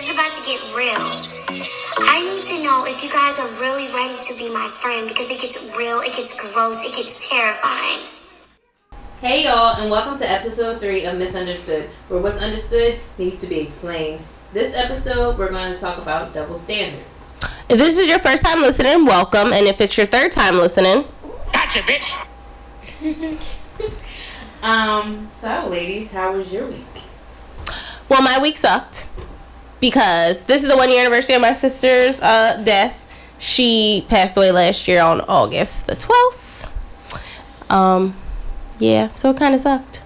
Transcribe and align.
this 0.00 0.08
is 0.08 0.14
about 0.14 0.32
to 0.32 0.42
get 0.46 0.58
real. 0.74 0.96
I 2.08 2.22
need 2.22 2.42
to 2.56 2.64
know 2.64 2.86
if 2.86 3.04
you 3.04 3.10
guys 3.10 3.38
are 3.38 3.48
really 3.60 3.84
ready 3.92 4.14
to 4.28 4.34
be 4.34 4.48
my 4.50 4.66
friend 4.80 5.06
because 5.06 5.30
it 5.30 5.38
gets 5.38 5.76
real, 5.76 6.00
it 6.00 6.16
gets 6.16 6.54
gross, 6.54 6.82
it 6.82 6.96
gets 6.96 7.28
terrifying. 7.28 8.06
Hey 9.20 9.44
y'all, 9.44 9.76
and 9.76 9.90
welcome 9.90 10.16
to 10.18 10.30
episode 10.30 10.80
3 10.80 11.04
of 11.04 11.18
Misunderstood, 11.18 11.90
where 12.08 12.18
what's 12.18 12.38
understood 12.38 12.98
needs 13.18 13.42
to 13.42 13.46
be 13.46 13.60
explained. 13.60 14.22
This 14.54 14.74
episode, 14.74 15.36
we're 15.36 15.50
going 15.50 15.70
to 15.70 15.78
talk 15.78 15.98
about 15.98 16.32
double 16.32 16.56
standards. 16.56 17.04
If 17.68 17.76
this 17.76 17.98
is 17.98 18.06
your 18.06 18.20
first 18.20 18.42
time 18.42 18.62
listening, 18.62 19.04
welcome. 19.04 19.52
And 19.52 19.66
if 19.66 19.82
it's 19.82 19.98
your 19.98 20.06
third 20.06 20.32
time 20.32 20.56
listening, 20.56 21.04
Gotcha, 21.52 21.80
bitch. 21.80 22.16
Um, 24.62 25.26
so 25.30 25.68
ladies, 25.70 26.12
how 26.12 26.36
was 26.36 26.52
your 26.52 26.66
week? 26.66 26.84
well, 28.10 28.20
my 28.20 28.38
week 28.38 28.58
sucked 28.58 29.08
because 29.80 30.44
this 30.44 30.62
is 30.62 30.68
the 30.68 30.76
one 30.76 30.90
year 30.90 31.00
anniversary 31.00 31.34
of 31.34 31.42
my 31.42 31.52
sister's 31.52 32.20
uh, 32.20 32.60
death. 32.64 33.06
She 33.38 34.04
passed 34.08 34.36
away 34.36 34.52
last 34.52 34.86
year 34.86 35.00
on 35.00 35.22
August 35.22 35.86
the 35.86 35.94
12th. 35.94 36.70
Um, 37.70 38.14
yeah, 38.78 39.12
so 39.14 39.30
it 39.30 39.36
kind 39.36 39.54
of 39.54 39.60
sucked. 39.60 40.02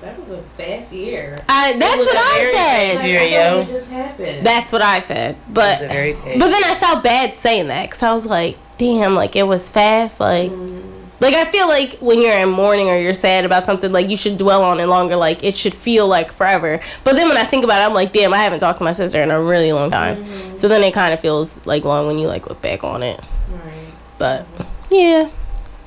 That 0.00 0.18
was 0.20 0.30
a 0.30 0.42
fast 0.42 0.92
year. 0.92 1.36
I, 1.48 1.76
that's 1.78 1.96
what 1.96 2.16
I 2.16 2.52
said. 2.52 2.94
fast 2.94 3.06
year. 3.06 3.20
I 3.20 3.24
yo. 3.24 3.60
it 3.60 3.64
just 3.68 3.90
happened. 3.90 4.46
That's 4.46 4.72
what 4.72 4.82
I 4.82 4.98
said. 4.98 5.36
But 5.48 5.80
It 5.80 5.82
was 5.82 5.82
a 5.82 5.88
very 5.88 6.12
fast 6.12 6.38
but 6.40 6.50
then 6.50 6.64
I 6.64 6.74
felt 6.74 7.04
bad 7.04 7.38
saying 7.38 7.68
that 7.68 7.84
because 7.86 8.02
I 8.02 8.12
was 8.12 8.26
like, 8.26 8.58
damn, 8.76 9.14
like 9.14 9.34
it 9.36 9.44
was 9.44 9.70
fast. 9.70 10.20
Like, 10.20 10.50
like 11.20 11.34
I 11.34 11.44
feel 11.46 11.68
like 11.68 11.98
when 12.00 12.20
you're 12.20 12.36
in 12.36 12.48
mourning 12.50 12.88
or 12.88 12.98
you're 12.98 13.14
sad 13.14 13.44
about 13.44 13.66
something, 13.66 13.90
like 13.92 14.10
you 14.10 14.16
should 14.16 14.36
dwell 14.38 14.62
on 14.64 14.80
it 14.80 14.86
longer. 14.86 15.16
Like 15.16 15.42
it 15.44 15.56
should 15.56 15.74
feel 15.74 16.06
like 16.08 16.32
forever. 16.32 16.80
But 17.04 17.14
then 17.14 17.28
when 17.28 17.36
I 17.36 17.44
think 17.44 17.64
about 17.64 17.80
it, 17.80 17.84
I'm 17.86 17.94
like, 17.94 18.12
damn, 18.12 18.34
I 18.34 18.38
haven't 18.38 18.60
talked 18.60 18.78
to 18.78 18.84
my 18.84 18.92
sister 18.92 19.22
in 19.22 19.30
a 19.30 19.40
really 19.40 19.72
long 19.72 19.90
time. 19.90 20.24
So 20.56 20.68
then 20.68 20.82
it 20.82 20.92
kind 20.92 21.14
of 21.14 21.20
feels 21.20 21.64
like 21.66 21.84
long 21.84 22.06
when 22.06 22.18
you 22.18 22.26
like 22.26 22.48
look 22.48 22.60
back 22.60 22.82
on 22.84 23.02
it. 23.02 23.20
right. 23.50 23.72
But 24.18 24.46
yeah, 24.90 25.30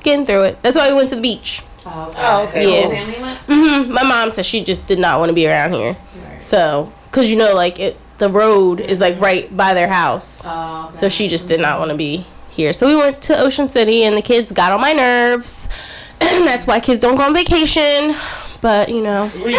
getting 0.03 0.25
through 0.25 0.43
it. 0.43 0.61
That's 0.61 0.77
why 0.77 0.89
we 0.89 0.95
went 0.95 1.09
to 1.09 1.15
the 1.15 1.21
beach. 1.21 1.61
Oh, 1.85 2.09
okay. 2.09 2.19
Oh, 2.21 2.43
okay. 2.47 2.63
Whole 2.65 2.93
Yeah. 2.93 3.05
family 3.05 3.21
went? 3.21 3.39
hmm 3.87 3.91
My 3.93 4.03
mom 4.03 4.31
said 4.31 4.45
she 4.45 4.63
just 4.63 4.87
did 4.87 4.99
not 4.99 5.19
want 5.19 5.29
to 5.29 5.33
be 5.33 5.47
around 5.47 5.73
here. 5.73 5.95
Right. 6.29 6.41
So, 6.43 6.91
cause 7.11 7.29
you 7.29 7.37
know, 7.37 7.53
like 7.55 7.79
it, 7.79 7.97
the 8.17 8.29
road 8.29 8.79
is 8.81 8.99
like 8.99 9.19
right 9.21 9.55
by 9.55 9.73
their 9.73 9.87
house. 9.87 10.41
Oh, 10.43 10.85
okay. 10.89 10.97
So 10.97 11.07
she 11.09 11.27
just 11.27 11.47
did 11.47 11.59
not 11.61 11.79
want 11.79 11.91
to 11.91 11.97
be 11.97 12.25
here. 12.57 12.73
So 12.73 12.87
we 12.87 12.95
went 12.95 13.21
to 13.23 13.39
Ocean 13.39 13.69
City, 13.69 14.03
and 14.03 14.17
the 14.17 14.21
kids 14.21 14.51
got 14.51 14.71
on 14.73 14.81
my 14.81 14.91
nerves. 14.91 15.69
That's 16.19 16.67
why 16.67 16.79
kids 16.81 16.99
don't 17.01 17.15
go 17.15 17.23
on 17.23 17.33
vacation. 17.33 18.15
But 18.59 18.89
you 18.89 19.01
know, 19.03 19.29
Recap, 19.35 19.53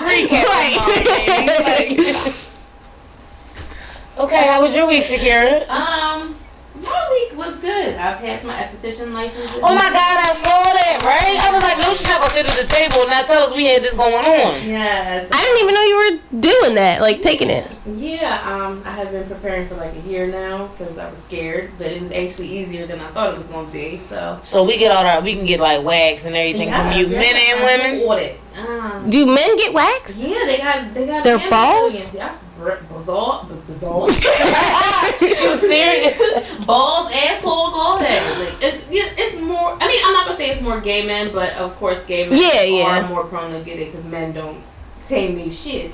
Right. 1.60 2.40
Okay, 4.16 4.46
how 4.46 4.62
was 4.62 4.76
your 4.76 4.86
week, 4.86 5.02
Shakira? 5.02 5.68
Um, 5.68 6.36
my 6.84 7.08
week 7.10 7.38
was 7.38 7.58
good. 7.58 7.94
I 7.96 8.14
passed 8.14 8.44
my 8.44 8.54
esthetician 8.54 9.12
license. 9.12 9.52
Oh 9.56 9.74
my 9.74 9.88
god, 9.90 10.18
I 10.20 10.34
saw 10.34 10.62
that, 10.62 11.02
right? 11.04 11.38
I 11.42 11.52
was 11.52 11.62
like, 11.62 11.78
no, 11.78 11.92
she's 11.94 12.08
not 12.08 12.20
gonna 12.20 12.30
sit 12.32 12.46
at 12.46 12.56
the 12.56 12.66
table 12.72 13.00
and 13.02 13.10
not 13.10 13.26
tell 13.26 13.42
us 13.44 13.54
we 13.54 13.64
had 13.66 13.82
this 13.82 13.94
going 13.94 14.14
on. 14.14 14.66
Yes. 14.66 15.30
I 15.32 15.40
didn't 15.42 15.62
even 15.62 15.74
know 15.74 15.82
you 15.82 15.96
were 15.96 16.40
doing 16.40 16.74
that, 16.76 17.00
like 17.00 17.22
taking 17.22 17.50
it. 17.50 17.70
Yeah, 17.86 18.40
um, 18.44 18.82
I 18.84 18.90
have 18.90 19.10
been 19.10 19.26
preparing 19.28 19.68
for 19.68 19.74
like 19.76 19.94
a 19.94 20.00
year 20.00 20.26
now 20.26 20.68
because 20.68 20.98
I 20.98 21.08
was 21.10 21.18
scared, 21.22 21.72
but 21.78 21.88
it 21.88 22.00
was 22.00 22.12
actually 22.12 22.48
easier 22.48 22.86
than 22.86 23.00
I 23.00 23.08
thought 23.08 23.30
it 23.30 23.36
was 23.36 23.46
going 23.48 23.66
to 23.66 23.72
be. 23.72 23.98
So 23.98 24.40
So 24.42 24.64
we 24.64 24.78
get 24.78 24.90
all 24.90 25.04
our, 25.06 25.20
we 25.20 25.34
can 25.34 25.46
get 25.46 25.60
like 25.60 25.84
wax 25.84 26.24
and 26.24 26.34
everything 26.34 26.68
from 26.70 26.92
you, 26.92 27.06
Yes, 27.06 27.10
men 27.10 27.36
and 27.36 27.64
women. 27.64 28.06
bought 28.06 28.18
it. 28.20 28.40
Um, 28.56 29.10
Do 29.10 29.26
men 29.26 29.56
get 29.56 29.74
waxed? 29.74 30.20
yeah, 30.22 30.44
they 30.46 30.58
got 30.58 30.94
they 30.94 31.06
got 31.06 31.24
Their 31.24 31.38
balls? 31.50 32.14
Yes, 32.14 32.44
bizarre, 32.56 33.46
bizarre. 33.66 34.06
she 35.18 35.48
was 35.48 35.60
serious. 35.60 36.16
balls, 36.66 37.10
assholes, 37.12 37.72
all 37.74 37.98
that. 37.98 38.38
Like 38.38 38.62
it's 38.62 38.88
yeah, 38.90 39.02
it's 39.16 39.40
more. 39.40 39.76
I 39.80 39.88
mean, 39.88 40.00
I'm 40.04 40.12
not 40.12 40.26
gonna 40.26 40.36
say 40.36 40.50
it's 40.50 40.60
more 40.60 40.80
gay 40.80 41.04
men, 41.06 41.32
but 41.32 41.52
of 41.56 41.74
course, 41.76 42.04
gay 42.06 42.28
men 42.28 42.38
Yeah, 42.38 42.60
are 42.86 43.00
yeah. 43.02 43.08
more 43.08 43.24
prone 43.24 43.52
to 43.52 43.60
get 43.64 43.78
it 43.80 43.90
because 43.90 44.04
men 44.04 44.32
don't 44.32 44.62
tame 45.02 45.34
these 45.34 45.60
shit. 45.60 45.92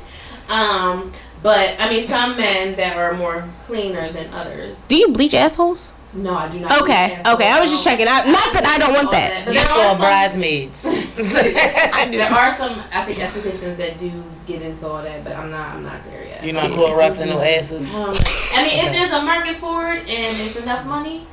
Um, 0.50 1.12
but 1.42 1.76
I 1.78 1.88
mean, 1.88 2.02
some 2.04 2.36
men 2.36 2.76
that 2.76 2.96
are 2.96 3.14
more 3.14 3.48
cleaner 3.66 4.10
than 4.10 4.32
others. 4.34 4.86
Do 4.86 4.96
you 4.96 5.08
bleach 5.12 5.32
assholes? 5.34 5.92
No, 6.12 6.34
I 6.34 6.48
do 6.48 6.59
not. 6.59 6.82
Okay, 6.82 7.21
okay. 7.25 7.48
I 7.50 7.60
was 7.60 7.71
just 7.71 7.84
checking 7.84 8.06
out. 8.09 8.26
Not 8.26 8.53
that 8.53 8.65
I 8.66 8.78
don't 8.78 8.93
want 8.94 9.12
that. 9.12 9.44
But 9.44 9.54
You 9.54 9.60
saw 9.60 9.97
bridesmaids. 9.97 10.82
There 10.82 12.32
are 12.32 12.53
some, 12.54 12.81
I 12.93 13.04
think, 13.04 13.19
estheticians 13.19 13.76
that 13.76 13.98
do 14.00 14.10
get 14.47 14.62
into 14.62 14.88
all 14.88 15.03
that, 15.03 15.22
but 15.22 15.37
I'm 15.37 15.50
not. 15.53 15.75
I'm 15.75 15.84
not 15.84 16.04
there 16.10 16.26
yet. 16.26 16.43
You 16.44 16.53
not 16.53 16.71
know, 16.71 16.76
Clorox 16.76 17.21
and 17.21 17.31
no 17.31 17.41
asses. 17.41 17.94
Um, 17.94 18.10
I 18.54 18.62
mean, 18.66 18.84
if 18.87 18.93
there's 18.93 19.12
a 19.12 19.22
market 19.22 19.56
for 19.59 19.93
it 19.93 20.09
and 20.09 20.37
there's 20.37 20.56
enough 20.56 20.84
money, 20.84 21.26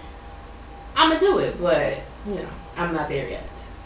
I'm 0.95 1.09
gonna 1.09 1.19
do 1.19 1.39
it. 1.39 1.59
But 1.59 1.97
you 2.27 2.35
know, 2.35 2.49
I'm 2.77 2.93
not 2.93 3.09
there 3.09 3.27
yet. 3.27 3.43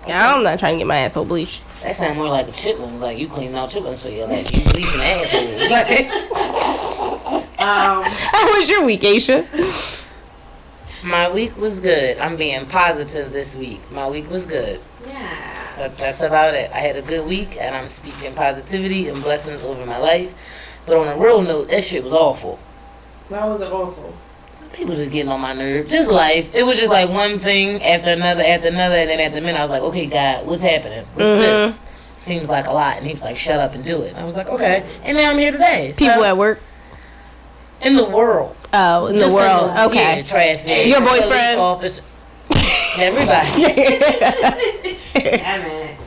Yeah, 0.08 0.34
I'm 0.34 0.44
not 0.44 0.60
trying 0.60 0.74
to 0.74 0.78
get 0.80 0.88
my 0.88 0.98
asshole 0.98 1.24
bleached. 1.26 1.62
That 1.84 1.96
sound 1.96 2.18
more 2.18 2.28
like 2.28 2.48
a 2.48 2.52
chitlin, 2.52 3.00
like 3.00 3.18
you 3.18 3.30
cleaning 3.30 3.56
out 3.56 3.70
chitlins 3.70 4.02
for 4.02 4.10
your 4.10 4.28
like 4.28 4.52
you 4.52 4.64
bleaching 4.72 5.00
assholes. 5.00 5.70
Like, 5.70 6.12
Um, 7.62 8.04
How 8.04 8.58
was 8.60 8.68
your 8.70 8.84
week, 8.84 9.02
Aisha? 9.02 10.00
My 11.04 11.32
week 11.32 11.58
was 11.58 11.80
good. 11.80 12.18
I'm 12.20 12.38
being 12.38 12.66
positive 12.68 13.32
this 13.32 13.56
week. 13.56 13.80
My 13.92 14.08
week 14.10 14.30
was 14.30 14.46
good. 14.46 14.80
yeah. 15.08 15.48
That, 15.78 15.98
that's 15.98 16.22
about 16.22 16.54
it. 16.54 16.70
I 16.72 16.80
had 16.80 16.96
a 16.98 17.02
good 17.02 17.28
week, 17.28 17.58
and 17.60 17.74
I'm 17.76 17.88
speaking 17.88 18.34
positivity 18.36 19.08
and 19.08 19.22
blessings 19.24 19.64
over 19.64 19.84
my 19.86 19.98
life. 19.98 20.80
But 20.86 20.98
on 20.98 21.08
a 21.08 21.18
real 21.20 21.42
note, 21.42 21.70
that 21.70 21.84
shit 21.84 22.04
was 22.04 22.14
awful. 22.14 22.60
That 23.30 23.46
was 23.48 23.62
it 23.62 23.72
awful. 23.72 24.16
People 24.74 24.96
just 24.96 25.12
getting 25.12 25.32
on 25.32 25.40
my 25.42 25.54
nerves. 25.54 25.90
Just 25.90 26.12
life. 26.12 26.54
It 26.54 26.64
was 26.64 26.78
just 26.78 26.92
like 26.92 27.10
one 27.10 27.40
thing 27.40 27.82
after 27.84 28.12
another 28.12 28.44
after 28.44 28.68
another, 28.68 28.96
and 28.96 29.10
then 29.10 29.20
at 29.20 29.34
the 29.34 29.42
minute 29.42 29.58
I 29.60 29.64
was 29.64 29.72
like, 29.72 29.82
okay, 29.82 30.06
God, 30.06 30.46
what's 30.46 30.62
happening? 30.62 31.06
What's 31.14 31.26
Mhm. 31.26 31.38
this? 31.38 31.84
Seems 32.16 32.48
like 32.50 32.68
a 32.68 32.72
lot. 32.72 32.98
And 32.98 33.06
he 33.06 33.14
was 33.14 33.22
like, 33.24 33.38
shut 33.38 33.60
up 33.60 33.74
and 33.74 33.84
do 33.84 34.02
it. 34.04 34.10
And 34.10 34.18
I 34.18 34.26
was 34.26 34.36
like, 34.36 34.50
okay. 34.50 34.86
And 35.04 35.18
now 35.18 35.32
I'm 35.32 35.38
here 35.40 35.52
today. 35.52 35.94
So, 35.98 36.06
People 36.06 36.24
at 36.26 36.38
work. 36.38 36.60
In 37.84 37.96
the 37.96 38.06
world. 38.10 38.56
Oh, 38.74 39.08
in 39.08 39.14
the 39.16 39.22
Just 39.22 39.34
world. 39.36 39.72
yeah, 39.76 39.86
Okay. 39.88 40.24
traffic. 40.24 40.88
Your 40.88 41.02
boyfriend? 41.02 41.60
Officer. 41.60 42.04
Everybody. 42.98 43.64
Damn 45.14 45.62
it. 45.66 45.98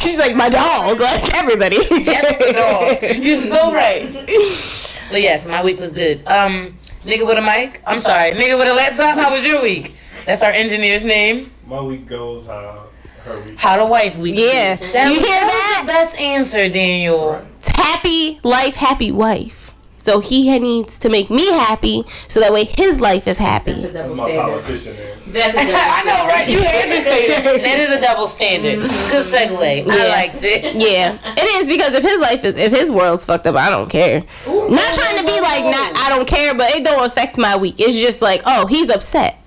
She's 0.00 0.18
like 0.18 0.34
my 0.36 0.48
dog, 0.48 0.98
like 1.00 1.34
everybody. 1.34 1.76
Yes, 1.90 2.38
the 2.38 2.52
dog. 2.52 3.16
You're 3.22 3.36
so 3.36 3.72
right. 3.72 4.08
But 5.10 5.22
yes, 5.22 5.46
my 5.46 5.64
week 5.64 5.80
was 5.80 5.92
good. 5.92 6.18
Um, 6.26 6.76
nigga 7.02 7.26
with 7.26 7.38
a 7.38 7.40
mic. 7.40 7.80
I'm 7.86 7.98
sorry, 7.98 8.32
nigga 8.32 8.58
with 8.58 8.68
a 8.68 8.74
laptop. 8.74 9.16
How 9.16 9.32
was 9.32 9.42
your 9.42 9.62
week? 9.62 9.94
That's 10.26 10.42
our 10.42 10.50
engineer's 10.52 11.02
name. 11.02 11.50
My 11.66 11.80
week 11.80 12.06
goes 12.06 12.46
how 12.46 12.88
her 13.24 13.40
week. 13.42 13.58
How 13.58 13.78
the 13.78 13.86
wife 13.86 14.18
week. 14.18 14.34
Yeah. 14.36 14.74
is. 14.74 14.82
You 14.82 14.86
was- 14.86 15.16
hear 15.16 15.22
that? 15.24 15.84
was 15.86 15.94
best 15.94 16.20
answer, 16.20 16.68
Daniel. 16.68 17.32
Right. 17.32 17.44
Happy 17.74 18.38
life, 18.44 18.76
happy 18.76 19.10
wife. 19.10 19.57
So 19.98 20.20
he 20.20 20.58
needs 20.58 20.96
to 21.00 21.08
make 21.08 21.28
me 21.28 21.46
happy, 21.52 22.04
so 22.28 22.40
that 22.40 22.52
way 22.52 22.64
his 22.64 23.00
life 23.00 23.26
is 23.26 23.36
happy. 23.36 23.72
That's 23.72 23.84
a 23.84 23.92
double 23.92 24.16
standard. 24.16 24.40
politician 24.42 24.96
answer. 24.96 25.30
That's 25.30 25.54
a 25.56 25.58
double 25.66 25.74
I 25.76 26.02
know, 26.06 26.26
right? 26.28 26.48
You 26.48 26.62
had 26.62 26.84
to 26.86 27.02
say 27.02 27.28
that. 27.28 27.44
Mm-hmm. 27.44 27.62
That 27.68 27.78
is 27.80 27.90
a 27.90 28.00
double 28.00 28.26
standard. 28.28 28.78
Good 28.80 28.88
segue. 28.88 29.90
I 29.90 30.08
liked 30.08 30.42
it. 30.42 30.74
Yeah, 30.88 31.18
it 31.36 31.60
is 31.60 31.66
because 31.68 31.94
if 31.94 32.02
his 32.02 32.20
life 32.20 32.44
is 32.44 32.56
if 32.58 32.72
his 32.72 32.90
world's 32.90 33.24
fucked 33.24 33.46
up, 33.46 33.56
I 33.56 33.68
don't 33.70 33.90
care. 33.90 34.20
Not 34.46 34.94
trying 34.94 35.18
to 35.18 35.24
be 35.24 35.40
like 35.40 35.64
not 35.64 35.92
I 35.96 36.08
don't 36.14 36.26
care, 36.28 36.54
but 36.54 36.70
it 36.70 36.84
don't 36.84 37.04
affect 37.04 37.36
my 37.36 37.56
week. 37.56 37.74
It's 37.78 37.98
just 37.98 38.22
like 38.22 38.42
oh 38.46 38.66
he's 38.66 38.90
upset. 38.90 39.42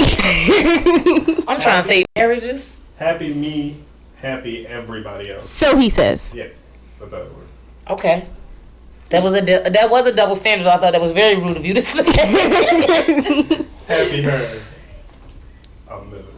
I'm 0.00 1.60
trying 1.60 1.82
to 1.82 1.88
say 1.88 2.04
marriages. 2.16 2.80
Happy 2.98 3.32
me, 3.32 3.76
happy 4.16 4.66
everybody 4.66 5.30
else. 5.30 5.48
so 5.48 5.76
he 5.76 5.88
says. 5.90 6.34
Yeah, 6.36 6.48
that's 7.00 7.12
how 7.12 7.20
it 7.20 7.32
works. 7.32 7.46
Okay. 7.90 8.26
That 9.10 9.22
was 9.24 9.32
a 9.32 9.40
du- 9.40 9.70
that 9.70 9.88
was 9.90 10.06
a 10.06 10.14
double 10.14 10.36
standard. 10.36 10.66
I 10.66 10.76
thought 10.76 10.92
that 10.92 11.00
was 11.00 11.12
very 11.12 11.36
rude 11.40 11.56
of 11.56 11.64
you 11.64 11.72
to 11.74 11.80
say. 11.82 12.04
Happy 13.88 14.22
her. 14.22 14.60
I'm 15.90 16.10
miserable. 16.10 16.34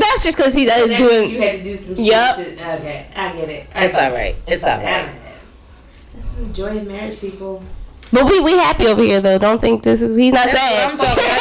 That's 0.00 0.24
just 0.24 0.38
because 0.38 0.54
he 0.54 0.64
does 0.64 0.88
That 0.88 1.00
means 1.00 1.00
you 1.00 1.08
doing. 1.38 1.42
had 1.42 1.58
to 1.58 1.62
do 1.64 1.76
some 1.76 1.96
Yup. 1.98 2.36
shit. 2.36 2.56
To, 2.58 2.74
okay, 2.80 3.06
I 3.14 3.32
get 3.32 3.48
it. 3.50 3.66
it's 3.74 3.94
all 3.94 4.10
right. 4.12 4.34
It's 4.46 4.64
all 4.64 4.78
Damn 4.78 5.06
right. 5.14 5.16
This 6.14 6.38
is 6.38 6.46
the 6.48 6.52
joy 6.54 6.78
of 6.78 6.86
marriage, 6.86 7.20
people. 7.20 7.62
But 8.12 8.24
we 8.24 8.40
we 8.40 8.52
happy 8.52 8.86
over 8.86 9.02
here 9.02 9.20
though. 9.20 9.36
Don't 9.38 9.60
think 9.60 9.82
this 9.82 10.00
is 10.00 10.16
he's 10.16 10.32
not 10.32 10.46
That's 10.46 10.58
sad. 10.58 10.90
I'm 10.92 10.96
talking 10.96 11.12
about. 11.12 11.40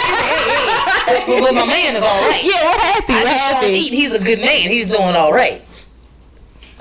Hey, 1.08 1.20
hey. 1.36 1.42
But 1.46 1.54
my 1.54 1.66
man 1.66 1.96
is 1.96 2.02
all 2.04 2.30
right. 2.30 2.42
yeah, 2.44 2.64
we're 2.66 2.80
happy. 2.80 3.14
I 3.14 3.24
We're 3.24 3.30
happy. 3.30 3.68
eat. 3.68 3.94
He's 3.94 4.14
a 4.14 4.20
good 4.20 4.40
man. 4.40 4.70
He's 4.70 4.88
doing 4.88 5.16
all 5.16 5.32
right. 5.32 5.62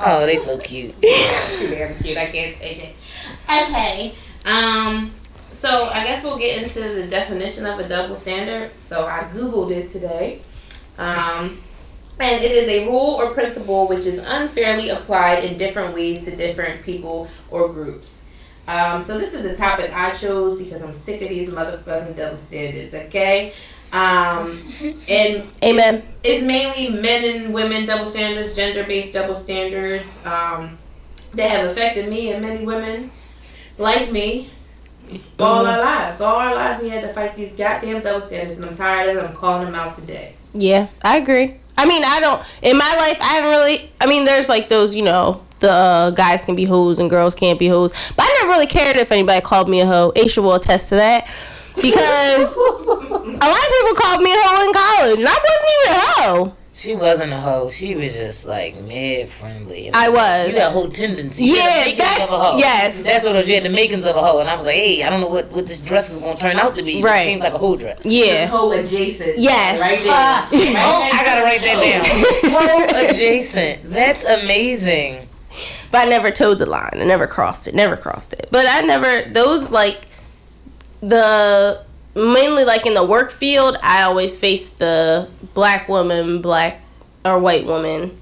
Oh, 0.04 0.26
they 0.26 0.36
so 0.36 0.58
cute. 0.58 0.94
Too 1.00 1.68
damn 1.68 1.94
cute. 1.98 2.16
I 2.18 2.26
can't 2.26 2.56
take 2.56 2.82
it. 2.84 2.94
Okay. 3.44 4.14
Um. 4.44 5.12
So 5.52 5.86
I 5.86 6.04
guess 6.04 6.24
we'll 6.24 6.38
get 6.38 6.62
into 6.62 6.80
the 6.80 7.06
definition 7.06 7.66
of 7.66 7.78
a 7.78 7.88
double 7.88 8.16
standard. 8.16 8.70
So 8.80 9.06
I 9.06 9.28
googled 9.32 9.70
it 9.70 9.88
today. 9.90 10.40
Um, 10.98 11.58
and 12.20 12.42
it 12.42 12.52
is 12.52 12.68
a 12.68 12.86
rule 12.86 13.16
or 13.16 13.32
principle 13.32 13.88
which 13.88 14.06
is 14.06 14.18
unfairly 14.18 14.90
applied 14.90 15.44
in 15.44 15.58
different 15.58 15.94
ways 15.94 16.24
to 16.24 16.36
different 16.36 16.82
people 16.82 17.28
or 17.50 17.68
groups. 17.68 18.28
Um, 18.68 19.02
so 19.02 19.18
this 19.18 19.34
is 19.34 19.44
a 19.44 19.56
topic 19.56 19.92
I 19.92 20.14
chose 20.14 20.58
because 20.58 20.82
I'm 20.82 20.94
sick 20.94 21.20
of 21.22 21.28
these 21.28 21.50
motherfucking 21.50 22.16
double 22.16 22.36
standards. 22.36 22.94
Okay. 22.94 23.52
Um, 23.92 24.62
and 25.08 25.48
Amen. 25.62 26.02
it's 26.22 26.44
mainly 26.44 27.00
men 27.00 27.24
and 27.24 27.54
women 27.54 27.86
double 27.86 28.10
standards, 28.10 28.56
gender 28.56 28.84
based 28.84 29.12
double 29.12 29.34
standards 29.34 30.24
um, 30.24 30.78
that 31.34 31.50
have 31.50 31.70
affected 31.70 32.08
me 32.08 32.32
and 32.32 32.42
many 32.42 32.64
women 32.64 33.10
like 33.78 34.12
me 34.12 34.50
all 35.38 35.66
our 35.66 35.78
lives. 35.78 36.20
All 36.20 36.36
our 36.36 36.54
lives 36.54 36.82
we 36.82 36.88
had 36.88 37.02
to 37.02 37.12
fight 37.12 37.34
these 37.34 37.54
goddamn 37.54 38.02
double 38.02 38.24
standards, 38.24 38.60
and 38.60 38.68
I'm 38.68 38.76
tired 38.76 39.10
of 39.10 39.16
them. 39.16 39.26
I'm 39.26 39.36
calling 39.36 39.66
them 39.66 39.74
out 39.74 39.96
today. 39.96 40.34
Yeah, 40.54 40.88
I 41.02 41.18
agree. 41.18 41.56
I 41.76 41.86
mean, 41.86 42.02
I 42.04 42.20
don't. 42.20 42.42
In 42.62 42.76
my 42.76 42.94
life, 42.96 43.18
I 43.20 43.34
haven't 43.34 43.50
really. 43.50 43.90
I 44.00 44.06
mean, 44.06 44.24
there's 44.24 44.48
like 44.48 44.68
those, 44.68 44.94
you 44.94 45.02
know, 45.02 45.42
the 45.60 45.70
uh, 45.70 46.10
guys 46.10 46.44
can 46.44 46.54
be 46.54 46.64
hoes 46.64 46.98
and 46.98 47.08
girls 47.08 47.34
can't 47.34 47.58
be 47.58 47.68
hoes. 47.68 47.92
But 48.16 48.24
I 48.28 48.38
never 48.40 48.50
really 48.50 48.66
cared 48.66 48.96
if 48.96 49.10
anybody 49.10 49.40
called 49.40 49.68
me 49.68 49.80
a 49.80 49.86
hoe. 49.86 50.12
Aisha 50.14 50.42
will 50.42 50.54
attest 50.54 50.90
to 50.90 50.96
that. 50.96 51.28
Because 51.74 52.56
a 52.56 53.48
lot 53.48 53.64
of 53.64 53.72
people 53.80 53.94
called 53.96 54.22
me 54.22 54.32
a 54.32 54.38
hoe 54.38 54.66
in 54.66 54.72
college, 54.74 55.18
and 55.18 55.28
I 55.28 55.38
wasn't 55.48 55.70
even 55.78 55.92
a 55.92 56.00
hoe. 56.00 56.56
She 56.82 56.96
wasn't 56.96 57.32
a 57.32 57.36
hoe. 57.40 57.70
She 57.70 57.94
was 57.94 58.12
just 58.12 58.44
like 58.44 58.74
mad 58.82 59.28
friendly. 59.28 59.86
And 59.86 59.94
I 59.94 60.08
was. 60.08 60.48
You 60.48 60.54
got 60.54 60.70
a 60.70 60.72
whole 60.72 60.88
tendency. 60.88 61.44
You 61.44 61.54
had 61.60 61.86
Yeah, 61.86 61.90
the 61.92 61.96
that's- 61.98 62.28
of 62.28 62.34
a 62.34 62.38
hoe. 62.38 62.58
yes. 62.58 63.02
That's 63.04 63.24
what 63.24 63.34
it 63.36 63.38
was. 63.38 63.48
You 63.48 63.54
had 63.54 63.64
the 63.64 63.68
makings 63.70 64.04
of 64.04 64.16
a 64.16 64.20
hoe, 64.20 64.40
and 64.40 64.48
I 64.48 64.56
was 64.56 64.66
like, 64.66 64.74
hey, 64.74 65.04
I 65.04 65.10
don't 65.10 65.20
know 65.20 65.28
what, 65.28 65.48
what 65.52 65.68
this 65.68 65.80
dress 65.80 66.10
is 66.10 66.18
gonna 66.18 66.36
turn 66.38 66.56
out 66.58 66.74
to 66.76 66.82
be. 66.82 66.98
It 66.98 67.26
seems 67.26 67.40
like 67.40 67.52
a 67.54 67.58
hoe 67.58 67.76
dress. 67.76 68.02
This 68.02 68.12
Yeah. 68.12 68.46
whole 68.46 68.72
adjacent. 68.72 69.38
Yes. 69.38 69.80
Right 69.80 69.98
there. 70.02 70.12
Ah, 70.12 70.48
oh, 70.52 71.10
I 71.12 71.24
gotta 71.24 71.42
write 71.44 71.60
that 71.60 71.80
down. 71.80 72.02
that 72.52 72.90
Hoe 72.92 73.08
adjacent. 73.08 73.80
That's 73.84 74.24
amazing. 74.24 75.28
But 75.92 76.06
I 76.06 76.10
never 76.10 76.30
toed 76.32 76.58
the 76.58 76.66
line. 76.66 76.90
I 76.94 77.04
never 77.04 77.26
crossed 77.28 77.68
it. 77.68 77.74
Never 77.74 77.96
crossed 77.96 78.32
it. 78.32 78.48
But 78.50 78.66
I 78.68 78.80
never 78.80 79.22
those 79.30 79.70
like 79.70 80.06
the 81.00 81.84
mainly 82.14 82.64
like 82.64 82.86
in 82.86 82.94
the 82.94 83.04
work 83.04 83.30
field. 83.30 83.76
I 83.82 84.02
always 84.02 84.38
faced 84.38 84.78
the 84.78 85.28
black 85.54 85.88
woman, 85.88 86.42
black 86.42 86.80
or 87.24 87.38
white 87.38 87.66
woman, 87.66 88.18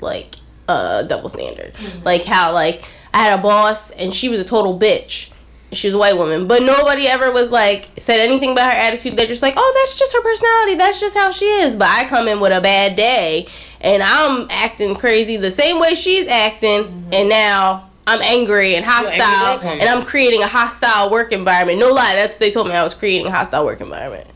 like 0.00 0.36
uh 0.68 1.02
double 1.02 1.28
standard. 1.28 1.74
Like 2.04 2.24
how 2.24 2.52
like 2.52 2.84
I 3.12 3.18
had 3.18 3.38
a 3.38 3.42
boss 3.42 3.90
and 3.90 4.12
she 4.14 4.28
was 4.28 4.40
a 4.40 4.44
total 4.44 4.78
bitch. 4.78 5.30
She 5.72 5.88
was 5.88 5.94
a 5.94 5.98
white 5.98 6.18
woman, 6.18 6.46
but 6.48 6.62
nobody 6.62 7.06
ever 7.06 7.32
was 7.32 7.50
like 7.50 7.88
said 7.96 8.20
anything 8.20 8.52
about 8.52 8.72
her 8.72 8.78
attitude. 8.78 9.16
They're 9.16 9.26
just 9.26 9.40
like, 9.40 9.54
oh, 9.56 9.72
that's 9.80 9.98
just 9.98 10.12
her 10.12 10.22
personality. 10.22 10.74
That's 10.74 11.00
just 11.00 11.16
how 11.16 11.30
she 11.30 11.46
is. 11.46 11.76
But 11.76 11.88
I 11.88 12.04
come 12.08 12.28
in 12.28 12.40
with 12.40 12.52
a 12.52 12.60
bad 12.60 12.94
day, 12.94 13.48
and 13.80 14.02
I'm 14.02 14.48
acting 14.50 14.94
crazy 14.94 15.38
the 15.38 15.50
same 15.50 15.80
way 15.80 15.94
she's 15.94 16.28
acting, 16.28 17.08
and 17.10 17.30
now 17.30 17.88
I'm 18.06 18.20
angry 18.20 18.74
and 18.74 18.84
hostile, 18.84 19.16
black 19.16 19.62
woman. 19.62 19.80
and 19.80 19.88
I'm 19.88 20.04
creating 20.04 20.42
a 20.42 20.48
hostile 20.48 21.10
work 21.10 21.32
environment. 21.32 21.78
No 21.78 21.90
lie, 21.90 22.14
that's 22.14 22.32
what 22.32 22.40
they 22.40 22.50
told 22.50 22.66
me. 22.66 22.74
I 22.74 22.82
was 22.82 22.94
creating 22.94 23.26
a 23.26 23.30
hostile 23.30 23.64
work 23.64 23.80
environment. 23.80 24.26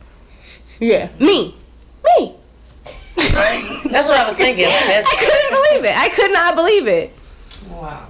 Yeah, 0.78 1.08
me, 1.18 1.54
me. 2.04 2.34
That's 3.16 4.08
what 4.08 4.18
I 4.18 4.28
was 4.28 4.36
thinking. 4.36 4.64
That's, 4.86 5.06
I 5.08 5.16
couldn't 5.16 5.50
believe 5.50 5.84
it. 5.90 5.96
I 5.96 6.08
could 6.14 6.32
not 6.32 6.54
believe 6.54 6.86
it. 6.86 7.12
Wow. 7.70 8.08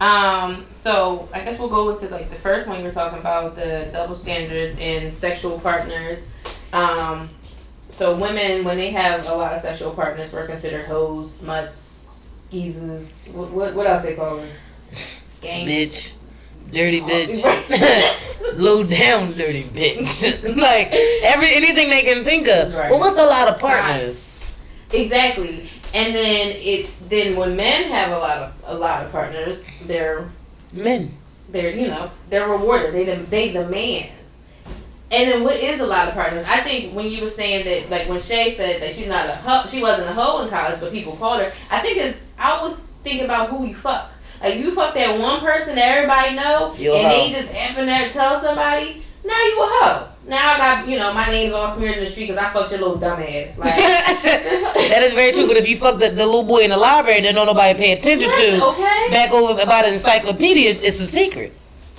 Um, 0.00 0.66
so 0.70 1.28
I 1.32 1.40
guess 1.40 1.58
we'll 1.58 1.70
go 1.70 1.90
into 1.90 2.08
like 2.08 2.28
the 2.28 2.36
first 2.36 2.68
one 2.68 2.78
you 2.78 2.84
were 2.84 2.90
talking 2.90 3.18
about, 3.18 3.54
the 3.54 3.88
double 3.90 4.14
standards 4.14 4.78
in 4.78 5.10
sexual 5.10 5.58
partners. 5.60 6.28
Um, 6.74 7.30
so 7.88 8.16
women, 8.16 8.64
when 8.64 8.76
they 8.76 8.90
have 8.90 9.26
a 9.28 9.34
lot 9.34 9.54
of 9.54 9.60
sexual 9.60 9.92
partners, 9.92 10.30
were 10.32 10.46
considered 10.46 10.84
hoes, 10.84 11.34
smuts, 11.34 12.32
skeezers. 12.48 13.28
What, 13.32 13.50
what, 13.50 13.74
what 13.74 13.86
else 13.86 14.02
they 14.02 14.14
call 14.14 14.40
us? 14.40 14.72
Skanks. 14.92 15.66
bitch. 15.66 16.16
Dirty 16.72 17.00
bitch. 17.00 17.44
Low 18.58 18.82
down 18.84 19.32
dirty 19.32 19.64
bitch. 19.64 20.56
like 20.56 20.88
every 20.92 21.54
anything 21.54 21.90
they 21.90 22.02
can 22.02 22.24
think 22.24 22.48
of. 22.48 22.74
Right. 22.74 22.90
Well 22.90 23.00
what's 23.00 23.18
a 23.18 23.24
lot 23.26 23.48
of 23.48 23.58
partners? 23.58 24.54
Exactly. 24.92 25.68
And 25.94 26.14
then 26.14 26.52
it 26.56 26.90
then 27.08 27.36
when 27.36 27.56
men 27.56 27.84
have 27.84 28.10
a 28.10 28.18
lot 28.18 28.38
of 28.38 28.54
a 28.64 28.74
lot 28.76 29.04
of 29.04 29.12
partners, 29.12 29.68
they're 29.86 30.28
Men. 30.72 31.12
they're 31.50 31.70
you 31.70 31.86
know 31.88 32.10
they're 32.30 32.48
rewarded. 32.48 32.94
They 32.94 33.04
the 33.04 33.16
they 33.24 33.52
demand. 33.52 34.10
And 35.10 35.30
then 35.30 35.44
what 35.44 35.56
is 35.56 35.78
a 35.78 35.86
lot 35.86 36.08
of 36.08 36.14
partners? 36.14 36.44
I 36.48 36.60
think 36.60 36.92
when 36.94 37.06
you 37.08 37.22
were 37.22 37.30
saying 37.30 37.64
that, 37.66 37.88
like 37.90 38.08
when 38.08 38.20
Shay 38.20 38.50
said 38.52 38.82
that 38.82 38.96
she's 38.96 39.08
not 39.08 39.28
a 39.28 39.32
hoe, 39.32 39.68
she 39.68 39.80
wasn't 39.80 40.08
a 40.08 40.12
hoe 40.12 40.42
in 40.42 40.48
college, 40.50 40.80
but 40.80 40.90
people 40.90 41.14
called 41.14 41.40
her. 41.40 41.52
I 41.70 41.80
think 41.80 41.98
it's 41.98 42.32
I 42.38 42.60
was 42.62 42.76
thinking 43.04 43.24
about 43.24 43.48
who 43.50 43.64
you 43.66 43.74
fuck. 43.76 44.10
Like 44.40 44.56
you 44.56 44.72
fuck 44.72 44.94
that 44.94 45.18
one 45.18 45.40
person 45.40 45.74
that 45.76 45.96
everybody 45.96 46.34
know, 46.36 46.74
You 46.76 46.92
and 46.92 47.10
they 47.10 47.30
just 47.30 47.52
happen 47.52 47.86
to 47.86 48.12
tell 48.12 48.38
somebody. 48.38 49.02
Now 49.24 49.42
you 49.42 49.62
a 49.62 49.66
hoe. 49.66 50.08
Now 50.26 50.54
I 50.54 50.56
got 50.58 50.88
you 50.88 50.98
know 50.98 51.12
my 51.12 51.26
name's 51.26 51.52
all 51.52 51.70
smeared 51.74 51.98
in 51.98 52.04
the 52.04 52.10
street 52.10 52.28
because 52.28 52.42
I 52.42 52.50
fucked 52.50 52.70
your 52.70 52.80
little 52.80 52.96
dumb 52.96 53.20
ass. 53.20 53.58
Like 53.58 53.74
that 53.76 55.00
is 55.02 55.12
very 55.12 55.32
true, 55.32 55.46
but 55.46 55.56
if 55.56 55.68
you 55.68 55.76
fuck 55.76 55.98
the, 55.98 56.08
the 56.08 56.24
little 56.24 56.44
boy 56.44 56.60
in 56.60 56.70
the 56.70 56.76
library 56.76 57.20
that 57.20 57.32
don't 57.32 57.46
nobody 57.46 57.78
pay 57.78 57.92
attention 57.92 58.30
to 58.30 58.66
okay. 58.68 59.06
back 59.10 59.32
over 59.32 59.60
about 59.60 59.84
an 59.86 59.94
encyclopedia, 59.94 60.70
it's, 60.70 61.00
a 61.00 61.06
secret. 61.06 61.52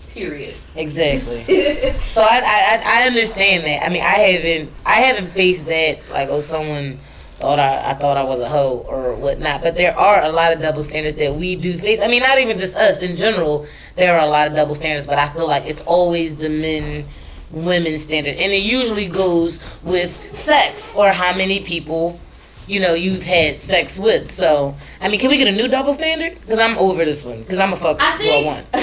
Period. 0.09 0.55
Exactly. 0.75 1.43
So 2.15 2.21
I, 2.21 2.39
I 2.39 2.41
I 2.43 3.03
I 3.03 3.07
understand 3.07 3.65
that. 3.65 3.85
I 3.85 3.89
mean, 3.89 4.01
I 4.01 4.05
haven't 4.05 4.71
I 4.85 5.01
haven't 5.01 5.27
faced 5.27 5.65
that 5.65 6.09
like 6.09 6.29
oh 6.29 6.39
someone 6.39 6.97
thought 7.37 7.59
I, 7.59 7.91
I 7.91 7.93
thought 7.93 8.17
I 8.17 8.23
was 8.23 8.39
a 8.39 8.49
hoe 8.49 8.85
or 8.87 9.15
whatnot. 9.15 9.61
But 9.61 9.75
there 9.75 9.97
are 9.97 10.23
a 10.23 10.29
lot 10.29 10.53
of 10.53 10.61
double 10.61 10.83
standards 10.83 11.15
that 11.17 11.35
we 11.35 11.55
do 11.55 11.77
face. 11.77 11.99
I 12.01 12.07
mean, 12.07 12.21
not 12.21 12.39
even 12.39 12.57
just 12.57 12.75
us 12.75 13.01
in 13.01 13.15
general. 13.15 13.65
There 13.95 14.17
are 14.17 14.25
a 14.25 14.29
lot 14.29 14.47
of 14.47 14.55
double 14.55 14.75
standards, 14.75 15.05
but 15.05 15.17
I 15.17 15.29
feel 15.29 15.47
like 15.47 15.65
it's 15.65 15.81
always 15.81 16.35
the 16.35 16.49
men 16.49 17.05
women 17.51 17.97
standard, 17.99 18.35
and 18.35 18.51
it 18.51 18.63
usually 18.63 19.07
goes 19.07 19.79
with 19.83 20.33
sex 20.33 20.91
or 20.95 21.09
how 21.09 21.35
many 21.37 21.61
people. 21.61 22.19
You 22.67 22.79
know, 22.79 22.95
you've 22.95 23.21
had 23.21 23.59
sex 23.59 23.99
with. 23.99 24.31
So, 24.31 24.73
I 24.99 25.07
mean, 25.07 25.19
can 25.19 25.29
we 25.29 25.37
get 25.37 25.47
a 25.47 25.51
new 25.51 25.67
double 25.67 25.93
standard? 25.93 26.33
Because 26.41 26.57
I'm 26.57 26.75
over 26.79 27.05
this 27.05 27.23
one. 27.23 27.41
Because 27.41 27.59
I'm 27.59 27.73
a 27.73 27.75
fuck 27.75 28.01
I 28.01 28.13
who 28.13 28.23
I 28.23 28.27
think 28.27 28.45
want. 28.47 28.65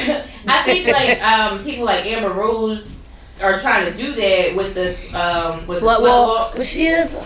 I 0.47 0.63
think 0.63 0.89
like 0.89 1.21
um, 1.21 1.65
people 1.65 1.87
like 1.87 2.07
Amber 2.07 2.31
Rose 2.31 2.97
are 3.43 3.59
trying 3.59 3.91
to 3.91 3.99
do 3.99 4.13
that 4.15 4.55
with 4.55 4.75
this 4.75 5.13
um, 5.13 5.67
with 5.67 5.83
Slut 5.83 5.99
the 5.99 6.05
walk. 6.05 6.53
But 6.55 6.65
she 6.65 6.87
is. 6.87 7.17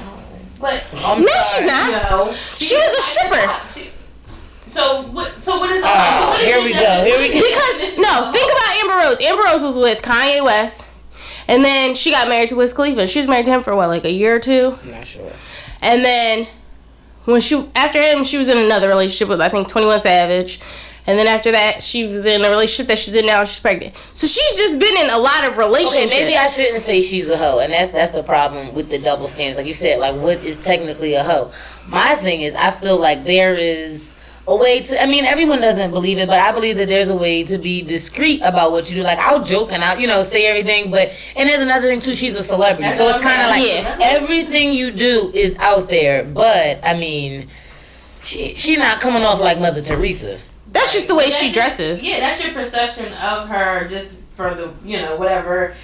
But 0.60 0.84
I'm 1.04 1.20
No, 1.20 1.26
sorry. 1.26 1.42
she's 1.60 1.64
not. 1.66 2.10
know, 2.10 2.34
She 2.54 2.76
was 2.76 2.98
a 2.98 3.02
stripper. 3.02 3.90
So 4.70 5.02
what? 5.12 5.32
So 5.42 5.58
what 5.58 5.70
is? 5.70 5.82
Ah, 5.84 6.18
so 6.20 6.28
what 6.30 6.40
is 6.40 6.46
here 6.46 6.62
we 6.62 6.72
go, 6.72 7.04
here 7.04 7.18
we 7.18 7.28
go. 7.28 7.34
Because 7.48 7.98
no, 7.98 8.30
think 8.32 8.50
about 8.50 8.76
Amber 8.82 9.06
Rose. 9.08 9.20
Amber 9.22 9.42
Rose 9.44 9.62
was 9.62 9.76
with 9.78 10.02
Kanye 10.02 10.44
West, 10.44 10.84
and 11.48 11.64
then 11.64 11.94
she 11.94 12.10
got 12.10 12.28
married 12.28 12.50
to 12.50 12.56
Wiz 12.56 12.72
Khalifa. 12.74 13.06
She 13.06 13.18
was 13.20 13.28
married 13.28 13.46
to 13.46 13.52
him 13.52 13.62
for 13.62 13.74
what, 13.74 13.88
like 13.88 14.04
a 14.04 14.12
year 14.12 14.36
or 14.36 14.38
two, 14.40 14.78
I'm 14.84 14.90
not 14.90 15.04
sure. 15.06 15.32
and 15.80 16.04
then 16.04 16.46
when 17.24 17.40
she 17.40 17.66
after 17.74 18.00
him, 18.02 18.22
she 18.24 18.36
was 18.36 18.48
in 18.48 18.58
another 18.58 18.88
relationship 18.88 19.28
with 19.28 19.40
I 19.40 19.48
think 19.48 19.66
Twenty 19.68 19.86
One 19.86 20.00
Savage, 20.00 20.60
and 21.06 21.18
then 21.18 21.26
after 21.26 21.52
that, 21.52 21.82
she 21.82 22.06
was 22.06 22.26
in 22.26 22.44
a 22.44 22.50
relationship 22.50 22.88
that 22.88 22.98
she's 22.98 23.14
in 23.14 23.26
now. 23.26 23.40
and 23.40 23.48
She's 23.48 23.60
pregnant, 23.60 23.94
so 24.14 24.26
she's 24.26 24.56
just 24.56 24.78
been 24.78 24.96
in 24.96 25.10
a 25.10 25.18
lot 25.18 25.46
of 25.46 25.56
relationships. 25.58 26.06
Okay, 26.12 26.24
maybe 26.24 26.36
I 26.36 26.48
shouldn't 26.48 26.82
say 26.82 27.00
she's 27.02 27.28
a 27.28 27.36
hoe, 27.36 27.60
and 27.60 27.72
that's 27.72 27.92
that's 27.92 28.12
the 28.12 28.22
problem 28.22 28.74
with 28.74 28.90
the 28.90 28.98
double 28.98 29.28
standards. 29.28 29.56
Like 29.56 29.66
you 29.66 29.74
said, 29.74 30.00
like 30.00 30.16
what 30.16 30.38
is 30.44 30.56
technically 30.62 31.14
a 31.14 31.22
hoe? 31.22 31.52
My 31.88 32.16
thing 32.16 32.40
is, 32.42 32.54
I 32.54 32.72
feel 32.72 32.98
like 32.98 33.24
there 33.24 33.54
is 33.54 34.14
a 34.48 34.56
way 34.56 34.80
to. 34.82 35.02
I 35.02 35.06
mean, 35.06 35.24
everyone 35.24 35.60
doesn't 35.60 35.90
believe 35.92 36.18
it, 36.18 36.26
but 36.26 36.38
I 36.40 36.50
believe 36.52 36.76
that 36.78 36.88
there's 36.88 37.08
a 37.08 37.16
way 37.16 37.44
to 37.44 37.58
be 37.58 37.82
discreet 37.82 38.40
about 38.42 38.72
what 38.72 38.90
you 38.90 38.96
do. 38.96 39.02
Like 39.02 39.18
I'll 39.18 39.42
joke 39.42 39.70
and 39.72 39.84
I'll 39.84 39.98
you 40.00 40.06
know 40.08 40.22
say 40.24 40.46
everything, 40.46 40.90
but 40.90 41.12
and 41.36 41.48
there's 41.48 41.62
another 41.62 41.86
thing 41.86 42.00
too. 42.00 42.14
She's 42.14 42.36
a 42.36 42.42
celebrity, 42.42 42.82
That's 42.82 42.98
so 42.98 43.08
it's 43.08 43.18
kind 43.18 43.42
of 43.42 43.48
like. 43.50 43.64
Yeah. 43.64 43.98
everything 44.00 44.72
you 44.72 44.90
do 44.90 45.30
is 45.34 45.56
out 45.58 45.88
there. 45.88 46.24
But 46.24 46.80
I 46.84 46.98
mean, 46.98 47.48
she 48.22 48.54
she 48.54 48.76
not 48.76 49.00
coming 49.00 49.22
off 49.22 49.40
like 49.40 49.60
Mother 49.60 49.82
Teresa. 49.82 50.40
That's 50.76 50.92
just 50.92 51.08
the 51.08 51.14
way 51.14 51.30
she 51.30 51.46
your- 51.46 51.54
dresses. 51.54 52.06
Yeah, 52.06 52.20
that's 52.20 52.44
your 52.44 52.52
perception 52.52 53.12
of 53.14 53.48
her 53.48 53.86
just 53.88 54.16
for 54.30 54.54
the 54.54 54.72
you 54.84 54.98
know 54.98 55.16
whatever. 55.16 55.74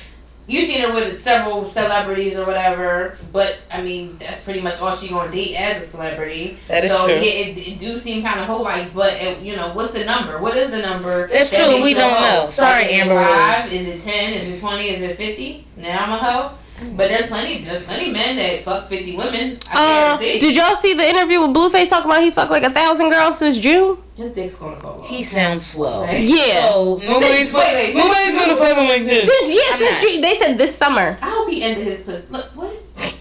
You've 0.48 0.68
seen 0.68 0.80
her 0.82 0.92
with 0.92 1.18
several 1.20 1.68
celebrities 1.68 2.36
or 2.36 2.44
whatever, 2.44 3.16
but 3.32 3.58
I 3.70 3.80
mean 3.80 4.18
that's 4.18 4.42
pretty 4.42 4.60
much 4.60 4.80
all 4.82 4.94
she 4.94 5.08
gonna 5.08 5.30
date 5.30 5.54
as 5.56 5.80
a 5.80 5.86
celebrity. 5.86 6.58
That 6.68 6.84
is 6.84 6.92
so, 6.92 7.06
true. 7.06 7.14
yeah, 7.14 7.20
it, 7.46 7.58
it 7.58 7.78
do 7.78 7.96
seem 7.96 8.22
kind 8.22 8.40
of 8.40 8.46
whole 8.46 8.62
like, 8.62 8.92
but 8.92 9.12
it, 9.14 9.38
you 9.40 9.54
know 9.56 9.72
what's 9.72 9.92
the 9.92 10.04
number? 10.04 10.38
What 10.40 10.56
is 10.56 10.70
the 10.72 10.82
number? 10.82 11.28
That's 11.28 11.48
true, 11.48 11.80
we 11.80 11.94
don't 11.94 12.20
know. 12.20 12.46
Sorry, 12.48 12.82
Like, 12.82 12.86
is 12.86 12.92
it 12.92 13.00
Amber 13.02 13.24
five? 13.24 13.72
Is 13.72 13.88
it 13.88 14.00
ten? 14.00 14.32
Is 14.34 14.48
it 14.48 14.60
twenty? 14.60 14.88
Is 14.90 15.00
it 15.02 15.16
fifty? 15.16 15.64
Now 15.76 16.04
I'm 16.04 16.12
a 16.12 16.18
hoe. 16.18 16.58
But 16.96 17.08
there's 17.08 17.26
plenty, 17.26 17.64
there's 17.64 17.82
plenty 17.82 18.10
men 18.10 18.36
that 18.36 18.62
fuck 18.64 18.88
fifty 18.88 19.16
women. 19.16 19.58
I 19.70 19.72
Uh, 20.14 20.18
guarantee. 20.18 20.38
did 20.40 20.56
y'all 20.56 20.74
see 20.74 20.94
the 20.94 21.08
interview 21.08 21.40
with 21.40 21.50
Blueface 21.56 21.88
talking 21.88 22.10
about 22.10 22.22
he 22.22 22.30
fucked 22.30 22.50
like 22.50 22.64
a 22.64 22.70
thousand 22.70 23.10
girls 23.10 23.38
since 23.38 23.58
June? 23.58 23.96
His 24.16 24.32
dick's 24.34 24.56
gonna 24.56 24.76
fall 24.80 25.00
off. 25.00 25.08
He 25.08 25.22
sounds 25.22 25.64
slow. 25.64 26.02
Right? 26.04 26.20
Yeah. 26.20 26.68
So 26.70 27.00
nobody's 27.02 27.52
wait, 27.52 27.72
wait, 27.74 27.94
nobody's 27.94 28.34
gonna 28.34 28.56
fuck 28.56 28.76
him 28.76 28.88
like 28.88 29.04
this. 29.06 29.24
Since 29.26 29.52
yeah, 29.54 29.72
I'm 29.74 29.78
since. 29.78 30.00
June, 30.12 30.20
they 30.20 30.34
said 30.34 30.58
this 30.58 30.74
summer. 30.76 31.16
I 31.22 31.30
hope 31.30 31.48
he 31.48 31.62
ended 31.62 31.86
his 31.86 32.02
pussy. 32.02 32.22
Look, 32.30 32.44
what? 32.54 32.76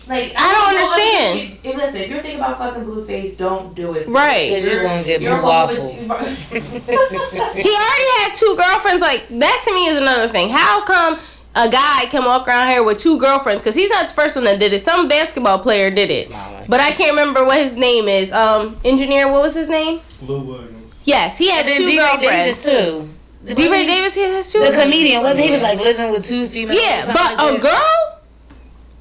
Like 0.07 0.33
I 0.35 0.51
don't 0.51 0.75
understand. 0.75 1.39
If, 1.39 1.65
if, 1.65 1.75
listen, 1.77 2.01
if 2.01 2.09
you're 2.09 2.19
thinking 2.21 2.39
about 2.41 2.57
fucking 2.57 2.83
Blueface, 2.83 3.37
don't 3.37 3.73
do 3.73 3.93
it. 3.93 4.07
Right. 4.07 4.49
Because 4.49 4.67
you're 4.67 4.83
gonna 4.83 5.03
get 5.03 5.21
You're 5.21 5.37
blue 5.37 5.43
waffle. 5.43 5.75
with- 5.75 6.51
He 6.51 7.71
already 7.71 8.09
had 8.19 8.33
two 8.35 8.55
girlfriends, 8.57 9.01
like 9.01 9.27
that 9.29 9.61
to 9.65 9.73
me 9.73 9.87
is 9.87 9.97
another 9.99 10.27
thing. 10.27 10.49
How 10.49 10.83
come 10.83 11.19
a 11.55 11.69
guy 11.69 12.05
can 12.09 12.23
walk 12.25 12.47
around 12.47 12.69
here 12.69 12.83
with 12.83 12.97
two 12.97 13.19
girlfriends? 13.19 13.61
Because 13.61 13.75
he's 13.75 13.89
not 13.89 14.07
the 14.07 14.13
first 14.13 14.35
one 14.35 14.45
that 14.45 14.59
did 14.59 14.73
it. 14.73 14.81
Some 14.81 15.07
basketball 15.07 15.59
player 15.59 15.89
did 15.91 16.09
it, 16.09 16.27
Smiling. 16.27 16.65
but 16.69 16.79
I 16.79 16.91
can't 16.91 17.11
remember 17.11 17.43
what 17.45 17.59
his 17.59 17.75
name 17.75 18.07
is. 18.07 18.31
Um, 18.31 18.77
engineer, 18.85 19.29
what 19.31 19.41
was 19.41 19.53
his 19.53 19.67
name? 19.69 19.99
Lou 20.21 20.41
Williams. 20.41 21.03
Yes, 21.05 21.37
he 21.37 21.49
had 21.49 21.65
two 21.65 21.85
D-Ray 21.89 21.95
girlfriends. 21.97 22.63
Davis 22.63 22.63
too. 22.63 23.09
D. 23.55 23.71
Ray 23.71 23.87
Davis, 23.87 24.13
he 24.13 24.21
has 24.21 24.51
two. 24.53 24.59
The 24.59 24.71
comedian 24.71 25.23
was 25.23 25.35
he 25.37 25.49
was 25.49 25.61
like 25.61 25.79
living 25.79 26.11
with 26.11 26.23
two 26.25 26.47
females. 26.47 26.79
Yeah, 26.79 27.07
but 27.07 27.37
like 27.37 27.57
a 27.57 27.59
girl, 27.59 28.19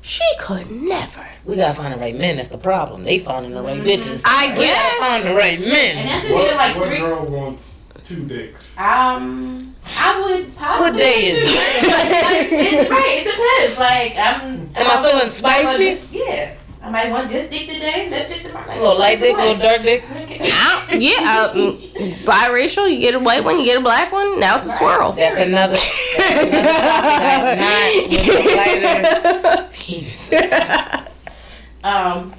she 0.01 0.25
could 0.39 0.71
never. 0.71 1.27
We 1.45 1.57
gotta 1.57 1.75
find 1.75 1.93
the 1.93 1.99
right 1.99 2.17
men. 2.17 2.37
That's 2.37 2.49
the 2.49 2.57
problem. 2.57 3.05
They 3.05 3.19
finding 3.19 3.53
the 3.53 3.61
right 3.61 3.81
bitches. 3.83 4.23
I 4.27 4.55
We 4.57 4.65
guess. 4.65 4.95
find 4.99 5.25
the 5.25 5.35
right 5.35 5.59
And 5.59 5.69
men. 5.71 6.07
that's 6.07 6.23
just 6.23 6.35
What, 6.35 6.57
like 6.57 6.77
what 6.77 6.89
three. 6.89 6.99
girl 6.99 7.27
wants 7.27 7.80
two 8.11 8.25
dicks? 8.27 8.77
Um, 8.77 9.75
I 9.99 10.21
would 10.21 10.57
possibly. 10.57 10.91
What 10.91 10.97
day 10.99 11.27
is 11.31 11.39
it? 11.43 11.47
like, 11.87 12.49
it's 12.51 12.91
right. 12.91 13.23
It 13.23 13.25
depends. 13.31 13.79
Like 13.79 14.13
I'm. 14.19 14.43
Am 14.77 14.87
I 14.91 14.95
I'm- 14.95 15.05
feeling 15.05 15.23
I'm 15.25 15.31
spicy? 15.31 15.91
just- 15.91 16.13
yeah. 16.13 16.57
I 16.83 16.89
might 16.91 17.11
want 17.11 17.29
this 17.29 17.47
dick 17.51 17.69
today. 17.69 18.09
That 18.09 18.29
dick 18.29 18.43
tomorrow. 18.43 18.67
Like, 18.67 18.79
A 18.79 18.81
little 18.81 18.99
light 18.99 19.19
dick, 19.21 19.37
a 19.37 19.41
little 19.41 19.59
dark 19.59 19.83
dick. 19.83 20.03
I 20.11 20.95
yeah, 20.99 21.11
uh, 21.21 21.53
mm, 21.55 22.15
biracial. 22.25 22.91
You 22.91 22.99
get 22.99 23.15
a 23.15 23.19
white 23.21 23.45
one, 23.45 23.59
you 23.59 23.67
get 23.67 23.77
a 23.79 23.83
black 23.83 24.11
one. 24.11 24.41
Now 24.41 24.57
it's 24.57 24.67
a 24.67 24.71
swirl. 24.71 25.13
That's 25.13 25.39
another. 25.39 25.77
That's 26.17 26.49
another 26.49 26.77
topic. 26.81 27.53
I'm 27.53 27.59
not 27.61 28.11
with 28.11 29.45
the 29.45 29.55
lighter 29.55 29.69
penis. 29.73 30.33
Um, 31.83 32.35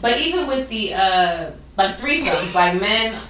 but 0.00 0.20
even 0.20 0.46
with 0.46 0.68
the 0.68 0.94
uh, 0.94 1.50
like 1.76 1.96
threesomes, 1.96 2.54
like 2.54 2.80
men 2.80 3.20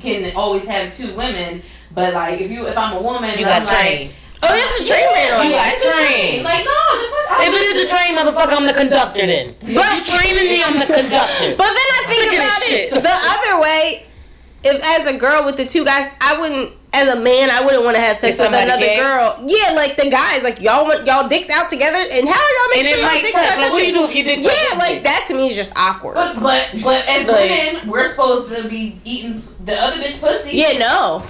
can 0.00 0.34
always 0.36 0.66
have 0.68 0.94
two 0.94 1.14
women, 1.16 1.62
but 1.94 2.14
like 2.14 2.40
if 2.40 2.50
you 2.50 2.66
if 2.66 2.76
I'm 2.76 2.96
a 2.96 3.02
woman, 3.02 3.30
You 3.38 3.46
I'm 3.46 3.62
got 3.62 3.72
like. 3.72 4.10
Oh, 4.40 4.54
that's 4.54 4.80
a 4.82 4.86
train 4.86 5.02
man 5.14 5.32
on 5.34 5.46
You 5.46 5.52
it. 5.52 5.56
got 5.56 5.74
it's 5.74 5.84
a 5.84 5.90
train. 5.90 6.06
trained. 6.06 6.44
Like 6.44 6.64
no, 6.64 6.78
the 6.94 7.08
fuck. 7.10 7.40
Hey, 7.42 7.50
it's 7.50 7.82
the 7.82 7.88
train, 7.90 8.10
motherfucker. 8.16 8.52
I'm 8.56 8.66
the 8.66 8.72
conductor 8.74 9.26
then. 9.26 9.54
But- 9.60 9.68
you 9.98 10.02
training 10.06 10.46
me, 10.46 10.62
I'm 10.62 10.78
the 10.78 10.86
conductor. 11.00 11.56
But 11.58 11.70
then 11.74 11.88
I 11.98 12.02
think 12.06 12.22
Look 12.30 12.34
about 12.38 12.62
it 12.62 12.70
shit. 12.70 12.90
the 12.94 13.02
other 13.10 13.60
way. 13.62 14.06
If 14.64 14.82
as 15.00 15.06
a 15.12 15.18
girl 15.18 15.44
with 15.44 15.56
the 15.56 15.64
two 15.66 15.84
guys, 15.84 16.10
I 16.20 16.38
wouldn't. 16.40 16.72
As 16.92 17.06
a 17.06 17.20
man, 17.20 17.50
I 17.50 17.60
wouldn't 17.64 17.84
want 17.84 17.96
to 17.96 18.02
have 18.02 18.16
sex 18.16 18.38
with 18.38 18.48
another 18.48 18.80
gay? 18.80 18.96
girl. 18.96 19.36
Yeah, 19.46 19.72
like 19.74 19.96
the 19.96 20.08
guys, 20.10 20.42
like 20.42 20.60
y'all 20.62 20.84
want 20.84 21.06
y'all 21.06 21.28
dicks 21.28 21.50
out 21.50 21.68
together, 21.68 21.98
and 22.12 22.26
how 22.26 22.34
are 22.34 22.52
y'all 22.56 22.72
And 22.74 22.82
making 22.82 22.86
sure 22.88 22.98
y'all 23.02 23.20
dicks 23.20 23.32
touch. 23.32 23.48
not 23.48 23.58
Like, 23.58 23.72
what 23.72 23.78
do 23.78 23.86
you 23.86 23.92
do 23.92 24.04
if 24.04 24.14
you 24.16 24.24
did? 24.24 24.38
Yeah, 24.40 24.78
like 24.78 25.02
that 25.02 25.24
to 25.28 25.34
me 25.34 25.48
is 25.50 25.54
just 25.56 25.72
awkward. 25.76 26.14
But 26.14 26.40
but 26.40 26.70
but 26.82 27.06
as 27.06 27.26
Like- 27.26 27.50
women, 27.50 27.88
we're 27.90 28.08
supposed 28.08 28.48
to 28.54 28.68
be 28.68 28.98
eating 29.04 29.42
the 29.64 29.74
other 29.80 29.96
bitch 30.02 30.18
pussy. 30.20 30.56
yeah, 30.56 30.78
no. 30.78 31.24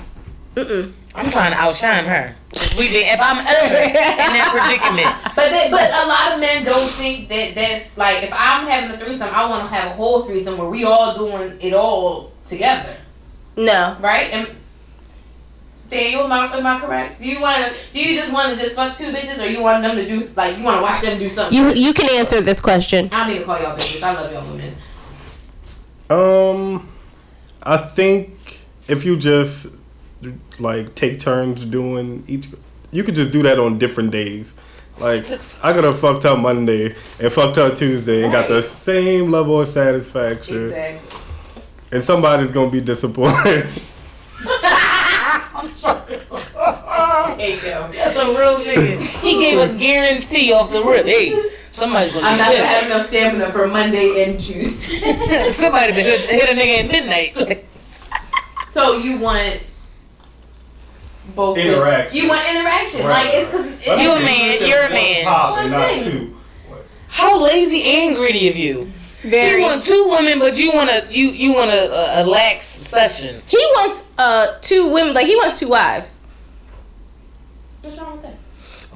Mm-mm. 0.55 0.93
I'm 1.15 1.31
trying 1.31 1.50
to 1.53 1.59
outshine 1.59 2.05
her. 2.05 2.35
We 2.79 2.88
be, 2.88 2.97
if 2.99 3.21
I'm 3.21 3.37
her 3.45 3.77
in 3.77 3.93
that 3.93 4.49
predicament. 4.55 5.35
But 5.35 5.50
they, 5.50 5.69
but 5.71 5.91
a 5.91 6.07
lot 6.07 6.33
of 6.35 6.41
men 6.41 6.65
don't 6.65 6.88
think 6.93 7.29
that 7.29 7.55
that's 7.57 7.97
like 7.99 8.23
if 8.23 8.31
I'm 8.33 8.67
having 8.67 8.91
a 8.95 8.99
threesome, 8.99 9.29
I 9.33 9.49
want 9.50 9.69
to 9.69 9.75
have 9.75 9.91
a 9.91 9.95
whole 9.95 10.23
threesome 10.23 10.57
where 10.57 10.69
we 10.69 10.85
all 10.85 11.17
doing 11.19 11.59
it 11.61 11.75
all 11.75 12.31
together, 12.49 12.95
No. 13.57 13.97
right? 14.00 14.31
And 14.33 14.49
Daniel, 15.90 16.25
am 16.25 16.33
I, 16.33 16.57
am 16.57 16.66
I 16.66 16.80
correct? 16.80 17.21
Do 17.21 17.26
you 17.26 17.40
want 17.40 17.64
to? 17.64 17.75
Do 17.92 17.99
you 17.99 18.21
just 18.21 18.33
want 18.33 18.54
to 18.57 18.62
just 18.62 18.76
fuck 18.76 18.97
two 18.97 19.07
bitches, 19.12 19.42
or 19.42 19.47
you 19.49 19.62
want 19.62 19.83
them 19.83 19.97
to 19.97 20.07
do 20.07 20.21
like 20.37 20.59
you 20.59 20.64
want 20.64 20.78
to 20.78 20.83
watch 20.83 21.00
them 21.00 21.18
do 21.18 21.28
something? 21.28 21.57
You 21.57 21.71
you 21.73 21.92
can 21.95 22.09
answer 22.18 22.40
this 22.40 22.61
question. 22.61 23.09
I 23.12 23.25
don't 23.26 23.35
even 23.35 23.47
call 23.47 23.59
y'all 23.61 23.76
bitches. 23.76 24.02
I 24.02 24.14
love 24.14 24.33
y'all 24.33 24.47
women. 24.50 24.75
Um, 26.11 26.88
I 27.62 27.76
think 27.78 28.61
if 28.87 29.04
you 29.04 29.16
just 29.16 29.75
like 30.59 30.95
take 30.95 31.18
turns 31.18 31.64
doing 31.64 32.25
each, 32.26 32.49
you 32.90 33.04
could 33.04 33.14
just 33.14 33.30
do 33.33 33.42
that 33.45 33.59
on 33.59 33.78
different 33.78 34.11
days. 34.11 34.52
Like 34.99 35.25
I 35.62 35.73
could 35.73 35.85
have 35.85 35.99
fucked 35.99 36.25
up 36.25 36.38
Monday 36.38 36.95
and 37.21 37.33
fucked 37.33 37.57
up 37.59 37.76
Tuesday 37.76 38.25
and 38.25 38.33
got 38.33 38.49
the 38.49 38.61
same 38.62 39.30
level 39.30 39.61
of 39.61 39.68
satisfaction, 39.68 40.64
Exactly. 40.66 41.21
and 41.92 42.02
somebody's 42.02 42.50
gonna 42.50 42.71
be 42.71 42.80
disappointed. 42.80 43.66
There 45.62 47.50
you 47.50 47.61
go. 47.62 47.88
That's 47.93 48.17
a 48.17 48.27
real 48.27 48.59
nigga. 48.59 49.00
He 49.21 49.41
gave 49.41 49.59
a 49.59 49.75
guarantee 49.77 50.53
off 50.53 50.73
the 50.73 50.83
rip. 50.83 51.07
Hey, 51.07 51.33
somebody's 51.71 52.12
gonna 52.12 52.27
I'm 52.27 52.38
not 52.38 52.53
gonna 52.53 52.67
have 52.67 52.88
no 52.88 53.00
stamina 53.00 53.50
for 53.53 53.67
Monday 53.69 54.25
and 54.25 54.38
Tuesday. 54.41 55.49
Somebody 55.50 55.93
been 55.93 56.05
hit, 56.05 56.21
hit 56.31 56.50
a 56.50 56.55
nigga 56.61 56.85
at 56.85 56.91
midnight. 56.91 57.65
so 58.71 58.97
you 58.97 59.19
want 59.19 59.61
both 61.35 61.59
Interaction. 61.59 62.17
You 62.19 62.29
want 62.29 62.49
interaction, 62.49 63.07
Right. 63.07 63.27
like 63.27 63.35
it's 63.35 63.50
because 63.50 63.87
You 63.87 64.11
a 64.11 64.21
man, 64.21 64.67
you're 64.69 64.87
a 64.87 64.91
man. 64.91 65.25
One 65.27 65.71
not 65.71 65.88
thing. 65.91 66.11
two. 66.11 66.37
How 67.09 67.38
lazy 67.41 67.83
and 67.83 68.17
greedy 68.17 68.49
of 68.49 68.57
you. 68.57 68.91
Very. 69.23 69.61
You 69.61 69.67
want 69.67 69.85
two 69.85 70.09
women, 70.11 70.38
but 70.38 70.57
you 70.59 70.73
want 70.73 70.91
a 70.91 71.07
you 71.11 71.29
you 71.29 71.53
want 71.53 71.71
a, 71.71 71.91
a, 71.91 72.21
uh, 72.21 72.23
a 72.23 72.27
lax 72.27 72.77
session. 72.88 73.42
He 73.47 73.57
wants 73.76 74.07
uh 74.18 74.59
two 74.62 74.92
women, 74.92 75.14
like 75.14 75.26
he 75.26 75.37
wants 75.37 75.59
two 75.61 75.68
wives. 75.68 76.21
What's 77.83 77.99
wrong 78.00 78.12
with 78.12 78.23
that? 78.23 78.35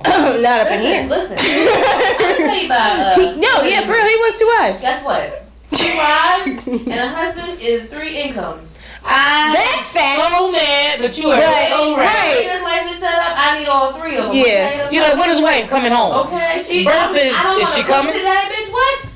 Not 0.42 0.61
up 0.61 0.70
in 0.72 0.80
here. 0.80 1.06
listen. 1.08 1.37
I'm 1.38 2.18
gonna 2.18 2.37
tell 2.37 2.58
you 2.58 2.66
about. 2.66 2.99
Uh, 2.99 3.14
He- 3.20 3.40
no, 3.40 3.62
yeah, 3.62 3.80
for 3.82 3.92
real, 3.92 4.06
he 4.06 4.16
wants 4.16 4.38
two 4.38 4.50
wives. 4.58 4.80
Guess 4.80 5.04
what? 5.04 5.44
Two 5.72 5.96
wives 5.96 6.66
and 6.68 6.92
a 7.00 7.08
husband 7.08 7.61
is 7.61 7.88
three 7.88 8.16
incomes. 8.18 8.78
I 9.04 9.52
That's 9.56 9.92
facts. 9.94 10.22
so 10.22 10.52
mad, 10.52 11.00
but 11.00 11.18
you 11.18 11.30
are 11.30 11.40
Right, 11.40 11.68
so 11.70 11.96
right. 11.96 12.06
right. 12.06 12.44
This 12.46 12.62
wife 12.62 12.87
is 12.94 12.99
set 13.00 13.14
up. 13.14 13.34
I 13.37 13.58
need 13.58 13.66
all 13.66 13.92
three 13.94 14.16
of 14.16 14.26
them. 14.26 14.34
Yeah. 14.37 14.87
Okay? 14.87 14.94
You 14.94 15.00
like 15.02 15.16
when 15.16 15.30
is 15.30 15.40
wife 15.40 15.68
coming 15.68 15.90
home? 15.90 16.26
Okay. 16.26 16.62
She. 16.62 16.84
Birth 16.84 16.94
I'm- 16.94 17.16
is- 17.16 17.32
I 17.34 17.42
don't 17.42 17.61
is 17.61 17.75
she 17.75 17.82
cook 17.82 17.90
coming? 17.96 18.12
today, 18.12 18.42
bitch. 18.52 18.72
What? 18.72 19.06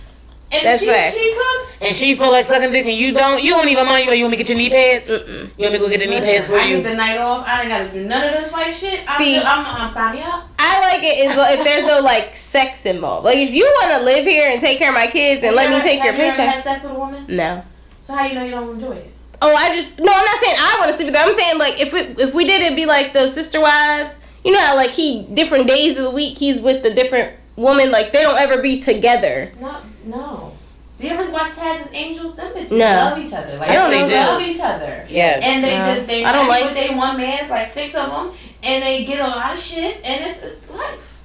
And 0.53 0.65
That's 0.65 0.81
she 0.81 0.87
facts. 0.87 1.17
she 1.17 1.35
cooks. 1.35 1.79
And 1.83 1.95
she 1.97 2.15
feel 2.15 2.31
like 2.31 2.47
sucking 2.47 2.71
dick 2.71 2.87
and 2.87 2.95
you 2.95 3.13
don't. 3.13 3.43
You 3.43 3.51
don't 3.51 3.69
even 3.69 3.85
mind. 3.85 4.05
You 4.05 4.11
like 4.11 4.19
you 4.19 4.25
want 4.25 4.31
me 4.31 4.37
to 4.39 4.45
get 4.45 4.49
your 4.49 4.59
knee 4.59 4.71
pads? 4.71 5.09
You 5.11 5.17
want 5.19 5.59
me 5.59 5.71
to 5.71 5.79
go 5.79 5.89
get 5.89 5.99
the 6.01 6.07
knee 6.07 6.21
pads 6.21 6.49
Listen, 6.49 6.55
for 6.55 6.61
I 6.61 6.65
you? 6.67 6.77
get 6.77 6.85
the 6.91 6.95
night 6.95 7.19
off. 7.19 7.45
I 7.47 7.61
ain't 7.63 7.69
gotta 7.69 7.89
do 7.89 8.07
none 8.07 8.25
of 8.29 8.33
this 8.41 8.53
wife 8.53 8.77
shit. 8.77 9.05
I'm 9.09 9.19
See- 9.19 9.35
good. 9.35 9.45
I'm, 9.45 9.67
I'm 9.67 9.91
sign 9.91 10.15
me 10.15 10.23
up. 10.23 10.49
I 10.59 10.81
like 10.93 11.03
it 11.03 11.19
is 11.27 11.35
if 11.37 11.65
there's 11.65 11.85
no 11.85 12.01
like 12.01 12.35
sex 12.37 12.87
involved. 12.87 13.25
Like 13.25 13.39
if 13.39 13.51
you 13.53 13.65
want 13.83 13.99
to 14.01 14.05
live 14.07 14.25
here 14.25 14.51
and 14.53 14.61
take 14.61 14.79
care 14.79 14.91
of 14.91 14.95
my 14.95 15.09
kids 15.09 15.43
and 15.45 15.57
let 15.57 15.69
me 15.71 15.81
take 15.81 16.03
your 16.03 16.13
ever- 16.13 16.17
have 16.23 16.37
you 16.39 16.43
ever 16.43 16.53
paycheck. 16.53 16.55
had 16.55 16.63
sex 16.63 16.83
with 16.85 16.93
a 16.93 16.99
woman? 16.99 17.25
No. 17.29 17.65
So 18.03 18.15
how 18.15 18.25
you 18.25 18.35
know 18.37 18.45
you 18.45 18.53
don't 18.53 18.71
enjoy 18.75 18.93
it? 18.93 19.13
Oh, 19.43 19.53
I 19.55 19.75
just 19.75 19.99
no. 19.99 20.13
I'm 20.13 20.25
not 20.25 20.37
saying 20.39 20.57
I 20.59 20.77
want 20.79 20.91
to 20.93 20.97
sleep 20.97 21.09
with 21.09 21.17
her. 21.17 21.23
I'm 21.29 21.35
saying 21.35 21.59
like 21.59 21.81
if 21.81 21.93
we, 21.93 22.01
if 22.23 22.33
we 22.35 22.45
did 22.47 22.63
it, 22.63 22.77
be 22.77 22.87
like 22.87 23.13
those 23.13 23.35
sister 23.35 23.61
wives. 23.61 24.19
You 24.45 24.53
know 24.53 24.61
how 24.61 24.77
like 24.77 24.91
he 24.91 25.27
different 25.35 25.67
days 25.67 25.99
of 25.99 26.05
the 26.05 26.11
week 26.13 26.39
he's 26.39 26.59
with 26.61 26.85
the 26.85 26.95
different 26.95 27.37
woman. 27.57 27.91
Like 27.91 28.13
they 28.13 28.23
don't 28.23 28.39
ever 28.39 28.63
be 28.63 28.81
together. 28.81 29.51
No, 29.61 29.77
no. 30.05 30.53
Do 30.99 31.07
you 31.07 31.13
ever 31.13 31.31
watch 31.31 31.55
Taz's 31.57 31.93
Angels? 31.93 32.37
Them 32.37 32.55
bitches 32.55 32.71
No. 32.71 32.87
love 32.87 33.19
each 33.19 33.35
other. 33.35 33.59
Like 33.59 33.69
I 33.69 33.75
don't 33.75 33.91
they 33.91 34.01
know 34.09 34.31
love 34.33 34.41
each 34.43 34.61
other. 34.63 35.05
Yes. 35.11 35.43
And 35.45 35.63
they 35.63 35.79
No. 35.79 35.95
just 35.95 36.07
they 36.07 36.25
I 36.25 36.33
don't 36.33 36.49
like- 36.49 36.65
with 36.65 36.75
they 36.75 36.95
one 36.95 37.17
man. 37.19 37.39
It's 37.41 37.51
like 37.51 37.67
six 37.67 37.95
of 37.95 38.09
them, 38.11 38.33
and 38.63 38.83
they 38.83 39.05
get 39.05 39.21
a 39.21 39.27
lot 39.27 39.53
of 39.53 39.59
shit, 39.61 40.01
and 40.05 40.25
it's, 40.25 40.43
it's 40.43 40.71
life. 40.71 41.19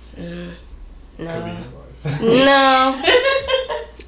No. 1.17 1.57
No. 2.21 3.03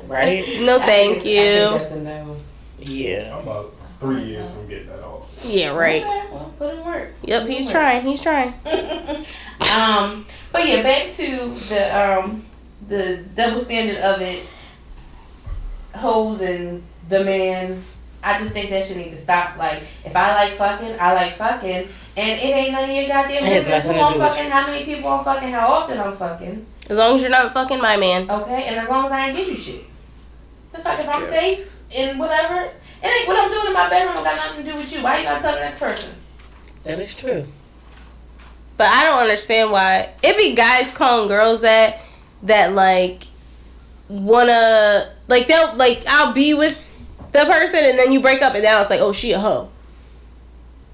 right? 0.08 0.44
No, 0.62 0.80
thank 0.80 1.24
I 1.24 1.30
you. 1.30 1.78
that's 1.78 1.92
a 1.92 2.02
no. 2.02 2.38
Yeah. 2.80 3.36
I'm 3.38 3.44
about 3.44 3.74
three 4.00 4.24
years 4.24 4.52
from 4.52 4.68
getting 4.68 4.88
that 4.88 5.04
off. 5.04 5.46
Yeah, 5.48 5.76
right. 5.76 6.02
Okay, 6.04 6.24
well, 6.32 6.54
put 6.58 6.74
in 6.74 6.84
work. 6.86 7.10
Yep, 7.24 7.48
he's 7.48 7.70
trying. 7.72 8.02
He's 8.02 8.20
trying. 8.20 8.54
um, 9.78 10.26
but 10.54 10.66
yeah, 10.66 10.82
back 10.82 11.12
to 11.12 11.50
the 11.70 11.82
um 12.00 12.46
the 12.88 13.22
double 13.36 13.62
standard 13.62 13.98
of 13.98 14.22
it. 14.22 14.46
Hoes 15.96 16.42
and 16.42 16.82
the 17.10 17.24
man. 17.24 17.84
I 18.24 18.40
just 18.40 18.54
think 18.54 18.70
that 18.70 18.86
should 18.86 18.98
need 18.98 19.12
to 19.12 19.18
stop. 19.18 19.58
Like, 19.58 19.84
if 20.06 20.16
I 20.16 20.34
like 20.34 20.54
fucking, 20.54 20.96
I 20.98 21.14
like 21.14 21.34
fucking, 21.34 21.88
and 22.16 22.40
it 22.40 22.56
ain't 22.56 22.72
none 22.72 22.90
of 22.90 22.96
your 22.96 23.06
goddamn 23.08 23.44
business 23.44 23.86
who 23.86 23.92
I'm 23.92 24.18
fucking, 24.18 24.50
how 24.50 24.66
many 24.66 24.86
people 24.86 25.10
I'm 25.10 25.26
fucking, 25.26 25.50
how 25.50 25.68
often 25.68 26.00
I'm 26.00 26.14
fucking. 26.14 26.66
As 26.90 26.98
long 26.98 27.16
as 27.16 27.22
you're 27.22 27.30
not 27.30 27.54
fucking 27.54 27.82
my 27.82 27.98
man. 27.98 28.32
Okay, 28.32 28.64
and 28.64 28.78
as 28.78 28.88
long 28.88 29.06
as 29.06 29.12
I 29.12 29.28
ain't 29.28 29.38
give 29.38 29.50
you 29.50 29.58
shit. 29.58 29.84
The 30.72 30.80
fuck 30.80 31.00
if 31.00 31.10
I'm 31.10 31.26
safe 31.26 31.86
and 31.96 32.18
whatever, 32.18 32.72
it 33.04 33.06
ain't 33.06 33.28
what 33.28 33.40
I'm 33.40 33.52
doing 33.52 33.68
in 33.68 33.74
my 33.74 33.90
bedroom 33.90 34.16
got 34.16 34.36
nothing 34.36 34.66
to 34.66 34.72
do 34.72 34.78
with 34.78 34.96
you. 34.96 35.04
Why 35.04 35.18
you 35.18 35.24
gotta 35.26 35.42
tell 35.42 35.56
the 35.56 35.60
next 35.60 35.80
person? 35.80 36.16
That 36.84 37.00
is 37.00 37.14
true. 37.14 37.46
But 38.78 38.88
I 38.88 39.04
don't 39.04 39.20
understand 39.20 39.72
why 39.72 40.10
it 40.24 40.38
be 40.38 40.56
guys 40.56 40.92
calling 40.96 41.28
girls 41.28 41.62
that 41.62 42.00
that 42.44 42.74
like 42.74 43.24
wanna 44.10 45.12
like 45.28 45.48
they'll 45.48 45.76
like 45.76 46.04
I'll 46.08 46.34
be 46.34 46.54
with 46.54 46.80
the 47.32 47.40
person 47.46 47.80
and 47.84 47.98
then 47.98 48.12
you 48.12 48.22
break 48.22 48.42
up 48.42 48.54
and 48.54 48.64
now 48.64 48.82
it's 48.82 48.90
like 48.90 49.00
oh 49.02 49.12
she 49.12 49.32
a 49.32 49.40
hoe 49.40 49.70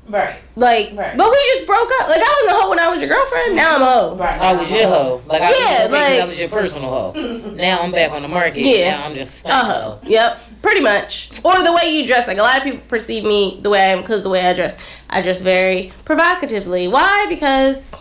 Right, 0.08 0.38
like 0.56 0.90
Right. 0.96 1.16
but 1.16 1.30
we 1.30 1.38
just 1.54 1.68
broke 1.68 1.88
up 2.02 2.10
like 2.10 2.18
I 2.18 2.44
was 2.44 2.52
a 2.52 2.56
hoe 2.56 2.70
when 2.72 2.80
I 2.80 2.90
was 2.90 3.00
your 3.00 3.10
girlfriend 3.10 3.56
now 3.56 3.76
I'm 3.76 3.82
a 3.84 3.86
hoe 3.86 4.16
right. 4.16 4.40
I 4.42 4.54
was 4.54 4.72
your 4.72 4.88
hoe. 4.88 5.22
Like 5.28 5.44
I 5.44 5.50
Yeah, 5.52 5.52
was 5.52 5.80
your 5.82 5.90
like- 5.92 6.22
I 6.22 6.26
was 6.26 6.40
your 6.40 6.50
personal 6.50 6.90
hoe. 6.90 7.52
now 7.56 7.80
I'm 7.82 7.92
back 7.92 8.12
on 8.12 8.24
the 8.24 8.28
market. 8.28 8.62
Yeah. 8.62 8.90
Now 8.98 9.06
I'm 9.06 9.14
just 9.16 9.36
stuck 9.36 9.52
a 9.52 9.56
hoe. 9.56 9.72
hoe 9.82 10.00
yep 10.08 10.40
pretty 10.64 10.82
much. 10.82 11.30
Or 11.46 11.62
the 11.64 11.72
way 11.82 11.92
you 11.94 12.08
dress. 12.08 12.26
Like 12.28 12.40
a 12.40 12.42
lot 12.42 12.58
of 12.58 12.64
people 12.64 12.80
perceive 12.88 13.24
me 13.24 13.60
the 13.62 13.70
way 13.70 13.80
I 13.82 13.86
am 13.90 14.02
because 14.02 14.24
the 14.24 14.30
way 14.30 14.42
I 14.48 14.54
dress. 14.54 14.78
I 15.10 15.22
dress 15.22 15.42
very 15.42 15.92
provocatively. 16.06 16.88
Why? 16.88 17.26
Because 17.30 17.96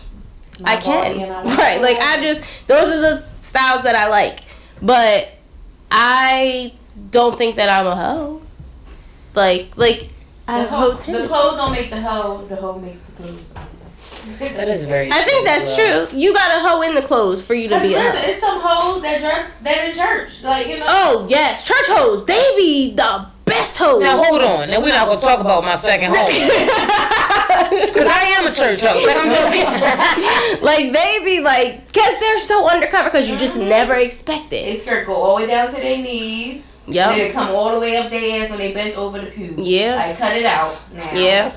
My 0.61 0.73
I 0.73 0.77
can. 0.77 1.19
I 1.31 1.43
right. 1.55 1.81
Like. 1.81 1.97
I 1.97 2.21
just 2.21 2.43
those 2.67 2.89
are 2.89 3.01
the 3.01 3.25
styles 3.41 3.83
that 3.83 3.95
I 3.95 4.07
like. 4.09 4.41
But 4.81 5.29
I 5.91 6.73
don't 7.11 7.37
think 7.37 7.55
that 7.55 7.69
I'm 7.69 7.87
a 7.87 7.95
hoe. 7.95 8.41
Like 9.35 9.75
like 9.77 10.09
I 10.47 10.63
The, 10.63 10.67
have 10.67 10.69
hoe, 10.69 10.91
hoe 10.91 11.11
the 11.21 11.27
clothes 11.27 11.57
don't 11.57 11.71
make 11.71 11.89
the 11.89 12.01
hoe. 12.01 12.45
The 12.47 12.55
hoe 12.55 12.79
makes 12.79 13.05
the 13.05 13.11
clothes. 13.23 13.53
That 14.39 14.67
is 14.67 14.83
very. 14.83 15.09
I 15.11 15.21
think 15.21 15.45
that's 15.45 15.75
well. 15.77 16.05
true. 16.07 16.17
You 16.17 16.33
got 16.33 16.55
a 16.57 16.59
hoe 16.61 16.81
in 16.83 16.93
the 16.93 17.01
clothes 17.01 17.41
for 17.41 17.53
you 17.55 17.67
to 17.69 17.79
be 17.79 17.93
a 17.93 17.97
listen, 17.97 18.21
hoe. 18.21 18.29
it's 18.29 18.39
some 18.39 18.59
hoes 18.61 19.01
that 19.01 19.21
dress 19.21 19.51
that 19.63 19.89
in 19.89 19.95
church, 19.95 20.43
like 20.43 20.67
you 20.67 20.77
know. 20.77 20.85
Oh 20.87 21.27
yes, 21.29 21.65
church 21.67 21.85
hoes. 21.87 22.25
They 22.25 22.53
be 22.55 22.93
the 22.93 23.25
best 23.49 23.77
hoes. 23.77 24.01
Now 24.01 24.23
hold 24.23 24.41
on. 24.41 24.69
Now 24.69 24.81
we're 24.81 24.93
not 24.93 25.07
gonna 25.07 25.19
talk 25.19 25.39
about 25.39 25.63
my 25.63 25.75
second 25.75 26.13
home 26.15 26.25
because 27.69 28.07
I 28.07 28.35
am 28.37 28.47
a 28.47 28.53
church 28.53 28.81
host. 28.81 29.05
Like 29.05 29.17
I'm 29.17 29.29
so. 29.29 30.61
like 30.65 30.91
they 30.91 31.19
be 31.25 31.41
like, 31.41 31.91
cause 31.93 32.19
they're 32.19 32.39
so 32.39 32.69
undercover, 32.69 33.09
cause 33.09 33.27
you 33.29 33.37
just 33.37 33.57
mm-hmm. 33.57 33.69
never 33.69 33.95
expect 33.95 34.49
They 34.49 34.73
it. 34.73 34.81
skirt 34.81 35.05
go 35.05 35.13
all 35.15 35.37
the 35.37 35.43
way 35.43 35.47
down 35.47 35.67
to 35.67 35.75
their 35.75 35.97
knees. 35.97 36.77
Yep. 36.87 37.09
Then 37.09 37.19
it 37.19 37.33
come 37.33 37.49
all 37.49 37.73
the 37.73 37.79
way 37.79 37.97
up 37.97 38.09
their 38.09 38.41
ass 38.41 38.49
when 38.49 38.59
they 38.59 38.73
bent 38.73 38.95
over 38.97 39.19
the 39.19 39.27
pew. 39.27 39.53
Yeah. 39.57 39.95
Like 39.95 40.17
cut 40.17 40.35
it 40.35 40.45
out 40.45 40.77
now. 40.93 41.11
Yeah. 41.13 41.53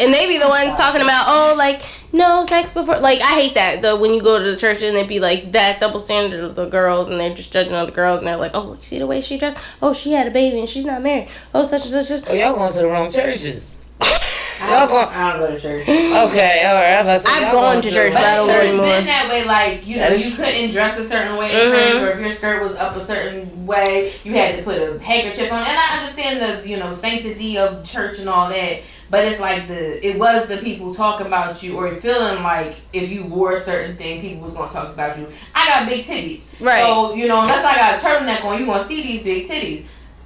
And 0.00 0.12
they 0.12 0.26
be 0.26 0.38
the 0.38 0.48
ones 0.48 0.76
talking 0.76 1.02
about, 1.02 1.24
oh, 1.28 1.54
like 1.56 1.82
no 2.12 2.44
sex 2.44 2.72
before. 2.72 2.98
Like 2.98 3.20
I 3.20 3.40
hate 3.40 3.54
that. 3.54 3.82
though 3.82 3.98
when 4.00 4.14
you 4.14 4.22
go 4.22 4.38
to 4.38 4.44
the 4.50 4.56
church 4.56 4.82
and 4.82 4.96
they 4.96 5.04
be 5.04 5.20
like 5.20 5.52
that 5.52 5.80
double 5.80 6.00
standard 6.00 6.44
of 6.44 6.54
the 6.54 6.66
girls, 6.66 7.08
and 7.08 7.18
they're 7.20 7.34
just 7.34 7.52
judging 7.52 7.74
other 7.74 7.92
girls, 7.92 8.18
and 8.18 8.26
they're 8.28 8.36
like, 8.36 8.52
oh, 8.54 8.74
you 8.74 8.82
see 8.82 8.98
the 8.98 9.06
way 9.06 9.20
she 9.20 9.38
dressed? 9.38 9.58
Oh, 9.80 9.92
she 9.92 10.12
had 10.12 10.26
a 10.26 10.30
baby 10.30 10.60
and 10.60 10.68
she's 10.68 10.84
not 10.84 11.02
married. 11.02 11.28
Oh, 11.54 11.64
such 11.64 11.82
and 11.82 11.90
such. 11.90 12.10
and 12.10 12.22
such. 12.22 12.30
Oh, 12.30 12.34
y'all 12.34 12.54
going 12.54 12.72
to 12.72 12.78
the 12.78 12.86
wrong 12.86 13.10
churches. 13.10 13.76
I 14.62 14.70
Y'all 14.70 14.86
don't, 14.86 14.88
going. 14.88 15.16
I 15.16 15.32
don't 15.32 15.40
go 15.40 15.54
to 15.54 15.60
church. 15.60 15.88
Okay, 15.88 16.64
all 16.66 16.74
right. 16.74 16.94
I'm 16.98 17.06
about 17.06 17.20
to 17.20 17.26
say, 17.26 17.32
I've 17.34 17.42
y'all 17.42 17.52
gone 17.52 17.72
going 17.72 17.82
to 17.82 17.90
church, 17.90 18.12
But 18.12 18.18
but 18.20 18.24
I 18.24 18.36
don't 18.36 18.46
church 18.48 18.70
go 18.76 18.82
been 18.82 19.04
that 19.06 19.28
way, 19.28 19.44
like 19.44 19.86
you 19.86 19.96
know, 19.96 20.08
you 20.08 20.30
couldn't 20.36 20.70
dress 20.70 20.98
a 20.98 21.04
certain 21.04 21.36
way 21.36 21.50
in 21.52 21.56
Mhm. 21.58 21.72
church, 21.92 22.02
or 22.02 22.10
if 22.12 22.20
your 22.20 22.30
skirt 22.32 22.62
was 22.62 22.74
up 22.76 22.96
a 22.96 23.00
certain 23.04 23.66
way, 23.66 24.12
you 24.24 24.32
had 24.34 24.56
to 24.56 24.62
put 24.62 24.78
a 24.80 24.98
handkerchief 24.98 25.52
on. 25.52 25.58
And 25.58 25.68
I 25.78 25.98
understand 25.98 26.40
the 26.62 26.68
you 26.68 26.76
know 26.78 26.94
sanctity 26.94 27.58
of 27.58 27.84
church 27.84 28.18
and 28.20 28.28
all 28.28 28.48
that, 28.50 28.80
but 29.10 29.24
it's 29.24 29.40
like 29.40 29.66
the 29.68 30.06
it 30.06 30.18
was 30.18 30.46
the 30.46 30.58
people 30.58 30.94
talking 30.94 31.26
about 31.26 31.62
you, 31.62 31.76
or 31.76 31.90
feeling 31.92 32.42
like 32.42 32.76
if 32.92 33.10
you 33.10 33.24
wore 33.24 33.52
a 33.52 33.60
certain 33.60 33.96
thing, 33.96 34.20
people 34.20 34.44
was 34.44 34.54
gonna 34.54 34.72
talk 34.72 34.92
about 34.92 35.18
you. 35.18 35.26
I 35.54 35.66
got 35.68 35.88
big 35.88 36.04
titties, 36.04 36.42
Right. 36.60 36.82
So 36.82 37.14
you 37.14 37.26
know, 37.28 37.40
unless 37.42 37.64
I 37.64 37.74
got 37.74 37.98
a 37.98 38.04
turtleneck 38.04 38.44
on, 38.44 38.58
you 38.60 38.66
gonna 38.66 38.84
see 38.84 39.02
these 39.02 39.22
big 39.22 39.48
titties. 39.48 39.82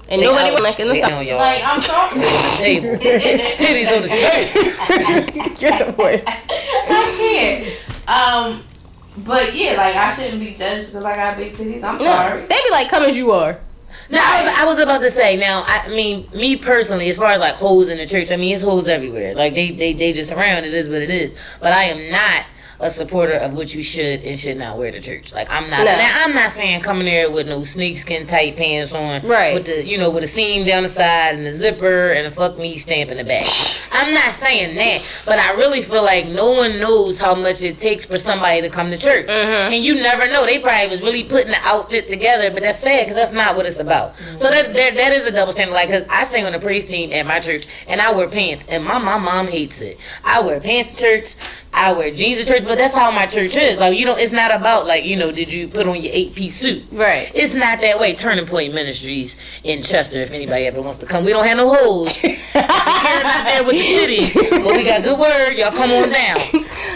And 0.09 0.21
They 0.23 0.27
nobody 0.27 0.49
out- 0.49 0.55
was 0.55 0.63
like 0.63 0.79
in 0.81 0.89
the 0.89 0.95
they 0.95 1.01
sun. 1.01 1.27
Like 1.27 1.63
I'm 1.65 1.81
talking. 1.81 2.21
They 2.21 2.27
on 2.29 2.43
the 2.43 2.59
table. 2.59 2.89
Titties 3.57 3.97
on 3.97 4.03
the 4.03 4.09
table. 4.09 5.61
You're 5.61 5.79
the 5.93 5.95
worst. 5.99 6.51
I 6.51 7.17
can't. 7.19 8.09
Um, 8.09 8.63
but 9.25 9.55
yeah, 9.55 9.73
like 9.75 9.97
I 9.97 10.13
shouldn't 10.15 10.39
be 10.41 10.55
judged 10.55 10.89
because 10.89 11.05
I 11.05 11.17
got 11.17 11.37
big 11.37 11.53
titties. 11.53 11.83
I'm 11.83 11.97
No. 11.99 12.05
sorry. 12.05 12.41
They 12.43 12.47
be 12.65 12.71
like, 12.71 12.89
come 12.89 13.03
as 13.03 13.17
you 13.17 13.33
are. 13.33 13.59
Now, 14.09 14.21
I, 14.23 14.59
I 14.63 14.65
was 14.67 14.79
about 14.79 15.01
to 15.01 15.11
say. 15.11 15.37
Now, 15.37 15.65
I 15.67 15.89
mean, 15.89 16.29
me 16.33 16.55
personally, 16.57 17.09
as 17.09 17.17
far 17.19 17.31
as 17.33 17.41
like 17.41 17.55
hoes 17.55 17.89
in 17.89 17.99
the 17.99 18.07
church, 18.07 18.31
I 18.31 18.37
mean, 18.37 18.55
it's 18.55 18.63
hoes 18.63 18.87
everywhere. 18.87 19.35
Like 19.35 19.55
they, 19.55 19.73
they, 19.73 19.93
they 19.95 20.13
just 20.13 20.31
around. 20.31 20.65
It 20.65 20.73
is 20.75 20.87
what 20.89 21.03
it 21.03 21.11
is. 21.11 21.35
But 21.61 21.73
I 21.73 21.85
am 21.85 22.13
not 22.13 22.45
a 22.81 22.91
supporter 22.91 23.35
of 23.35 23.55
what 23.55 23.75
you 23.75 23.83
should 23.83 24.21
and 24.23 24.39
should 24.39 24.57
not 24.59 24.77
wear 24.77 24.91
to 24.93 25.01
church. 25.01 25.33
Like 25.35 25.49
I'm 25.51 25.69
not. 25.71 25.79
No. 25.79 25.85
Now, 25.85 26.25
I'm 26.25 26.35
not 26.35 26.53
saying 26.53 26.81
coming 26.83 27.07
there 27.07 27.31
with 27.31 27.47
no 27.49 27.63
snakeskin 27.63 28.27
tight 28.27 28.57
pants 28.57 28.93
on, 28.93 29.27
Right. 29.27 29.55
With 29.55 29.67
the, 29.67 29.87
you 29.87 29.97
know, 29.99 30.11
with 30.11 30.25
a 30.25 30.27
seam 30.29 30.67
down 30.67 30.83
the 30.83 30.89
side 30.89 31.35
and 31.37 31.47
the 31.47 31.53
zipper 31.53 32.13
and 32.13 32.27
a 32.27 32.31
fuck 32.31 32.59
me 32.59 32.75
stamp 32.77 33.11
in 33.11 33.17
the 33.17 33.25
back. 33.25 33.47
I'm 33.93 34.13
not 34.13 34.35
saying 34.35 34.75
that, 34.77 35.23
but 35.25 35.39
I 35.39 35.53
really 35.55 35.81
feel 35.83 36.03
like 36.05 36.27
no 36.27 36.53
one 36.53 36.79
knows 36.79 37.19
how 37.19 37.35
much 37.35 37.63
it 37.63 37.79
takes 37.79 38.05
for 38.05 38.19
somebody 38.19 38.61
to 38.61 38.69
come 38.69 38.91
to 38.91 38.99
church, 38.99 39.27
Mhm. 39.27 39.73
and 39.73 39.85
you 39.85 39.95
never 39.95 40.29
know. 40.29 40.45
They 40.45 40.59
probably 40.59 40.89
was 40.91 41.01
really 41.03 41.25
putting 41.25 41.51
the 41.53 41.59
outfit 41.65 42.09
together, 42.09 42.51
but 42.51 42.63
that's 42.63 42.79
sad 42.79 43.05
because 43.07 43.15
that's 43.17 43.33
not 43.33 43.57
what 43.57 43.65
it's 43.67 43.79
about. 43.79 44.17
So 44.17 44.51
that, 44.51 44.75
that 44.75 44.95
that 44.97 45.13
is 45.13 45.27
a 45.27 45.33
double 45.33 45.53
standard. 45.53 45.73
Like, 45.73 45.89
cause 45.89 46.05
I 46.11 46.25
sing 46.25 46.45
on 46.45 46.53
the 46.53 46.59
praise 46.59 46.85
team 46.85 47.13
at 47.13 47.27
my 47.27 47.41
church, 47.41 47.67
and 47.89 48.01
I 48.01 48.13
wear 48.13 48.29
pants, 48.29 48.65
and 48.69 48.85
my 48.85 48.99
my 48.99 49.17
mom 49.19 49.49
hates 49.49 49.81
it. 49.81 49.99
I 50.25 50.41
wear 50.41 50.61
pants 50.61 50.95
to 50.95 51.01
church. 51.01 51.35
I 51.77 51.93
wear 51.93 52.11
jeans 52.11 52.41
to 52.41 52.47
church, 52.47 52.65
but 52.65 52.79
that's 52.79 52.95
how 52.95 53.11
my 53.11 53.27
church 53.27 53.55
is. 53.55 53.79
Like, 53.79 53.99
you 53.99 54.07
know, 54.07 54.17
it's 54.17 54.33
not 54.33 54.53
about 54.53 54.87
like, 54.87 55.05
you 55.05 55.15
know, 55.15 55.31
did 55.31 55.53
you 55.53 55.69
put 55.69 55.87
on 55.87 56.01
your 56.03 56.11
eight 56.13 56.35
piece 56.35 56.59
suit? 56.59 56.83
Right. 56.91 57.31
It's 57.35 57.53
not 57.53 57.83
that 57.83 58.01
way. 58.01 58.15
Turning 58.15 58.47
Point 58.47 58.73
Ministries 58.73 59.37
in 59.63 59.83
Chester, 59.83 60.19
if 60.19 60.31
anybody 60.31 60.65
ever 60.65 60.81
wants 60.81 60.99
to 61.01 61.07
come. 61.07 61.25
We 61.27 61.33
don't 61.33 61.47
have 61.47 61.59
no 61.59 61.69
hoes. 61.69 62.15
Shakira 62.15 63.23
not 63.23 63.45
there 63.45 63.65
with 63.65 63.73
the 63.73 63.79
titties, 63.79 64.51
but 64.65 64.75
we 64.75 64.85
got 64.85 65.03
good 65.03 65.19
word. 65.19 65.59
Y'all 65.59 65.71
come 65.71 65.91
on 65.91 66.09
down. 66.09 66.39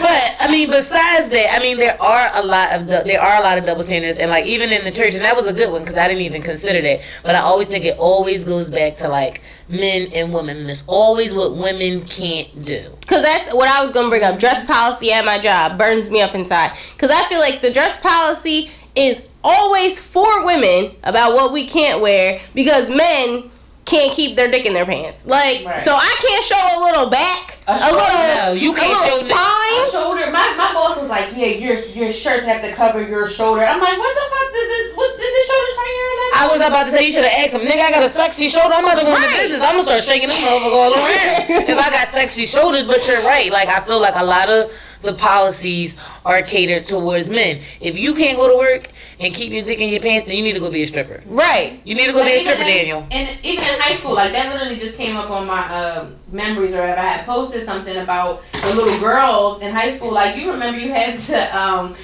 But 0.01 0.35
I 0.39 0.47
mean, 0.49 0.71
besides 0.71 1.29
that, 1.29 1.55
I 1.55 1.61
mean, 1.61 1.77
there 1.77 2.01
are 2.01 2.31
a 2.33 2.43
lot 2.43 2.73
of 2.73 2.87
du- 2.87 3.03
there 3.03 3.21
are 3.21 3.39
a 3.39 3.43
lot 3.43 3.59
of 3.59 3.65
double 3.65 3.83
standards, 3.83 4.17
and 4.17 4.31
like 4.31 4.47
even 4.47 4.71
in 4.71 4.83
the 4.83 4.91
church, 4.91 5.13
and 5.13 5.23
that 5.23 5.35
was 5.35 5.45
a 5.45 5.53
good 5.53 5.71
one 5.71 5.81
because 5.81 5.95
I 5.95 6.07
didn't 6.07 6.23
even 6.23 6.41
consider 6.41 6.81
that. 6.81 7.01
But 7.21 7.35
I 7.35 7.41
always 7.41 7.67
think 7.67 7.85
it 7.85 7.99
always 7.99 8.43
goes 8.43 8.67
back 8.67 8.95
to 8.95 9.07
like 9.07 9.43
men 9.71 10.09
and 10.13 10.33
women, 10.33 10.57
and 10.57 10.69
it's 10.69 10.83
always 10.87 11.33
what 11.33 11.55
women 11.55 12.01
can't 12.05 12.65
do. 12.65 12.83
Cause 13.07 13.23
that's 13.23 13.53
what 13.53 13.67
I 13.69 13.81
was 13.81 13.91
gonna 13.91 14.09
bring 14.09 14.23
up. 14.23 14.39
Dress 14.39 14.65
policy 14.65 15.11
at 15.11 15.25
my 15.25 15.37
job 15.39 15.77
burns 15.77 16.09
me 16.11 16.21
up 16.21 16.33
inside. 16.35 16.71
Cause 16.97 17.09
I 17.11 17.23
feel 17.29 17.39
like 17.39 17.61
the 17.61 17.71
dress 17.71 17.99
policy 17.99 18.71
is 18.95 19.27
always 19.43 20.03
for 20.03 20.45
women 20.45 20.91
about 21.03 21.33
what 21.33 21.51
we 21.53 21.65
can't 21.65 22.01
wear 22.01 22.39
because 22.53 22.89
men 22.89 23.49
can't 23.85 24.13
keep 24.13 24.35
their 24.35 24.49
dick 24.51 24.65
in 24.65 24.73
their 24.73 24.85
pants. 24.85 25.25
Like, 25.25 25.65
Right. 25.65 25.81
so 25.81 25.91
I 25.91 26.15
can't 26.21 26.43
show 26.43 26.55
a 26.55 26.83
little 26.85 27.09
back, 27.09 27.50
A 27.67 27.73
a, 27.73 27.77
shoulder. 27.77 27.97
little, 28.01 28.35
No, 28.41 28.51
you 28.57 28.73
a 28.73 28.75
can't 28.75 28.97
show 29.05 29.17
spine. 29.21 29.85
shoulder. 29.93 30.25
My, 30.33 30.49
my 30.57 30.73
boss 30.73 30.97
was 30.99 31.09
like, 31.09 31.29
yeah, 31.37 31.53
your 31.61 31.77
your 31.93 32.11
shirts 32.11 32.45
have 32.45 32.61
to 32.63 32.73
cover 32.73 33.05
your 33.05 33.27
shoulder. 33.29 33.61
I'm 33.61 33.79
like, 33.79 33.97
what 33.97 34.13
the 34.17 34.25
fuck 34.33 34.47
does 34.51 34.67
this? 34.67 34.85
What 34.97 35.09
does 35.13 35.19
this 35.31 35.45
shoulder 35.45 35.71
right 35.77 35.93
here? 35.93 36.07
I 36.41 36.47
was 36.49 36.61
about 36.65 36.83
to 36.85 36.91
say 36.91 37.05
you 37.05 37.13
should 37.13 37.23
have 37.25 37.37
asked 37.37 37.53
him, 37.53 37.61
nigga. 37.61 37.81
I 37.85 37.91
got 37.91 38.03
a 38.03 38.09
sexy 38.09 38.47
shoulder. 38.49 38.73
I'm 38.73 38.83
about 38.83 38.97
to 38.99 39.05
go 39.05 39.13
into 39.13 39.21
Right. 39.21 39.41
business. 39.45 39.61
I'm 39.61 39.77
gonna 39.77 39.83
start 39.83 40.03
shaking 40.03 40.29
this 40.29 40.41
motherfucker 40.41 40.73
all 40.73 40.93
around. 40.93 41.69
if 41.69 41.77
I 41.77 41.89
got 41.91 42.07
sexy 42.07 42.45
shoulders, 42.45 42.83
but 42.83 43.05
you're 43.07 43.21
right. 43.23 43.51
Like 43.51 43.67
I 43.69 43.79
feel 43.81 43.99
like 44.01 44.15
a 44.15 44.23
lot 44.25 44.49
of 44.49 44.71
the 45.01 45.13
policies 45.13 45.97
are 46.25 46.41
catered 46.41 46.85
towards 46.85 47.29
men. 47.29 47.59
If 47.79 47.97
you 47.97 48.13
can't 48.13 48.37
go 48.37 48.47
to 48.49 48.55
work 48.57 48.87
and 49.19 49.33
keep 49.33 49.51
your 49.51 49.63
dick 49.63 49.79
in 49.79 49.89
your 49.89 49.99
pants, 50.01 50.27
then 50.27 50.35
you 50.37 50.43
need 50.43 50.53
to 50.53 50.59
go 50.59 50.71
be 50.71 50.81
a 50.83 50.87
stripper. 50.87 51.21
Right. 51.25 51.79
You 51.83 51.95
need 51.95 52.05
to 52.07 52.11
go 52.13 52.23
be 52.23 52.31
a 52.35 52.39
stripper, 52.39 52.61
in- 52.61 52.67
Daniel. 52.67 53.07
And 53.11 53.29
even 53.43 53.63
in 53.63 53.79
high 53.79 53.95
school, 53.95 54.13
like 54.13 54.31
that 54.31 54.53
literally 54.53 54.79
just 54.79 54.97
came 54.97 55.15
up 55.15 55.29
on 55.29 55.47
my 55.47 55.61
uh, 55.61 56.07
memories 56.31 56.73
or 56.73 56.79
whatever. 56.81 56.99
I 57.01 57.07
had 57.07 57.25
posted 57.25 57.63
something 57.63 57.97
about 57.97 58.43
the 58.51 58.73
little 58.75 58.99
girls 58.99 59.61
in 59.61 59.73
high 59.73 59.95
school. 59.95 60.11
Like 60.11 60.35
you 60.37 60.51
remember, 60.51 60.79
you 60.79 60.91
had 60.91 61.17
to 61.17 61.57
um, 61.59 61.95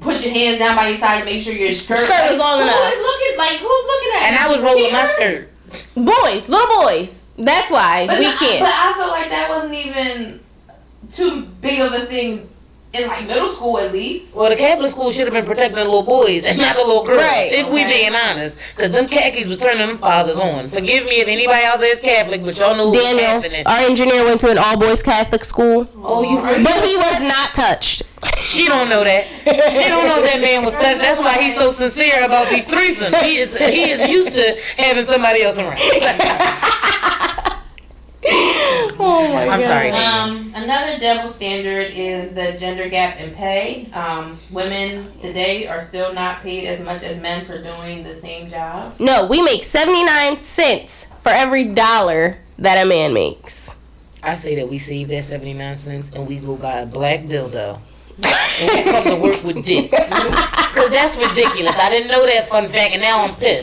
put 0.00 0.24
your 0.24 0.32
hands 0.32 0.58
down 0.58 0.76
by 0.76 0.88
your 0.88 0.98
side 0.98 1.20
to 1.20 1.24
make 1.24 1.40
sure 1.42 1.54
your 1.54 1.72
skirt, 1.72 1.98
Skirt 1.98 2.10
like, 2.10 2.30
was 2.30 2.38
long 2.38 2.58
who 2.58 2.64
enough. 2.64 2.92
is 2.92 3.00
looking 3.00 3.38
like 3.38 3.56
who's 3.58 3.84
looking 3.86 4.10
at? 4.16 4.22
And 4.28 4.36
you? 4.36 4.42
I 4.44 4.48
was 4.52 4.62
rolling 4.62 4.92
my 4.92 5.04
skirt. 5.06 5.48
Boys, 5.94 6.48
little 6.48 6.82
boys. 6.82 7.28
That's 7.36 7.68
why 7.70 8.06
But 8.06 8.18
we 8.20 8.26
no, 8.26 8.36
can't. 8.36 8.60
But 8.60 8.72
I 8.72 8.92
feel 8.96 9.08
like 9.08 9.28
that 9.30 9.48
wasn't 9.50 9.74
even 9.74 10.40
too 11.16 11.42
big 11.60 11.80
of 11.80 11.92
a 11.92 12.06
thing 12.06 12.48
in 12.92 13.08
like 13.08 13.26
middle 13.26 13.48
school 13.48 13.78
at 13.78 13.92
least. 13.92 14.34
Well, 14.36 14.48
the 14.50 14.56
Catholic 14.56 14.90
school 14.92 15.10
should 15.10 15.24
have 15.24 15.32
been 15.34 15.44
protecting 15.44 15.74
the 15.76 15.84
little 15.84 16.04
boys 16.04 16.44
and 16.44 16.56
not 16.58 16.76
the 16.76 16.84
little 16.84 17.04
girls. 17.04 17.18
Right. 17.22 17.50
If 17.52 17.68
we 17.68 17.82
being 17.84 18.14
honest, 18.14 18.56
because 18.76 18.92
them 18.92 19.08
khakis 19.08 19.46
was 19.48 19.58
turning 19.58 19.84
them 19.86 19.98
fathers 19.98 20.36
on. 20.36 20.68
Forgive 20.68 21.04
me 21.06 21.20
if 21.20 21.26
anybody 21.26 21.64
out 21.64 21.80
there 21.80 21.92
is 21.92 21.98
Catholic, 21.98 22.44
but 22.44 22.56
y'all 22.58 22.76
know 22.76 22.90
what's 22.90 23.02
Daniel, 23.02 23.26
happening. 23.26 23.66
our 23.66 23.80
engineer 23.80 24.24
went 24.24 24.40
to 24.42 24.50
an 24.50 24.58
all 24.58 24.76
boys 24.78 25.02
Catholic 25.02 25.44
school, 25.44 25.88
Oh, 25.96 26.22
you 26.22 26.40
but 26.40 26.84
he 26.84 26.96
was 26.96 27.20
not 27.22 27.52
touched. 27.52 28.02
She 28.38 28.66
don't 28.68 28.88
know 28.88 29.04
that. 29.04 29.26
She 29.44 29.88
don't 29.88 30.06
know 30.06 30.22
that 30.22 30.40
man 30.40 30.64
was 30.64 30.72
touched. 30.74 30.98
That's 30.98 31.20
why 31.20 31.42
he's 31.42 31.56
so 31.56 31.72
sincere 31.72 32.24
about 32.24 32.48
these 32.48 32.64
threesomes. 32.64 33.20
He 33.22 33.36
is 33.38 33.58
he 33.58 33.90
is 33.90 34.08
used 34.08 34.34
to 34.34 34.58
having 34.78 35.04
somebody 35.04 35.42
else 35.42 35.58
around. 35.58 35.76
Oh 38.96 39.28
my 39.34 39.48
I'm 39.48 39.60
sorry. 39.60 39.90
Um, 39.90 40.52
another 40.54 40.98
double 41.00 41.28
standard 41.28 41.90
is 41.92 42.32
the 42.34 42.52
gender 42.52 42.88
gap 42.88 43.18
in 43.18 43.32
pay. 43.32 43.90
Um, 43.92 44.38
women 44.50 45.10
today 45.18 45.66
are 45.66 45.80
still 45.80 46.14
not 46.14 46.42
paid 46.42 46.66
as 46.66 46.80
much 46.80 47.02
as 47.02 47.20
men 47.20 47.44
for 47.44 47.60
doing 47.60 48.04
the 48.04 48.14
same 48.14 48.48
job. 48.48 48.94
No, 49.00 49.26
we 49.26 49.42
make 49.42 49.64
79 49.64 50.38
cents 50.38 51.06
for 51.22 51.30
every 51.30 51.64
dollar 51.74 52.38
that 52.58 52.84
a 52.84 52.88
man 52.88 53.12
makes. 53.12 53.76
I 54.22 54.34
say 54.34 54.54
that 54.56 54.68
we 54.68 54.78
save 54.78 55.08
that 55.08 55.24
79 55.24 55.76
cents 55.76 56.10
and 56.12 56.26
we 56.26 56.38
go 56.38 56.56
buy 56.56 56.80
a 56.80 56.86
black 56.86 57.20
dildo. 57.24 57.80
And 58.22 58.86
we 58.86 58.90
come 58.92 59.04
to 59.04 59.16
work 59.20 59.42
with 59.44 59.64
dicks. 59.64 60.12
Because 60.74 60.90
that's 60.90 61.16
ridiculous. 61.16 61.76
I 61.78 61.88
didn't 61.88 62.08
know 62.08 62.26
that 62.26 62.48
fun 62.48 62.66
fact 62.66 62.94
and 62.94 63.00
now 63.00 63.22
I'm 63.24 63.36
pissed. 63.36 63.62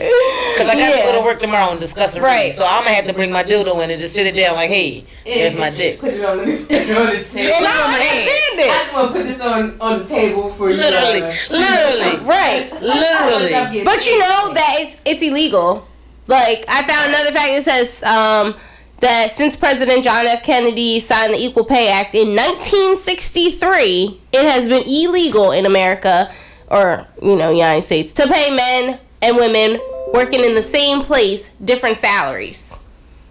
Because 0.54 0.66
I 0.66 0.74
got 0.80 0.88
to 0.90 0.96
Yeah. 0.96 1.12
go 1.12 1.18
to 1.18 1.20
work 1.20 1.40
tomorrow 1.42 1.70
and 1.70 1.78
discuss 1.78 2.16
it. 2.16 2.22
Right. 2.22 2.54
So 2.54 2.64
I'm 2.64 2.84
going 2.84 2.88
to 2.88 2.94
have 2.94 3.06
to 3.06 3.12
bring 3.12 3.30
my 3.30 3.44
dildo 3.44 3.84
in 3.84 3.90
and 3.90 4.00
just 4.00 4.14
sit 4.14 4.26
it 4.26 4.32
down 4.34 4.54
like, 4.56 4.70
hey, 4.70 5.04
there's 5.26 5.54
my 5.58 5.68
dick. 5.68 6.00
Put 6.00 6.14
it 6.14 6.24
on 6.24 6.38
the, 6.38 6.44
put 6.64 6.70
it 6.70 6.96
on 6.96 7.06
the 7.12 7.16
And 7.18 7.26
table. 7.26 7.52
I 7.52 7.60
my 7.60 7.94
understand 8.00 8.60
I 8.60 8.80
just 8.82 8.94
want 8.94 9.08
to 9.08 9.12
put 9.12 9.24
this 9.26 9.40
on 9.42 9.76
on 9.78 9.98
the 9.98 10.04
table 10.06 10.48
for 10.52 10.70
you. 10.70 10.76
Literally. 10.78 11.20
uh, 11.22 11.34
Literally. 11.50 12.16
Right. 12.24 12.72
Literally. 12.80 13.84
But 13.84 14.06
you 14.06 14.18
know 14.18 14.54
that 14.54 14.76
it's 14.80 15.02
it's 15.04 15.22
illegal. 15.22 15.86
Like 16.28 16.64
I 16.66 16.82
found 16.88 17.10
another 17.10 17.30
fact 17.32 17.50
that 17.52 17.62
says 17.64 18.02
um, 18.04 18.54
that 19.02 19.32
since 19.32 19.54
President 19.56 20.04
John 20.04 20.26
F. 20.26 20.42
Kennedy 20.42 20.98
signed 21.00 21.34
the 21.34 21.38
Equal 21.38 21.64
Pay 21.64 21.90
Act 21.92 22.14
in 22.14 22.28
1963, 22.34 24.20
it 24.32 24.44
has 24.48 24.66
been 24.66 24.84
illegal 24.86 25.52
in 25.52 25.66
America 25.66 26.32
or 26.70 27.06
you 27.20 27.36
know 27.36 27.50
United 27.50 27.82
States 27.82 28.12
to 28.14 28.26
pay 28.26 28.54
men 28.54 28.98
and 29.20 29.36
women 29.36 29.78
working 30.14 30.42
in 30.44 30.54
the 30.54 30.62
same 30.62 31.02
place 31.02 31.52
different 31.54 31.98
salaries. 31.98 32.78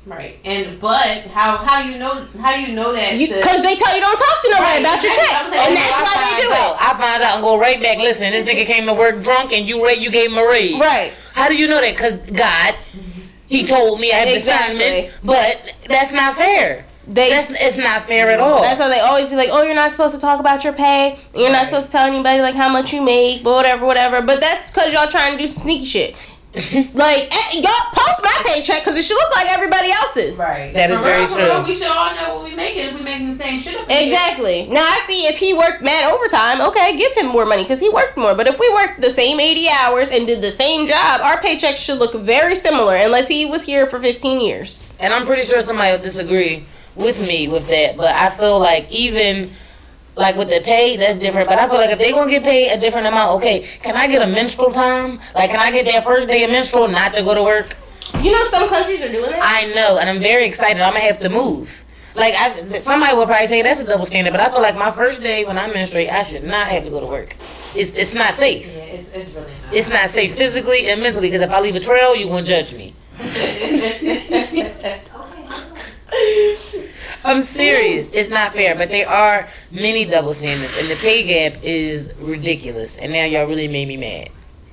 Right. 0.05 0.39
And 0.43 0.81
but 0.81 1.27
how 1.29 1.57
how 1.57 1.79
you 1.79 1.97
know 1.99 2.25
how 2.39 2.53
you 2.55 2.73
know 2.73 2.91
that? 2.93 3.17
Because 3.17 3.61
they 3.61 3.75
tell 3.75 3.93
you 3.95 4.01
don't 4.01 4.17
talk 4.17 4.41
to 4.41 4.49
nobody 4.49 4.65
Right, 4.65 4.79
about 4.81 5.03
your 5.03 5.13
check, 5.13 5.29
I 5.29 5.43
was 5.43 5.51
like, 5.51 5.61
and 5.61 5.77
oh, 5.77 5.81
that's 5.81 5.93
I 5.93 6.03
why 6.03 6.17
they 6.25 6.41
do 6.41 6.53
out, 6.53 6.73
it. 6.73 6.81
I 6.81 7.01
find 7.01 7.23
out 7.23 7.35
and 7.35 7.43
go 7.43 7.59
right 7.59 7.81
back. 7.81 7.97
Listen, 7.97 8.31
this 8.31 8.43
nigga 8.43 8.65
came 8.65 8.87
to 8.87 8.93
work 8.93 9.21
drunk, 9.23 9.53
and 9.53 9.67
you 9.67 9.83
ra- 9.85 9.91
you 9.91 10.09
gave 10.09 10.31
him 10.31 10.39
a 10.39 10.45
raise. 10.45 10.79
Right. 10.79 11.13
How 11.33 11.47
do 11.47 11.55
you 11.55 11.67
know 11.67 11.79
that? 11.79 11.95
Cause 11.95 12.13
God, 12.31 12.75
He 13.51 13.65
told 13.65 13.99
me 13.99 14.11
I 14.11 14.15
had 14.15 14.27
Exactly. 14.29 14.77
discernment, 14.79 15.13
but 15.23 15.73
that's 15.87 16.11
not 16.11 16.35
fair. 16.35 16.85
They 17.07 17.29
That's 17.31 17.49
it's 17.49 17.77
not 17.77 18.05
fair 18.05 18.29
at 18.29 18.39
all. 18.39 18.61
That's 18.61 18.79
why 18.79 18.87
they 18.87 18.99
always 18.99 19.27
be 19.27 19.35
like, 19.35 19.49
"Oh, 19.51 19.63
you're 19.63 19.73
not 19.75 19.91
supposed 19.91 20.13
to 20.15 20.21
talk 20.21 20.39
about 20.39 20.63
your 20.63 20.71
pay. 20.71 21.17
You're 21.35 21.49
not 21.51 21.65
supposed 21.65 21.87
to 21.87 21.91
tell 21.91 22.07
anybody 22.07 22.41
like 22.41 22.55
how 22.55 22.69
much 22.69 22.93
you 22.93 23.01
make, 23.01 23.43
but 23.43 23.53
whatever, 23.53 23.85
whatever." 23.85 24.21
But 24.21 24.39
that's 24.39 24.67
because 24.69 24.93
y'all 24.93 25.07
trying 25.09 25.33
to 25.33 25.37
do 25.43 25.47
some 25.47 25.63
sneaky 25.63 25.85
shit. 25.85 26.15
like 26.93 27.31
eh, 27.31 27.59
y'all 27.61 27.87
post 27.93 28.21
my 28.23 28.41
paycheck 28.45 28.83
because 28.83 28.97
it 28.97 29.03
should 29.03 29.15
look 29.15 29.35
like 29.35 29.47
everybody 29.51 29.89
else's. 29.89 30.37
Right. 30.37 30.73
That 30.73 30.91
is 30.91 30.99
very 30.99 31.25
true. 31.25 31.45
real, 31.45 31.63
we 31.63 31.73
should 31.73 31.87
all 31.87 32.13
know 32.13 32.35
what 32.35 32.43
we 32.43 32.55
making 32.55 32.87
if 32.87 32.93
we 32.93 33.01
making 33.03 33.29
the 33.29 33.35
same 33.35 33.57
shit 33.57 33.79
up 33.79 33.89
here. 33.89 34.03
Exactly. 34.03 34.67
Now 34.67 34.83
I 34.83 35.01
see 35.07 35.27
if 35.27 35.37
he 35.37 35.53
worked 35.53 35.81
mad 35.81 36.03
overtime, 36.11 36.59
okay, 36.67 36.97
give 36.97 37.13
him 37.13 37.27
more 37.27 37.45
money 37.45 37.63
because 37.63 37.79
he 37.79 37.89
worked 37.89 38.17
more. 38.17 38.35
But 38.35 38.47
if 38.47 38.59
we 38.59 38.69
worked 38.73 38.99
the 38.99 39.11
same 39.11 39.39
80 39.39 39.67
hours 39.79 40.11
and 40.11 40.27
did 40.27 40.41
the 40.41 40.51
same 40.51 40.87
job, 40.87 41.21
our 41.21 41.39
paycheck 41.41 41.77
should 41.77 41.99
look 41.99 42.13
very 42.15 42.55
similar 42.55 42.95
unless 42.97 43.29
he 43.29 43.45
was 43.45 43.63
here 43.63 43.85
for 43.87 43.99
15 43.99 44.41
years. 44.41 44.89
and 44.99 45.13
I'm 45.13 45.25
pretty 45.25 45.43
sure 45.43 45.61
somebody 45.61 45.95
will 45.95 46.03
disagree 46.03 46.65
with 46.95 47.21
me 47.21 47.47
with 47.47 47.67
that. 47.69 47.95
But 47.95 48.13
I 48.13 48.29
feel 48.29 48.59
like 48.59 48.91
even 48.91 49.51
like 50.21 50.37
with 50.37 50.49
the 50.49 50.61
pay, 50.61 50.95
that's 50.95 51.17
different. 51.17 51.49
But 51.49 51.59
I 51.59 51.67
feel 51.67 51.77
like 51.77 51.89
if 51.89 51.99
they 51.99 52.11
gonna 52.11 52.29
get 52.29 52.43
paid 52.43 52.71
a 52.71 52.79
different 52.79 53.07
amount, 53.07 53.37
okay, 53.37 53.61
can 53.81 53.95
I 53.95 54.07
get 54.07 54.21
a 54.21 54.27
menstrual 54.27 54.71
time? 54.71 55.19
Like, 55.35 55.49
can 55.49 55.59
I 55.59 55.71
get 55.71 55.85
that 55.87 56.03
first 56.03 56.27
day 56.27 56.43
of 56.43 56.51
menstrual 56.51 56.87
not 56.87 57.13
to 57.15 57.23
go 57.23 57.35
to 57.35 57.43
work? 57.43 57.75
You 58.21 58.31
know, 58.31 58.43
some 58.45 58.69
countries 58.69 59.01
are 59.01 59.11
doing 59.11 59.31
it. 59.31 59.39
I 59.41 59.71
know, 59.73 59.97
and 59.97 60.09
I'm 60.09 60.19
very 60.19 60.45
excited. 60.45 60.81
I'm 60.81 60.93
gonna 60.93 61.05
have 61.05 61.19
to 61.21 61.29
move. 61.29 61.83
Like, 62.13 62.35
I, 62.37 62.79
somebody 62.79 63.15
will 63.15 63.25
probably 63.25 63.47
say 63.47 63.61
that's 63.61 63.81
a 63.81 63.85
double 63.85 64.05
standard, 64.05 64.31
but 64.31 64.41
I 64.41 64.49
feel 64.49 64.61
like 64.61 64.77
my 64.77 64.91
first 64.91 65.21
day 65.21 65.45
when 65.45 65.57
I 65.57 65.67
menstruate, 65.67 66.09
I 66.09 66.23
should 66.23 66.43
not 66.43 66.67
have 66.67 66.83
to 66.83 66.89
go 66.89 66.99
to 66.99 67.07
work. 67.07 67.35
It's 67.73 67.97
it's 67.97 68.13
not 68.13 68.33
safe. 68.33 68.67
Yeah, 68.67 68.83
it's, 68.83 69.13
it's 69.13 69.33
really 69.33 69.47
not. 69.47 69.73
It's 69.73 69.89
not 69.89 70.09
safe 70.09 70.35
physically 70.35 70.89
and 70.89 71.01
mentally 71.01 71.29
because 71.29 71.41
if 71.41 71.49
I 71.49 71.61
leave 71.61 71.75
a 71.75 71.79
trail, 71.79 72.15
you 72.15 72.27
gonna 72.27 72.45
judge 72.45 72.75
me. 72.75 72.93
I'm 77.23 77.41
serious. 77.41 78.09
It's 78.13 78.29
not 78.29 78.53
fair, 78.53 78.75
but 78.75 78.89
there 78.89 79.07
are 79.07 79.47
many 79.71 80.05
double 80.05 80.33
standards, 80.33 80.77
and 80.79 80.87
the 80.87 80.95
pay 80.95 81.23
gap 81.23 81.61
is 81.63 82.11
ridiculous. 82.19 82.97
And 82.97 83.11
now 83.11 83.25
y'all 83.25 83.47
really 83.47 83.67
made 83.67 83.87
me 83.87 83.97
mad. 83.97 84.29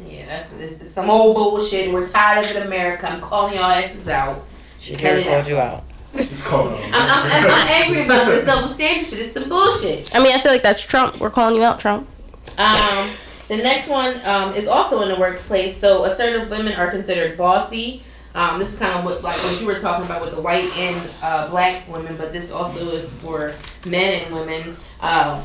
yeah, 0.07 0.27
that's 0.27 0.57
it's, 0.57 0.81
it's 0.81 0.91
some 0.91 1.11
old 1.11 1.37
bullshit. 1.37 1.93
We're 1.93 2.07
tired 2.07 2.45
of 2.45 2.57
it, 2.57 2.67
America. 2.67 3.11
I'm 3.11 3.21
calling 3.21 3.55
y'all 3.55 3.65
asses 3.65 4.09
out. 4.09 4.45
Shakira 4.79 5.25
called 5.25 5.49
you 5.49 5.59
out. 5.59 5.85
It's 6.15 6.47
called. 6.47 6.73
I'm, 6.87 6.95
I'm, 6.95 7.51
I'm 7.51 7.69
angry 7.69 8.05
about 8.05 8.27
this 8.27 8.45
double 8.47 8.69
standard 8.69 9.07
shit. 9.07 9.21
It's 9.21 9.35
some 9.35 9.49
bullshit. 9.49 10.15
I 10.15 10.21
mean, 10.23 10.33
I 10.33 10.41
feel 10.41 10.53
like 10.53 10.63
that's 10.63 10.83
Trump. 10.83 11.21
We're 11.21 11.31
calling 11.31 11.55
you 11.55 11.63
out, 11.63 11.81
Trump. 11.81 12.09
Um, 12.57 13.11
the 13.49 13.59
next 13.59 13.89
one 13.89 14.21
um, 14.25 14.55
is 14.55 14.67
also 14.67 15.03
in 15.03 15.09
the 15.09 15.17
workplace. 15.17 15.77
So 15.77 16.05
assertive 16.05 16.51
women 16.51 16.75
are 16.75 16.91
considered 16.91 17.37
bossy. 17.37 18.03
Um, 18.35 18.59
this 18.59 18.73
is 18.73 18.79
kind 18.79 18.95
of 18.95 19.05
what 19.05 19.23
like 19.23 19.37
what 19.37 19.61
you 19.61 19.67
were 19.67 19.79
talking 19.81 20.05
about 20.05 20.21
with 20.21 20.35
the 20.35 20.41
white 20.41 20.71
and 20.77 21.11
uh, 21.23 21.49
black 21.49 21.89
women, 21.89 22.17
but 22.17 22.33
this 22.33 22.53
also 22.53 22.89
is 22.91 23.15
for 23.17 23.53
men 23.87 24.23
and 24.25 24.35
women. 24.35 24.77
Um, 25.01 25.43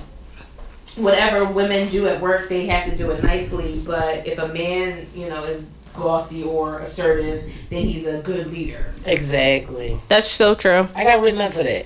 whatever 0.95 1.45
women 1.51 1.89
do 1.89 2.07
at 2.07 2.21
work, 2.21 2.49
they 2.49 2.67
have 2.67 2.89
to 2.89 2.95
do 2.95 3.09
it 3.11 3.23
nicely. 3.23 3.81
But 3.85 4.27
if 4.27 4.37
a 4.37 4.47
man, 4.49 5.07
you 5.15 5.29
know, 5.29 5.43
is 5.43 5.65
bossy 5.95 6.43
or 6.43 6.79
assertive, 6.79 7.51
then 7.69 7.85
he's 7.85 8.05
a 8.05 8.21
good 8.21 8.47
leader. 8.47 8.93
Exactly. 9.05 9.99
That's 10.07 10.29
so 10.29 10.53
true. 10.53 10.87
I 10.95 11.03
got 11.03 11.21
written 11.21 11.41
up 11.41 11.53
for 11.53 11.63
that. 11.63 11.85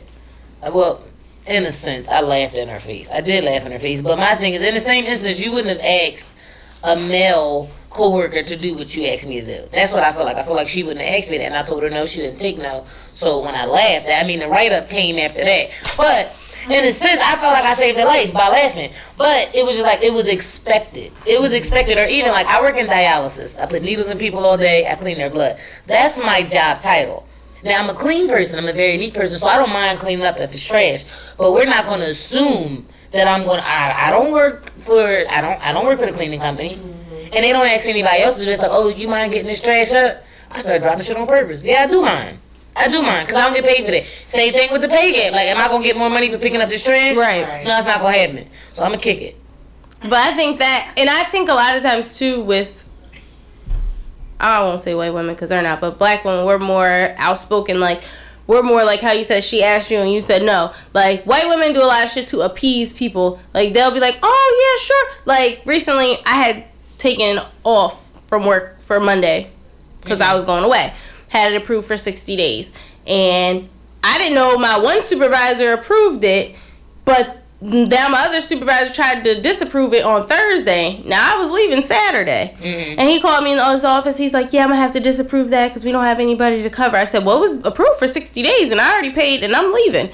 Uh, 0.61 0.71
Well, 0.73 1.03
in 1.45 1.63
a 1.63 1.71
sense, 1.71 2.09
I 2.09 2.21
laughed 2.21 2.55
in 2.55 2.67
her 2.67 2.79
face. 2.79 3.09
I 3.11 3.21
did 3.21 3.43
laugh 3.43 3.65
in 3.65 3.71
her 3.71 3.79
face, 3.79 4.01
but 4.01 4.17
my 4.17 4.35
thing 4.35 4.53
is, 4.53 4.61
in 4.61 4.73
the 4.73 4.81
same 4.81 5.05
instance, 5.05 5.39
you 5.39 5.51
wouldn't 5.51 5.79
have 5.79 6.13
asked 6.13 6.27
a 6.83 6.97
male 6.97 7.69
coworker 7.97 8.43
to 8.43 8.55
do 8.55 8.75
what 8.75 8.95
you 8.95 9.07
asked 9.07 9.27
me 9.27 9.41
to 9.41 9.45
do. 9.45 9.67
That's 9.71 9.91
what 9.91 10.03
I 10.03 10.13
feel 10.13 10.23
like. 10.23 10.37
I 10.37 10.43
feel 10.43 10.55
like 10.55 10.67
she 10.67 10.83
wouldn't 10.83 11.03
have 11.03 11.19
asked 11.19 11.29
me 11.31 11.37
that, 11.39 11.45
and 11.45 11.55
I 11.55 11.63
told 11.63 11.83
her 11.83 11.89
no, 11.89 12.05
she 12.05 12.21
didn't 12.21 12.39
take 12.39 12.57
no. 12.57 12.85
So 13.11 13.43
when 13.43 13.55
I 13.55 13.65
laughed, 13.65 14.07
I 14.09 14.25
mean, 14.25 14.39
the 14.39 14.47
write 14.47 14.71
up 14.71 14.89
came 14.89 15.17
after 15.17 15.43
that. 15.43 15.71
But 15.97 16.33
in 16.69 16.83
a 16.83 16.93
sense, 16.93 17.21
I 17.21 17.35
felt 17.37 17.53
like 17.53 17.63
I 17.63 17.73
saved 17.73 17.97
her 17.97 18.05
life 18.05 18.33
by 18.33 18.49
laughing. 18.49 18.91
But 19.17 19.55
it 19.55 19.65
was 19.65 19.75
just 19.75 19.85
like 19.85 20.03
it 20.03 20.13
was 20.13 20.27
expected. 20.27 21.11
It 21.25 21.41
was 21.41 21.53
expected, 21.53 21.97
or 21.97 22.05
even 22.05 22.31
like 22.31 22.47
I 22.47 22.61
work 22.61 22.77
in 22.77 22.87
dialysis. 22.87 23.59
I 23.59 23.65
put 23.65 23.81
needles 23.81 24.07
in 24.07 24.17
people 24.17 24.45
all 24.45 24.57
day. 24.57 24.87
I 24.87 24.95
clean 24.95 25.17
their 25.17 25.29
blood. 25.29 25.57
That's 25.85 26.17
my 26.17 26.43
job 26.43 26.79
title. 26.79 27.27
Now 27.63 27.81
I'm 27.81 27.89
a 27.89 27.93
clean 27.93 28.27
person. 28.27 28.59
I'm 28.59 28.67
a 28.67 28.73
very 28.73 28.97
neat 28.97 29.13
person, 29.13 29.37
so 29.37 29.47
I 29.47 29.57
don't 29.57 29.71
mind 29.71 29.99
cleaning 29.99 30.25
up 30.25 30.37
if 30.37 30.53
it's 30.53 30.65
trash. 30.65 31.05
But 31.37 31.53
we're 31.53 31.65
not 31.65 31.85
going 31.85 32.01
to 32.01 32.07
assume 32.07 32.85
that 33.11 33.27
I'm 33.27 33.45
going. 33.45 33.59
to 33.59 33.67
I 33.67 34.07
I 34.07 34.11
don't 34.11 34.31
work 34.31 34.69
for. 34.71 35.01
I 35.01 35.41
don't. 35.41 35.61
I 35.61 35.73
don't 35.73 35.85
work 35.85 35.99
for 35.99 36.05
the 36.05 36.11
cleaning 36.11 36.39
company, 36.39 36.79
and 37.33 37.43
they 37.43 37.51
don't 37.51 37.67
ask 37.67 37.87
anybody 37.87 38.23
else 38.23 38.35
to 38.35 38.39
do 38.39 38.45
this. 38.45 38.59
Like, 38.59 38.71
oh, 38.71 38.89
you 38.89 39.07
mind 39.07 39.33
getting 39.33 39.47
this 39.47 39.61
trash 39.61 39.93
up? 39.93 40.23
I 40.51 40.61
start 40.61 40.81
dropping 40.81 41.03
shit 41.03 41.17
on 41.17 41.27
purpose. 41.27 41.63
Yeah, 41.63 41.83
I 41.83 41.87
do 41.87 42.01
mind. 42.01 42.39
I 42.75 42.87
do 42.89 43.01
mind 43.01 43.27
because 43.27 43.41
I 43.41 43.45
don't 43.45 43.55
get 43.55 43.65
paid 43.65 43.85
for 43.85 43.91
that. 43.91 44.05
Same 44.05 44.53
thing 44.53 44.71
with 44.71 44.81
the 44.81 44.87
pay 44.87 45.11
gap. 45.11 45.33
Like, 45.33 45.47
am 45.47 45.57
I 45.57 45.67
gonna 45.67 45.83
get 45.83 45.97
more 45.97 46.09
money 46.09 46.29
for 46.29 46.37
picking 46.37 46.61
up 46.61 46.69
this 46.69 46.83
trash? 46.83 47.17
Right. 47.17 47.65
No, 47.65 47.77
it's 47.77 47.87
not 47.87 48.01
gonna 48.01 48.17
happen. 48.17 48.47
So 48.73 48.83
I'm 48.83 48.91
gonna 48.91 49.01
kick 49.01 49.21
it. 49.21 49.35
But 50.01 50.13
I 50.13 50.33
think 50.33 50.59
that, 50.59 50.93
and 50.95 51.09
I 51.09 51.23
think 51.23 51.49
a 51.49 51.53
lot 51.53 51.75
of 51.75 51.81
times 51.81 52.19
too 52.19 52.43
with, 52.43 52.87
I 54.39 54.61
won't 54.61 54.79
say 54.79 54.93
white 54.93 55.13
women 55.13 55.33
because 55.33 55.49
they're 55.49 55.63
not, 55.63 55.81
but 55.81 55.97
black 55.97 56.23
women, 56.23 56.45
we're 56.45 56.59
more 56.59 57.15
outspoken. 57.17 57.79
Like, 57.79 58.03
we're 58.45 58.61
more 58.61 58.85
like 58.85 59.01
how 59.01 59.11
you 59.11 59.23
said 59.23 59.43
she 59.43 59.63
asked 59.63 59.89
you 59.89 59.97
and 59.97 60.11
you 60.11 60.21
said 60.21 60.43
no. 60.43 60.71
Like, 60.93 61.23
white 61.23 61.47
women 61.47 61.73
do 61.73 61.81
a 61.81 61.85
lot 61.85 62.05
of 62.05 62.11
shit 62.11 62.27
to 62.29 62.41
appease 62.41 62.93
people. 62.93 63.39
Like, 63.55 63.73
they'll 63.73 63.91
be 63.91 63.99
like, 63.99 64.19
oh, 64.21 64.77
yeah, 64.77 64.83
sure. 64.85 65.09
Like, 65.25 65.61
recently 65.65 66.17
I 66.25 66.43
had 66.43 66.63
taken 66.97 67.39
off 67.63 68.03
from 68.27 68.45
work 68.45 68.79
for 68.79 68.99
Monday 68.99 69.49
because 70.01 70.21
I 70.21 70.25
mm-hmm. 70.25 70.35
was 70.35 70.43
going 70.43 70.63
away. 70.63 70.93
Had 71.29 71.53
it 71.53 71.61
approved 71.61 71.87
for 71.87 71.97
60 71.97 72.35
days. 72.35 72.73
And 73.05 73.67
I 74.03 74.17
didn't 74.17 74.35
know 74.35 74.57
my 74.57 74.79
one 74.79 75.03
supervisor 75.03 75.73
approved 75.73 76.23
it, 76.23 76.55
but 77.05 77.41
now 77.59 78.07
my 78.09 78.25
other 78.27 78.41
supervisor 78.41 78.93
tried 78.93 79.23
to 79.23 79.41
disapprove 79.41 79.93
it 79.93 80.03
on 80.03 80.27
Thursday. 80.27 81.01
Now 81.03 81.35
I 81.35 81.41
was 81.41 81.51
leaving 81.51 81.83
Saturday, 81.83 82.55
mm-hmm. 82.59 82.99
and 82.99 83.09
he 83.09 83.19
called 83.19 83.43
me 83.43 83.53
in 83.53 83.71
his 83.73 83.83
office. 83.83 84.17
He's 84.17 84.33
like, 84.33 84.53
"Yeah, 84.53 84.63
I'm 84.63 84.69
gonna 84.69 84.79
have 84.79 84.93
to 84.93 84.99
disapprove 84.99 85.49
that 85.49 85.69
because 85.69 85.83
we 85.83 85.91
don't 85.91 86.03
have 86.03 86.19
anybody 86.19 86.61
to 86.61 86.69
cover." 86.69 86.97
I 86.97 87.05
said, 87.05 87.25
"Well, 87.25 87.37
it 87.37 87.39
was 87.39 87.65
approved 87.65 87.97
for 87.97 88.07
60 88.07 88.43
days, 88.43 88.71
and 88.71 88.79
I 88.79 88.91
already 88.91 89.09
paid, 89.09 89.43
and 89.43 89.55
I'm 89.55 89.73
leaving." 89.73 90.11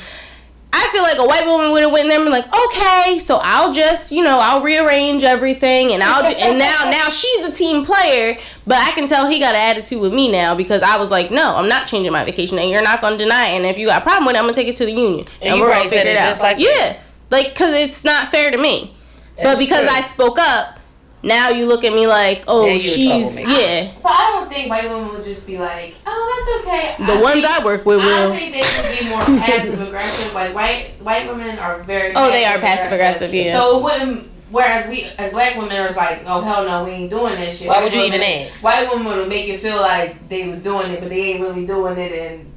I 0.76 0.90
feel 0.92 1.04
like 1.04 1.20
a 1.20 1.26
white 1.26 1.46
woman 1.46 1.72
would 1.72 1.84
have 1.84 1.92
went 1.92 2.08
there 2.10 2.18
and 2.18 2.26
been 2.26 2.34
like, 2.34 2.48
"Okay, 2.48 3.20
so 3.20 3.40
I'll 3.44 3.72
just, 3.74 4.12
you 4.12 4.24
know, 4.24 4.40
I'll 4.42 4.62
rearrange 4.64 5.24
everything, 5.24 5.92
and 5.94 6.02
I'll 6.02 6.24
do, 6.28 6.36
and 6.36 6.58
now 6.58 6.90
now 6.90 7.10
she's 7.10 7.46
a 7.46 7.52
team 7.52 7.86
player, 7.86 8.38
but 8.66 8.80
I 8.80 8.90
can 8.92 9.08
tell 9.08 9.28
he 9.28 9.40
got 9.40 9.54
an 9.54 9.62
attitude 9.78 10.02
with 10.02 10.14
me 10.14 10.32
now 10.32 10.56
because 10.56 10.82
I 10.82 10.98
was 10.98 11.12
like, 11.12 11.30
no, 11.30 11.56
I'm 11.56 11.70
not 11.70 11.88
changing 11.88 12.12
my 12.12 12.26
vacation, 12.26 12.58
and 12.58 12.72
you're 12.72 12.82
not 12.82 13.02
gonna 13.02 13.18
deny 13.18 13.50
it, 13.50 13.58
and 13.58 13.66
if 13.68 13.78
you 13.78 13.86
got 13.88 14.02
a 14.02 14.04
problem 14.04 14.26
with 14.26 14.36
it, 14.36 14.40
I'm 14.40 14.46
gonna 14.46 14.56
take 14.56 14.68
it 14.68 14.78
to 14.78 14.86
the 14.86 14.92
union, 14.94 15.28
And 15.44 15.58
you 15.58 15.64
probably 15.64 15.90
said 15.90 16.08
it 16.08 16.16
just 16.16 16.42
like 16.42 16.58
yeah, 16.58 16.68
that. 16.72 17.00
like 17.30 17.50
because 17.50 17.76
it's 17.76 18.04
not 18.04 18.30
fair 18.32 18.50
to 18.50 18.58
me, 18.58 18.96
but 19.38 19.60
because 19.60 19.82
true. 19.86 19.96
I 19.96 20.02
spoke 20.02 20.40
up, 20.40 20.80
now 21.24 21.50
you 21.50 21.68
look 21.68 21.84
at 21.84 21.94
me 21.94 22.06
like, 22.06 22.44
oh, 22.48 22.68
Now 22.68 22.78
she's 22.78 23.40
yeah. 23.40 23.96
So 23.96 24.10
I 24.10 24.36
don't 24.36 24.52
think 24.52 24.70
white 24.70 24.90
women 24.90 25.10
would 25.14 25.24
just 25.24 25.48
be 25.48 25.58
like, 25.58 25.96
"Oh, 26.06 26.64
that's 26.66 26.68
okay." 26.68 27.06
The 27.06 27.24
ones 27.24 27.42
think, 27.42 27.62
I 27.62 27.66
work 27.66 27.86
with 27.86 28.00
will. 28.00 28.32
I 28.34 28.36
think 28.36 28.54
they 28.54 28.62
would 28.62 29.00
be 29.00 29.10
more 29.10 29.40
passive 29.40 29.82
aggressive. 29.82 30.34
Like 30.36 30.54
white 30.54 30.92
white 31.02 31.28
women 31.28 31.58
are 31.60 31.82
very. 31.84 32.14
Oh, 32.16 32.30
they 32.30 32.46
are 32.46 32.60
passive-aggressive, 32.60 33.34
yeah. 33.34 33.60
So 33.60 33.80
it 33.80 33.84
wouldn't. 33.84 34.30
Whereas 34.52 34.88
we, 34.88 35.06
as 35.18 35.32
black 35.32 35.58
women, 35.58 35.78
are 35.78 35.90
like, 35.94 36.24
"Oh 36.28 36.42
hell 36.42 36.66
no, 36.66 36.84
we 36.84 36.92
ain't 36.92 37.10
doing 37.10 37.36
that 37.36 37.56
shit." 37.56 37.68
Why 37.68 37.76
White 37.76 37.84
would 37.86 37.94
you 37.94 38.02
even 38.02 38.22
ask? 38.22 38.64
White 38.64 38.88
women 38.92 39.18
would 39.18 39.30
make 39.30 39.48
you 39.48 39.58
feel 39.58 39.78
like 39.78 40.30
they 40.30 40.48
was 40.48 40.62
doing 40.62 40.92
it, 40.92 41.00
but 41.00 41.10
they 41.10 41.34
ain't 41.34 41.42
really 41.42 41.66
doing 41.66 41.98
it, 41.98 42.12
and 42.12 42.53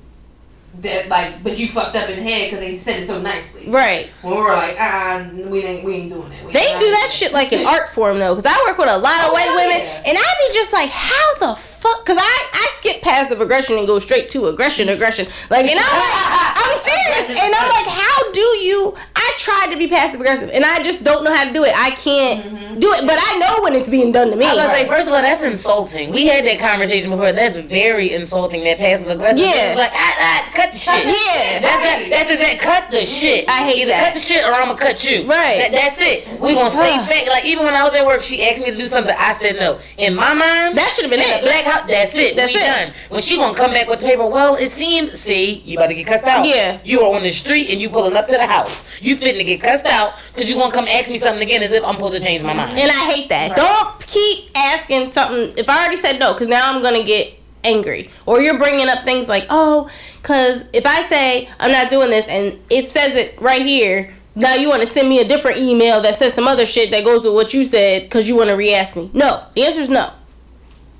that 0.82 1.08
like, 1.08 1.42
but 1.42 1.58
you 1.58 1.68
fucked 1.68 1.96
up 1.96 2.08
in 2.08 2.16
the 2.16 2.22
head 2.22 2.46
because 2.46 2.60
they 2.60 2.76
said 2.76 3.00
it 3.02 3.06
so 3.06 3.20
nicely. 3.20 3.70
Right. 3.70 4.08
When 4.22 4.34
we 4.36 4.40
were 4.42 4.52
like, 4.52 4.76
"Ah, 4.78 5.26
we 5.34 5.64
ain't, 5.64 5.84
we 5.84 5.94
ain't 5.94 6.12
doing 6.12 6.30
it." 6.32 6.44
We 6.46 6.52
They 6.52 6.60
ain't 6.60 6.80
do 6.80 6.86
that 6.86 7.06
it." 7.08 7.12
shit 7.12 7.32
like 7.32 7.52
an 7.52 7.66
art 7.74 7.88
form 7.90 8.18
though, 8.18 8.34
because 8.34 8.50
I 8.52 8.64
work 8.68 8.78
with 8.78 8.88
a 8.88 8.98
lot 8.98 9.24
of 9.24 9.30
Oh, 9.30 9.32
white 9.32 9.46
hell 9.48 9.56
women, 9.56 9.78
yeah. 9.80 10.02
and 10.06 10.16
I 10.18 10.28
be 10.48 10.54
just 10.54 10.72
like, 10.72 10.90
how 10.90 11.34
the 11.40 11.54
fuck? 11.56 12.04
Because 12.04 12.18
I 12.20 12.36
I 12.54 12.66
skip 12.76 13.02
passive 13.02 13.40
aggression 13.40 13.78
and 13.78 13.86
go 13.86 13.98
straight 13.98 14.28
to 14.30 14.46
aggression, 14.46 14.88
aggression. 14.88 15.26
Like, 15.50 15.66
and 15.66 15.78
I'm 15.78 15.96
like, 15.96 16.16
I'm 16.62 16.76
serious, 16.76 17.40
and 17.42 17.54
I'm 17.54 17.68
like, 17.70 17.88
how 17.88 18.32
do 18.32 18.40
you? 18.40 18.94
I 19.16 19.32
tried 19.38 19.72
to 19.72 19.78
be 19.78 19.88
passive 19.88 20.20
aggressive, 20.20 20.50
and 20.52 20.64
I 20.64 20.82
just 20.82 21.02
don't 21.04 21.24
know 21.24 21.34
how 21.34 21.44
to 21.46 21.52
do 21.52 21.64
it. 21.64 21.72
I 21.74 21.90
can't 21.90 22.80
do 22.80 22.92
it, 22.92 23.06
but 23.06 23.18
I 23.20 23.38
know 23.38 23.62
when 23.64 23.74
it's 23.74 23.88
being 23.88 24.12
done 24.12 24.30
to 24.30 24.36
me. 24.36 24.44
I 24.46 24.54
was 24.54 24.58
gonna 24.64 24.74
say, 24.78 24.86
first 24.86 25.08
of 25.08 25.14
all, 25.14 25.22
that's 25.22 25.42
insulting. 25.42 26.12
We 26.12 26.26
had 26.26 26.44
that 26.44 26.58
conversation 26.58 27.10
before. 27.10 27.32
That's 27.32 27.56
very 27.56 28.12
insulting. 28.12 28.64
That 28.64 28.78
passive 28.78 29.08
aggressive. 29.08 29.40
Yeah. 29.40 29.74
Like, 29.76 29.90
ah, 29.92 30.16
ah, 30.20 30.50
cut 30.66 30.72
the 30.72 30.78
shit. 30.78 31.04
Yeah. 31.06 31.60
That's 31.60 31.82
that, 31.82 32.26
that's. 32.38 32.62
Cut 32.62 32.90
the 32.90 33.04
shit. 33.06 33.48
I 33.48 33.62
hate 33.64 33.82
Either 33.82 33.90
that. 33.92 34.04
cut 34.06 34.14
the 34.14 34.20
shit 34.20 34.44
or 34.44 34.52
I'm 34.52 34.66
gonna 34.68 34.78
cut 34.78 34.98
you. 35.08 35.28
Right. 35.28 35.58
That, 35.58 35.72
that's 35.72 35.98
it. 36.00 36.40
We 36.40 36.54
gonna 36.54 36.70
stay 36.70 36.98
fake. 37.06 37.28
Like 37.28 37.44
even 37.44 37.64
when 37.64 37.74
I 37.74 37.84
was 37.84 37.94
at 37.94 38.04
work, 38.06 38.22
she 38.22 38.42
asked 38.42 38.60
me 38.62 38.70
to 38.70 38.76
do 38.76 38.86
something. 38.88 39.14
I 39.16 39.32
said 39.34 39.56
no. 39.56 39.78
In 39.98 40.14
my 40.14 40.32
mind, 40.34 40.76
That 40.76 40.90
should've 40.90 41.10
been 41.10 41.20
in 41.20 41.26
it. 41.28 41.42
black 41.42 41.64
house. 41.64 41.86
That's 41.88 42.14
it. 42.14 42.36
That's 42.36 42.52
we 42.54 42.60
it. 42.60 42.64
done. 42.64 42.92
When 43.10 43.22
she 43.22 43.36
gonna 43.36 43.56
come 43.56 43.70
back 43.72 43.88
with 43.88 44.00
the 44.00 44.06
paper? 44.06 44.26
Well, 44.26 44.56
it 44.56 44.70
seems. 44.70 45.12
See, 45.18 45.62
you 45.64 45.78
about 45.78 45.88
to 45.88 45.94
get 45.94 46.06
cussed 46.06 46.24
out. 46.24 46.46
Yeah. 46.46 46.78
You 46.84 47.00
are 47.02 47.14
on 47.16 47.22
the 47.22 47.30
street 47.30 47.70
and 47.70 47.80
you 47.80 47.88
pulling 47.88 48.16
up 48.16 48.26
to 48.26 48.32
the 48.32 48.46
house. 48.46 48.84
You 49.00 49.16
fitting 49.16 49.38
to 49.38 49.44
get 49.44 49.60
cussed 49.60 49.86
out 49.86 50.14
because 50.34 50.48
you 50.50 50.56
gonna 50.56 50.72
come 50.74 50.86
ask 50.88 51.10
me 51.10 51.18
something 51.18 51.42
again 51.42 51.62
as 51.62 51.72
if 51.72 51.84
I'm 51.84 51.94
supposed 51.94 52.14
to 52.14 52.20
change 52.20 52.42
my 52.42 52.52
mind. 52.54 52.78
And 52.78 52.90
I 52.90 53.12
hate 53.12 53.28
that. 53.28 53.54
Don't 53.56 54.06
keep 54.06 54.50
asking 54.56 55.12
something. 55.12 55.56
If 55.58 55.68
I 55.68 55.78
already 55.80 55.96
said 55.96 56.18
no, 56.18 56.32
because 56.32 56.48
now 56.48 56.72
I'm 56.74 56.82
gonna 56.82 57.04
get 57.04 57.34
angry. 57.66 58.10
Or 58.24 58.40
you're 58.40 58.58
bringing 58.58 58.88
up 58.88 59.04
things 59.04 59.28
like, 59.28 59.46
oh, 59.50 59.90
because 60.22 60.68
if 60.72 60.86
I 60.86 61.02
say 61.02 61.48
I'm 61.60 61.72
not 61.72 61.90
doing 61.90 62.10
this 62.10 62.26
and 62.28 62.58
it 62.70 62.90
says 62.90 63.14
it 63.14 63.40
right 63.40 63.62
here, 63.62 64.14
now 64.34 64.54
you 64.54 64.68
want 64.68 64.82
to 64.82 64.86
send 64.86 65.08
me 65.08 65.20
a 65.20 65.26
different 65.26 65.58
email 65.58 66.00
that 66.02 66.14
says 66.16 66.34
some 66.34 66.46
other 66.46 66.66
shit 66.66 66.90
that 66.90 67.04
goes 67.04 67.24
with 67.24 67.34
what 67.34 67.54
you 67.54 67.64
said 67.64 68.02
because 68.02 68.28
you 68.28 68.36
want 68.36 68.48
to 68.48 68.54
re-ask 68.54 68.94
me. 68.94 69.10
No, 69.14 69.44
the 69.54 69.64
answer 69.64 69.80
is 69.80 69.88
no. 69.88 70.10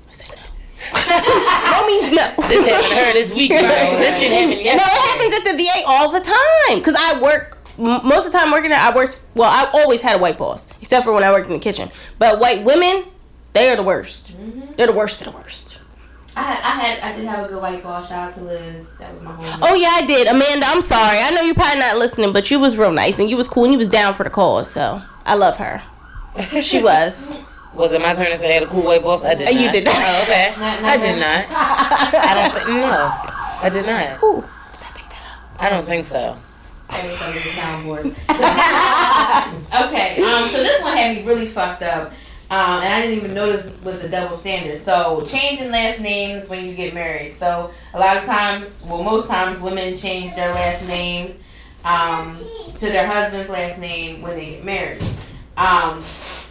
I 0.09 0.11
said 0.11 0.35
no. 0.35 0.41
no 1.81 1.87
means 1.87 2.15
no. 2.15 2.47
This 2.47 2.67
happened 2.67 2.93
to 2.93 3.05
her 3.05 3.13
this 3.13 3.33
week, 3.33 3.51
bro. 3.51 3.59
This 3.99 4.19
shit 4.19 4.31
happened 4.31 4.63
No, 4.65 4.71
it 4.71 4.79
happens 4.79 5.35
at 5.35 5.51
the 5.51 5.63
VA 5.63 5.83
all 5.87 6.11
the 6.11 6.19
time. 6.19 6.81
Cause 6.83 6.95
I 6.97 7.21
work 7.21 7.59
m- 7.77 8.07
most 8.07 8.25
of 8.25 8.31
the 8.31 8.37
time 8.39 8.51
working 8.51 8.69
there. 8.71 8.79
I 8.79 8.95
worked 8.95 9.19
well. 9.35 9.49
I 9.49 9.69
always 9.81 10.01
had 10.01 10.15
a 10.15 10.19
white 10.19 10.37
boss, 10.37 10.67
except 10.81 11.05
for 11.05 11.13
when 11.13 11.23
I 11.23 11.31
worked 11.31 11.47
in 11.47 11.53
the 11.53 11.59
kitchen. 11.59 11.89
But 12.17 12.39
white 12.39 12.63
women, 12.63 13.03
they 13.53 13.69
are 13.69 13.75
the 13.75 13.83
worst. 13.83 14.33
Mm-hmm. 14.35 14.73
They're 14.77 14.87
the 14.87 14.93
worst 14.93 15.21
of 15.21 15.31
the 15.33 15.37
worst. 15.37 15.66
I 16.37 16.41
had, 16.43 16.59
I 16.63 16.69
had, 16.79 16.99
I 17.13 17.17
did 17.17 17.25
have 17.25 17.45
a 17.45 17.47
good 17.49 17.61
white 17.61 17.81
ball. 17.81 18.01
Shout 18.01 18.29
out 18.29 18.35
to 18.35 18.41
Liz. 18.43 18.93
That 18.93 19.11
was 19.11 19.23
my 19.23 19.31
home. 19.31 19.59
Oh 19.63 19.73
yeah, 19.73 19.89
I 19.95 20.05
did. 20.05 20.27
Amanda, 20.27 20.67
I'm 20.67 20.81
sorry. 20.81 21.17
I 21.19 21.31
know 21.31 21.41
you're 21.41 21.55
probably 21.55 21.79
not 21.79 21.97
listening, 21.97 22.31
but 22.31 22.51
you 22.51 22.59
was 22.59 22.77
real 22.77 22.91
nice 22.91 23.17
and 23.19 23.29
you 23.29 23.35
was 23.37 23.47
cool 23.47 23.63
and 23.63 23.73
you 23.73 23.79
was 23.79 23.87
down 23.87 24.13
for 24.13 24.23
the 24.23 24.29
cause. 24.29 24.69
So 24.69 25.01
I 25.25 25.33
love 25.35 25.57
her. 25.57 25.81
She 26.61 26.81
was. 26.83 27.33
Was 27.73 27.91
it 27.93 28.01
my 28.01 28.13
turn 28.13 28.27
to 28.31 28.37
say 28.37 28.51
I 28.51 28.53
had 28.55 28.63
a 28.63 28.67
cool 28.67 28.83
white 28.83 29.01
boss? 29.03 29.23
I 29.23 29.33
did 29.35 29.47
Uh, 29.47 29.51
not. 29.51 29.61
you 29.61 29.71
did 29.71 29.83
not. 29.85 29.95
Oh, 29.97 30.21
okay. 30.23 30.53
Not- 30.59 30.81
not 30.81 30.91
I 30.91 30.97
did 30.97 31.19
not. 31.19 31.45
I 31.49 32.33
don't 32.35 32.53
think, 32.53 32.67
no. 32.67 33.11
I 33.61 33.69
did 33.69 33.85
not. 33.85 34.23
Ooh, 34.23 34.41
did 34.41 34.81
I 34.83 34.91
pick 34.93 35.09
that 35.09 35.25
up? 35.33 35.61
I 35.61 35.69
don't 35.69 35.85
think 35.85 36.05
so. 36.05 36.37
That 36.89 37.03
was 37.03 37.21
under 37.21 37.39
the 37.39 37.49
soundboard. 37.49 38.05
okay, 39.87 40.21
um, 40.23 40.47
so 40.49 40.57
this 40.57 40.81
one 40.81 40.95
had 40.97 41.15
me 41.17 41.23
really 41.25 41.47
fucked 41.47 41.83
up. 41.83 42.11
Um, 42.49 42.81
and 42.81 42.93
I 42.93 43.01
didn't 43.01 43.17
even 43.17 43.33
notice 43.33 43.75
was 43.83 44.03
a 44.03 44.09
double 44.09 44.37
standard. 44.37 44.79
So 44.79 45.21
changing 45.25 45.69
last 45.71 45.99
names 45.99 46.49
when 46.49 46.65
you 46.65 46.73
get 46.73 46.93
married. 46.93 47.35
So 47.35 47.71
a 47.93 47.99
lot 47.99 48.15
of 48.17 48.23
times, 48.23 48.85
well, 48.87 49.03
most 49.03 49.27
times, 49.27 49.59
women 49.59 49.95
change 49.95 50.33
their 50.35 50.53
last 50.53 50.87
name 50.87 51.35
um, 51.83 52.39
to 52.77 52.85
their 52.85 53.05
husband's 53.05 53.49
last 53.49 53.79
name 53.79 54.21
when 54.21 54.35
they 54.37 54.51
get 54.51 54.63
married. 54.63 55.03
Um, 55.57 56.01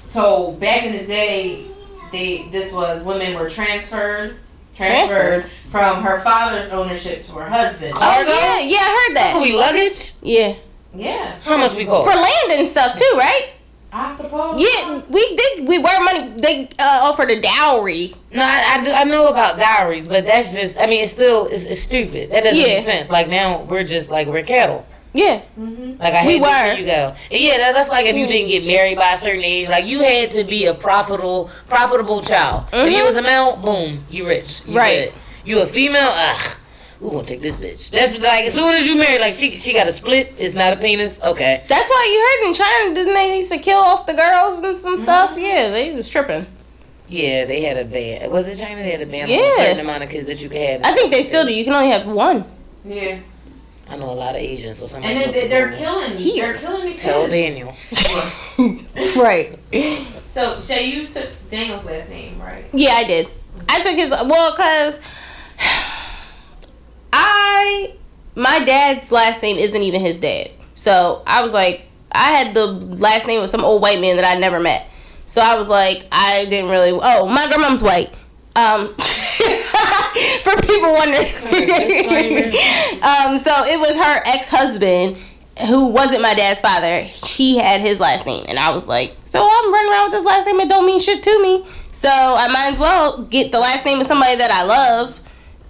so 0.04 0.52
back 0.52 0.84
in 0.84 0.92
the 0.92 1.04
day, 1.06 1.64
they 2.12 2.48
this 2.50 2.72
was 2.74 3.02
women 3.04 3.34
were 3.34 3.48
transferred. 3.48 4.36
Transferred 4.74 5.44
Transferred? 5.44 5.50
from 5.70 6.02
her 6.02 6.20
father's 6.20 6.68
ownership 6.70 7.24
to 7.24 7.32
her 7.36 7.48
husband. 7.48 7.94
Oh 7.96 8.20
yeah, 8.20 8.60
yeah, 8.60 8.76
I 8.80 9.06
heard 9.08 9.16
that. 9.16 9.38
we 9.40 9.52
luggage? 9.56 10.12
Yeah, 10.20 10.54
Yeah, 10.94 11.34
How 11.44 11.56
much 11.56 11.74
we 11.74 11.86
cost? 11.86 12.06
for 12.06 12.14
land 12.14 12.60
and 12.60 12.68
stuff 12.68 12.94
too, 12.94 13.12
right? 13.16 13.52
I 13.92 14.14
suppose. 14.14 14.60
Yeah, 14.60 15.00
we 15.08 15.36
did. 15.36 15.68
We 15.68 15.78
were 15.78 16.04
money. 16.04 16.28
They 16.38 16.68
uh, 16.78 17.00
offered 17.04 17.30
a 17.30 17.40
dowry. 17.40 18.14
No, 18.32 18.42
I, 18.42 18.76
I, 18.80 18.84
do, 18.84 18.90
I 18.92 19.04
know 19.04 19.28
about 19.28 19.58
dowries, 19.58 20.06
but 20.06 20.24
that's 20.26 20.54
just, 20.54 20.78
I 20.78 20.86
mean, 20.86 21.02
it's 21.04 21.12
still, 21.12 21.46
it's, 21.46 21.64
it's 21.64 21.80
stupid. 21.80 22.30
That 22.30 22.44
doesn't 22.44 22.58
Yeah. 22.58 22.74
make 22.76 22.84
sense. 22.84 23.10
Like 23.10 23.28
now, 23.28 23.62
we're 23.62 23.84
just 23.84 24.10
like, 24.10 24.26
we're 24.28 24.42
cattle. 24.44 24.86
Yeah, 25.14 25.40
Like 25.56 26.12
I 26.12 26.26
We 26.26 26.32
hate 26.34 26.38
to 26.38 26.42
were. 26.42 26.74
you 26.78 26.84
go. 26.86 27.14
And 27.30 27.40
yeah, 27.40 27.56
that, 27.56 27.72
that's 27.74 27.88
like 27.88 28.04
if 28.04 28.16
you 28.16 28.26
didn't 28.26 28.50
get 28.50 28.66
married 28.66 28.98
by 28.98 29.12
a 29.14 29.18
certain 29.18 29.42
age. 29.44 29.66
Like 29.66 29.86
you 29.86 30.00
had 30.00 30.30
to 30.32 30.44
be 30.44 30.66
a 30.66 30.74
profitable, 30.74 31.48
profitable 31.68 32.20
child. 32.20 32.64
If 32.70 32.92
you 32.92 32.98
Mhm. 32.98 33.06
was 33.06 33.16
a 33.16 33.22
male, 33.22 33.56
boom, 33.56 34.04
you 34.10 34.26
rich. 34.28 34.60
You 34.66 34.76
Right. 34.76 35.04
good. 35.06 35.14
You 35.48 35.60
a 35.60 35.66
female, 35.66 36.10
ugh. 36.12 36.56
Who 37.00 37.10
gonna 37.10 37.24
take 37.26 37.40
this 37.42 37.56
bitch? 37.56 37.90
That's 37.90 38.12
like 38.18 38.44
as 38.46 38.54
soon 38.54 38.74
as 38.74 38.86
you 38.86 38.96
marry, 38.96 39.18
like 39.18 39.34
she 39.34 39.50
she 39.52 39.74
got 39.74 39.86
a 39.86 39.92
split. 39.92 40.32
It's 40.38 40.54
not 40.54 40.72
a 40.72 40.76
penis. 40.76 41.22
Okay. 41.22 41.62
that's 41.68 41.88
why 41.90 42.08
you 42.10 42.18
heard 42.44 42.48
in 42.48 42.54
China, 42.54 42.94
didn't 42.94 43.14
they 43.14 43.36
used 43.36 43.52
to 43.52 43.58
kill 43.58 43.80
off 43.80 44.06
the 44.06 44.14
girls 44.14 44.58
and 44.60 44.74
some 44.74 44.96
stuff? 44.96 45.32
Mm-hmm. 45.32 45.40
Yeah, 45.40 45.70
they 45.70 45.94
was 45.94 46.08
tripping. 46.08 46.46
Yeah, 47.08 47.44
they 47.44 47.60
had 47.62 47.76
a 47.76 47.84
ban. 47.84 48.30
Was 48.30 48.46
it 48.46 48.56
China? 48.56 48.82
They 48.82 48.90
had 48.92 49.02
a 49.02 49.06
ban 49.06 49.24
on 49.24 49.28
Yeah. 49.28 49.36
a 49.38 49.56
certain 49.58 49.80
amount 49.80 50.02
of 50.04 50.10
kids 50.10 50.26
that 50.26 50.42
you 50.42 50.48
could 50.48 50.58
have. 50.58 50.80
I 50.84 50.92
think 50.92 51.10
they 51.12 51.22
still 51.22 51.44
do. 51.44 51.52
You 51.54 51.64
can 51.64 51.74
only 51.74 51.90
have 51.90 52.06
one. 52.06 52.44
Yeah. 52.84 53.18
I 53.88 53.96
know 53.96 54.10
a 54.10 54.12
lot 54.12 54.34
of 54.34 54.40
Asians, 54.40 54.78
so 54.78 54.86
somebody. 54.86 55.14
And 55.14 55.32
they, 55.32 55.46
they're, 55.46 55.70
killing. 55.70 56.16
Here. 56.18 56.52
They're 56.52 56.58
killing 56.60 56.86
the 56.86 56.90
kids. 56.90 57.02
Tell 57.02 57.28
Daniel. 57.28 57.74
Right. 59.16 59.58
So 60.26 60.60
Shay, 60.60 60.86
you 60.90 61.06
took 61.06 61.28
Daniel's 61.50 61.84
last 61.84 62.08
name, 62.10 62.40
right? 62.40 62.64
Yeah, 62.72 62.92
I 62.94 63.04
did. 63.04 63.28
I 63.68 63.80
took 63.82 63.94
his 63.94 64.10
well, 64.10 64.56
cause 64.56 65.00
I 67.16 67.94
my 68.34 68.62
dad's 68.64 69.10
last 69.10 69.42
name 69.42 69.56
isn't 69.56 69.82
even 69.82 70.00
his 70.00 70.18
dad. 70.18 70.50
So 70.74 71.22
I 71.26 71.42
was 71.42 71.54
like, 71.54 71.86
I 72.12 72.32
had 72.32 72.54
the 72.54 72.66
last 72.66 73.26
name 73.26 73.42
of 73.42 73.48
some 73.48 73.64
old 73.64 73.82
white 73.82 74.00
man 74.00 74.16
that 74.16 74.24
I 74.26 74.38
never 74.38 74.60
met. 74.60 74.88
So 75.24 75.40
I 75.40 75.56
was 75.56 75.68
like, 75.68 76.06
I 76.12 76.44
didn't 76.44 76.70
really. 76.70 76.90
Oh, 76.92 77.26
my 77.26 77.46
grandmom's 77.46 77.82
white. 77.82 78.12
Um, 78.54 78.94
for 78.96 80.56
people 80.62 80.92
wondering. 80.92 81.26
um, 83.02 83.38
so 83.38 83.52
it 83.64 83.78
was 83.80 83.96
her 83.96 84.22
ex 84.26 84.48
husband 84.48 85.16
who 85.66 85.86
wasn't 85.88 86.22
my 86.22 86.34
dad's 86.34 86.60
father. 86.60 87.00
He 87.00 87.58
had 87.58 87.80
his 87.80 87.98
last 87.98 88.26
name, 88.26 88.44
and 88.48 88.58
I 88.58 88.70
was 88.70 88.86
like, 88.86 89.16
so 89.24 89.40
I'm 89.40 89.72
running 89.72 89.92
around 89.92 90.10
with 90.10 90.20
this 90.20 90.26
last 90.26 90.46
name. 90.46 90.60
It 90.60 90.68
don't 90.68 90.86
mean 90.86 91.00
shit 91.00 91.22
to 91.22 91.42
me. 91.42 91.66
So 91.92 92.10
I 92.10 92.48
might 92.48 92.72
as 92.72 92.78
well 92.78 93.22
get 93.22 93.50
the 93.52 93.58
last 93.58 93.84
name 93.86 94.00
of 94.00 94.06
somebody 94.06 94.36
that 94.36 94.50
I 94.50 94.64
love. 94.64 95.20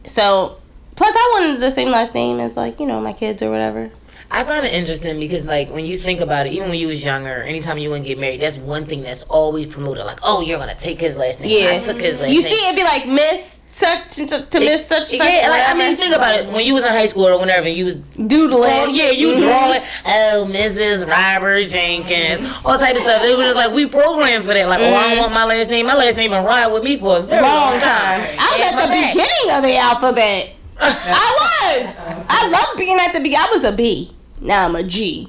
So 0.07 0.59
plus 0.97 1.13
I 1.15 1.31
wanted 1.41 1.61
the 1.61 1.71
same 1.71 1.91
last 1.91 2.15
name 2.15 2.41
as 2.41 2.57
like 2.57 2.81
you 2.81 2.87
know 2.87 3.01
my 3.01 3.13
kids 3.13 3.43
or 3.43 3.51
whatever. 3.51 3.91
I 4.29 4.43
find 4.43 4.67
it 4.67 4.73
interesting 4.75 5.21
because, 5.21 5.45
like, 5.45 5.71
when 5.71 5.85
you 5.85 5.97
think 5.97 6.19
about 6.21 6.49
it, 6.49 6.53
even 6.53 6.69
when 6.69 6.79
you 6.81 6.89
was 6.89 7.05
younger, 7.05 7.45
anytime 7.45 7.79
you 7.79 7.91
want 7.91 8.03
to 8.03 8.09
get 8.09 8.19
married, 8.19 8.41
that's 8.41 8.57
one 8.57 8.85
thing 8.85 9.03
that's 9.03 9.23
always 9.25 9.69
promoted. 9.69 10.05
Like, 10.05 10.19
oh, 10.25 10.41
you're 10.41 10.59
gonna 10.59 10.75
take 10.75 10.99
his 11.01 11.17
last 11.17 11.41
name. 11.41 11.51
Yeah. 11.63 11.77
I 11.77 11.79
took 11.79 12.01
his 12.01 12.19
last 12.19 12.31
You 12.33 12.43
name. 12.43 12.53
see, 12.53 12.67
it'd 12.67 12.75
be 12.77 12.83
like 12.83 13.07
Miss 13.07 13.61
such 13.69 14.17
to, 14.17 14.27
to 14.27 14.59
Miss 14.59 14.85
such. 14.85 15.11
such 15.11 15.13
Yeah, 15.15 15.49
like 15.49 15.63
I 15.69 15.75
mean, 15.79 15.97
think 15.97 16.13
about 16.13 16.41
it. 16.41 16.51
When 16.51 16.65
you 16.67 16.75
was 16.75 16.83
in 16.83 16.89
high 16.89 17.07
school 17.07 17.29
or 17.29 17.39
whenever, 17.39 17.69
you 17.69 17.85
was 17.85 17.95
doodling. 18.27 18.69
oh 18.73 18.91
yeah, 18.93 19.11
you 19.11 19.29
Mhm. 19.29 19.39
drawing. 19.39 19.81
Oh, 20.07 20.49
Mrs. 20.51 21.07
Robert 21.09 21.67
Jenkins, 21.69 22.41
all 22.65 22.77
type 22.79 22.97
of 22.97 23.03
stuff. 23.03 23.23
It 23.23 23.37
was 23.39 23.47
just 23.53 23.57
like 23.57 23.71
we 23.73 23.87
programmed 23.87 24.45
for 24.45 24.55
that. 24.55 24.69
Like, 24.69 24.81
oh, 24.81 24.93
I 24.93 25.11
don't 25.11 25.19
want 25.19 25.35
my 25.35 25.45
last 25.45 25.71
name. 25.71 25.87
My 25.87 25.95
last 25.95 26.17
name 26.17 26.33
been 26.33 26.45
ride 26.45 26.67
with 26.73 26.83
me 26.83 26.97
for 26.99 27.19
a 27.19 27.21
very 27.21 27.43
long 27.43 27.79
time. 27.79 28.23
I 28.23 28.57
was 28.59 28.73
at 28.73 28.83
the 28.83 28.89
back. 28.89 29.13
beginning 29.15 29.57
of 29.57 29.63
the 29.63 29.77
alphabet. 29.77 30.56
I 30.81 31.83
was. 31.83 31.99
I 32.29 32.49
love 32.49 32.79
being 32.79 32.99
at 33.01 33.13
the 33.13 33.21
B. 33.21 33.35
I 33.37 33.49
was 33.53 33.65
a 33.65 33.73
B. 33.73 34.13
Now 34.41 34.67
I'm 34.67 34.77
a 34.77 34.83
G. 34.83 35.29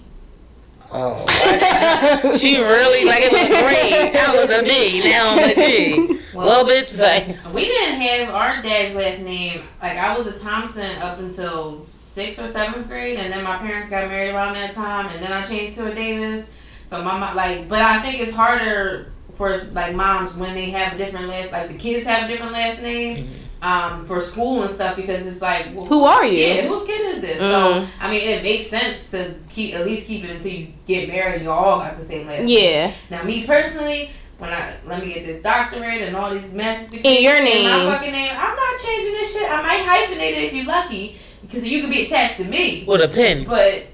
Oh, 0.90 1.18
she 2.38 2.58
really 2.62 3.06
like 3.06 3.24
it 3.24 3.32
was 3.32 3.48
great. 3.48 4.16
I 4.16 4.36
was 4.36 4.50
a 4.50 4.64
B. 4.64 5.02
Now 5.04 5.32
I'm 5.32 5.50
a 5.50 5.54
G. 5.54 6.20
Well, 6.34 6.66
bitch, 6.66 6.98
like. 7.00 7.54
We 7.54 7.66
didn't 7.66 8.00
have 8.00 8.30
our 8.34 8.62
dad's 8.62 8.96
last 8.96 9.22
name. 9.22 9.64
Like 9.82 9.98
I 9.98 10.18
was 10.18 10.28
a 10.28 10.38
Thompson 10.38 10.98
up 11.00 11.20
until 11.20 11.86
sixth 11.86 12.42
or 12.42 12.48
seventh 12.48 12.88
grade, 12.88 13.20
and 13.20 13.34
then 13.34 13.44
my 13.44 13.58
parents 13.58 13.90
got 13.90 14.08
married 14.08 14.34
around 14.34 14.54
that 14.54 14.72
time, 14.72 15.08
and 15.08 15.22
then 15.22 15.32
I 15.32 15.44
changed 15.44 15.78
to 15.78 15.92
a 15.92 15.96
Davis. 15.96 16.54
So 16.86 17.04
my 17.04 17.18
mom, 17.18 17.36
like, 17.36 17.68
but 17.68 17.82
I 17.82 18.02
think 18.02 18.22
it's 18.22 18.34
harder 18.36 19.12
for 19.34 19.58
like 19.74 19.94
moms 19.94 20.34
when 20.36 20.54
they 20.56 20.70
have 20.72 20.94
a 20.94 20.98
different 20.98 21.28
last, 21.28 21.52
like 21.52 21.68
the 21.68 21.78
kids 21.78 22.06
have 22.06 22.30
a 22.30 22.32
different 22.32 22.54
last 22.54 22.82
name. 22.82 23.26
Mm-hmm. 23.26 23.34
Um, 23.60 24.06
for 24.06 24.22
school 24.22 24.62
and 24.62 24.72
stuff 24.72 24.96
because 24.96 25.26
it's 25.26 25.42
like 25.42 25.70
well, 25.74 25.86
Who 25.88 26.04
are 26.06 26.24
you? 26.24 26.38
Yeah, 26.46 26.68
whose 26.68 26.86
kid 26.86 27.02
is 27.16 27.22
this? 27.22 27.42
Mm. 27.42 27.50
So 27.84 27.88
I 28.00 28.12
mean, 28.12 28.22
it 28.30 28.44
makes 28.44 28.68
sense 28.68 29.10
to 29.12 29.34
keep 29.50 29.74
at 29.74 29.84
least 29.84 30.06
keep 30.08 30.24
it 30.24 30.30
until 30.30 30.52
you 30.52 30.68
get 30.86 31.08
married. 31.10 31.42
You 31.42 31.50
all 31.50 31.80
got 31.80 31.98
the 31.98 32.06
same 32.06 32.28
last 32.28 32.44
name. 32.44 32.48
Yeah. 32.50 32.92
Now, 33.10 33.24
me 33.24 33.48
personally, 33.48 34.12
when 34.38 34.52
I 34.52 34.76
let 34.86 35.04
me 35.04 35.12
get 35.12 35.26
this 35.26 35.42
doctorate 35.42 36.04
and 36.04 36.16
all 36.16 36.30
these 36.32 36.54
master's 36.54 36.94
In 36.94 36.98
degrees 37.02 37.22
your 37.24 37.40
my 37.40 37.46
name. 37.46 37.92
fucking 37.92 38.12
name, 38.12 38.32
I'm 38.38 38.56
not 38.56 38.78
changing 38.86 39.14
this 39.14 39.34
shit. 39.36 39.50
I 39.52 39.62
might 39.64 39.80
hyphenate 39.84 40.32
it 40.38 40.44
if 40.44 40.54
you're 40.54 40.66
lucky, 40.66 41.18
because 41.42 41.66
you 41.68 41.82
could 41.82 41.90
be 41.90 42.06
attached 42.06 42.38
to 42.38 42.46
me. 42.46 42.84
With 42.88 43.02
a 43.02 43.08
pen. 43.08 43.44
But 43.46 43.86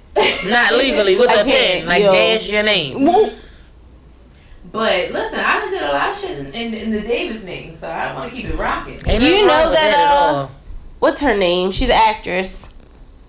Not 0.45 0.73
legally, 0.73 1.15
with 1.19 1.29
a, 1.31 1.35
A 1.41 1.43
pen. 1.45 1.45
pen, 1.45 1.85
Like, 1.85 2.03
yo. 2.03 2.11
dash 2.11 2.49
your 2.49 2.63
name. 2.63 3.05
Woo. 3.05 3.31
But 4.73 5.11
listen, 5.11 5.39
I 5.39 5.59
done 5.59 5.69
did 5.69 5.83
a 5.83 5.91
lot 5.93 6.09
of 6.09 6.19
shit 6.19 6.39
in, 6.39 6.47
in, 6.47 6.73
in 6.73 6.91
the 6.91 7.01
Davis 7.01 7.43
name, 7.43 7.75
so 7.75 7.87
I 7.87 8.11
want 8.15 8.31
to 8.31 8.35
keep 8.35 8.49
it 8.49 8.57
rocking. 8.57 8.95
Ain't 9.05 9.19
Do 9.21 9.25
you 9.25 9.45
know 9.45 9.69
with 9.69 9.79
that, 9.79 9.95
uh. 9.95 10.47
What's 10.97 11.21
her 11.21 11.37
name? 11.37 11.71
She's 11.71 11.89
an 11.89 11.95
actress. 11.95 12.73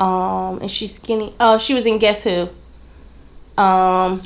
Um, 0.01 0.61
and 0.63 0.71
she's 0.71 0.95
skinny. 0.95 1.35
Oh, 1.39 1.59
she 1.59 1.75
was 1.75 1.85
in 1.85 1.99
Guess 1.99 2.25
Who. 2.25 2.49
Um, 3.63 4.23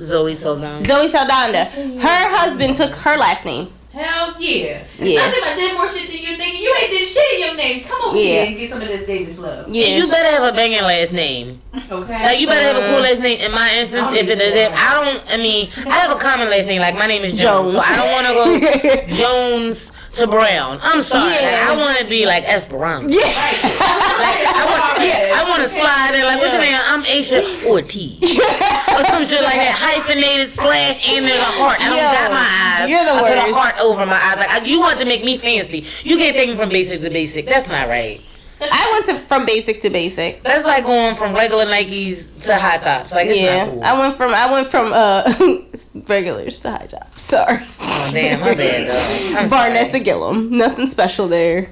Zoe 0.00 0.34
Saldana. 0.34 0.84
Zoe 0.84 1.06
Saldana. 1.06 1.64
Her 1.64 2.36
husband 2.36 2.76
took 2.76 2.90
her 2.90 3.16
last 3.16 3.44
name. 3.44 3.68
Hell 3.92 4.36
yeah. 4.38 4.84
Yeah. 5.00 5.24
Especially 5.24 5.40
if 5.40 5.46
I 5.46 5.54
did 5.56 5.74
more 5.76 5.88
shit 5.88 6.10
than 6.10 6.20
you 6.20 6.36
thinking. 6.36 6.62
You 6.62 6.74
ain't 6.80 6.90
did 6.90 7.08
shit 7.08 7.34
in 7.34 7.40
your 7.46 7.56
name. 7.56 7.84
Come 7.84 8.02
over 8.08 8.16
Yeah. 8.18 8.22
here 8.22 8.46
and 8.46 8.56
get 8.58 8.70
some 8.70 8.82
of 8.82 8.88
this 8.88 9.06
Davis 9.06 9.38
love. 9.38 9.68
Yeah. 9.68 9.96
you 9.96 10.06
better 10.08 10.30
have 10.30 10.52
a 10.52 10.54
banging 10.54 10.82
last 10.82 11.12
name. 11.12 11.60
Okay. 11.74 12.22
Like 12.22 12.40
you 12.40 12.46
better 12.46 12.66
have 12.66 12.76
a 12.76 12.86
cool 12.90 13.00
mm. 13.00 13.08
last 13.08 13.20
name. 13.20 13.40
In 13.40 13.52
my 13.52 13.70
instance, 13.78 14.16
if 14.16 14.28
it 14.28 14.38
is, 14.38 14.54
if 14.54 14.72
I 14.74 15.02
don't, 15.02 15.32
I 15.32 15.36
mean, 15.38 15.68
I 15.86 15.98
have 16.00 16.10
a 16.14 16.20
common 16.20 16.50
last 16.50 16.66
name. 16.66 16.82
Like 16.82 16.94
my 16.96 17.06
name 17.06 17.22
is 17.22 17.32
Jones, 17.32 17.72
Jones. 17.72 17.74
so 17.74 17.80
I 17.80 17.96
don't 17.96 18.12
want 18.12 18.26
to 18.26 18.82
go 18.82 19.06
Jones 19.08 19.92
to 20.18 20.26
Brown. 20.26 20.78
I'm 20.82 21.02
sorry. 21.02 21.30
Yeah. 21.32 21.68
I 21.70 21.76
want 21.76 21.98
to 21.98 22.04
be 22.06 22.26
like 22.26 22.44
Esperanza. 22.44 23.08
Yeah. 23.10 23.22
Like, 23.22 24.44
I 24.50 24.64
want, 24.68 25.02
yeah, 25.06 25.34
I 25.38 25.42
want 25.48 25.62
to 25.62 25.68
slide 25.68 26.12
in. 26.14 26.22
Like, 26.26 26.38
what's 26.40 26.52
your 26.52 26.62
name? 26.62 26.78
I'm 26.78 27.02
Aisha 27.02 27.42
Ortiz. 27.66 28.18
or 28.22 29.02
some 29.06 29.24
shit 29.24 29.42
like 29.42 29.58
that. 29.58 29.74
Hyphenated 29.78 30.50
slash 30.50 30.98
and 31.14 31.24
there's 31.24 31.40
a 31.40 31.52
heart. 31.58 31.78
I 31.80 31.88
don't 31.88 31.98
Yo, 31.98 32.04
got 32.04 32.30
my 32.30 32.48
eyes. 32.82 32.90
you're 32.90 33.04
the 33.04 33.14
I 33.14 33.28
put 33.28 33.38
a 33.50 33.54
heart 33.54 33.74
over 33.82 34.04
my 34.06 34.18
eyes. 34.18 34.36
Like, 34.38 34.50
I- 34.50 34.64
you 34.64 34.80
want 34.80 34.98
to 35.00 35.06
make 35.06 35.24
me 35.24 35.38
fancy. 35.38 35.84
You 36.04 36.16
can't 36.16 36.34
take 36.36 36.48
me 36.48 36.56
from 36.56 36.68
basic 36.68 37.00
to 37.02 37.10
basic. 37.10 37.46
That's 37.46 37.66
not 37.68 37.88
right. 37.88 38.20
I 38.60 38.90
went 38.92 39.06
to 39.06 39.26
from 39.26 39.46
basic 39.46 39.82
to 39.82 39.90
basic. 39.90 40.42
That's 40.42 40.64
like 40.64 40.84
going 40.84 41.14
from 41.16 41.34
regular 41.34 41.64
Nikes 41.66 42.44
to 42.44 42.56
high 42.56 42.78
tops. 42.78 43.12
Like, 43.12 43.28
it's 43.28 43.40
yeah, 43.40 43.64
not 43.66 43.72
cool. 43.74 43.84
I 43.84 43.98
went 43.98 44.16
from 44.16 44.32
I 44.34 44.52
went 44.52 44.66
from 44.68 44.92
uh 44.92 45.58
regulars 46.08 46.58
to 46.60 46.70
high 46.72 46.86
tops. 46.86 47.22
Sorry, 47.22 47.58
Oh, 47.80 48.10
damn, 48.12 48.40
my 48.40 48.54
bad, 48.54 48.88
though. 48.88 49.38
I'm 49.38 49.48
Barnett 49.50 49.90
sorry. 49.90 50.00
to 50.00 50.04
Gillum. 50.04 50.56
Nothing 50.56 50.86
special 50.88 51.28
there. 51.28 51.70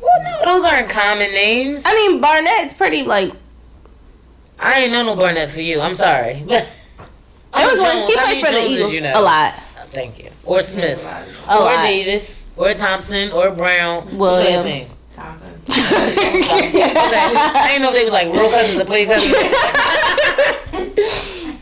Well, 0.00 0.22
no, 0.22 0.44
those 0.54 0.64
aren't 0.64 0.88
common 0.88 1.30
names. 1.32 1.82
I 1.84 1.92
mean, 1.94 2.20
Barnett's 2.20 2.72
pretty 2.74 3.02
like. 3.02 3.32
I 4.58 4.80
ain't 4.82 4.92
know 4.92 5.04
no 5.04 5.16
Barnett 5.16 5.50
for 5.50 5.60
you. 5.60 5.80
I'm 5.80 5.94
sorry. 5.94 6.44
There 7.56 7.66
was 7.70 7.78
one. 7.80 7.96
He 8.06 8.14
played 8.14 8.44
for 8.46 8.52
the 8.52 8.60
Eagles 8.68 8.92
you 8.92 9.00
know? 9.00 9.18
a 9.18 9.22
lot. 9.22 9.54
Thank 9.88 10.22
you. 10.22 10.30
Or 10.44 10.60
Smith. 10.60 11.02
A 11.48 11.56
or 11.56 11.60
lot. 11.60 11.84
Davis. 11.86 12.50
Or 12.54 12.74
Thompson. 12.74 13.32
Or 13.32 13.50
Brown. 13.50 14.02
What's 14.02 14.12
your 14.12 14.28
last 14.28 14.44
name? 14.44 14.64
Williams. 14.64 14.95
Thompson. 15.66 16.76
I 16.76 17.64
didn't 17.68 17.82
know 17.82 17.88
if 17.90 17.94
they 17.94 18.04
was 18.04 18.12
like 18.12 18.32
real 18.32 18.50
cousins 18.50 18.80
or 18.80 18.84
play 18.84 19.06
cousins. 19.06 19.34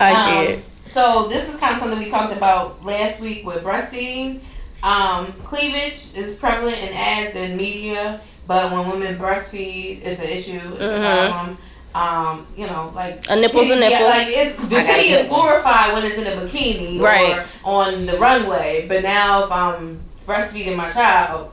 I 0.00 0.12
Um, 0.12 0.46
get. 0.46 0.62
So 0.86 1.28
this 1.28 1.52
is 1.52 1.58
kind 1.60 1.74
of 1.74 1.80
something 1.80 1.98
we 1.98 2.10
talked 2.10 2.32
about 2.36 2.84
last 2.84 3.20
week 3.20 3.46
with 3.46 3.62
breastfeeding. 3.62 4.40
Um, 4.82 5.32
cleavage 5.44 6.14
is 6.16 6.34
prevalent 6.36 6.78
in 6.82 6.90
ads 6.94 7.34
and 7.34 7.56
media, 7.56 8.20
but 8.46 8.70
when 8.72 8.88
women 8.88 9.18
breastfeed, 9.18 10.04
it's 10.04 10.20
an 10.20 10.28
issue. 10.28 10.60
It's 10.78 10.92
a 10.92 10.98
Mhm. 10.98 11.30
problem. 11.30 11.58
Um, 11.94 12.46
you 12.56 12.66
know, 12.66 12.92
like 12.94 13.24
A 13.30 13.36
nipple's 13.36 13.70
a 13.70 13.74
titty- 13.74 13.80
yeah, 13.80 13.88
nipple. 13.88 14.08
like 14.08 14.28
it's 14.28 14.60
the 14.68 14.78
I 14.78 14.82
titty 14.84 15.08
is 15.14 15.28
glorified 15.28 15.94
when 15.94 16.04
it's 16.04 16.18
in 16.18 16.26
a 16.26 16.36
bikini 16.42 17.00
Right. 17.00 17.38
or 17.64 17.64
on 17.64 18.04
the 18.06 18.18
runway. 18.18 18.84
But 18.86 19.02
now 19.02 19.44
if 19.44 19.50
I'm 19.50 20.00
breastfeeding 20.28 20.76
my 20.76 20.90
child, 20.90 21.50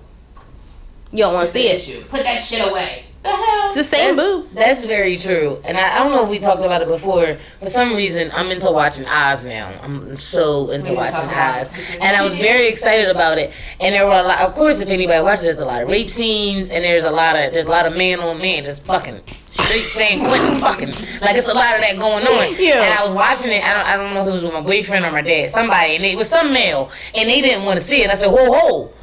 You 1.13 1.19
don't 1.19 1.33
want 1.35 1.47
to 1.47 1.53
see 1.53 1.67
it. 1.69 1.75
issue. 1.75 2.03
Put 2.05 2.23
that 2.23 2.37
shit 2.41 2.67
away. 2.67 3.05
The 3.21 3.29
hell? 3.29 3.67
It's 3.67 3.75
the 3.75 3.83
same 3.85 4.15
That's- 4.17 4.33
boob. 4.41 4.53
That's 4.53 4.83
very 4.83 5.15
true. 5.15 5.57
And 5.63 5.77
I, 5.77 5.95
I 5.95 5.99
don't 5.99 6.11
know 6.11 6.23
if 6.25 6.29
we 6.29 6.39
talked 6.39 6.61
about 6.61 6.81
it 6.81 6.89
before. 6.89 7.35
For 7.59 7.67
some 7.69 7.95
reason, 7.95 8.29
I'm 8.33 8.47
into 8.51 8.69
watching 8.69 9.05
Oz 9.05 9.45
now. 9.45 9.71
I'm 9.81 10.17
so 10.17 10.71
into 10.71 10.93
watching 10.93 11.29
Oz. 11.29 11.69
And 12.01 12.17
I 12.17 12.21
was 12.27 12.37
very 12.37 12.67
excited 12.67 13.07
about 13.07 13.37
it. 13.37 13.53
And 13.79 13.95
there 13.95 14.05
were 14.05 14.11
a 14.13 14.23
lot, 14.23 14.41
of 14.41 14.53
course, 14.55 14.79
if 14.79 14.89
anybody 14.89 15.21
watches, 15.23 15.43
there's 15.43 15.57
a 15.59 15.65
lot 15.65 15.83
of 15.83 15.87
rape 15.87 16.09
scenes. 16.09 16.69
And 16.69 16.83
there's 16.83 17.05
a 17.05 17.11
lot 17.11 17.37
of, 17.37 17.53
there's 17.53 17.67
a 17.67 17.69
lot 17.69 17.85
of 17.85 17.95
man 17.95 18.19
on 18.19 18.39
man 18.39 18.65
just 18.65 18.83
fucking. 18.83 19.21
Straight 19.47 19.83
saying 19.85 20.19
quitting 20.25 20.55
fucking. 20.55 20.89
Like 21.21 21.37
it's 21.37 21.47
a 21.47 21.53
lot 21.53 21.75
of 21.75 21.81
that 21.81 21.95
going 21.97 22.25
on. 22.27 22.55
Yeah. 22.59 22.83
And 22.83 22.93
I 22.99 23.05
was 23.05 23.13
watching 23.13 23.51
it. 23.51 23.63
I 23.63 23.73
don't, 23.73 23.85
I 23.87 23.95
don't 23.95 24.13
know 24.15 24.21
if 24.23 24.27
it 24.27 24.31
was 24.31 24.43
with 24.43 24.53
my 24.53 24.61
boyfriend 24.61 25.05
or 25.05 25.11
my 25.11 25.21
dad. 25.21 25.49
Somebody. 25.51 25.95
And 25.95 26.03
it 26.03 26.17
was 26.17 26.27
some 26.27 26.51
male. 26.51 26.91
And 27.15 27.29
they 27.29 27.39
didn't 27.41 27.63
want 27.63 27.79
to 27.79 27.85
see 27.85 28.03
it. 28.03 28.09
I 28.09 28.15
said, 28.15 28.27
whoa, 28.31 28.49
whoa. 28.49 28.93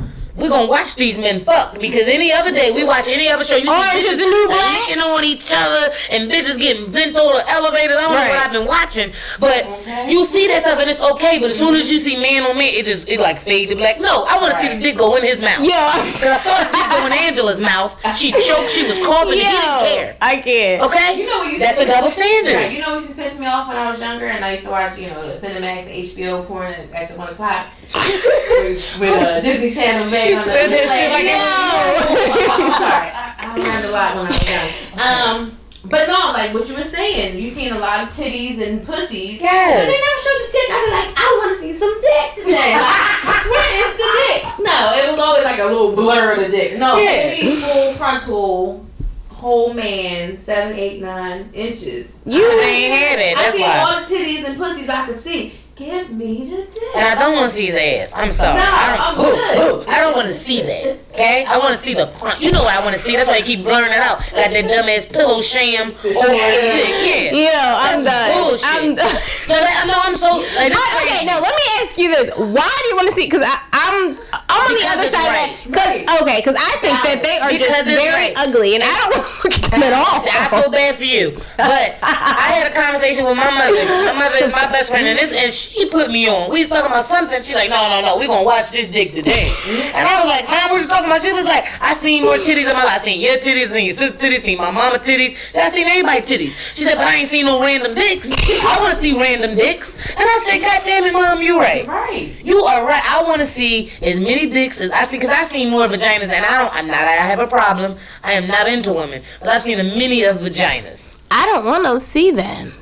We 0.41 0.49
gonna 0.49 0.67
watch 0.67 0.95
these 0.97 1.19
men 1.19 1.45
fuck 1.45 1.79
because 1.79 2.09
any 2.09 2.33
other 2.33 2.51
day 2.51 2.73
we 2.73 2.85
watch 2.85 3.05
any 3.09 3.29
other 3.29 3.45
show. 3.45 3.57
You 3.57 3.67
see 3.67 3.71
Orange 3.73 3.95
is 4.05 4.17
bitches 4.17 4.19
the 4.19 4.25
New 4.27 4.47
Black. 4.49 4.89
licking 4.89 5.03
on 5.03 5.25
each 5.25 5.53
other 5.55 5.93
and 6.11 6.31
bitches 6.31 6.59
getting 6.59 6.91
bent 6.91 7.15
over 7.17 7.39
elevators. 7.49 7.97
I 7.97 8.01
don't 8.01 8.13
know 8.13 8.19
what 8.29 8.39
I've 8.47 8.53
been 8.53 8.67
watching, 8.67 9.13
but 9.39 9.67
Okay. 9.67 10.11
you 10.11 10.25
see 10.25 10.47
that 10.49 10.63
stuff 10.63 10.79
and 10.81 10.91
it's 10.91 11.01
okay. 11.01 11.39
But 11.39 11.51
as 11.51 11.59
soon 11.59 11.75
as 11.77 11.91
you 11.91 11.99
see 11.99 12.17
man 12.19 12.45
on 12.45 12.57
man, 12.57 12.73
it 12.73 12.87
just 12.87 13.09
it 13.09 13.21
like 13.21 13.39
fade 13.39 13.69
to 13.71 13.77
black. 13.77 14.01
No, 14.01 14.25
I 14.25 14.39
want 14.41 14.55
to 14.55 14.61
see 14.61 14.69
the 14.69 14.81
dick 14.81 14.97
go 14.97 15.15
in 15.17 15.23
his 15.25 15.39
mouth. 15.41 15.61
Yeah. 15.63 15.93
Cause 16.17 16.25
I 16.25 16.39
saw 16.39 16.59
the 16.65 16.73
dick 16.73 16.89
go 16.91 17.07
in 17.07 17.13
Angela's 17.13 17.61
mouth. 17.61 17.93
She 18.17 18.31
choked. 18.47 18.71
She 18.71 18.85
was 18.85 18.99
coughing. 19.05 19.39
and 19.41 19.41
He 19.41 19.45
didn't 19.45 19.95
care. 19.95 20.17
I 20.23 20.41
get. 20.41 20.81
Okay. 20.81 21.19
You 21.21 21.27
know 21.27 21.39
what 21.41 21.53
you 21.53 21.59
That's 21.59 21.81
a 21.81 21.87
double 21.87 22.11
standard. 22.11 22.55
Right, 22.55 22.73
you 22.73 22.81
know 22.81 22.95
what 22.95 23.03
used 23.03 23.11
to 23.11 23.23
piss 23.23 23.39
me 23.39 23.47
off 23.47 23.69
when 23.69 23.77
I 23.77 23.91
was 23.91 24.01
younger 24.01 24.27
and 24.27 24.45
I 24.45 24.53
used 24.53 24.65
to 24.65 24.71
watch, 24.71 24.99
you 24.99 25.09
know, 25.09 25.27
the 25.31 25.35
Cinemax 25.39 26.15
HBO 26.15 26.47
porn 26.47 26.73
at, 26.73 26.91
at 26.93 27.09
the 27.09 27.15
one 27.17 27.29
o'clock 27.29 27.67
with, 27.95 29.01
with 29.01 29.11
uh, 29.11 29.41
Disney 29.41 29.71
Channel 29.71 30.11
back 30.11 30.27
She 30.27 30.35
on 30.35 30.45
the 30.47 30.53
said 30.53 30.69
that 30.71 30.87
shit 30.91 31.11
like 31.11 31.27
I'm 31.31 32.71
sorry, 32.81 33.11
I, 33.11 33.35
I 33.39 33.57
learned 33.57 33.85
a 33.85 33.93
lot 33.93 34.17
when 34.17 34.27
I 34.27 34.29
was 34.29 34.43
young. 34.51 34.71
Um, 35.01 35.57
but 35.87 36.07
no, 36.09 36.33
like 36.33 36.53
what 36.53 36.69
you 36.69 36.75
were 36.77 36.83
saying, 36.83 37.39
you 37.43 37.51
seen 37.51 37.73
a 37.73 37.79
lot 37.79 38.05
of 38.05 38.09
titties 38.11 38.61
and 38.61 38.85
pussies. 38.87 39.41
Yes. 39.41 39.75
But 39.75 39.87
they 39.89 39.99
never 39.99 40.21
showed 40.21 40.41
the 40.45 40.53
dick. 40.53 40.69
I'd 40.71 40.85
be 40.87 40.93
like, 40.93 41.11
I 41.17 41.39
want 41.41 41.51
to 41.51 41.57
see 41.59 41.73
some 41.73 41.95
dick 42.01 42.45
today. 42.45 42.77
Like, 42.77 43.45
where 43.51 43.73
is 43.89 43.97
the 43.97 44.11
dick? 44.21 44.43
No, 44.61 44.93
it 44.95 45.11
was 45.11 45.19
always 45.19 45.45
like 45.45 45.59
a 45.59 45.65
little 45.65 45.93
blur 45.97 46.35
of 46.35 46.41
the 46.41 46.49
dick. 46.51 46.79
No, 46.79 46.97
Yeah. 46.99 47.31
me 47.31 47.57
full 47.57 47.93
frontal, 47.95 48.87
whole 49.31 49.73
man, 49.73 50.37
seven, 50.37 50.77
eight, 50.77 51.01
nine 51.01 51.49
inches. 51.55 52.21
You 52.27 52.41
They 52.47 52.85
ain't 52.85 52.95
had 52.95 53.19
it. 53.19 53.37
I 53.39 53.51
see 53.51 53.65
all 53.65 54.01
the 54.01 54.07
titties 54.07 54.45
and 54.47 54.59
pussies 54.59 54.89
I 54.91 55.07
could 55.07 55.19
see. 55.19 55.55
Give 55.81 56.11
me 56.13 56.45
the 56.45 56.61
dick. 56.69 56.93
And 56.95 57.09
I 57.09 57.15
don't 57.17 57.37
want 57.37 57.49
to 57.49 57.57
see 57.57 57.67
his 57.73 57.75
ass. 57.75 58.13
I'm 58.15 58.31
sorry. 58.31 58.61
No, 58.61 58.69
I 58.69 59.01
I'm 59.01 59.17
don't, 59.17 59.33
good. 59.33 59.89
I 59.89 60.01
don't 60.05 60.15
want 60.15 60.29
to 60.29 60.35
see 60.35 60.61
that. 60.61 60.99
Okay? 61.17 61.47
I 61.49 61.57
want 61.57 61.73
to 61.75 61.81
see 61.81 61.95
the 61.95 62.07
front. 62.07 62.37
You 62.39 62.53
know 62.53 62.61
what 62.63 62.77
I 62.77 62.85
want 62.85 62.93
to 62.95 63.01
see. 63.01 63.17
That's 63.17 63.27
why 63.27 63.37
I 63.37 63.41
keep 63.41 63.63
blurring 63.65 63.89
it 63.91 64.05
out. 64.05 64.19
Got 64.29 64.53
that 64.53 64.65
dumbass 64.69 65.09
pillow 65.11 65.41
sham 65.41 65.89
over 65.89 65.97
his 66.05 66.21
dick. 66.21 67.33
Yeah. 67.33 67.49
Yeah, 67.49 67.75
I'm 67.81 68.05
That's 68.05 68.29
done. 68.29 68.45
bullshit. 68.45 68.69
I'm 68.77 68.93
done. 68.95 69.17
No, 69.49 69.57
that, 69.57 69.85
no, 69.89 69.95
I'm 70.05 70.17
so. 70.21 70.37
Like, 70.61 70.73
I- 70.77 71.01
okay, 71.09 71.25
now 71.25 71.41
let 71.41 71.55
me 71.57 71.65
ask 71.81 71.97
you 71.97 72.09
this: 72.13 72.29
Why 72.37 72.71
do 72.85 72.89
you 72.93 72.97
want 73.01 73.09
to 73.09 73.15
see? 73.17 73.25
Because 73.25 73.49
I'm 73.73 74.21
I'm 74.51 74.67
on 74.67 74.75
the 74.75 74.87
other 74.91 75.07
side 75.07 75.29
of 75.31 75.35
that. 75.39 75.51
Cause, 75.71 75.87
Right. 75.91 76.03
Okay, 76.23 76.39
because 76.43 76.59
I 76.59 76.73
think 76.83 76.99
that 77.07 77.23
they 77.23 77.39
are 77.39 77.51
Because 77.51 77.87
just 77.87 77.87
very 77.87 78.31
right. 78.31 78.35
ugly, 78.43 78.75
and 78.75 78.83
I 78.83 78.91
don't 79.07 79.15
at 79.47 79.71
them 79.71 79.83
at 79.87 79.95
all. 79.95 80.23
I 80.27 80.51
feel 80.51 80.71
bad 80.71 80.97
for 80.99 81.05
you, 81.07 81.33
but 81.57 81.99
I 82.03 82.59
had 82.59 82.67
a 82.71 82.75
conversation 82.75 83.25
with 83.25 83.37
my 83.39 83.51
mother. 83.51 83.79
My 84.11 84.27
mother 84.27 84.39
is 84.45 84.53
my 84.53 84.67
best 84.71 84.91
friend, 84.91 85.07
and 85.07 85.17
this, 85.19 85.31
and 85.33 85.53
she 85.53 85.89
put 85.89 86.11
me 86.11 86.27
on. 86.29 86.51
We 86.51 86.61
was 86.61 86.69
talking 86.69 86.91
about 86.91 87.05
something. 87.07 87.41
She 87.41 87.55
like, 87.55 87.71
no, 87.71 87.79
no, 87.89 88.03
no, 88.03 88.19
we 88.19 88.27
gonna 88.27 88.45
watch 88.45 88.71
this 88.71 88.89
dick 88.89 89.15
today. 89.15 89.51
And 89.95 90.03
I 90.07 90.19
was 90.19 90.27
like, 90.27 90.47
Mom, 90.51 90.71
what 90.75 90.83
you 90.83 90.89
talking 90.91 91.07
about? 91.07 91.23
She 91.23 91.33
was 91.33 91.45
like, 91.47 91.65
I 91.81 91.95
seen 91.95 92.25
more 92.25 92.37
titties 92.37 92.67
in 92.67 92.75
my 92.75 92.85
life. 92.85 92.99
I 92.99 92.99
seen 92.99 93.21
your 93.21 93.37
titties, 93.39 93.71
seen 93.71 93.87
your 93.87 93.95
sister 93.95 94.19
titties, 94.19 94.43
seen 94.43 94.59
my 94.59 94.71
mama 94.71 94.99
titties. 94.99 95.39
I 95.55 95.71
seen 95.71 95.87
everybody 95.87 96.21
titties. 96.23 96.55
She 96.75 96.85
said, 96.85 96.97
but 96.97 97.07
I 97.07 97.17
ain't 97.23 97.29
seen 97.29 97.47
no 97.47 97.61
random 97.63 97.95
dicks. 97.95 98.31
I 98.33 98.77
want 98.81 98.95
to 98.95 99.01
see 99.01 99.19
random 99.19 99.55
dicks. 99.55 99.95
And 100.11 100.27
I 100.27 100.37
said, 100.51 100.61
God 100.61 100.81
damn 100.85 101.05
it, 101.05 101.13
Mom, 101.13 101.41
you 101.43 101.59
right. 101.59 101.87
Right. 101.87 102.35
You 102.45 102.59
are 102.65 102.85
right. 102.87 103.03
I 103.11 103.23
want 103.23 103.41
to 103.41 103.47
see 103.47 103.91
as 104.03 104.19
many 104.19 104.40
dicks 104.49 104.81
as 104.81 104.91
I 104.91 105.05
see, 105.05 105.19
because 105.19 105.31
I 105.31 105.45
seen 105.45 105.71
more 105.71 105.87
vaginas, 105.87 106.23
and 106.23 106.45
I 106.47 106.59
don't. 106.59 106.75
I'm 106.75 106.87
not. 106.87 106.97
I 107.01 107.13
have 107.13 107.39
a 107.41 107.47
problem. 107.47 107.97
I 108.23 108.33
am 108.33 108.47
not 108.47 108.69
into 108.69 108.93
women, 108.93 109.23
but 109.41 109.49
I've 109.49 109.63
seen 109.63 109.79
a 109.81 109.85
many 109.85 110.25
of 110.25 110.39
vaginas. 110.39 111.21
I 111.31 111.47
don't 111.47 111.65
want 111.65 111.85
to 111.85 112.07
see 112.07 112.31
them. 112.31 112.73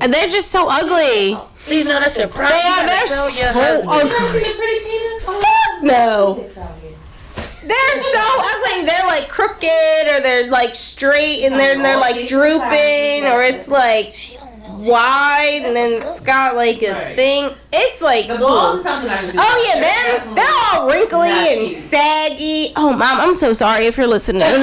And 0.00 0.12
They're 0.12 0.28
just 0.28 0.50
so 0.50 0.66
ugly. 0.70 1.38
See, 1.54 1.84
no, 1.84 2.00
that's 2.00 2.18
your 2.18 2.28
problem. 2.28 2.58
They 2.58 2.68
are. 2.68 2.86
They're 2.86 3.06
so 3.06 3.42
your 3.42 3.52
husband. 3.52 3.84
You 3.84 4.16
ugly. 4.16 4.16
ever 4.16 4.38
seen 4.38 4.52
a 4.52 4.56
pretty 4.56 4.84
penis? 4.84 5.24
Oh, 5.26 5.40
Fuck 5.40 5.82
no. 5.82 6.34
Dicks 6.42 6.58
out 6.58 6.78
here. 6.78 6.90
They're 7.62 7.96
so 7.96 8.26
ugly. 8.38 8.86
They're 8.86 9.06
like 9.06 9.28
crooked, 9.28 10.08
or 10.08 10.20
they're 10.20 10.50
like 10.50 10.74
straight, 10.74 11.44
and 11.44 11.58
then 11.58 11.82
they're 11.82 11.96
like 11.98 12.28
drooping, 12.28 13.24
or 13.26 13.42
it's 13.42 13.68
like 13.68 14.14
wide, 14.80 15.62
and 15.64 15.74
then 15.76 16.02
it's 16.02 16.20
got 16.20 16.54
like 16.56 16.82
a 16.82 16.92
Right. 16.92 17.16
thing. 17.16 17.50
It's 17.72 18.00
like 18.02 18.26
The 18.28 18.38
balls 18.38 18.78
is 18.78 18.82
something 18.82 19.10
I 19.10 19.16
can 19.18 19.30
do. 19.32 19.38
Oh 19.38 19.64
yeah, 19.66 19.80
they're 19.80 20.34
they're 20.34 20.54
all 20.74 20.86
wrinkly 20.88 21.28
Not 21.28 21.48
and 21.48 21.68
cute. 21.68 21.76
saggy. 21.78 22.72
Oh 22.76 22.92
mom, 22.96 23.20
I'm 23.20 23.34
so 23.34 23.52
sorry 23.52 23.86
if 23.86 23.96
you're 23.96 24.06
listening. 24.06 24.42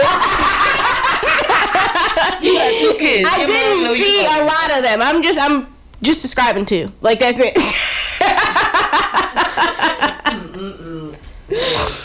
You 2.40 2.54
got 2.54 2.72
two 2.80 2.94
kids. 3.00 3.28
I 3.32 3.38
Your 3.40 3.48
didn't 3.48 3.96
you 3.98 4.04
see 4.04 4.26
a 4.26 4.44
lot 4.46 4.78
of 4.78 4.84
them. 4.84 5.00
I'm 5.02 5.24
just 5.24 5.40
I'm 5.40 5.66
just 6.04 6.22
describing 6.22 6.66
two. 6.66 6.92
Like 7.02 7.20
that's 7.20 7.40
it. 7.42 7.58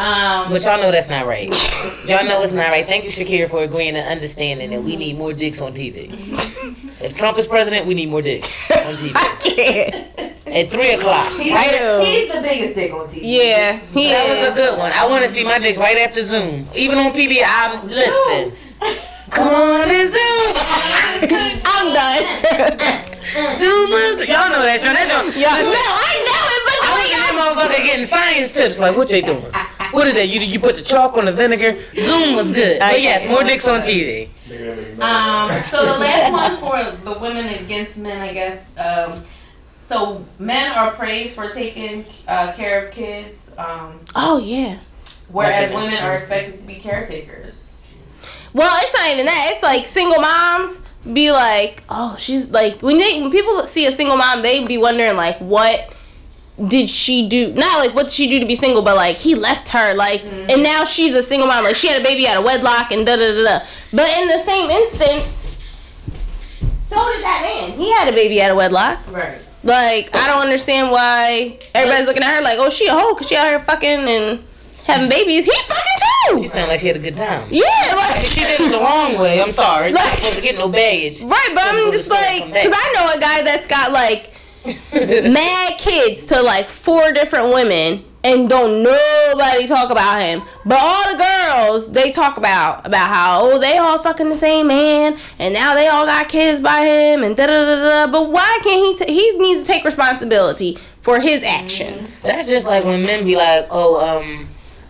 Um, 0.00 0.50
But 0.50 0.64
y'all 0.64 0.80
know 0.80 0.90
that's 0.90 1.10
not 1.10 1.26
right. 1.26 1.48
Y'all 2.06 2.24
know 2.24 2.40
it's 2.42 2.52
not 2.52 2.68
right. 2.70 2.86
Thank 2.86 3.04
you, 3.04 3.10
Shakira, 3.10 3.50
for 3.50 3.62
agreeing 3.62 3.96
and 3.96 4.08
understanding 4.08 4.70
that 4.70 4.82
we 4.82 4.96
need 4.96 5.18
more 5.18 5.34
dicks 5.34 5.60
on 5.60 5.72
TV. 5.72 6.08
If 7.00 7.16
Trump 7.16 7.38
is 7.38 7.46
president, 7.46 7.86
we 7.86 7.94
need 7.94 8.10
more 8.10 8.20
dicks 8.20 8.70
on 8.70 8.92
TV. 8.92 9.12
I 9.16 9.36
can't. 9.40 10.36
At 10.46 10.68
3 10.70 10.90
o'clock. 10.92 11.28
he's, 11.32 11.48
do. 11.48 12.02
he's 12.04 12.28
the 12.30 12.40
biggest 12.42 12.74
dick 12.74 12.92
on 12.92 13.06
TV. 13.08 13.20
Yeah, 13.22 13.78
he 13.78 14.10
That 14.10 14.48
was 14.50 14.58
a 14.58 14.60
good 14.60 14.78
one. 14.78 14.92
I 14.94 15.08
want 15.08 15.24
to 15.24 15.30
see 15.30 15.42
my 15.42 15.58
dicks 15.58 15.78
right 15.78 15.96
after 15.96 16.22
Zoom. 16.22 16.68
Even 16.74 16.98
on 16.98 17.12
PB, 17.12 17.40
I'm 17.42 17.88
listen. 17.88 18.52
Come 19.30 19.48
on 19.48 19.88
and 19.88 20.10
zoom. 20.12 20.52
I'm 21.64 21.88
done. 21.94 22.22
Zoom. 23.56 23.88
Y'all 24.28 24.50
know 24.52 24.60
that 24.60 24.80
show. 24.84 24.92
That 24.92 25.08
show. 25.08 25.40
yeah, 25.40 25.56
no, 25.56 25.72
I 25.72 26.14
know 26.20 26.42
it, 26.52 26.62
but 26.68 26.78
I 26.84 26.90
was 27.00 27.08
that 27.16 27.32
motherfucker 27.32 27.84
getting 27.86 28.04
science 28.04 28.50
tips. 28.50 28.78
Like, 28.78 28.94
what 28.96 29.08
they 29.08 29.22
doing? 29.22 29.40
What 29.92 30.06
is 30.08 30.14
that? 30.14 30.28
You 30.28 30.40
you 30.40 30.60
put 30.60 30.76
the 30.76 30.82
chalk 30.82 31.16
on 31.16 31.24
the 31.24 31.32
vinegar? 31.32 31.78
Zoom 31.94 32.36
was 32.36 32.52
good. 32.52 32.78
But 32.78 33.00
yes, 33.02 33.28
more 33.28 33.42
dicks 33.44 33.66
on 33.66 33.80
TV. 33.80 34.28
Um, 35.00 35.50
so 35.62 35.84
the 35.84 35.98
last 35.98 36.32
one 36.32 36.56
for 36.56 36.96
the 37.04 37.18
women 37.18 37.46
against 37.48 37.98
men, 37.98 38.20
I 38.20 38.32
guess. 38.32 38.76
Um, 38.78 39.22
so 39.78 40.24
men 40.38 40.72
are 40.72 40.92
praised 40.92 41.34
for 41.34 41.48
taking 41.50 42.04
uh, 42.28 42.52
care 42.52 42.86
of 42.86 42.92
kids, 42.92 43.52
um, 43.58 43.98
Oh 44.14 44.38
yeah. 44.38 44.78
whereas 45.28 45.72
women 45.74 45.94
are 45.94 46.14
expected 46.14 46.60
to 46.60 46.66
be 46.66 46.76
caretakers. 46.76 47.72
Well, 48.52 48.72
it's 48.82 48.94
not 48.94 49.10
even 49.12 49.26
that. 49.26 49.50
It's 49.54 49.62
like 49.62 49.86
single 49.86 50.20
moms 50.20 50.82
be 51.12 51.32
like, 51.32 51.82
oh, 51.88 52.14
she's 52.18 52.50
like 52.50 52.82
when 52.82 52.98
they 52.98 53.20
when 53.20 53.30
people 53.30 53.58
see 53.60 53.86
a 53.86 53.92
single 53.92 54.16
mom, 54.16 54.42
they 54.42 54.64
be 54.66 54.78
wondering 54.78 55.16
like, 55.16 55.38
what 55.38 55.92
did 56.68 56.88
she 56.90 57.28
do? 57.28 57.52
Not 57.52 57.78
like 57.78 57.94
what 57.94 58.04
did 58.04 58.12
she 58.12 58.28
do 58.28 58.38
to 58.40 58.46
be 58.46 58.54
single, 58.56 58.82
but 58.82 58.96
like 58.96 59.16
he 59.16 59.34
left 59.34 59.70
her, 59.70 59.94
like, 59.94 60.22
and 60.24 60.48
mm-hmm. 60.48 60.62
now 60.62 60.84
she's 60.84 61.14
a 61.14 61.22
single 61.22 61.48
mom. 61.48 61.64
Like 61.64 61.76
she 61.76 61.88
had 61.88 62.00
a 62.00 62.04
baby 62.04 62.26
out 62.26 62.36
of 62.36 62.44
wedlock 62.44 62.90
and 62.92 63.06
da 63.06 63.16
da 63.16 63.34
da 63.34 63.42
da. 63.42 63.58
But 63.92 64.08
in 64.18 64.28
the 64.28 64.38
same 64.44 64.70
instance, 64.70 65.26
so 66.88 66.96
did 67.12 67.22
that 67.24 67.42
man. 67.42 67.78
He 67.78 67.92
had 67.92 68.08
a 68.08 68.12
baby 68.12 68.42
out 68.42 68.50
of 68.50 68.56
wedlock. 68.56 68.98
Right. 69.10 69.40
Like 69.62 70.14
I 70.14 70.26
don't 70.26 70.42
understand 70.42 70.90
why 70.90 71.58
everybody's 71.74 72.06
looking 72.06 72.22
at 72.22 72.34
her 72.34 72.42
like, 72.42 72.58
oh, 72.58 72.70
she 72.70 72.86
a 72.86 72.92
hoe 72.92 73.14
because 73.14 73.28
she 73.28 73.36
out 73.36 73.48
here 73.48 73.60
fucking 73.60 74.08
and 74.08 74.42
having 74.84 75.08
babies. 75.08 75.44
He 75.44 75.52
fucking 75.52 75.98
too 76.00 76.36
She 76.36 76.42
too. 76.42 76.48
sounded 76.48 76.68
like 76.68 76.80
she 76.80 76.86
had 76.88 76.96
a 76.96 77.00
good 77.00 77.16
time. 77.16 77.46
Yeah, 77.50 77.62
like. 77.94 78.24
She 78.26 78.40
did 78.40 78.60
it 78.60 78.72
the 78.72 78.78
wrong 78.78 79.18
way. 79.18 79.40
I'm 79.42 79.52
sorry. 79.52 79.92
Like- 79.92 80.04
Like, 80.04 80.18
supposed 80.18 80.36
to 80.36 80.42
get 80.42 80.56
no 80.56 80.68
baggage. 80.68 81.22
Right, 81.22 81.50
but 81.54 81.62
I'm 81.64 81.92
just 81.92 82.10
like, 82.10 82.46
because 82.46 82.72
I 82.74 82.92
know 82.94 83.12
a 83.16 83.20
guy 83.20 83.42
that's 83.42 83.66
got 83.66 83.92
like 83.92 84.32
mad 84.94 85.78
kids 85.78 86.26
to 86.26 86.42
like 86.42 86.68
four 86.68 87.12
different 87.12 87.52
women 87.54 88.04
and 88.22 88.48
don't 88.48 88.82
nobody 88.82 89.66
talk 89.66 89.90
about 89.90 90.20
him. 90.20 90.42
But 90.64 90.78
all 90.80 91.12
the 91.12 91.24
girls 91.24 91.92
they 91.92 92.12
talk 92.12 92.36
about 92.36 92.86
about 92.86 93.08
how 93.08 93.40
oh 93.42 93.58
they 93.58 93.78
all 93.78 93.98
fucking 93.98 94.28
the 94.28 94.36
same 94.36 94.68
man 94.68 95.18
and 95.38 95.54
now 95.54 95.74
they 95.74 95.88
all 95.88 96.04
got 96.04 96.28
kids 96.28 96.60
by 96.60 96.80
him 96.84 97.22
and 97.22 97.36
da 97.36 97.46
da 97.46 97.52
da 97.52 98.06
da. 98.06 98.12
But 98.12 98.30
why 98.30 98.60
can't 98.62 98.98
he? 98.98 99.04
T- 99.06 99.12
he 99.12 99.38
needs 99.38 99.62
to 99.62 99.66
take 99.66 99.84
responsibility 99.84 100.78
for 101.00 101.20
his 101.20 101.42
actions. 101.42 102.22
That's 102.22 102.48
just 102.48 102.66
like 102.66 102.84
when 102.84 103.02
men 103.02 103.24
be 103.24 103.36
like, 103.36 103.66
oh, 103.70 104.20
um, 104.20 104.46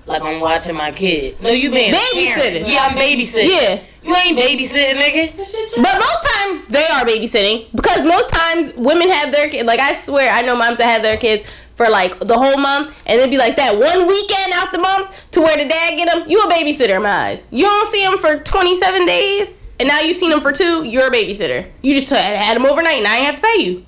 like 0.07 0.23
I'm 0.23 0.41
watching 0.41 0.75
my 0.75 0.91
kid. 0.91 1.41
No, 1.41 1.51
you 1.51 1.71
being 1.71 1.95
Babysitting. 1.95 2.69
Yeah, 2.69 2.89
I'm 2.91 2.97
babysitting. 2.97 3.49
Yeah. 3.49 3.81
You 4.03 4.17
ain't 4.17 4.39
babysitting, 4.39 4.97
nigga. 5.01 5.37
But 5.77 5.95
most 5.99 6.29
times 6.35 6.67
they 6.67 6.85
are 6.87 7.05
babysitting 7.05 7.71
because 7.75 8.05
most 8.05 8.31
times 8.31 8.73
women 8.77 9.11
have 9.11 9.31
their 9.33 9.49
kids. 9.51 9.65
Like 9.67 9.81
I 9.81 9.93
swear, 9.93 10.33
I 10.33 10.43
know 10.43 10.57
moms 10.57 10.79
that 10.79 10.89
have 10.89 11.03
their 11.03 11.17
kids 11.19 11.45
for 11.77 11.89
like 11.89 12.19
the 12.21 12.37
whole 12.37 12.57
month, 12.57 13.03
and 13.07 13.21
they'd 13.21 13.31
be 13.31 13.39
like 13.39 13.57
that 13.57 13.73
one 13.75 14.07
weekend 14.07 14.53
out 14.55 14.73
the 14.73 14.79
month 14.81 15.31
to 15.33 15.41
where 15.41 15.57
the 15.57 15.69
dad 15.69 15.97
get 15.97 16.13
them. 16.13 16.29
You 16.29 16.41
a 16.43 16.51
babysitter 16.53 16.97
in 16.97 17.03
my 17.03 17.11
eyes. 17.29 17.49
You 17.51 17.65
don't 17.65 17.87
see 17.89 18.05
them 18.05 18.19
for 18.19 18.43
twenty 18.43 18.79
seven 18.81 19.07
days, 19.07 19.61
and 19.79 19.89
now 19.89 20.01
you 20.01 20.15
seen 20.15 20.31
them 20.31 20.41
for 20.41 20.53
two. 20.53 20.85
You're 20.85 21.09
a 21.09 21.11
babysitter. 21.11 21.69
You 21.83 21.95
just 21.95 22.11
had, 22.11 22.37
had 22.37 22.57
them 22.57 22.67
overnight. 22.67 22.99
and 22.99 23.07
I 23.07 23.17
have 23.17 23.37
to 23.37 23.43
pay 23.43 23.65
you. 23.65 23.87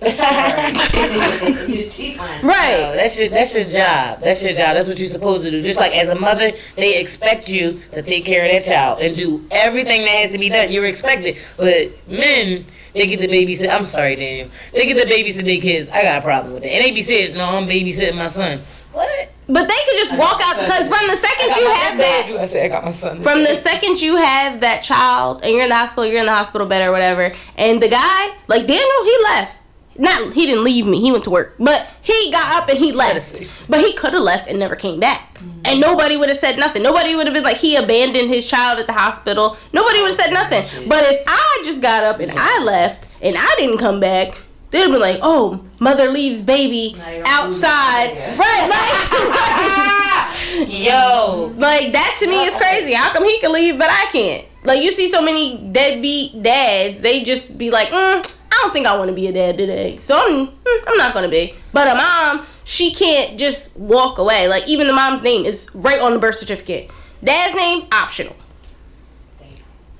You 0.00 1.88
cheap 1.88 2.18
one. 2.18 2.42
No, 2.42 2.48
Right. 2.48 2.92
that's 2.94 3.18
your 3.18 3.28
that's 3.30 3.54
your 3.54 3.64
job. 3.64 4.20
That's 4.20 4.42
your 4.42 4.52
job. 4.52 4.76
That's 4.76 4.86
what 4.88 4.98
you're 4.98 5.08
supposed 5.08 5.42
to 5.42 5.50
do. 5.50 5.62
Just 5.62 5.80
like 5.80 5.92
as 5.96 6.08
a 6.08 6.14
mother, 6.14 6.52
they 6.76 7.00
expect 7.00 7.48
you 7.48 7.78
to 7.92 8.02
take 8.02 8.24
care 8.24 8.44
of 8.46 8.52
that 8.52 8.64
child 8.64 9.00
and 9.02 9.16
do 9.16 9.44
everything 9.50 10.02
that 10.02 10.10
has 10.10 10.30
to 10.30 10.38
be 10.38 10.48
done. 10.48 10.70
You're 10.70 10.84
expected. 10.86 11.36
But 11.56 11.90
men, 12.08 12.64
they 12.94 13.06
get 13.06 13.20
the 13.20 13.28
babysit. 13.28 13.68
I'm 13.74 13.84
sorry, 13.84 14.16
Daniel. 14.16 14.48
They 14.72 14.86
get 14.86 14.94
the 14.94 15.12
babysit 15.12 15.44
their 15.44 15.60
kids. 15.60 15.88
I 15.90 16.02
got 16.02 16.18
a 16.18 16.22
problem 16.22 16.54
with 16.54 16.62
that. 16.62 16.70
And 16.72 16.84
they 16.84 16.92
be 16.92 17.02
saying, 17.02 17.36
"No, 17.36 17.44
I'm 17.44 17.66
babysitting 17.66 18.14
my 18.14 18.28
son." 18.28 18.60
What? 18.92 19.30
But 19.50 19.66
they 19.66 19.74
could 19.86 19.96
just 19.98 20.12
walk 20.16 20.40
out 20.44 20.56
because 20.60 20.88
from 20.88 21.06
the 21.08 21.16
second 21.16 21.56
you 21.56 21.66
have 21.70 21.96
that. 21.98 22.36
I 22.40 22.46
said 22.46 22.66
I 22.66 22.68
got 22.68 22.84
my 22.84 22.90
son. 22.90 23.22
From 23.22 23.40
the 23.40 23.56
second 23.56 24.00
you 24.00 24.16
have 24.16 24.60
that 24.60 24.82
child 24.82 25.40
and 25.42 25.52
you're 25.52 25.62
in 25.62 25.70
the 25.70 25.74
hospital, 25.74 26.04
you're 26.06 26.20
in 26.20 26.26
the 26.26 26.34
hospital 26.34 26.66
bed 26.66 26.86
or 26.86 26.92
whatever, 26.92 27.32
and 27.56 27.82
the 27.82 27.88
guy, 27.88 28.28
like 28.46 28.66
Daniel, 28.66 29.04
he 29.04 29.16
left. 29.24 29.57
Not 29.98 30.32
he 30.32 30.46
didn't 30.46 30.64
leave 30.64 30.86
me. 30.86 31.00
He 31.00 31.10
went 31.10 31.24
to 31.24 31.30
work, 31.30 31.56
but 31.58 31.90
he 32.00 32.30
got 32.30 32.62
up 32.62 32.68
and 32.68 32.78
he 32.78 32.92
left. 32.92 33.42
But 33.68 33.80
he 33.80 33.92
could 33.94 34.12
have 34.12 34.22
left 34.22 34.48
and 34.48 34.58
never 34.58 34.76
came 34.76 35.00
back, 35.00 35.38
and 35.64 35.80
nobody 35.80 36.16
would 36.16 36.28
have 36.28 36.38
said 36.38 36.56
nothing. 36.56 36.82
Nobody 36.84 37.16
would 37.16 37.26
have 37.26 37.34
been 37.34 37.44
like 37.44 37.56
he 37.56 37.76
abandoned 37.76 38.28
his 38.28 38.48
child 38.48 38.78
at 38.78 38.86
the 38.86 38.92
hospital. 38.92 39.56
Nobody 39.72 40.00
would 40.00 40.12
have 40.12 40.20
said 40.20 40.32
nothing. 40.32 40.88
But 40.88 41.04
if 41.04 41.24
I 41.26 41.62
just 41.64 41.82
got 41.82 42.04
up 42.04 42.20
and 42.20 42.32
I 42.36 42.62
left 42.62 43.08
and 43.20 43.36
I 43.38 43.54
didn't 43.58 43.78
come 43.78 44.00
back. 44.00 44.42
They'd 44.70 44.80
have 44.80 44.92
been 44.92 45.00
like, 45.00 45.18
"Oh, 45.22 45.64
mother 45.78 46.10
leaves 46.10 46.42
baby 46.42 46.94
outside, 47.26 48.12
right?" 48.38 48.68
Like, 48.68 50.68
Yo, 50.68 51.52
like 51.56 51.92
that 51.92 52.16
to 52.20 52.28
me 52.28 52.44
is 52.44 52.54
crazy. 52.54 52.92
How 52.92 53.12
come 53.12 53.24
he 53.24 53.40
can 53.40 53.52
leave 53.52 53.78
but 53.78 53.88
I 53.90 54.06
can't? 54.12 54.44
Like 54.64 54.82
you 54.82 54.92
see 54.92 55.10
so 55.10 55.22
many 55.22 55.56
deadbeat 55.72 56.42
dads, 56.42 57.00
they 57.00 57.22
just 57.24 57.56
be 57.56 57.70
like, 57.70 57.88
mm, 57.88 57.94
I 57.94 58.58
don't 58.62 58.72
think 58.72 58.86
I 58.86 58.96
want 58.96 59.08
to 59.08 59.14
be 59.14 59.26
a 59.28 59.32
dad 59.32 59.56
today, 59.56 59.98
so 59.98 60.16
I'm 60.16 60.48
mm, 60.48 60.84
I'm 60.86 60.96
not 60.96 61.14
gonna 61.14 61.28
be. 61.28 61.54
But 61.72 61.88
a 61.88 61.94
mom, 61.94 62.46
she 62.64 62.92
can't 62.92 63.38
just 63.38 63.76
walk 63.76 64.18
away. 64.18 64.48
Like 64.48 64.66
even 64.68 64.86
the 64.86 64.92
mom's 64.92 65.22
name 65.22 65.44
is 65.46 65.70
right 65.74 66.00
on 66.00 66.12
the 66.12 66.18
birth 66.18 66.34
certificate. 66.36 66.90
Dad's 67.22 67.54
name 67.56 67.86
optional. 67.92 68.36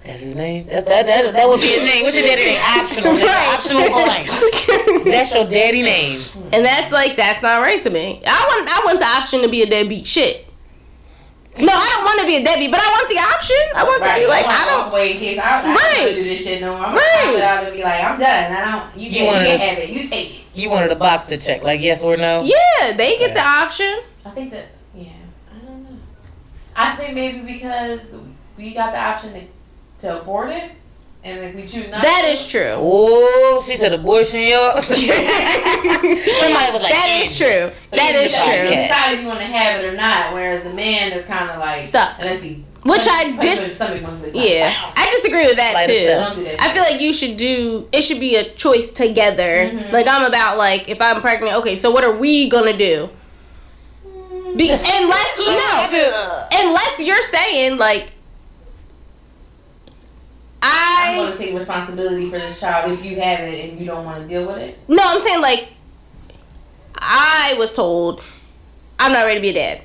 that's 0.04 0.20
his 0.20 0.34
name. 0.34 0.66
That's 0.66 0.84
that 0.84 1.06
that 1.06 1.32
that 1.32 1.48
would 1.48 1.60
be 1.60 1.68
his 1.68 1.84
name. 1.88 2.04
What's 2.04 2.16
your 2.16 2.26
daddy 2.26 2.44
name? 2.44 2.60
Optional. 2.60 3.14
That's 3.14 3.54
optional 3.54 3.88
blank. 3.88 4.28
That's 5.04 5.34
your 5.34 5.48
daddy 5.48 5.82
name. 5.82 6.20
and 6.52 6.64
that's 6.64 6.92
like 6.92 7.16
that's 7.16 7.42
not 7.42 7.62
right 7.62 7.82
to 7.82 7.90
me. 7.90 8.22
I 8.26 8.30
want 8.56 8.68
I 8.68 8.82
want 8.84 8.98
the 8.98 9.06
option 9.06 9.42
to 9.42 9.48
be 9.48 9.62
a 9.62 9.66
deadbeat 9.66 10.06
shit. 10.06 10.47
No, 11.60 11.72
I 11.74 11.88
don't 11.90 12.04
want 12.04 12.20
to 12.20 12.26
be 12.26 12.36
a 12.36 12.44
Debbie, 12.44 12.68
but 12.70 12.80
I 12.80 12.86
want 12.88 13.08
the 13.10 13.18
option. 13.18 13.56
I 13.74 13.82
want 13.84 14.02
to 14.04 14.08
Right. 14.08 14.20
be 14.22 14.26
like 14.28 14.46
I 14.46 14.62
I 14.62 14.64
don't 14.66 14.84
don't. 14.84 14.94
wait 14.94 15.10
in 15.16 15.18
case 15.18 15.38
I, 15.38 15.58
I 15.58 15.62
don't 15.62 15.74
Right. 15.74 15.98
wanna 16.06 16.14
do 16.14 16.24
this 16.24 16.44
shit 16.44 16.60
no 16.60 16.76
more. 16.76 16.86
I'm 16.86 16.94
Right. 16.94 17.20
gonna 17.32 17.44
out 17.44 17.64
and 17.64 17.72
be 17.74 17.82
like, 17.82 18.04
I'm 18.04 18.18
done. 18.20 18.52
I 18.52 18.60
don't. 18.70 18.96
You 18.96 19.06
You 19.06 19.10
get, 19.12 19.20
you 19.20 19.26
wanted 19.26 19.46
can 19.46 19.58
to- 19.58 19.64
have 19.66 19.78
it. 19.78 19.88
You 19.90 20.06
take 20.08 20.30
it. 20.34 20.40
You 20.54 20.70
wanted 20.70 20.92
a 20.92 20.96
box 20.96 21.26
to 21.26 21.36
check, 21.36 21.62
like 21.64 21.80
yes 21.80 22.02
or 22.02 22.16
no. 22.16 22.40
Yeah, 22.42 22.92
they 22.96 23.18
get 23.18 23.34
the 23.34 23.42
option. 23.44 23.98
I 24.24 24.30
think 24.30 24.50
that. 24.52 24.66
Yeah. 24.94 25.08
I 25.52 25.66
don't 25.66 25.82
know. 25.84 25.96
I 26.76 26.94
think 26.96 27.14
maybe 27.14 27.40
because 27.40 28.06
we 28.56 28.72
got 28.72 28.92
the 28.92 29.00
option 29.00 29.32
to 29.34 29.40
to 30.06 30.20
abort 30.20 30.50
it, 30.50 30.70
and 31.24 31.38
if 31.40 31.54
we 31.54 31.62
choose 31.62 31.90
not, 31.90 32.02
That 32.02 32.22
to, 32.24 32.30
is 32.32 32.46
true. 32.46 32.74
Oh, 32.76 33.62
she 33.66 33.76
said 33.76 33.92
abortion, 33.92 34.42
yo. 34.42 34.70
Somebody 34.78 36.72
was 36.72 36.82
like, 36.82 36.92
That 36.92 37.20
is 37.24 37.36
true. 37.36 37.70
So 37.88 37.96
That 37.96 38.12
you 38.14 38.20
is 38.20 38.30
decide- 38.32 38.54
You 38.54 38.68
true. 38.68 38.70
Yeah. 38.70 38.88
decide 38.88 39.12
if 39.14 39.20
you 39.22 39.26
want 39.26 39.40
to 39.40 39.46
have 39.46 39.80
it 39.82 39.86
or 39.88 39.96
not. 39.96 40.32
Whereas 40.34 40.62
the 40.62 40.72
man 40.74 41.12
is 41.12 41.24
kind 41.26 41.50
of 41.50 41.58
like 41.58 41.80
Stuck. 41.80 42.16
Unless 42.20 42.42
he, 42.42 42.64
Which 42.84 43.06
I 43.08 43.24
punch 43.32 43.40
dis- 43.40 43.50
him 43.52 43.58
in 43.58 43.64
the 43.64 43.70
stomach 43.70 44.02
one 44.02 44.20
good 44.20 44.32
time. 44.34 44.42
Yeah, 44.46 44.72
Pow. 44.72 44.92
I 44.96 45.10
disagree 45.10 45.44
with 45.46 45.56
that 45.56 45.86
too. 45.86 45.94
steps. 45.94 46.36
Don't 46.36 46.44
do 46.44 46.50
that 46.56 46.60
I 46.62 46.72
feel 46.72 46.82
like 46.82 47.00
you 47.00 47.12
should 47.12 47.36
do. 47.36 47.88
It 47.92 48.02
should 48.02 48.20
be 48.20 48.36
a 48.36 48.44
choice 48.44 48.90
together. 48.90 49.70
Mhm. 49.72 49.92
Like 49.92 50.06
I'm 50.08 50.24
about 50.24 50.56
like 50.58 50.88
if 50.88 51.00
I'm 51.02 51.20
pregnant. 51.20 51.54
Okay, 51.56 51.76
so 51.76 51.90
what 51.90 52.04
are 52.04 52.16
we 52.16 52.48
gonna 52.48 52.76
do? 52.76 53.10
Be, 54.56 54.70
unless 54.70 55.38
no, 55.38 56.46
unless 56.52 56.98
you're 57.00 57.20
saying 57.22 57.76
like 57.76 58.04
I'm 58.04 58.17
I 60.62 61.14
going 61.16 61.32
to 61.32 61.38
take 61.38 61.54
responsibility 61.54 62.26
for 62.26 62.38
this 62.38 62.60
child 62.60 62.90
if 62.92 63.04
you 63.04 63.20
have 63.20 63.40
it 63.40 63.70
and 63.70 63.78
you 63.78 63.86
don't 63.86 64.04
want 64.04 64.22
to 64.22 64.28
deal 64.28 64.46
with 64.46 64.58
it. 64.58 64.78
no, 64.88 65.02
I'm 65.02 65.20
saying 65.22 65.40
like 65.42 65.68
I 66.96 67.54
was 67.58 67.72
told 67.72 68.22
I'm 68.98 69.12
not 69.12 69.24
ready 69.24 69.36
to 69.36 69.42
be 69.42 69.50
a 69.50 69.52
dad. 69.54 69.82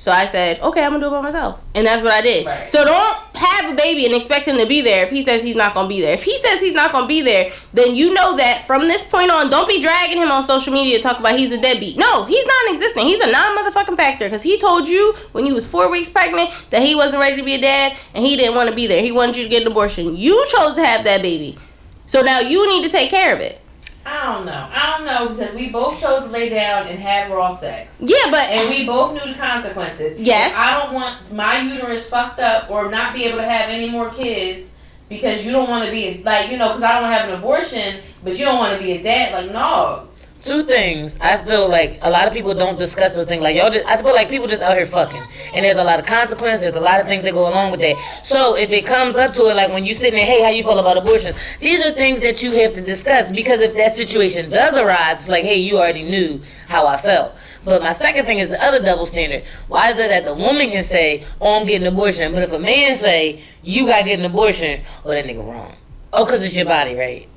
So 0.00 0.12
I 0.12 0.26
said, 0.26 0.60
okay, 0.60 0.84
I'm 0.84 0.92
gonna 0.92 1.02
do 1.02 1.08
it 1.08 1.10
by 1.10 1.20
myself, 1.20 1.60
and 1.74 1.84
that's 1.84 2.04
what 2.04 2.12
I 2.12 2.22
did. 2.22 2.46
Right. 2.46 2.70
So 2.70 2.84
don't 2.84 3.18
have 3.34 3.72
a 3.72 3.76
baby 3.76 4.06
and 4.06 4.14
expect 4.14 4.46
him 4.46 4.56
to 4.58 4.64
be 4.64 4.80
there 4.80 5.04
if 5.04 5.10
he 5.10 5.24
says 5.24 5.42
he's 5.42 5.56
not 5.56 5.74
gonna 5.74 5.88
be 5.88 6.00
there. 6.00 6.14
If 6.14 6.22
he 6.22 6.38
says 6.38 6.60
he's 6.60 6.72
not 6.72 6.92
gonna 6.92 7.08
be 7.08 7.20
there, 7.20 7.52
then 7.72 7.96
you 7.96 8.14
know 8.14 8.36
that 8.36 8.64
from 8.64 8.82
this 8.82 9.02
point 9.02 9.32
on, 9.32 9.50
don't 9.50 9.68
be 9.68 9.82
dragging 9.82 10.18
him 10.18 10.30
on 10.30 10.44
social 10.44 10.72
media 10.72 10.98
to 10.98 11.02
talk 11.02 11.18
about 11.18 11.36
he's 11.36 11.52
a 11.52 11.60
deadbeat. 11.60 11.96
No, 11.96 12.24
he's 12.26 12.46
non-existent. 12.46 13.06
He's 13.06 13.20
a 13.20 13.32
non-motherfucking 13.32 13.96
factor 13.96 14.26
because 14.26 14.44
he 14.44 14.56
told 14.60 14.88
you 14.88 15.14
when 15.32 15.46
you 15.46 15.54
was 15.54 15.66
four 15.66 15.90
weeks 15.90 16.08
pregnant 16.08 16.50
that 16.70 16.82
he 16.82 16.94
wasn't 16.94 17.20
ready 17.20 17.34
to 17.34 17.42
be 17.42 17.54
a 17.54 17.60
dad 17.60 17.96
and 18.14 18.24
he 18.24 18.36
didn't 18.36 18.54
want 18.54 18.70
to 18.70 18.76
be 18.76 18.86
there. 18.86 19.02
He 19.02 19.10
wanted 19.10 19.36
you 19.36 19.42
to 19.42 19.48
get 19.48 19.62
an 19.62 19.68
abortion. 19.68 20.16
You 20.16 20.46
chose 20.48 20.76
to 20.76 20.84
have 20.86 21.02
that 21.04 21.22
baby, 21.22 21.58
so 22.06 22.20
now 22.20 22.38
you 22.38 22.68
need 22.68 22.84
to 22.84 22.90
take 22.90 23.10
care 23.10 23.34
of 23.34 23.40
it. 23.40 23.60
I 24.08 24.32
don't 24.32 24.46
know. 24.46 24.68
I 24.72 24.96
don't 24.96 25.06
know 25.06 25.28
because 25.34 25.54
we 25.54 25.70
both 25.70 26.00
chose 26.00 26.24
to 26.24 26.30
lay 26.30 26.48
down 26.48 26.86
and 26.86 26.98
have 26.98 27.30
raw 27.30 27.54
sex. 27.54 28.00
Yeah, 28.02 28.30
but 28.30 28.48
And 28.48 28.68
we 28.70 28.86
both 28.86 29.12
knew 29.12 29.32
the 29.32 29.38
consequences. 29.38 30.18
Yes. 30.18 30.52
If 30.52 30.58
I 30.58 30.82
don't 30.82 30.94
want 30.94 31.32
my 31.32 31.60
uterus 31.60 32.08
fucked 32.08 32.40
up 32.40 32.70
or 32.70 32.90
not 32.90 33.12
be 33.14 33.24
able 33.24 33.38
to 33.38 33.44
have 33.44 33.68
any 33.68 33.90
more 33.90 34.08
kids 34.10 34.72
because 35.10 35.44
you 35.44 35.52
don't 35.52 35.68
want 35.68 35.84
to 35.84 35.90
be 35.90 36.22
like 36.24 36.50
you 36.50 36.56
know 36.56 36.68
because 36.68 36.82
I 36.82 36.94
don't 36.94 37.02
want 37.02 37.14
to 37.14 37.18
have 37.18 37.28
an 37.28 37.34
abortion, 37.38 38.00
but 38.24 38.38
you 38.38 38.46
don't 38.46 38.58
want 38.58 38.78
to 38.78 38.82
be 38.82 38.92
a 38.92 39.02
dad. 39.02 39.34
Like 39.34 39.52
no, 39.52 40.07
two 40.42 40.62
things. 40.62 41.18
I 41.20 41.36
feel 41.38 41.68
like 41.68 41.98
a 42.02 42.10
lot 42.10 42.26
of 42.26 42.32
people 42.32 42.54
don't 42.54 42.78
discuss 42.78 43.12
those 43.12 43.26
things. 43.26 43.42
Like 43.42 43.56
y'all 43.56 43.70
just, 43.70 43.86
I 43.86 44.00
feel 44.00 44.14
like 44.14 44.28
people 44.28 44.46
just 44.46 44.62
out 44.62 44.76
here 44.76 44.86
fucking, 44.86 45.22
and 45.54 45.64
there's 45.64 45.76
a 45.76 45.84
lot 45.84 45.98
of 45.98 46.06
consequences. 46.06 46.60
There's 46.60 46.76
a 46.76 46.80
lot 46.80 47.00
of 47.00 47.06
things 47.06 47.22
that 47.24 47.32
go 47.32 47.48
along 47.48 47.70
with 47.70 47.80
that. 47.80 47.96
So 48.22 48.56
if 48.56 48.70
it 48.70 48.86
comes 48.86 49.16
up 49.16 49.32
to 49.34 49.42
it, 49.48 49.54
like 49.54 49.70
when 49.70 49.84
you 49.84 49.94
sitting 49.94 50.18
there, 50.18 50.26
hey, 50.26 50.42
how 50.42 50.50
you 50.50 50.62
feel 50.62 50.78
about 50.78 50.96
abortion? 50.96 51.34
These 51.60 51.84
are 51.84 51.92
things 51.92 52.20
that 52.20 52.42
you 52.42 52.52
have 52.62 52.74
to 52.74 52.80
discuss 52.80 53.30
because 53.30 53.60
if 53.60 53.74
that 53.74 53.96
situation 53.96 54.50
does 54.50 54.76
arise, 54.76 55.20
it's 55.20 55.28
like, 55.28 55.44
hey, 55.44 55.58
you 55.58 55.78
already 55.78 56.02
knew 56.02 56.40
how 56.68 56.86
I 56.86 56.96
felt. 56.96 57.34
But 57.64 57.82
my 57.82 57.92
second 57.92 58.24
thing 58.24 58.38
is 58.38 58.48
the 58.48 58.62
other 58.62 58.82
double 58.82 59.06
standard. 59.06 59.44
Why 59.66 59.90
is 59.90 59.98
it 59.98 60.08
that 60.08 60.24
the 60.24 60.34
woman 60.34 60.70
can 60.70 60.84
say, 60.84 61.24
"Oh, 61.40 61.60
I'm 61.60 61.66
getting 61.66 61.86
an 61.86 61.92
abortion," 61.92 62.32
but 62.32 62.42
if 62.42 62.52
a 62.52 62.58
man 62.58 62.96
say, 62.96 63.40
"You 63.62 63.86
got 63.86 63.98
to 63.98 64.04
get 64.04 64.18
an 64.18 64.24
abortion," 64.24 64.80
oh, 65.04 65.10
that 65.10 65.26
nigga 65.26 65.46
wrong. 65.46 65.74
Oh, 66.12 66.24
cause 66.24 66.42
it's 66.42 66.56
your 66.56 66.64
body, 66.64 66.94
right? 66.94 67.28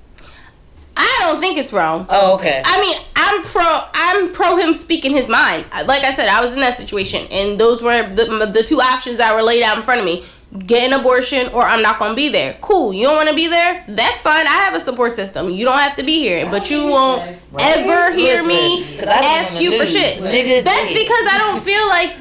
I 1.03 1.17
don't 1.21 1.41
think 1.41 1.57
it's 1.57 1.73
wrong. 1.73 2.05
Oh, 2.09 2.35
okay. 2.35 2.61
I 2.63 2.79
mean, 2.79 2.97
I'm 3.15 3.43
pro. 3.43 3.79
I'm 3.93 4.31
pro 4.33 4.57
him 4.57 4.73
speaking 4.73 5.11
his 5.11 5.27
mind. 5.29 5.65
Like 5.87 6.03
I 6.03 6.13
said, 6.13 6.27
I 6.29 6.41
was 6.41 6.53
in 6.53 6.59
that 6.59 6.77
situation, 6.77 7.27
and 7.31 7.59
those 7.59 7.81
were 7.81 8.07
the 8.09 8.45
the 8.45 8.63
two 8.63 8.79
options 8.81 9.17
that 9.17 9.33
were 9.35 9.41
laid 9.43 9.63
out 9.63 9.77
in 9.77 9.83
front 9.83 9.99
of 9.99 10.05
me: 10.05 10.23
get 10.67 10.83
an 10.91 10.99
abortion, 10.99 11.47
or 11.53 11.63
I'm 11.63 11.81
not 11.81 11.97
gonna 11.97 12.13
be 12.15 12.29
there. 12.29 12.55
Cool. 12.61 12.93
You 12.93 13.07
don't 13.07 13.15
want 13.15 13.29
to 13.29 13.35
be 13.35 13.47
there? 13.47 13.83
That's 13.87 14.21
fine. 14.21 14.45
I 14.45 14.57
have 14.65 14.75
a 14.75 14.79
support 14.79 15.15
system. 15.15 15.49
You 15.49 15.65
don't 15.65 15.79
have 15.79 15.95
to 15.97 16.03
be 16.03 16.19
here, 16.19 16.47
but 16.49 16.69
you 16.69 16.85
won't 16.87 17.37
ever 17.59 18.13
hear 18.13 18.43
me 18.45 18.81
Listen, 18.81 18.99
'cause 18.99 19.07
I 19.07 19.17
was 19.17 19.25
on 19.25 19.31
ask 19.43 19.55
the 19.55 19.63
you 19.63 19.79
for 19.79 19.85
shit. 19.87 20.19
Nigga, 20.19 20.63
That's 20.63 20.89
because 20.91 21.25
I 21.33 21.37
don't 21.39 21.63
feel 21.63 21.87
like. 21.89 22.13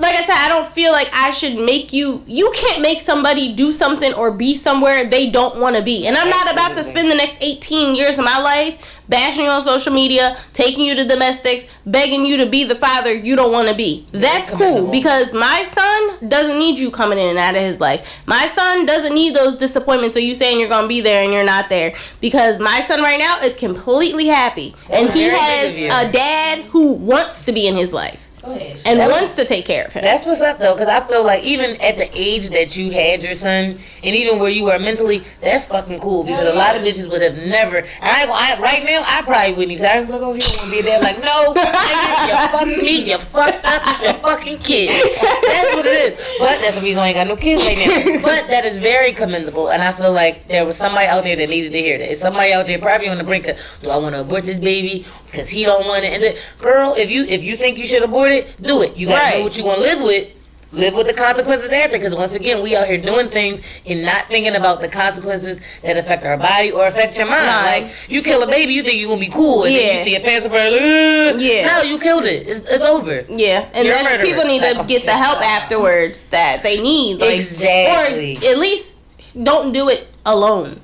Like 0.00 0.14
I 0.14 0.22
said, 0.22 0.36
I 0.36 0.48
don't 0.48 0.66
feel 0.66 0.92
like 0.92 1.10
I 1.12 1.30
should 1.30 1.56
make 1.56 1.92
you. 1.92 2.22
You 2.26 2.52
can't 2.54 2.82
make 2.82 3.00
somebody 3.00 3.52
do 3.52 3.72
something 3.72 4.12
or 4.14 4.30
be 4.30 4.54
somewhere 4.54 5.04
they 5.04 5.30
don't 5.30 5.60
want 5.60 5.76
to 5.76 5.82
be. 5.82 6.06
And 6.06 6.16
I'm 6.16 6.30
not 6.30 6.52
about 6.52 6.76
to 6.76 6.84
spend 6.84 7.10
the 7.10 7.14
next 7.16 7.38
18 7.42 7.96
years 7.96 8.18
of 8.18 8.24
my 8.24 8.38
life 8.40 8.98
bashing 9.08 9.44
you 9.44 9.50
on 9.50 9.62
social 9.62 9.92
media, 9.92 10.36
taking 10.52 10.84
you 10.84 10.94
to 10.94 11.04
domestics, 11.04 11.64
begging 11.86 12.26
you 12.26 12.36
to 12.38 12.46
be 12.46 12.64
the 12.64 12.74
father 12.74 13.12
you 13.12 13.34
don't 13.36 13.50
want 13.52 13.68
to 13.68 13.74
be. 13.74 14.06
That's 14.12 14.50
cool 14.50 14.90
because 14.90 15.32
my 15.32 15.62
son 15.64 16.28
doesn't 16.28 16.58
need 16.58 16.78
you 16.78 16.90
coming 16.90 17.18
in 17.18 17.30
and 17.30 17.38
out 17.38 17.56
of 17.56 17.62
his 17.62 17.80
life. 17.80 18.20
My 18.26 18.46
son 18.54 18.86
doesn't 18.86 19.14
need 19.14 19.34
those 19.34 19.56
disappointments 19.56 20.16
of 20.16 20.22
you 20.22 20.34
saying 20.34 20.60
you're 20.60 20.68
going 20.68 20.84
to 20.84 20.88
be 20.88 21.00
there 21.00 21.22
and 21.22 21.32
you're 21.32 21.44
not 21.44 21.68
there 21.68 21.94
because 22.20 22.60
my 22.60 22.80
son 22.82 23.00
right 23.00 23.18
now 23.18 23.40
is 23.40 23.56
completely 23.56 24.26
happy 24.26 24.74
and 24.92 25.08
he 25.10 25.22
has 25.22 25.74
big 25.74 25.90
of 25.90 26.02
you. 26.02 26.08
a 26.08 26.12
dad 26.12 26.64
who 26.66 26.92
wants 26.92 27.42
to 27.44 27.52
be 27.52 27.66
in 27.66 27.74
his 27.74 27.92
life 27.92 28.27
Go 28.48 28.54
ahead. 28.54 28.80
and 28.86 28.98
That 28.98 29.08
was- 29.08 29.20
wants 29.20 29.36
to 29.36 29.44
take 29.44 29.66
care 29.66 29.84
of 29.84 29.92
him. 29.92 30.02
That's 30.02 30.24
what's 30.24 30.40
up 30.40 30.58
though, 30.58 30.72
because 30.74 30.88
I 30.88 31.00
feel 31.06 31.22
like 31.22 31.44
even 31.44 31.78
at 31.82 31.98
the 31.98 32.08
age 32.14 32.48
that 32.50 32.76
you 32.76 32.90
had 32.92 33.22
your 33.22 33.34
son, 33.34 33.78
and 34.02 34.16
even 34.16 34.38
where 34.38 34.48
you 34.48 34.64
were 34.64 34.78
mentally, 34.78 35.22
that's 35.42 35.66
fucking 35.66 36.00
cool. 36.00 36.24
Because 36.24 36.48
a 36.48 36.54
lot 36.54 36.74
of 36.74 36.82
bitches 36.82 37.10
would 37.10 37.20
have 37.20 37.36
never. 37.46 37.78
And 37.78 37.86
I, 38.02 38.24
I 38.26 38.58
right 38.60 38.84
now, 38.84 39.02
I 39.04 39.20
probably 39.22 39.52
wouldn't 39.52 39.72
even 39.72 39.78
say, 39.84 39.92
"I'm 39.98 40.06
gonna 40.06 40.18
go 40.18 40.32
here 40.32 40.48
and 40.62 40.70
be 40.70 40.80
there." 40.80 41.00
Like, 41.02 41.20
no, 41.22 41.52
nigga, 41.54 42.28
you 42.28 42.48
fucked 42.48 42.82
me, 42.82 43.10
you 43.10 43.18
fucked 43.18 43.64
up, 43.66 43.82
it's 43.86 44.02
your 44.02 44.14
fucking 44.14 44.58
kid. 44.58 44.88
That's 44.88 45.74
what 45.74 45.84
it 45.84 46.14
is. 46.14 46.36
But 46.38 46.58
that's 46.60 46.76
the 46.76 46.82
reason 46.82 47.02
I 47.02 47.08
ain't 47.08 47.16
got 47.16 47.26
no 47.26 47.36
kids 47.36 47.66
right 47.66 47.76
now. 47.76 48.22
But 48.22 48.48
that 48.48 48.64
is 48.64 48.78
very 48.78 49.12
commendable, 49.12 49.68
and 49.68 49.82
I 49.82 49.92
feel 49.92 50.12
like 50.12 50.46
there 50.48 50.64
was 50.64 50.76
somebody 50.76 51.06
out 51.06 51.24
there 51.24 51.36
that 51.36 51.48
needed 51.50 51.72
to 51.72 51.78
hear 51.78 51.98
that. 51.98 52.10
It's 52.10 52.20
somebody 52.20 52.52
out 52.54 52.66
there 52.66 52.78
probably 52.78 53.08
on 53.08 53.18
the 53.18 53.24
brink 53.24 53.46
of, 53.46 53.58
do 53.82 53.90
I 53.90 53.96
want 53.98 54.14
to 54.14 54.22
abort 54.22 54.44
this 54.44 54.58
baby 54.58 55.04
because 55.30 55.48
he 55.48 55.64
don't 55.64 55.86
want 55.86 56.04
it? 56.04 56.12
And 56.14 56.22
then, 56.22 56.36
girl, 56.58 56.94
if 56.96 57.10
you 57.10 57.24
if 57.24 57.42
you 57.42 57.56
think 57.56 57.78
you 57.78 57.86
should 57.86 58.02
abort 58.02 58.32
it, 58.32 58.54
do 58.60 58.82
it. 58.82 58.96
You 58.96 59.08
gotta 59.08 59.22
Right. 59.24 59.38
know 59.38 59.44
what 59.44 59.56
you 59.56 59.62
gonna 59.64 59.80
live 59.80 60.00
with. 60.02 60.28
Live 60.70 60.92
with 60.94 61.06
the 61.06 61.14
consequences 61.14 61.70
after, 61.70 61.96
because 61.96 62.14
once 62.14 62.34
again, 62.34 62.62
we 62.62 62.76
out 62.76 62.86
here 62.86 62.98
doing 62.98 63.30
things 63.30 63.62
and 63.86 64.02
not 64.02 64.26
thinking 64.28 64.54
about 64.54 64.82
the 64.82 64.88
consequences 64.88 65.58
that 65.82 65.96
affect 65.96 66.26
our 66.26 66.36
body 66.36 66.70
or 66.70 66.86
affect 66.86 67.16
your 67.16 67.26
mind. 67.26 67.46
Nah. 67.46 67.62
Like 67.64 67.86
you 68.06 68.22
kill 68.22 68.42
a 68.42 68.46
baby, 68.46 68.74
you 68.74 68.82
think 68.82 68.96
you're 69.00 69.08
gonna 69.08 69.18
be 69.18 69.30
cool, 69.30 69.64
and 69.64 69.74
then 69.74 69.96
you 69.96 70.04
see 70.04 70.14
a 70.14 70.20
pacifier. 70.20 70.70
Like, 70.70 71.40
Yeah. 71.40 71.74
no, 71.78 71.82
you 71.84 71.98
killed 71.98 72.26
it. 72.26 72.46
It's, 72.46 72.60
it's 72.68 72.84
over. 72.84 73.24
Yeah, 73.30 73.64
and 73.72 73.86
You're 73.88 73.94
then 73.94 74.20
people 74.20 74.44
need 74.44 74.60
to 74.60 74.84
get 74.86 75.04
the 75.04 75.12
help 75.12 75.40
afterwards 75.40 76.26
that 76.26 76.62
they 76.62 76.82
need. 76.82 77.16
Like, 77.18 77.36
Exactly. 77.36 78.36
Or 78.36 78.50
at 78.50 78.58
least 78.58 78.98
don't 79.42 79.72
do 79.72 79.88
it 79.88 80.06
alone. 80.26 80.80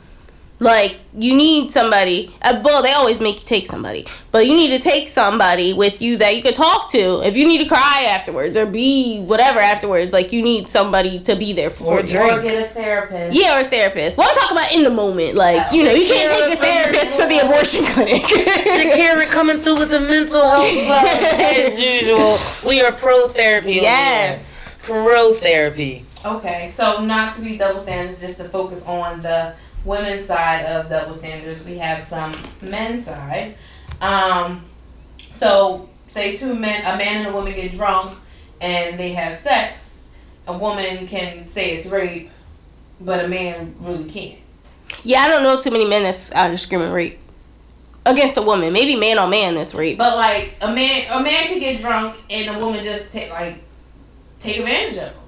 Like 0.64 0.98
you 1.16 1.36
need 1.36 1.70
somebody. 1.70 2.34
Uh, 2.42 2.60
well, 2.64 2.82
they 2.82 2.92
always 2.92 3.20
make 3.20 3.36
you 3.40 3.46
take 3.46 3.66
somebody, 3.66 4.06
but 4.32 4.46
you 4.46 4.54
need 4.56 4.70
to 4.76 4.80
take 4.80 5.08
somebody 5.08 5.72
with 5.72 6.02
you 6.02 6.16
that 6.18 6.34
you 6.34 6.42
could 6.42 6.56
talk 6.56 6.90
to. 6.92 7.20
If 7.24 7.36
you 7.36 7.46
need 7.46 7.58
to 7.58 7.68
cry 7.68 8.06
afterwards 8.10 8.56
or 8.56 8.66
be 8.66 9.20
whatever 9.22 9.60
afterwards, 9.60 10.12
like 10.12 10.32
you 10.32 10.42
need 10.42 10.68
somebody 10.68 11.18
to 11.20 11.36
be 11.36 11.52
there 11.52 11.70
for 11.70 11.98
Or 11.98 12.00
you. 12.00 12.06
drink. 12.08 12.32
Or 12.32 12.42
get 12.42 12.70
a 12.70 12.74
therapist. 12.74 13.38
Yeah, 13.38 13.58
or 13.58 13.66
a 13.66 13.68
therapist. 13.68 14.18
Well, 14.18 14.28
I'm 14.28 14.34
talking 14.36 14.56
about 14.56 14.72
in 14.72 14.82
the 14.84 14.90
moment. 14.90 15.34
Like 15.36 15.72
you 15.72 15.84
know, 15.84 15.92
you 15.92 16.06
can't 16.06 16.30
take 16.32 16.58
a 16.58 16.62
therapist 16.62 17.16
to 17.20 17.26
the 17.28 17.38
abortion 17.44 17.84
clinic. 17.84 18.22
Karen 18.24 19.26
coming 19.28 19.58
through 19.58 19.78
with 19.78 19.90
the 19.90 20.00
mental 20.00 20.42
health 20.42 20.88
bug 20.88 21.06
as 21.42 21.78
usual. 21.78 22.68
We 22.68 22.80
are 22.82 22.92
pro 22.92 23.28
therapy. 23.28 23.74
yes. 23.74 24.74
pro 24.82 25.32
therapy. 25.34 26.04
Okay, 26.24 26.70
so 26.72 27.04
not 27.04 27.34
to 27.36 27.42
be 27.42 27.58
double 27.58 27.80
standards, 27.82 28.18
just 28.20 28.38
to 28.38 28.44
focus 28.44 28.82
on 28.86 29.20
the 29.20 29.54
women's 29.84 30.24
side 30.24 30.64
of 30.64 30.88
double 30.88 31.14
standards, 31.14 31.64
we 31.64 31.78
have 31.78 32.02
some 32.02 32.34
men's 32.62 33.04
side. 33.04 33.56
Um, 34.00 34.64
so 35.18 35.88
say 36.08 36.36
two 36.36 36.54
men, 36.54 36.80
a 36.82 36.96
man 36.96 37.18
and 37.18 37.28
a 37.28 37.32
woman 37.32 37.54
get 37.54 37.72
drunk 37.72 38.16
and 38.60 38.98
they 38.98 39.12
have 39.12 39.36
sex. 39.36 40.08
A 40.46 40.56
woman 40.56 41.06
can 41.06 41.48
say 41.48 41.76
it's 41.76 41.86
rape, 41.86 42.30
but 43.00 43.24
a 43.24 43.28
man 43.28 43.74
really 43.80 44.08
can't. 44.10 44.38
Yeah, 45.02 45.20
I 45.20 45.28
don't 45.28 45.42
know 45.42 45.60
too 45.60 45.70
many 45.70 45.86
men 45.86 46.02
that's 46.02 46.32
out 46.32 46.48
here 46.48 46.56
screaming 46.56 46.90
rape 46.90 47.18
against 48.06 48.36
a 48.36 48.42
woman. 48.42 48.72
Maybe 48.72 48.96
man 48.96 49.18
on 49.18 49.30
man 49.30 49.54
that's 49.54 49.74
rape. 49.74 49.98
But 49.98 50.16
like 50.16 50.56
a 50.60 50.72
man, 50.72 51.06
a 51.10 51.22
man 51.22 51.48
could 51.48 51.60
get 51.60 51.80
drunk 51.80 52.16
and 52.30 52.56
a 52.56 52.58
woman 52.58 52.84
just 52.84 53.12
take 53.12 53.30
like 53.30 53.58
take 54.40 54.58
advantage 54.58 54.98
of 54.98 55.08
him. 55.08 55.22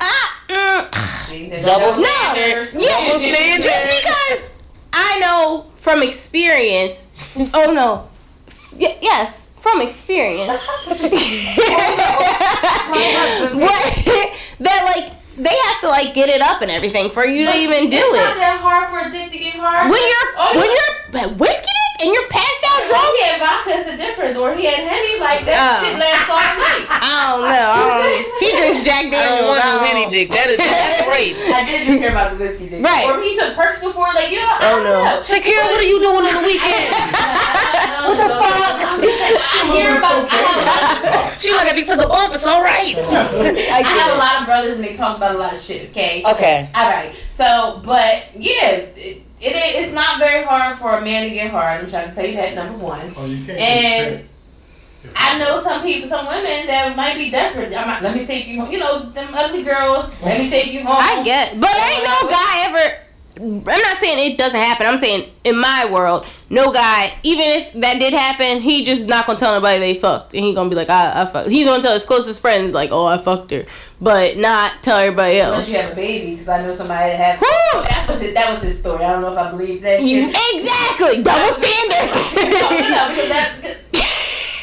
Ah, 0.00 0.33
mm, 0.48 1.62
Double 1.64 1.86
no, 1.86 2.04
standards. 2.04 2.74
yeah, 2.74 3.06
Double 3.06 3.18
standards. 3.20 3.64
just 3.66 3.86
because 3.86 4.50
I 4.92 5.18
know 5.20 5.66
from 5.76 6.02
experience. 6.02 7.08
Oh 7.54 7.72
no, 7.72 8.08
y- 8.78 8.98
yes, 9.02 9.52
from 9.60 9.80
experience. 9.80 10.66
what 13.54 13.84
that 14.60 14.80
like 14.94 15.10
they 15.36 15.50
have 15.66 15.80
to 15.80 15.88
like 15.88 16.14
get 16.14 16.28
it 16.28 16.40
up 16.40 16.62
and 16.62 16.70
everything 16.70 17.10
for 17.10 17.26
you 17.26 17.44
to 17.46 17.54
even 17.56 17.90
do 17.90 17.96
it. 17.96 18.00
it's 18.00 18.16
not 18.16 18.36
that 18.36 18.60
hard 18.60 18.88
for 18.88 19.00
a 19.08 19.10
dick 19.10 19.30
to 19.32 19.38
get 19.38 19.54
hard. 19.56 19.90
When 19.90 19.98
you're 20.00 20.30
Oh, 20.38 20.52
when 20.54 20.70
yeah. 20.70 21.26
you're 21.28 21.34
whiskey 21.36 21.66
dick 21.66 21.93
and 22.02 22.10
you're 22.10 22.26
passed 22.28 22.62
out 22.74 22.82
drunk. 22.90 23.06
he 23.16 23.22
had 23.22 23.38
vodka, 23.38 23.70
it's 23.78 23.86
a 23.86 23.96
difference. 23.96 24.34
Or 24.36 24.50
he 24.54 24.66
had 24.66 24.82
Henny, 24.82 25.14
like 25.22 25.46
that 25.46 25.54
Oh. 25.54 25.78
shit 25.78 25.94
lasts 25.94 26.26
all 26.26 26.42
night. 26.58 26.86
I 26.90 27.14
don't 27.30 27.46
know. 27.46 27.70
I 27.70 27.82
don't, 28.02 28.42
he 28.42 28.48
drinks 28.58 28.82
Jack 28.82 29.06
I 29.06 29.10
Daniels. 29.14 29.30
don't 29.38 29.46
want 29.46 29.62
I 29.62 29.66
no 29.70 29.74
don't- 29.78 29.86
henny 29.86 30.04
dick. 30.10 30.26
That 30.34 30.48
is 30.50 30.58
that's 30.62 31.06
rape. 31.06 31.38
I 31.54 31.62
did 31.62 31.86
just 31.86 32.02
hear 32.02 32.10
about 32.10 32.34
the 32.34 32.38
whiskey 32.42 32.66
dick. 32.68 32.82
Right. 32.82 33.06
Or 33.06 33.22
he 33.22 33.38
took 33.38 33.54
perks 33.54 33.78
before, 33.78 34.10
like, 34.12 34.34
you 34.34 34.42
know, 34.42 34.50
I 34.50 34.58
Oh, 34.74 34.82
don't 34.82 34.84
no. 34.90 34.94
know. 35.06 35.22
Shakira, 35.22 35.62
what 35.70 35.78
are 35.78 35.86
you 35.88 35.98
doing 36.02 36.22
on 36.26 36.34
the 36.34 36.42
weekend? 36.42 36.90
what 38.10 38.16
the 38.18 38.28
fuck? 38.42 38.76
I 38.84 39.62
hear 39.72 39.96
about, 39.98 40.26
I 40.28 40.36
have, 41.30 41.40
she 41.40 41.52
like 41.54 41.70
if 41.70 41.76
he 41.78 41.84
took 41.84 42.02
a 42.02 42.08
bump, 42.08 42.34
it's 42.34 42.46
all 42.46 42.62
right. 42.62 42.90
I 42.98 43.80
have 43.86 44.14
a 44.14 44.18
lot 44.18 44.40
of 44.40 44.46
brothers 44.46 44.76
and 44.76 44.84
they 44.84 44.94
talk 44.98 45.16
about 45.16 45.34
a 45.34 45.38
lot 45.38 45.54
of 45.54 45.60
shit, 45.60 45.90
okay? 45.90 46.22
Okay. 46.26 46.68
All 46.74 46.88
right. 46.90 47.14
So, 47.30 47.80
but 47.84 48.26
yeah, 48.34 48.82
it, 48.98 49.22
it 49.44 49.82
it's 49.82 49.92
not 49.92 50.18
very 50.18 50.44
hard 50.44 50.76
for 50.76 50.98
a 50.98 51.02
man 51.02 51.28
to 51.28 51.34
get 51.34 51.50
hard. 51.50 51.82
I'm 51.82 51.90
trying 51.90 52.08
to 52.08 52.14
tell 52.14 52.26
you 52.26 52.36
that 52.36 52.54
number 52.54 52.78
one. 52.78 53.12
Oh, 53.16 53.26
you 53.26 53.44
can't. 53.44 53.58
And 53.60 54.28
I 55.14 55.38
know 55.38 55.60
some 55.60 55.82
people, 55.82 56.08
some 56.08 56.26
women 56.26 56.66
that 56.66 56.94
might 56.96 57.16
be 57.16 57.30
desperate. 57.30 57.66
I'm 57.74 57.86
not, 57.86 58.02
let 58.02 58.16
me 58.16 58.24
take 58.24 58.46
you 58.46 58.60
home. 58.62 58.72
You 58.72 58.78
know, 58.78 59.10
them 59.10 59.28
ugly 59.34 59.62
girls. 59.62 60.08
Let 60.22 60.40
me 60.40 60.48
take 60.48 60.72
you 60.72 60.84
home. 60.84 60.96
I 60.98 61.22
get, 61.22 61.60
but 61.60 61.70
ain't 61.70 62.04
no 62.04 62.28
guy 62.28 62.64
ever. 62.68 63.03
I'm 63.36 63.64
not 63.64 63.98
saying 63.98 64.32
it 64.32 64.38
doesn't 64.38 64.58
happen. 64.60 64.86
I'm 64.86 65.00
saying 65.00 65.28
in 65.42 65.58
my 65.58 65.88
world, 65.90 66.24
no 66.50 66.72
guy, 66.72 67.12
even 67.24 67.44
if 67.48 67.72
that 67.72 67.98
did 67.98 68.12
happen, 68.12 68.62
he 68.62 68.84
just 68.84 69.08
not 69.08 69.26
gonna 69.26 69.38
tell 69.38 69.54
nobody 69.54 69.80
they 69.80 69.94
fucked, 69.94 70.34
and 70.34 70.44
he 70.44 70.54
gonna 70.54 70.70
be 70.70 70.76
like, 70.76 70.88
I, 70.88 71.22
I 71.22 71.26
fucked. 71.26 71.50
He's 71.50 71.66
gonna 71.66 71.82
tell 71.82 71.94
his 71.94 72.04
closest 72.04 72.40
friends 72.40 72.72
like, 72.74 72.90
oh, 72.92 73.06
I 73.06 73.18
fucked 73.18 73.50
her, 73.50 73.64
but 74.00 74.36
not 74.36 74.82
tell 74.82 74.98
everybody 74.98 75.40
else. 75.40 75.68
Unless 75.68 75.70
you 75.72 75.78
have 75.78 75.92
a 75.92 75.96
baby, 75.96 76.30
because 76.32 76.48
I 76.48 76.62
know 76.62 76.72
somebody 76.74 77.10
that 77.10 77.40
had. 77.40 77.40
That 77.40 78.06
was 78.08 78.20
his, 78.20 78.34
that 78.34 78.50
was 78.50 78.62
his 78.62 78.78
story. 78.78 79.04
I 79.04 79.12
don't 79.12 79.22
know 79.22 79.32
if 79.32 79.38
I 79.38 79.50
believe 79.50 79.82
that 79.82 80.00
shit. 80.00 80.28
Exactly, 80.54 81.22
double 81.22 81.40
no, 81.46 81.52
standards. 81.52 82.34
no, 82.36 83.08
because 83.08 83.28
that 83.28 83.76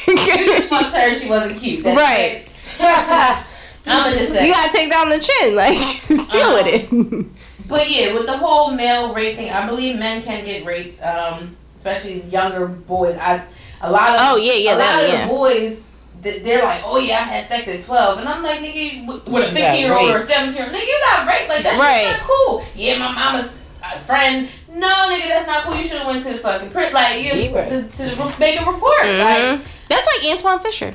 you 0.08 0.46
just 0.46 0.70
fucked 0.70 0.94
her. 0.96 1.14
She 1.14 1.28
wasn't 1.28 1.58
cute. 1.58 1.84
That's 1.84 1.96
Right. 2.80 3.44
I'm 3.84 4.04
gonna 4.04 4.16
just 4.16 4.32
say. 4.32 4.46
you 4.46 4.52
gotta 4.52 4.72
take 4.72 4.90
down 4.90 5.08
the 5.08 5.18
chin, 5.18 5.56
like 5.56 5.76
just 5.76 6.30
deal 6.30 6.54
with 6.54 6.66
it. 6.68 6.84
Uh-huh. 6.92 7.22
But 7.68 7.90
yeah, 7.90 8.14
with 8.14 8.26
the 8.26 8.36
whole 8.36 8.70
male 8.72 9.12
rape 9.14 9.36
thing, 9.36 9.50
I 9.50 9.66
believe 9.66 9.98
men 9.98 10.22
can 10.22 10.44
get 10.44 10.64
raped, 10.64 11.02
um, 11.02 11.56
especially 11.76 12.20
younger 12.22 12.66
boys. 12.66 13.16
I 13.16 13.42
a 13.80 13.90
lot 13.90 14.10
of 14.10 14.16
Oh, 14.20 14.36
yeah, 14.36 14.52
yeah, 14.54 14.70
a 14.70 14.72
lot 14.72 14.78
that- 14.78 15.04
of 15.04 15.08
yeah. 15.12 15.26
the 15.28 15.34
boys. 15.34 15.82
They're 16.22 16.62
like, 16.62 16.82
oh 16.84 16.98
yeah, 16.98 17.16
I 17.18 17.22
had 17.24 17.44
sex 17.44 17.66
at 17.66 17.82
twelve, 17.84 18.18
and 18.20 18.28
I'm 18.28 18.44
like, 18.44 18.60
nigga, 18.60 19.06
with 19.08 19.26
with 19.26 19.48
a 19.48 19.52
fifteen 19.52 19.80
year 19.86 19.92
old 19.92 20.08
or 20.08 20.18
a 20.18 20.22
seventeen 20.22 20.54
year 20.56 20.66
old, 20.66 20.72
nigga, 20.72 20.86
you 20.86 21.00
got 21.10 21.26
raped, 21.26 21.48
like 21.48 21.62
that's 21.64 21.80
Right. 21.80 22.16
not 22.16 22.20
cool. 22.28 22.64
Yeah, 22.76 22.98
my 22.98 23.10
mama's 23.10 23.60
uh, 23.82 23.98
friend, 23.98 24.48
no, 24.72 24.86
nigga, 24.86 25.26
that's 25.28 25.48
not 25.48 25.64
cool. 25.64 25.74
You 25.74 25.82
should 25.88 25.98
have 25.98 26.06
went 26.06 26.24
to 26.24 26.32
the 26.34 26.38
fucking 26.38 26.70
print, 26.70 26.92
like 26.92 27.22
you, 27.24 27.32
He 27.32 27.48
right. 27.52 27.68
the, 27.68 27.82
to 27.82 28.02
the, 28.14 28.34
make 28.38 28.60
a 28.60 28.64
report. 28.64 28.98
Like, 29.02 29.42
Mhm. 29.42 29.60
That's 29.88 30.06
like 30.06 30.32
Antwone 30.32 30.60
Fisher. 30.60 30.94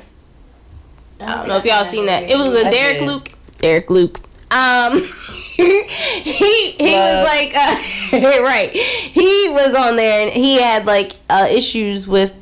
I 1.20 1.26
don't 1.26 1.48
know 1.48 1.58
if 1.58 1.64
y'all 1.66 1.84
seen 1.84 2.06
that. 2.06 2.22
It 2.30 2.36
was 2.38 2.54
a 2.54 2.66
I 2.66 2.70
Derek 2.70 2.98
did. 3.00 3.06
Luke. 3.06 3.28
Derek 3.58 3.90
Luke. 3.90 4.18
Um, 4.50 5.10
he 6.22 6.70
he 6.70 6.94
was 6.94 7.26
like 7.26 7.52
uh, 7.56 8.42
right. 8.42 8.70
He 8.70 9.48
was 9.50 9.74
on 9.74 9.96
there 9.96 10.26
and 10.26 10.32
he 10.32 10.60
had 10.60 10.86
like 10.86 11.14
uh, 11.28 11.48
issues 11.50 12.06
with 12.06 12.32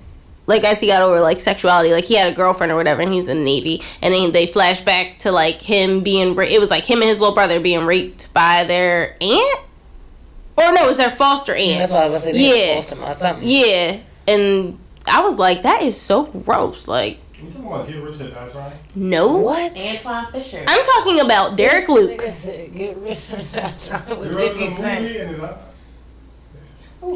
like 0.46 0.64
as 0.64 0.80
he 0.80 0.88
got 0.88 1.00
over 1.00 1.20
like 1.20 1.40
sexuality. 1.40 1.92
Like 1.92 2.04
he 2.04 2.14
had 2.14 2.30
a 2.30 2.36
girlfriend 2.36 2.72
or 2.72 2.76
whatever, 2.76 3.00
and 3.00 3.12
he's 3.12 3.28
in 3.28 3.38
the 3.38 3.44
navy. 3.44 3.82
And 4.02 4.12
then 4.12 4.32
they 4.32 4.46
flash 4.46 4.82
back 4.82 5.18
to 5.20 5.32
like 5.32 5.62
him 5.62 6.00
being. 6.00 6.34
Ra- 6.34 6.44
it 6.44 6.60
was 6.60 6.70
like 6.70 6.84
him 6.84 7.00
and 7.00 7.08
his 7.08 7.18
little 7.18 7.34
brother 7.34 7.58
being 7.58 7.86
raped 7.86 8.32
by 8.34 8.64
their 8.64 9.16
aunt. 9.20 9.60
Or 10.58 10.72
no, 10.72 10.88
it's 10.88 10.98
their 10.98 11.10
foster 11.10 11.54
aunt. 11.54 11.78
That's 11.78 11.92
why 11.92 12.04
I 12.04 12.08
was 12.10 12.22
saying. 12.22 12.36
Yeah. 12.36 12.82
Him 12.82 13.02
or 13.02 13.14
something. 13.14 13.48
Yeah, 13.48 13.98
and 14.28 14.78
I 15.06 15.22
was 15.22 15.38
like, 15.38 15.62
that 15.62 15.80
is 15.82 15.98
so 15.98 16.24
gross. 16.24 16.86
Like, 16.86 17.18
You 17.46 17.52
talking 17.52 17.66
about 17.66 17.86
get 17.88 18.02
rich 18.02 18.20
or 18.20 18.30
die 18.30 18.48
trying? 18.48 18.78
no. 18.94 19.36
What? 19.38 19.76
Antwone 19.76 20.32
Fisher. 20.32 20.64
I'm 20.66 20.84
talking 20.84 21.20
about 21.20 21.56
Derek 21.56 21.88
Luke. 21.88 22.20
Nigga 22.20 22.30
said, 22.30 22.74
Get 22.74 22.96
rich 22.98 23.32
or 23.32 23.36
die 23.54 23.72
trying 23.82 24.18
with 24.18 24.30
You 24.30 24.36
wrote 24.36 24.48
50 24.52 24.64
the 24.64 24.70
Cent. 24.70 25.02
movie 25.02 25.18
and 25.18 25.34
then 25.36 25.44
I- 25.44 25.56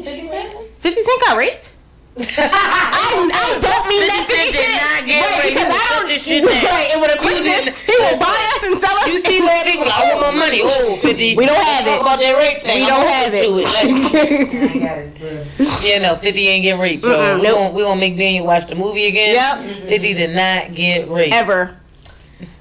50 0.01 0.27
Cent? 0.27 0.55
50 0.79 1.01
Cent 1.01 1.21
got 1.25 1.37
raped? 1.37 1.73
I, 2.17 3.23
I 3.31 3.59
don't 3.63 3.85
mean 3.87 4.03
that 4.07 4.27
50 4.27 4.35
50 4.35 4.51
Cent 4.51 4.51
Cent. 4.51 4.67
did 4.67 4.83
not 4.83 5.01
get 5.07 5.21
right, 5.23 5.39
raped. 5.39 5.55
because 5.55 5.71
You 5.71 5.79
I 5.79 5.87
don't. 5.95 6.07
this 6.11 6.21
shit 6.27 6.43
down. 6.43 6.63
Right, 6.67 6.89
and 6.91 6.99
with 7.01 7.15
a 7.15 7.19
quick 7.23 7.37
You 7.39 7.43
this, 7.43 7.63
didn't- 7.65 7.77
he 7.87 7.95
will 8.03 8.19
buy 8.19 8.37
us 8.55 8.61
and 8.67 8.75
sell 8.77 8.95
us. 8.99 9.07
You 9.07 9.19
see 9.21 9.39
where 9.41 9.63
people 9.63 9.85
like, 9.87 9.95
I 9.95 10.03
want 10.11 10.19
more 10.21 10.35
money. 10.43 10.59
Oh, 10.61 10.99
50. 11.01 11.35
We 11.35 11.45
don't 11.45 11.55
have 11.55 11.85
Talk 11.85 11.95
it. 11.95 12.01
about 12.01 12.19
that 12.19 12.35
rape 12.37 12.63
thing. 12.63 12.83
We 12.83 12.83
I'm 12.83 12.99
don't 12.99 13.07
have 13.07 13.31
to 13.31 13.39
it. 13.39 13.67
Like, 13.71 13.87
I 13.87 14.73
ain't 14.75 14.83
got 14.83 14.97
it, 14.99 15.09
bro. 15.17 15.65
yeah, 15.87 15.97
no, 16.03 16.15
50 16.19 16.47
ain't 16.47 16.63
get 16.63 16.79
raped. 16.79 17.03
So 17.03 17.37
nope. 17.37 17.43
gonna 17.55 17.69
we 17.71 17.83
gonna 17.83 17.99
make 17.99 18.17
Daniel 18.17 18.45
watch 18.45 18.67
the 18.67 18.75
movie 18.75 19.07
again. 19.07 19.35
Yep. 19.35 19.87
50 19.87 20.13
did 20.13 20.35
not 20.35 20.75
get 20.75 21.07
raped. 21.09 21.33
Ever. 21.33 21.77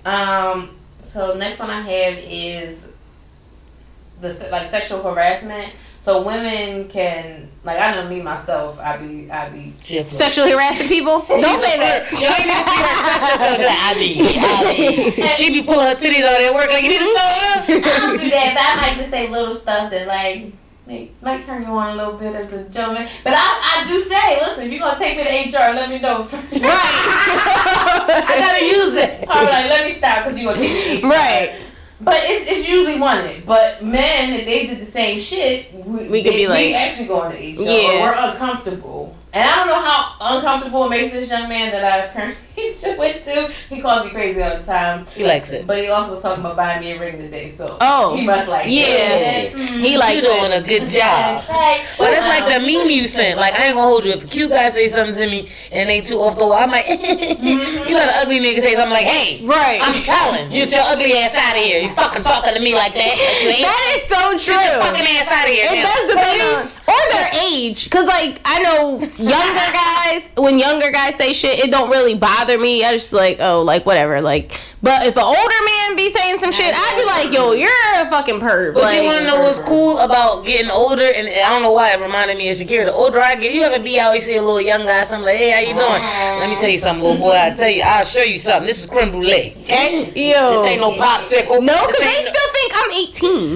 Um. 0.07 0.71
So 1.01 1.35
next 1.35 1.59
one 1.59 1.71
I 1.71 1.81
have 1.81 2.19
is 2.23 2.93
the 4.21 4.29
like 4.53 4.69
sexual 4.69 5.03
harassment. 5.03 5.73
So 6.01 6.23
women 6.23 6.89
can 6.89 7.47
like 7.63 7.79
I 7.79 7.95
know 7.95 8.09
me 8.09 8.23
myself. 8.23 8.81
I 8.81 8.97
be 8.97 9.31
I 9.31 9.51
be 9.51 9.75
Shit. 9.85 10.11
Sexually 10.11 10.51
harassing 10.51 10.89
people? 10.89 11.21
Don't 11.29 11.61
say 11.63 11.77
that. 11.79 12.09
Yo, 12.13 12.29
you 12.41 12.49
didn't 12.49 12.65
see 12.65 12.81
her 12.81 12.97
touch 13.05 13.21
herself. 13.37 13.61
She's 13.61 13.69
like, 13.69 13.85
I 13.85 13.93
be, 14.01 14.17
I 14.41 15.21
be. 15.21 15.29
She 15.35 15.61
be 15.61 15.63
pulling 15.63 15.87
her 15.87 15.95
titties 15.95 16.25
out 16.25 16.41
at 16.41 16.55
work 16.55 16.71
like, 16.71 16.83
you 16.85 16.89
need 16.89 17.03
a 17.03 17.05
soda? 17.05 17.85
I 17.85 17.99
don't 18.01 18.19
do 18.19 18.31
that, 18.31 18.55
but 18.57 18.65
I 18.65 18.77
might 18.81 18.97
just 18.97 19.11
say 19.11 19.29
little 19.29 19.55
stuff 19.55 19.91
that 19.91 20.09
like 20.09 20.55
may, 20.87 21.11
might 21.21 21.45
turn 21.45 21.63
you 21.65 21.69
on 21.69 21.91
a 21.91 21.97
little 21.97 22.15
bit 22.15 22.35
as 22.35 22.55
a 22.55 22.67
gentleman. 22.71 23.07
But 23.23 23.35
I, 23.37 23.85
I 23.85 23.85
do 23.87 24.01
say, 24.01 24.41
listen, 24.41 24.65
if 24.67 24.73
you're 24.73 24.81
gonna 24.81 24.99
take 24.99 25.19
me 25.19 25.25
to 25.25 25.31
HR, 25.53 25.75
let 25.77 25.91
me 25.91 25.99
know. 26.01 26.25
First. 26.25 26.65
I 26.65 28.37
gotta 28.41 28.65
use 28.65 28.95
it. 28.97 29.29
I'm 29.29 29.45
like, 29.45 29.69
let 29.69 29.85
me 29.85 29.93
stop 29.93 30.25
because 30.25 30.39
you 30.39 30.49
gonna 30.49 30.59
take 30.59 30.95
me 30.95 31.01
to 31.03 31.07
HR. 31.07 31.11
Right. 31.11 31.70
But 32.03 32.17
it's, 32.25 32.47
it's 32.51 32.69
usually 32.69 32.99
wanted. 32.99 33.45
But 33.45 33.85
men, 33.85 34.33
if 34.33 34.47
they 34.47 34.67
did 34.67 34.81
the 34.81 34.87
same 34.87 35.21
shit, 35.21 35.73
we, 35.75 36.09
We 36.09 36.23
could 36.23 36.33
they- 36.33 36.37
be 36.39 36.49
like- 36.49 36.59
we 36.67 36.75
actually 36.75 37.07
going 37.09 37.31
to 37.33 37.37
HR. 37.37 37.63
Yeah. 37.63 37.93
Or 37.93 38.01
we're 38.07 38.31
uncomfortable. 38.31 39.00
And 39.33 39.45
I 39.49 39.57
don't 39.57 39.69
know 39.69 39.81
how 39.81 40.37
uncomfortable 40.37 40.87
it 40.87 40.91
makes 40.91 41.13
this 41.13 41.31
young 41.31 41.49
man 41.49 41.71
that 41.71 41.85
I 41.85 42.13
currently 42.13 42.37
went 42.99 43.23
to. 43.23 43.53
He 43.69 43.81
calls 43.81 44.05
me 44.05 44.11
crazy 44.11 44.43
all 44.43 44.57
the 44.59 44.65
time. 44.65 45.07
He 45.07 45.25
likes 45.25 45.53
it. 45.53 45.67
But 45.69 45.79
he 45.79 45.89
also 45.89 46.15
was 46.15 46.23
talking 46.23 46.43
about 46.45 46.57
buying 46.57 46.81
me 46.81 46.93
a 46.93 46.99
ring 47.01 47.17
today, 47.17 47.49
so 47.49 47.79
Oh. 47.81 48.17
he 48.17 48.27
must 48.27 48.49
like 48.49 48.67
Yeah. 48.69 48.87
it. 49.47 49.57
He 49.57 49.97
like 49.97 50.17
you 50.17 50.23
doing 50.23 50.53
a 50.53 50.61
good 50.61 50.87
job. 50.89 51.45
Hey, 51.45 51.85
But 51.97 52.13
it's 52.13 52.23
like 52.27 52.45
the 52.53 52.59
meme 52.59 52.91
you 52.91 53.05
sent. 53.05 53.39
Like 53.39 53.55
I 53.55 53.67
ain't 53.67 53.77
gonna 53.77 53.87
hold 53.87 54.05
you. 54.05 54.13
If 54.13 54.25
a 54.25 54.27
cute 54.27 54.51
guy 54.51 54.69
say 54.71 54.89
something 54.89 55.15
to 55.15 55.27
me 55.27 55.49
and 55.71 55.89
they 55.89 56.01
too 56.01 56.17
off 56.19 56.37
the 56.37 56.45
wall, 56.45 56.55
I'm 56.55 56.71
like, 56.73 56.89
you 56.89 56.97
mm-hmm. 56.97 57.93
let 57.95 58.09
an 58.09 58.15
ugly 58.27 58.41
nigga 58.41 58.61
say 58.61 58.75
something 58.75 58.91
like, 58.91 59.07
hey, 59.07 59.47
Right. 59.47 59.79
I'm 59.81 59.95
telling 60.03 60.51
you, 60.51 60.67
get 60.67 60.73
your 60.75 60.83
ugly 60.87 61.13
ass 61.15 61.35
out 61.37 61.57
of 61.57 61.63
here. 61.63 61.83
You 61.83 61.91
fucking 61.93 62.25
talking 62.25 62.55
to 62.55 62.61
me 62.61 62.75
like 62.75 62.95
that? 62.95 63.15
That 63.63 63.95
is 63.95 64.03
so 64.11 64.19
true. 64.39 64.59
get 64.59 64.65
your 64.67 64.83
true. 64.83 64.91
fucking 64.91 65.07
ass 65.07 65.29
out 65.31 65.47
of 65.47 65.55
here. 65.55 65.67
It 65.71 65.77
now. 65.77 65.87
does 65.87 66.05
depend 66.19 66.43
on 66.43 66.81
or 66.91 67.03
their 67.15 67.31
age, 67.53 67.89
cause 67.91 68.07
like 68.07 68.41
I 68.45 68.63
know 68.63 68.99
younger 69.21 69.73
guys. 69.73 70.31
When 70.37 70.59
younger 70.59 70.91
guys 70.91 71.17
say 71.17 71.33
shit, 71.33 71.59
it 71.61 71.71
don't 71.71 71.91
really 71.91 72.15
bother 72.15 72.59
me. 72.59 72.85
I 72.85 72.93
just 72.93 73.13
like, 73.13 73.39
oh, 73.41 73.63
like 73.63 73.87
whatever. 73.87 74.21
Like, 74.21 74.59
but 74.83 75.07
if 75.07 75.17
an 75.17 75.23
older 75.23 75.61
man 75.67 75.97
be 75.97 76.09
saying 76.11 76.39
some 76.39 76.51
shit, 76.53 76.73
I'd 76.75 76.97
be 76.97 77.05
like, 77.05 77.35
yo, 77.37 77.53
you're 77.53 77.69
a 78.01 78.07
fucking 78.09 78.41
perv. 78.41 78.75
But 78.75 78.85
Like, 78.85 78.97
you 78.97 79.05
wanna 79.05 79.27
know 79.27 79.41
what's 79.41 79.59
cool 79.61 79.99
about 79.99 80.45
getting 80.47 80.71
older? 80.71 81.05
And 81.05 81.29
I 81.29 81.49
don't 81.51 81.63
know 81.63 81.73
why 81.73 81.93
it 81.93 82.01
reminded 82.01 82.39
me 82.39 82.49
of 82.49 82.57
Shakira. 82.57 82.87
The 82.87 82.93
older 82.93 83.21
I 83.21 83.35
get, 83.37 83.53
you 83.53 83.63
ever 83.63 83.83
be 83.83 84.01
out, 84.01 84.15
you 84.15 84.21
see 84.21 84.37
a 84.37 84.43
little 84.43 84.61
young 84.61 84.87
guy, 84.87 85.05
something 85.05 85.27
like, 85.27 85.37
hey, 85.37 85.51
how 85.51 85.61
you 85.61 85.75
doing? 85.75 86.03
Let 86.41 86.49
me 86.49 86.57
tell 86.57 86.71
you 86.71 86.79
something, 86.79 87.03
little 87.05 87.19
boy. 87.21 87.37
I 87.37 87.51
tell 87.51 87.69
you, 87.69 87.83
I'll 87.85 88.05
show 88.05 88.23
you 88.23 88.39
something. 88.39 88.67
This 88.67 88.81
is 88.81 88.87
creme 88.87 89.11
brulee, 89.11 89.55
okay? 89.65 90.05
yo, 90.17 90.63
This 90.63 90.71
ain't 90.73 90.81
no 90.81 90.93
popsicle. 90.93 91.61
no, 91.63 91.75
cause 91.77 91.99
they 91.99 92.07
no- 92.07 92.31
still 92.33 92.51
think 92.57 92.73
I'm 92.77 92.91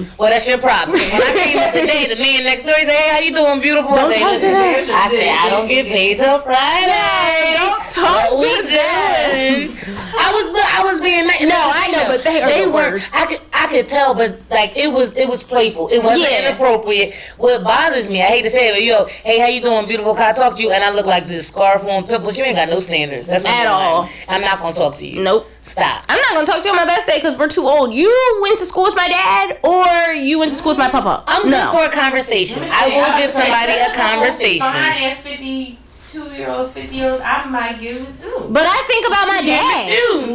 18. 0.05 0.07
Well, 0.19 0.29
that's 0.29 0.47
your 0.47 0.57
problem. 0.59 0.99
When 0.99 1.21
I 1.21 1.33
came 1.41 1.57
up 1.57 1.73
today, 1.73 2.05
the 2.05 2.21
man 2.21 2.43
next 2.43 2.63
door, 2.63 2.75
he 2.75 2.85
said, 2.85 2.91
"Hey, 2.93 3.09
how 3.13 3.19
you 3.19 3.33
doing, 3.33 3.61
beautiful?" 3.61 3.95
Don't 3.95 4.11
I 4.11 4.13
said, 4.13 4.19
talk 4.19 4.39
to 4.41 4.49
that. 4.51 4.89
I 4.89 5.09
said, 5.09 5.29
"I 5.45 5.49
don't 5.49 5.67
get 5.67 5.85
paid 5.87 6.17
till 6.17 6.39
Friday." 6.41 7.55
Don't 7.57 7.85
talk 7.91 8.29
to 8.29 8.63
them. 8.69 9.71
doing? 9.73 9.77
I 10.17 10.27
was, 10.33 10.63
I 10.79 10.83
was 10.83 11.01
being 11.01 11.14
nice. 11.23 11.41
No, 11.41 11.55
I 11.55 11.91
know, 11.91 12.03
but 12.07 12.23
they 12.23 12.41
are 12.41 12.63
the 12.65 12.69
were. 12.69 12.73
worst. 12.91 13.15
I 13.15 13.25
could, 13.25 13.41
I 13.53 13.67
could 13.67 13.87
tell, 13.87 14.13
but 14.13 14.39
like 14.49 14.75
it 14.77 14.91
was, 14.91 15.15
it 15.15 15.27
was 15.29 15.43
playful. 15.43 15.87
It 15.89 16.03
wasn't 16.03 16.31
Yeah. 16.31 16.47
inappropriate. 16.47 17.13
What 17.37 17.63
bothers 17.63 18.09
me, 18.09 18.21
I 18.21 18.25
hate 18.25 18.43
to 18.43 18.49
say 18.49 18.69
it, 18.69 18.73
but 18.73 18.83
yo, 18.83 19.05
hey, 19.05 19.39
how 19.39 19.47
you 19.47 19.61
doing, 19.61 19.87
beautiful? 19.87 20.13
Can 20.15 20.23
I 20.29 20.33
talk 20.33 20.55
to 20.55 20.61
you? 20.61 20.71
And 20.71 20.83
I 20.83 20.91
look 20.91 21.05
like 21.05 21.27
this 21.27 21.47
scarf 21.47 21.85
on 21.85 22.05
pimples. 22.07 22.37
You 22.37 22.43
ain't 22.43 22.55
got 22.57 22.69
no 22.69 22.79
standards. 22.79 23.27
That's 23.27 23.43
At 23.45 23.67
all. 23.67 24.03
happen. 24.03 24.35
I'm 24.35 24.41
not 24.41 24.59
gonna 24.59 24.75
talk 24.75 24.95
to 24.97 25.07
you. 25.07 25.21
Nope. 25.23 25.49
Stop. 25.59 26.05
I'm 26.09 26.19
not 26.21 26.33
gonna 26.33 26.45
talk 26.45 26.61
to 26.61 26.67
you 26.67 26.71
on 26.71 26.75
my 26.77 26.85
best 26.85 27.07
day 27.07 27.17
because 27.17 27.37
we're 27.37 27.47
too 27.49 27.67
old. 27.67 27.93
You 27.93 28.39
went 28.43 28.59
to 28.59 28.65
school 28.65 28.83
with 28.83 28.95
my 28.95 29.07
dad, 29.07 29.59
or 29.63 30.13
you 30.13 30.37
went 30.39 30.51
to 30.51 30.57
school 30.57 30.71
with 30.73 30.77
my 30.79 30.89
papa. 30.89 31.23
I'm 31.27 31.49
no. 31.49 31.71
good 31.71 31.79
for 31.79 31.85
a 31.85 32.01
conversation. 32.01 32.63
I 32.69 32.87
will 32.87 33.17
give 33.19 33.31
somebody 33.31 33.71
a 33.73 33.91
conversation. 33.95 34.59
Fine 34.59 35.03
ass 35.09 35.21
fifty 35.21 35.79
two 36.15 36.31
year 36.33 36.49
olds, 36.49 36.71
fifty 36.73 36.95
year 36.95 37.11
olds, 37.11 37.21
I 37.25 37.43
might 37.45 37.79
give 37.79 37.97
it 38.01 38.15
through. 38.15 38.47
But 38.49 38.63
I 38.65 38.79
think 38.87 39.03
about 39.07 39.27
my 39.27 39.41
dad. 39.43 39.83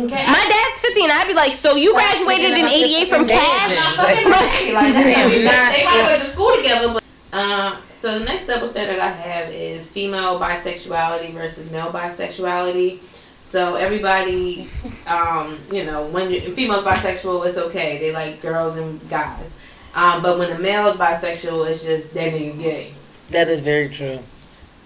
Okay, 0.05 0.27
My 0.27 0.45
dad's 0.45 0.81
50 0.81 1.03
and 1.05 1.13
I'd 1.13 1.27
be 1.29 1.35
like, 1.35 1.55
so 1.55 1.75
you 1.77 1.91
Stop 1.99 2.25
graduated 2.27 2.59
in 2.59 2.67
88 2.67 3.09
from 3.09 3.27
cash? 3.27 3.71
dad. 3.71 3.97
fucking. 3.97 4.75
Like, 4.75 4.93
that's 4.93 5.07
Damn, 5.07 5.31
how 5.31 5.37
we- 5.37 5.43
not 5.45 5.73
they 5.73 5.85
might 5.85 5.93
sure. 5.97 6.07
went 6.07 6.23
to 6.23 6.29
school 6.31 6.53
together, 6.57 6.93
but 6.95 7.03
uh, 7.33 7.77
so 7.95 8.19
the 8.19 8.25
next 8.25 8.47
double 8.47 8.69
standard 8.69 8.99
I 8.99 9.11
have 9.11 9.53
is 9.53 9.91
female 9.93 10.39
bisexuality 10.39 11.33
versus 11.33 11.71
male 11.71 11.91
bisexuality. 11.91 12.99
So 13.45 13.75
everybody, 13.75 14.69
um, 15.07 15.59
you 15.73 15.85
know, 15.85 16.07
when 16.09 16.31
you 16.31 16.41
females 16.55 16.85
bisexual, 16.85 17.47
it's 17.47 17.57
okay. 17.59 17.99
They 17.99 18.13
like 18.13 18.41
girls 18.43 18.77
and 18.77 19.01
guys. 19.09 19.55
Um, 19.95 20.23
but 20.23 20.39
when 20.39 20.51
a 20.53 20.59
male 20.59 20.87
is 20.89 20.97
bisexual, 20.97 21.69
it's 21.69 21.83
just 21.85 22.13
that 22.15 22.33
nigga 22.33 22.59
gay. 22.61 22.93
That 23.31 23.49
is 23.49 23.61
very 23.61 23.89
true. 23.89 24.21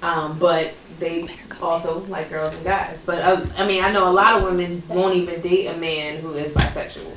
Um, 0.03 0.39
but 0.39 0.73
they 1.05 1.29
also 1.63 2.01
like 2.07 2.31
girls 2.31 2.55
and 2.55 2.65
guys. 2.65 3.05
But 3.05 3.19
uh, 3.19 3.45
I 3.57 3.67
mean, 3.67 3.85
I 3.85 3.93
know 3.93 4.09
a 4.09 4.11
lot 4.11 4.37
of 4.37 4.45
women 4.45 4.83
won't 4.89 5.15
even 5.15 5.41
date 5.41 5.67
a 5.67 5.77
man 5.77 6.21
who 6.21 6.33
is 6.33 6.53
bisexual. 6.53 7.13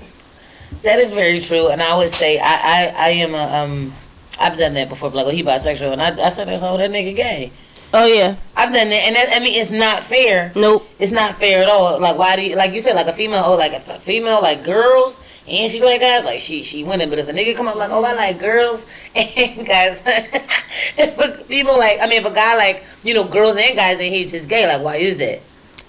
That 0.84 1.00
is 1.00 1.10
very 1.10 1.40
true, 1.40 1.70
and 1.70 1.82
I 1.82 1.96
would 1.98 2.12
say 2.12 2.40
I 2.40 2.54
I, 2.54 2.94
I 2.98 3.10
am 3.10 3.34
a 3.34 3.64
um 3.64 3.94
I've 4.40 4.58
done 4.58 4.74
that 4.76 4.90
before. 4.90 5.10
Like, 5.10 5.26
oh, 5.26 5.30
he 5.30 5.44
bisexual, 5.44 5.94
and 5.94 6.02
I 6.02 6.28
I 6.28 6.30
said, 6.30 6.48
oh, 6.50 6.78
that 6.78 6.92
nigga 6.92 7.16
gay. 7.16 7.52
Oh, 7.94 8.06
yeah. 8.06 8.36
I've 8.56 8.74
done 8.74 8.90
that, 8.90 9.04
and 9.08 9.16
that, 9.16 9.30
I 9.34 9.40
mean, 9.40 9.60
it's 9.60 9.72
not 9.72 10.04
fair. 10.04 10.52
Nope. 10.56 10.88
It's 11.00 11.12
not 11.12 11.36
fair 11.36 11.64
at 11.64 11.70
all. 11.70 12.00
Like, 12.00 12.18
why 12.18 12.36
do 12.36 12.44
you 12.46 12.56
like 12.56 12.74
you 12.74 12.82
said 12.82 12.96
like 12.96 13.08
a 13.08 13.14
female? 13.14 13.44
Oh, 13.46 13.56
like 13.56 13.72
a 13.72 13.80
female 13.80 14.42
like 14.42 14.66
girls. 14.66 15.20
And 15.48 15.72
she 15.72 15.82
like 15.82 16.02
guys, 16.02 16.26
like 16.26 16.40
she 16.40 16.62
she 16.62 16.84
winning. 16.84 17.10
But 17.10 17.20
if 17.20 17.30
a 17.30 17.32
nigga 17.32 17.56
come 17.56 17.68
up 17.68 17.76
like, 17.76 17.90
oh 17.90 18.04
I 18.04 18.14
like 18.14 18.40
girls 18.40 18.86
and 19.16 19.66
guys, 19.66 20.06
a 20.98 21.44
people 21.48 21.78
like, 21.78 22.00
I 22.02 22.08
mean, 22.08 22.22
if 22.22 22.26
a 22.26 22.34
guy 22.34 22.56
like 22.56 22.84
you 23.04 23.14
know 23.14 23.24
girls 23.24 23.56
and 23.56 23.76
guys, 23.76 23.98
then 23.98 24.12
he's 24.12 24.32
just 24.32 24.50
gay. 24.50 24.68
Like, 24.68 24.84
why 24.84 24.98
is 24.98 25.18
that? 25.18 25.42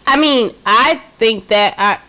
I 0.06 0.18
mean, 0.18 0.54
I 0.64 0.96
think 1.18 1.48
that 1.48 1.74
I. 1.78 2.00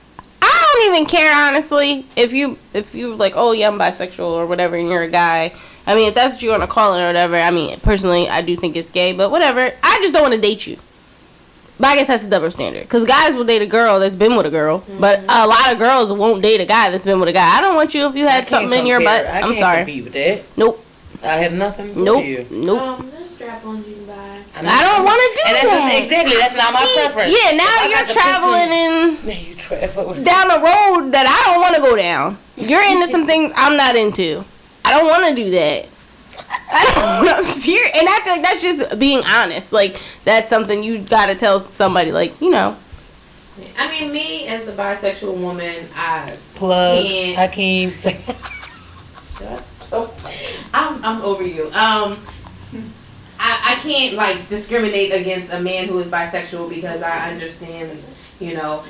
I 0.42 0.74
don't 0.74 0.96
even 0.96 1.06
care 1.06 1.36
honestly 1.36 2.06
if 2.16 2.32
you 2.32 2.58
if 2.74 2.96
you 2.96 3.16
like 3.16 3.34
oh 3.36 3.52
yeah 3.52 3.68
I'm 3.68 3.78
bisexual 3.78 4.32
or 4.32 4.46
whatever 4.46 4.78
and 4.78 4.88
you're 4.88 5.02
a 5.02 5.10
guy 5.10 5.54
I 5.86 5.96
mean 5.96 6.08
if 6.08 6.16
that's 6.16 6.36
what 6.36 6.42
you 6.42 6.50
want 6.52 6.64
to 6.64 6.68
call 6.68 6.94
it 6.94 7.02
or 7.02 7.08
whatever 7.08 7.36
I 7.36 7.52
mean 7.52 7.78
personally 7.82 8.30
I 8.30 8.42
do 8.42 8.56
think 8.56 8.78
it's 8.78 8.90
gay 8.90 9.12
but 9.12 9.32
whatever 9.32 9.60
I 9.84 10.00
just 10.02 10.14
don't 10.14 10.22
want 10.22 10.36
to 10.36 10.40
date 10.40 10.66
you 10.66 10.78
but 11.80 11.88
I 11.88 11.96
guess 11.96 12.08
that's 12.08 12.26
a 12.26 12.30
double 12.30 12.52
standard 12.52 12.84
because 12.84 13.06
guys 13.06 13.34
will 13.36 13.46
date 13.46 13.62
a 13.62 13.66
girl 13.68 14.00
that's 14.00 14.16
been 14.16 14.36
with 14.36 14.46
a 14.46 14.50
girl 14.50 14.84
but 15.00 15.22
a 15.30 15.48
lot 15.48 15.72
of 15.72 15.80
girls 15.80 16.12
won't 16.14 16.42
date 16.44 16.62
a 16.62 16.66
guy 16.66 16.90
that's 16.92 17.06
been 17.06 17.20
with 17.20 17.30
a 17.30 17.34
guy 17.34 17.58
I 17.58 17.62
don't 17.62 17.76
want 17.76 17.94
you 17.94 18.08
if 18.08 18.16
you 18.16 18.28
had 18.28 18.48
can't 18.48 18.50
something 18.64 18.80
in 18.80 18.86
your 18.86 19.00
butt 19.00 19.26
I 19.26 19.38
I'm 19.40 19.44
can't 19.54 19.58
sorry 19.58 19.78
compete 19.80 20.04
with 20.04 20.14
that. 20.14 20.44
nope 20.58 20.86
I 21.24 21.36
have 21.38 21.54
nothing. 21.54 21.94
for 21.94 22.00
nope 22.00 22.24
you. 22.26 22.46
nope 22.52 22.82
Um, 22.82 23.12
there's 23.12 23.30
strap 23.30 23.66
ons 23.66 23.88
you 23.88 23.96
can 23.96 24.06
buy. 24.06 24.14
I'm 24.56 24.66
I 24.68 24.82
don't 24.82 25.04
want 25.04 25.20
to 25.20 25.28
do 25.36 25.42
And 25.48 25.56
that's 25.56 25.64
that 25.68 25.92
just, 25.92 26.04
exactly 26.04 26.36
that's 26.38 26.56
not 26.56 26.74
my 26.74 26.86
See, 26.86 26.96
preference. 27.02 27.32
yeah 27.44 27.58
now 27.58 27.76
you're 27.88 28.08
traveling 28.08 28.72
in. 28.72 29.16
pussy- 29.18 29.28
Man, 29.28 29.46
you 29.50 29.56
travel. 29.56 30.14
down 30.24 30.52
a 30.52 30.60
road 30.60 31.12
that 31.12 31.26
I 31.28 31.52
don't 31.52 31.62
want 31.62 31.76
to 31.76 31.82
go 31.82 31.96
down. 31.96 32.38
You're 32.58 32.84
into 32.92 33.08
some 33.08 33.26
things 33.28 33.52
I'm 33.56 33.76
not 33.78 33.96
into. 33.96 34.44
I 34.86 34.92
don't 34.92 35.08
want 35.08 35.28
to 35.30 35.36
do 35.36 35.50
that. 35.52 35.88
I 36.50 36.92
don't. 36.96 37.30
I'm 37.38 37.44
serious. 37.44 37.92
And 37.98 38.08
I 38.08 38.20
feel 38.24 38.34
like 38.34 38.44
that's 38.44 38.62
just 38.62 39.00
being 39.00 39.24
honest. 39.26 39.72
Like 39.72 40.00
that's 40.26 40.50
something 40.50 40.84
you 40.84 41.00
gotta 41.00 41.36
tell 41.36 41.60
somebody. 41.76 42.12
Like 42.12 42.40
you 42.42 42.50
know, 42.50 42.78
I 43.78 43.90
mean, 43.90 44.12
me 44.12 44.48
as 44.48 44.68
a 44.68 44.74
bisexual 44.74 45.36
woman, 45.42 45.88
I 45.96 46.38
Plug 46.56 47.06
I 47.06 47.08
Can't. 47.08 47.38
Hakeem. 47.38 47.92
Shut 49.38 49.64
up. 49.92 50.20
I'm 50.74 51.04
I'm 51.04 51.22
over 51.22 51.44
you. 51.46 51.66
Um, 51.68 52.18
I 53.40 53.74
I 53.74 53.80
can't 53.82 54.16
like 54.16 54.50
discriminate 54.50 55.14
against 55.14 55.52
a 55.52 55.60
man 55.60 55.88
who 55.88 55.98
is 56.00 56.08
bisexual 56.08 56.70
because 56.70 57.02
I 57.02 57.32
understand, 57.32 58.02
you 58.40 58.54
know, 58.54 58.84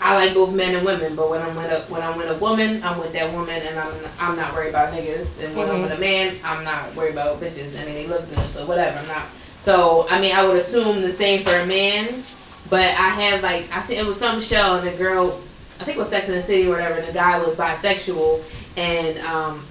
I 0.00 0.14
like 0.16 0.34
both 0.34 0.54
men 0.54 0.74
and 0.74 0.84
women. 0.84 1.16
But 1.16 1.30
when 1.30 1.40
I'm 1.40 1.54
with 1.56 1.70
a 1.70 1.80
when 1.92 2.02
I'm 2.02 2.18
with 2.18 2.30
a 2.30 2.38
woman, 2.38 2.82
I'm 2.82 2.98
with 2.98 3.12
that 3.12 3.32
woman, 3.32 3.62
and 3.62 3.78
I'm 3.78 3.92
I'm 4.18 4.36
not 4.36 4.52
worried 4.52 4.70
about 4.70 4.92
niggas. 4.92 5.42
And 5.44 5.56
when 5.56 5.70
I'm 5.70 5.82
with 5.82 5.92
a 5.92 5.98
man, 5.98 6.36
I'm 6.44 6.64
not 6.64 6.94
worried 6.94 7.12
about 7.12 7.40
bitches. 7.40 7.80
I 7.80 7.84
mean, 7.84 7.94
they 7.94 8.06
look 8.06 8.28
good, 8.28 8.48
but 8.54 8.68
whatever. 8.68 8.98
I'm 8.98 9.08
not. 9.08 9.26
So 9.56 10.06
I 10.10 10.20
mean, 10.20 10.34
I 10.34 10.46
would 10.46 10.56
assume 10.56 11.00
the 11.00 11.12
same 11.12 11.44
for 11.44 11.54
a 11.54 11.66
man. 11.66 12.22
But 12.70 12.88
I 12.98 13.08
have 13.08 13.42
like 13.42 13.70
I 13.72 13.82
see 13.82 13.96
it 13.96 14.06
was 14.06 14.18
some 14.18 14.40
show 14.40 14.76
and 14.76 14.86
the 14.86 14.96
girl, 14.96 15.40
I 15.80 15.84
think 15.84 15.96
it 15.96 16.00
was 16.00 16.08
Sex 16.08 16.28
in 16.28 16.34
the 16.34 16.42
City 16.42 16.66
or 16.66 16.70
whatever. 16.70 16.94
And 16.94 17.06
the 17.06 17.12
guy 17.12 17.38
was 17.38 17.54
bisexual, 17.56 18.42
and 18.76 19.18
um, 19.18 19.64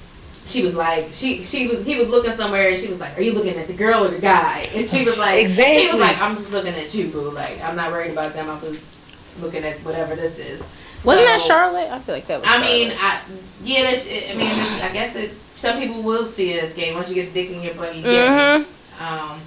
she 0.46 0.64
was 0.64 0.76
like, 0.76 1.10
she 1.12 1.44
she 1.44 1.68
was 1.68 1.84
he 1.86 1.98
was 1.98 2.10
looking 2.10 2.34
somewhere, 2.34 2.70
and 2.70 2.80
she 2.80 2.88
was 2.88 3.00
like, 3.00 3.18
"Are 3.18 3.22
you 3.22 3.34
looking 3.34 3.56
at 3.56 3.68
the 3.68 3.74
girl 3.74 4.04
or 4.04 4.10
the 4.10 4.20
guy?" 4.20 4.70
And 4.76 4.88
she 4.88 5.06
was 5.06 5.18
like, 5.18 5.42
exactly 5.42 5.84
He 5.84 5.92
was 5.92 6.00
like, 6.00 6.20
"I'm 6.20 6.36
just 6.36 6.52
looking 6.52 6.74
at 6.74 6.94
you, 6.94 7.08
boo. 7.08 7.32
Like 7.32 7.62
I'm 7.64 7.76
not 7.76 7.92
worried 7.92 8.12
about 8.12 8.34
them. 8.34 8.50
I'm 8.50 8.60
just 8.60 8.93
looking 9.42 9.64
at 9.64 9.78
whatever 9.80 10.16
this 10.16 10.40
is." 10.40 10.64
wasn't 11.04 11.28
that 11.28 11.42
Charlotte? 11.42 11.90
I 11.92 12.00
feel 12.00 12.16
like 12.16 12.28
that 12.28 12.40
was. 12.42 12.50
I 12.50 12.62
mean, 12.62 12.92
I 12.98 13.22
yeah, 13.64 13.84
that's, 13.84 14.08
I 14.08 14.36
mean, 14.36 14.48
I 14.82 14.90
guess 14.94 15.14
that 15.14 15.30
some 15.58 15.80
people 15.80 16.02
will 16.02 16.26
see 16.26 16.52
it 16.54 16.64
as 16.64 16.74
gay. 16.74 16.94
Once 16.94 17.10
you 17.10 17.16
get 17.16 17.30
a 17.30 17.34
dick 17.34 17.50
in 17.50 17.62
your 17.62 17.74
butt, 17.74 17.96
you 17.96 18.02
get 18.04 18.14
it. 18.62 18.68
Mhm. 19.00 19.02
Um, 19.02 19.42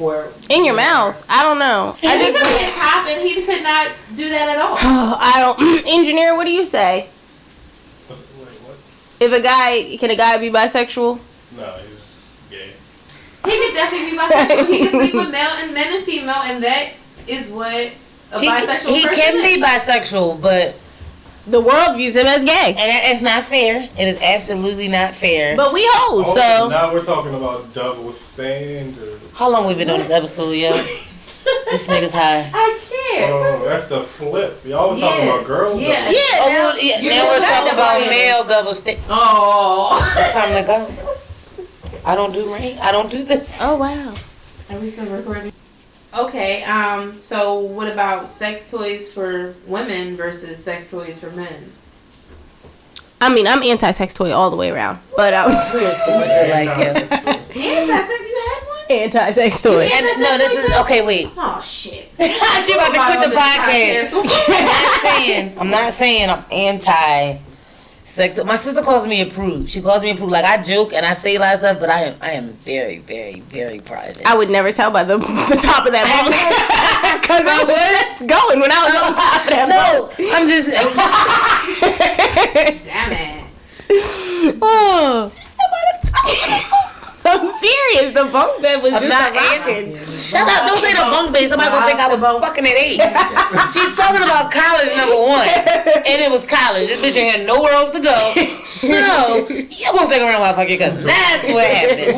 or 0.00 0.32
in 0.50 0.64
your 0.64 0.74
mouth. 0.74 1.24
I 1.28 1.42
don't 1.42 1.58
know. 1.58 1.96
I 2.02 2.14
I 2.14 2.18
just. 2.18 2.38
just 2.38 2.60
his 2.60 2.74
top, 2.74 3.06
and 3.06 3.22
he 3.22 3.44
could 3.44 3.62
not 3.62 3.92
do 4.14 4.28
that 4.28 4.48
at 4.48 4.58
all. 4.58 4.76
I 4.80 5.40
don't. 5.40 5.86
Engineer, 5.86 6.34
what 6.36 6.44
do 6.44 6.50
you 6.50 6.64
say? 6.64 7.08
Wait, 8.08 8.16
what? 8.18 8.76
If 9.20 9.32
a 9.32 9.40
guy 9.40 9.96
can 9.98 10.10
a 10.10 10.16
guy 10.16 10.38
be 10.38 10.50
bisexual? 10.50 11.18
No, 11.56 11.76
he's 11.78 12.50
gay. 12.50 12.70
He 13.44 13.50
could 13.50 13.74
definitely 13.74 14.10
be 14.10 14.18
bisexual. 14.18 14.68
He 14.68 14.78
can 14.78 14.90
sleep 15.00 15.14
with 15.14 15.30
male 15.30 15.50
and 15.62 15.72
men 15.72 15.94
and 15.96 16.04
female, 16.04 16.42
and 16.42 16.62
that 16.64 16.90
is 17.28 17.50
what 17.50 17.92
a 18.34 18.40
He, 18.40 18.48
bisexual 18.48 18.88
he 18.94 19.02
person 19.06 19.20
can 19.20 19.36
is. 19.36 19.56
be 19.56 19.62
bisexual, 19.62 20.40
but 20.40 20.74
The 21.46 21.60
world 21.60 21.96
views 21.96 22.16
him 22.16 22.26
as 22.26 22.42
gay, 22.42 22.68
and 22.68 22.76
that- 22.78 23.02
it's 23.04 23.20
not 23.20 23.44
fair. 23.44 23.86
It 23.98 24.08
is 24.08 24.18
absolutely 24.22 24.88
not 24.88 25.14
fair. 25.14 25.54
but 25.56 25.74
we 25.74 25.84
hold. 25.92 26.24
Oh, 26.28 26.34
So 26.34 26.68
now 26.68 26.90
we're 26.92 27.04
talking 27.04 27.34
about 27.34 27.74
double 27.74 28.12
standard. 28.12 29.20
How 29.34 29.50
long 29.50 29.66
we 29.66 29.74
been 29.74 29.90
on 29.90 29.98
this 29.98 30.08
episode, 30.10 30.52
yo? 30.52 30.72
this 31.70 31.86
nigga's 31.86 32.12
high. 32.14 32.50
I 32.54 32.78
can't. 32.88 33.30
Oh, 33.30 33.62
that's 33.66 33.88
the 33.88 34.00
flip. 34.00 34.64
Y'all 34.64 34.88
was 34.92 35.00
talking 35.00 35.28
about 35.28 35.44
girls. 35.44 35.78
Yeah. 35.82 36.08
yeah, 36.08 36.16
Oh, 36.40 36.48
now- 36.48 36.54
well, 36.72 36.78
yeah, 36.82 37.00
you 37.00 37.10
now 37.10 37.26
we're 37.26 37.40
talking 37.40 37.72
about 37.74 37.96
audience. 37.96 38.10
male 38.10 38.44
double 38.44 38.72
stick. 38.74 38.98
Oh. 39.10 40.14
It's 40.16 40.32
time 40.32 40.54
to 40.54 40.66
go. 40.66 40.88
I 42.06 42.14
don't 42.14 42.32
do 42.32 42.50
rain. 42.54 42.78
I 42.80 42.90
don't 42.90 43.10
do 43.10 43.22
this. 43.22 43.54
oh 43.60 43.76
wow. 43.76 44.14
Are 44.70 44.78
we 44.78 44.88
still 44.88 45.06
recording? 45.14 45.52
Okay. 46.16 46.62
Um. 46.64 47.18
So, 47.18 47.58
what 47.58 47.88
about 47.90 48.28
sex 48.28 48.70
toys 48.70 49.12
for 49.12 49.54
women 49.66 50.16
versus 50.16 50.62
sex 50.62 50.90
toys 50.90 51.18
for 51.18 51.30
men? 51.30 51.72
I 53.20 53.32
mean, 53.32 53.46
I'm 53.46 53.62
anti-sex 53.62 54.12
toy 54.12 54.32
all 54.32 54.50
the 54.50 54.56
way 54.56 54.70
around, 54.70 54.98
but 55.16 55.32
um, 55.32 55.50
like 55.52 56.68
him. 56.76 57.08
Yes, 57.54 57.88
I 57.88 58.02
said 58.02 58.20
you 58.28 58.36
had 58.36 58.60
one. 58.66 58.84
anti-sex 58.90 59.62
toy. 59.62 59.84
And 59.86 60.20
no, 60.20 60.36
this 60.36 60.52
is 60.64 60.76
okay. 60.80 61.06
Wait, 61.06 61.30
Oh 61.36 61.60
shit. 61.62 62.10
she 62.20 62.72
about 62.74 62.92
to 62.92 63.00
quit 63.00 63.30
the 63.30 63.36
podcast. 63.36 64.12
I'm 64.12 64.66
not 64.66 65.00
saying. 65.02 65.58
I'm 65.58 65.70
not 65.70 65.92
saying 65.94 66.30
I'm 66.30 66.44
anti. 66.50 67.38
Sex. 68.14 68.38
My 68.44 68.54
sister 68.54 68.80
calls 68.80 69.08
me 69.08 69.22
a 69.22 69.26
prude. 69.26 69.68
She 69.68 69.82
calls 69.82 70.00
me 70.00 70.10
a 70.10 70.14
prude. 70.14 70.30
Like 70.30 70.44
I 70.44 70.62
joke 70.62 70.92
and 70.92 71.04
I 71.04 71.14
say 71.14 71.34
a 71.34 71.40
lot 71.40 71.54
of 71.54 71.58
stuff, 71.58 71.80
but 71.80 71.90
I 71.90 72.04
am 72.04 72.14
I 72.20 72.30
am 72.30 72.52
very, 72.62 72.98
very, 72.98 73.40
very 73.40 73.80
private. 73.80 74.24
I 74.24 74.36
would 74.36 74.50
never 74.50 74.70
tell 74.70 74.92
by 74.92 75.02
the, 75.02 75.18
the 75.18 75.58
top 75.60 75.84
of 75.84 75.90
that 75.90 76.06
bunk 76.06 76.30
because 77.20 77.44
I 77.44 77.64
was 77.64 77.74
just 77.74 78.28
going 78.28 78.60
when 78.60 78.70
I 78.70 78.84
was 78.84 78.94
on 78.94 79.16
top 79.16 79.42
of 79.42 79.50
that 79.50 79.68
no, 79.68 80.06
bunk. 80.06 80.14
I'm 80.32 80.48
just. 80.48 80.68
Damn 82.84 83.12
it. 83.18 83.44
oh. 84.62 85.32
I'm 87.34 87.50
serious. 87.58 88.14
The 88.14 88.30
bunk 88.30 88.62
bed 88.62 88.82
was 88.82 88.92
I'm 88.92 89.02
just 89.02 89.10
not 89.10 89.34
rocking. 89.34 89.98
Shut 90.18 90.46
up! 90.46 90.68
Don't 90.68 90.78
say 90.78 90.92
the 90.92 91.02
bunk 91.10 91.32
bed. 91.34 91.48
Somebody 91.48 91.70
gonna 91.70 91.86
think 91.86 92.00
I 92.00 92.08
was 92.08 92.22
fucking 92.22 92.64
at 92.64 92.76
eight. 92.78 93.00
She's 93.74 93.94
talking 93.98 94.22
about 94.22 94.50
college 94.50 94.90
number 94.96 95.18
one, 95.18 95.48
and 96.06 96.18
it 96.22 96.30
was 96.30 96.46
college. 96.46 96.88
This 96.88 97.00
bitch 97.02 97.20
ain't 97.20 97.36
had 97.36 97.46
nowhere 97.46 97.72
else 97.72 97.90
to 97.90 98.00
go, 98.00 98.18
so 98.64 99.48
you 99.48 99.86
gonna 99.92 100.06
stick 100.06 100.22
around 100.22 100.40
while 100.40 100.52
I 100.52 100.56
fuck 100.56 100.68
your 100.68 100.78
cousin. 100.78 101.02
That's 101.02 101.48
what 101.48 101.66
happened. 101.66 102.14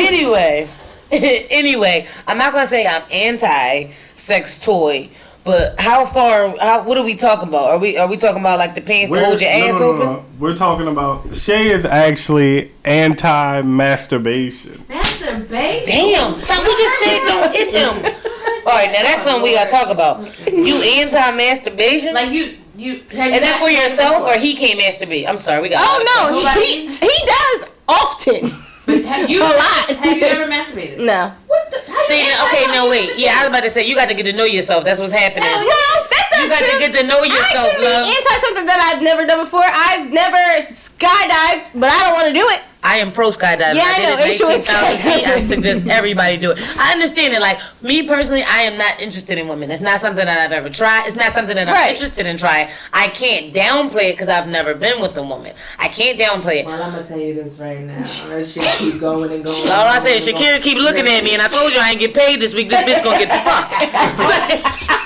Anyway, 0.00 0.66
anyway, 1.50 2.06
I'm 2.26 2.38
not 2.38 2.52
gonna 2.52 2.66
say 2.66 2.86
I'm 2.86 3.02
anti 3.10 3.90
sex 4.14 4.60
toy. 4.60 5.10
But 5.44 5.78
how 5.78 6.06
far? 6.06 6.56
How, 6.58 6.84
what 6.84 6.96
are 6.96 7.04
we 7.04 7.16
talking 7.16 7.48
about? 7.48 7.68
Are 7.68 7.78
we 7.78 7.98
are 7.98 8.08
we 8.08 8.16
talking 8.16 8.40
about 8.40 8.58
like 8.58 8.74
the 8.74 8.80
pants 8.80 9.12
to 9.12 9.24
hold 9.24 9.40
your 9.42 9.50
no, 9.50 9.56
ass 9.56 9.72
no, 9.72 9.78
no, 9.78 9.84
open? 9.92 10.06
no. 10.06 10.24
We're 10.38 10.54
talking 10.56 10.86
about 10.88 11.36
Shay 11.36 11.68
is 11.70 11.84
actually 11.84 12.72
anti-masturbation. 12.84 14.82
Masturbation. 14.88 15.86
Damn! 15.86 16.32
Stop! 16.32 16.64
We 16.64 16.74
just 16.76 16.98
said 17.04 17.26
don't 17.28 17.52
hit 17.54 17.68
him. 17.74 18.14
All 18.66 18.72
right, 18.72 18.90
now 18.90 19.02
that's 19.02 19.20
something 19.22 19.42
we 19.42 19.52
gotta 19.54 19.70
talk 19.70 19.88
about. 19.88 20.22
You 20.50 20.76
anti 20.76 21.30
masturbation? 21.36 22.14
Like 22.14 22.30
you, 22.30 22.56
you. 22.78 23.02
Have 23.10 23.28
you 23.28 23.34
And 23.34 23.44
that 23.44 23.58
for 23.60 23.68
yourself 23.68 24.20
before? 24.22 24.36
or 24.36 24.38
he 24.38 24.54
can't 24.54 24.80
masturbate? 24.80 25.26
I'm 25.28 25.36
sorry, 25.36 25.60
we 25.60 25.68
got. 25.68 25.80
Oh 25.82 26.00
no, 26.16 26.40
he, 26.62 26.86
he 26.86 26.96
he 26.96 27.26
does 27.26 27.68
often. 27.86 28.50
But 28.86 29.04
have 29.04 29.30
you 29.30 29.40
A 29.42 29.48
lot. 29.48 29.90
Have 29.90 30.16
you 30.16 30.24
ever 30.24 30.44
masturbated? 30.50 30.98
No, 30.98 31.32
What 31.46 31.70
the? 31.70 31.80
How 31.90 32.02
See, 32.04 32.20
you 32.26 32.32
okay, 32.48 32.66
no, 32.72 32.88
wait. 32.88 33.16
Yeah, 33.16 33.36
I 33.40 33.42
was 33.42 33.48
about 33.48 33.64
to 33.64 33.70
say 33.70 33.86
you 33.86 33.94
got 33.94 34.08
to 34.08 34.14
get 34.14 34.24
to 34.24 34.32
know 34.32 34.44
yourself. 34.44 34.84
That's 34.84 35.00
what's 35.00 35.12
happening. 35.12 35.48
no, 35.48 35.80
that's 36.10 36.30
not 36.36 36.42
You 36.44 36.48
got 36.50 36.58
true. 36.60 36.72
to 36.72 36.78
get 36.84 36.92
to 37.00 37.06
know 37.06 37.22
yourself, 37.24 37.68
I 37.68 37.70
could 37.72 37.78
be 37.80 37.84
love. 37.88 38.04
anti 38.04 38.34
something 38.44 38.66
that 38.66 38.80
I've 38.92 39.02
never 39.02 39.24
done 39.26 39.44
before. 39.44 39.64
I've 39.64 40.12
never 40.12 40.36
skydived, 40.68 41.72
but 41.80 41.88
I 41.88 41.98
don't 42.04 42.14
want 42.14 42.28
to 42.28 42.34
do 42.36 42.44
it. 42.52 42.60
I 42.86 42.96
am 42.98 43.12
pro 43.12 43.30
skydiving. 43.30 43.76
Yeah, 43.76 43.82
I 43.82 43.96
did 43.96 44.02
know. 44.18 44.24
it 44.24 44.28
Issue 44.30 44.44
19,000 44.44 44.98
feet. 44.98 45.26
I 45.26 45.40
suggest 45.42 45.86
everybody 45.88 46.36
do 46.36 46.50
it. 46.50 46.58
I 46.78 46.92
understand 46.92 47.32
it. 47.32 47.40
Like 47.40 47.58
me 47.82 48.06
personally, 48.06 48.42
I 48.42 48.60
am 48.62 48.76
not 48.76 49.00
interested 49.00 49.38
in 49.38 49.48
women. 49.48 49.70
It's 49.70 49.80
not 49.80 50.02
something 50.02 50.26
that 50.26 50.38
I've 50.38 50.52
ever 50.52 50.68
tried. 50.68 51.06
It's 51.08 51.16
not 51.16 51.32
something 51.32 51.56
that 51.56 51.66
I'm 51.66 51.72
Right. 51.74 51.92
interested 51.92 52.26
in 52.26 52.36
trying. 52.36 52.68
I 52.92 53.08
can't 53.08 53.54
downplay 53.54 54.10
it 54.10 54.12
because 54.12 54.28
I've 54.28 54.48
never 54.48 54.74
been 54.74 55.00
with 55.00 55.16
a 55.16 55.22
woman. 55.22 55.54
I 55.78 55.88
can't 55.88 56.18
downplay 56.18 56.56
it. 56.56 56.66
Well, 56.66 56.82
I'm 56.82 56.92
gonna 56.92 57.02
tell 57.04 57.18
you 57.18 57.32
this 57.34 57.58
right 57.58 57.80
now. 57.80 58.02
That 58.02 58.46
shit 58.46 58.64
keep 58.76 59.00
going 59.00 59.32
and 59.32 59.42
going. 59.44 59.62
All 59.70 59.88
I 59.88 59.94
and 59.94 60.02
say 60.04 60.18
is 60.18 60.26
Shakira 60.28 60.60
keep 60.60 60.76
looking 60.76 61.06
at 61.06 61.24
me, 61.24 61.32
and 61.32 61.40
I 61.40 61.48
told 61.48 61.72
you 61.72 61.80
I 61.80 61.90
ain't 61.92 62.00
get 62.00 62.12
paid 62.12 62.38
this 62.40 62.52
week. 62.52 62.68
This 62.68 62.82
bitch 62.84 63.02
gonna 63.02 63.18
get 63.24 63.32
fucked. 63.44 64.94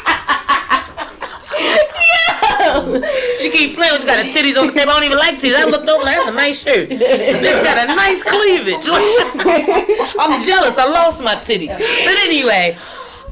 she 3.40 3.50
keep 3.50 3.74
playing. 3.76 3.98
She 4.00 4.06
got 4.06 4.24
her 4.24 4.30
titties 4.32 4.56
on 4.60 4.68
the 4.68 4.72
table. 4.72 4.92
I 4.92 5.00
don't 5.00 5.04
even 5.04 5.18
like 5.18 5.36
titties. 5.36 5.56
I 5.56 5.64
looked 5.64 5.88
over. 5.88 6.04
like, 6.04 6.16
That's 6.16 6.28
a 6.28 6.34
nice 6.34 6.62
shirt. 6.62 6.88
Bitch 6.90 7.64
got 7.64 7.78
a 7.78 7.94
nice 7.94 8.22
cleavage. 8.22 8.86
I'm 10.18 10.42
jealous. 10.44 10.76
I 10.78 10.86
lost 10.88 11.22
my 11.22 11.34
titties. 11.36 11.76
But 11.76 12.16
anyway, 12.26 12.76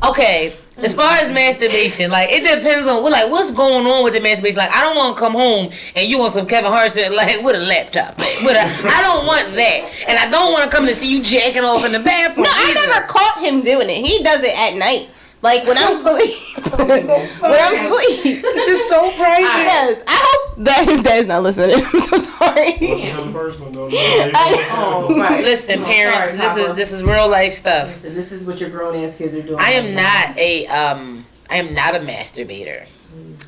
okay. 0.04 0.56
As 0.78 0.94
far 0.94 1.10
as 1.14 1.32
masturbation, 1.32 2.10
like 2.10 2.28
it 2.30 2.40
depends 2.44 2.86
on 2.86 3.02
what, 3.02 3.10
like 3.10 3.30
what's 3.30 3.50
going 3.50 3.86
on 3.86 4.04
with 4.04 4.12
the 4.12 4.20
masturbation. 4.20 4.58
Like 4.58 4.70
I 4.70 4.82
don't 4.82 4.94
want 4.94 5.16
to 5.16 5.20
come 5.20 5.32
home 5.32 5.72
and 5.94 6.06
you 6.06 6.18
want 6.18 6.34
some 6.34 6.46
Kevin 6.46 6.70
Hart 6.70 6.92
shit, 6.92 7.10
like 7.12 7.42
with 7.42 7.56
a 7.56 7.60
laptop. 7.60 8.14
With 8.44 8.56
a, 8.56 8.66
I 8.84 9.00
don't 9.00 9.26
want 9.26 9.52
that, 9.54 9.90
and 10.06 10.18
I 10.18 10.30
don't 10.30 10.52
want 10.52 10.70
to 10.70 10.76
come 10.76 10.86
and 10.86 10.94
see 10.94 11.08
you 11.08 11.22
jacking 11.22 11.64
off 11.64 11.82
in 11.86 11.92
the 11.92 12.00
bathroom. 12.00 12.44
No, 12.44 12.50
I 12.52 12.74
never 12.74 13.06
caught 13.06 13.38
him 13.40 13.62
doing 13.62 13.88
it. 13.88 14.04
He 14.04 14.22
does 14.22 14.44
it 14.44 14.54
at 14.54 14.76
night. 14.76 15.08
Like 15.46 15.64
when 15.66 15.78
I'm 15.78 15.92
asleep. 15.96 16.36
when 16.78 17.60
I'm 17.60 17.74
asleep. 17.74 18.42
This 18.42 18.68
is 18.80 18.88
so 18.88 19.10
private. 19.12 19.46
He 19.56 19.62
does. 19.64 20.02
I 20.08 20.18
hope 20.26 20.56
that 20.64 20.84
his 20.88 21.00
dad's 21.02 21.28
not 21.28 21.42
listening. 21.44 21.84
I'm 21.84 22.00
so 22.00 22.18
sorry. 22.18 22.76
Wasn't 22.80 23.14
them 23.16 23.32
personal 23.32 23.70
though. 23.70 23.88
Oh, 23.92 25.16
right. 25.18 25.44
Listen, 25.44 25.78
Oh, 25.80 25.84
parents, 25.84 26.30
sorry, 26.30 26.38
this 26.42 26.56
is 26.56 26.74
this 26.74 26.92
is 26.92 27.02
real 27.04 27.28
life 27.28 27.52
stuff. 27.52 27.88
Listen, 27.88 28.14
this 28.14 28.32
is 28.32 28.44
what 28.44 28.60
your 28.60 28.70
grown 28.70 28.96
ass 28.96 29.16
kids 29.16 29.36
are 29.36 29.42
doing. 29.42 29.58
I 29.58 29.62
right 29.62 29.74
am 29.84 29.94
now. 29.94 30.02
not 30.26 30.36
a 30.38 30.66
um 30.66 31.26
I 31.48 31.56
am 31.56 31.74
not 31.74 31.94
a 31.94 32.00
masturbator. 32.00 32.86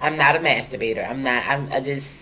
I'm 0.00 0.16
not 0.16 0.36
a 0.36 0.38
masturbator. 0.38 1.08
I'm 1.08 1.22
not 1.22 1.44
I'm 1.46 1.68
I 1.72 1.80
just 1.80 2.17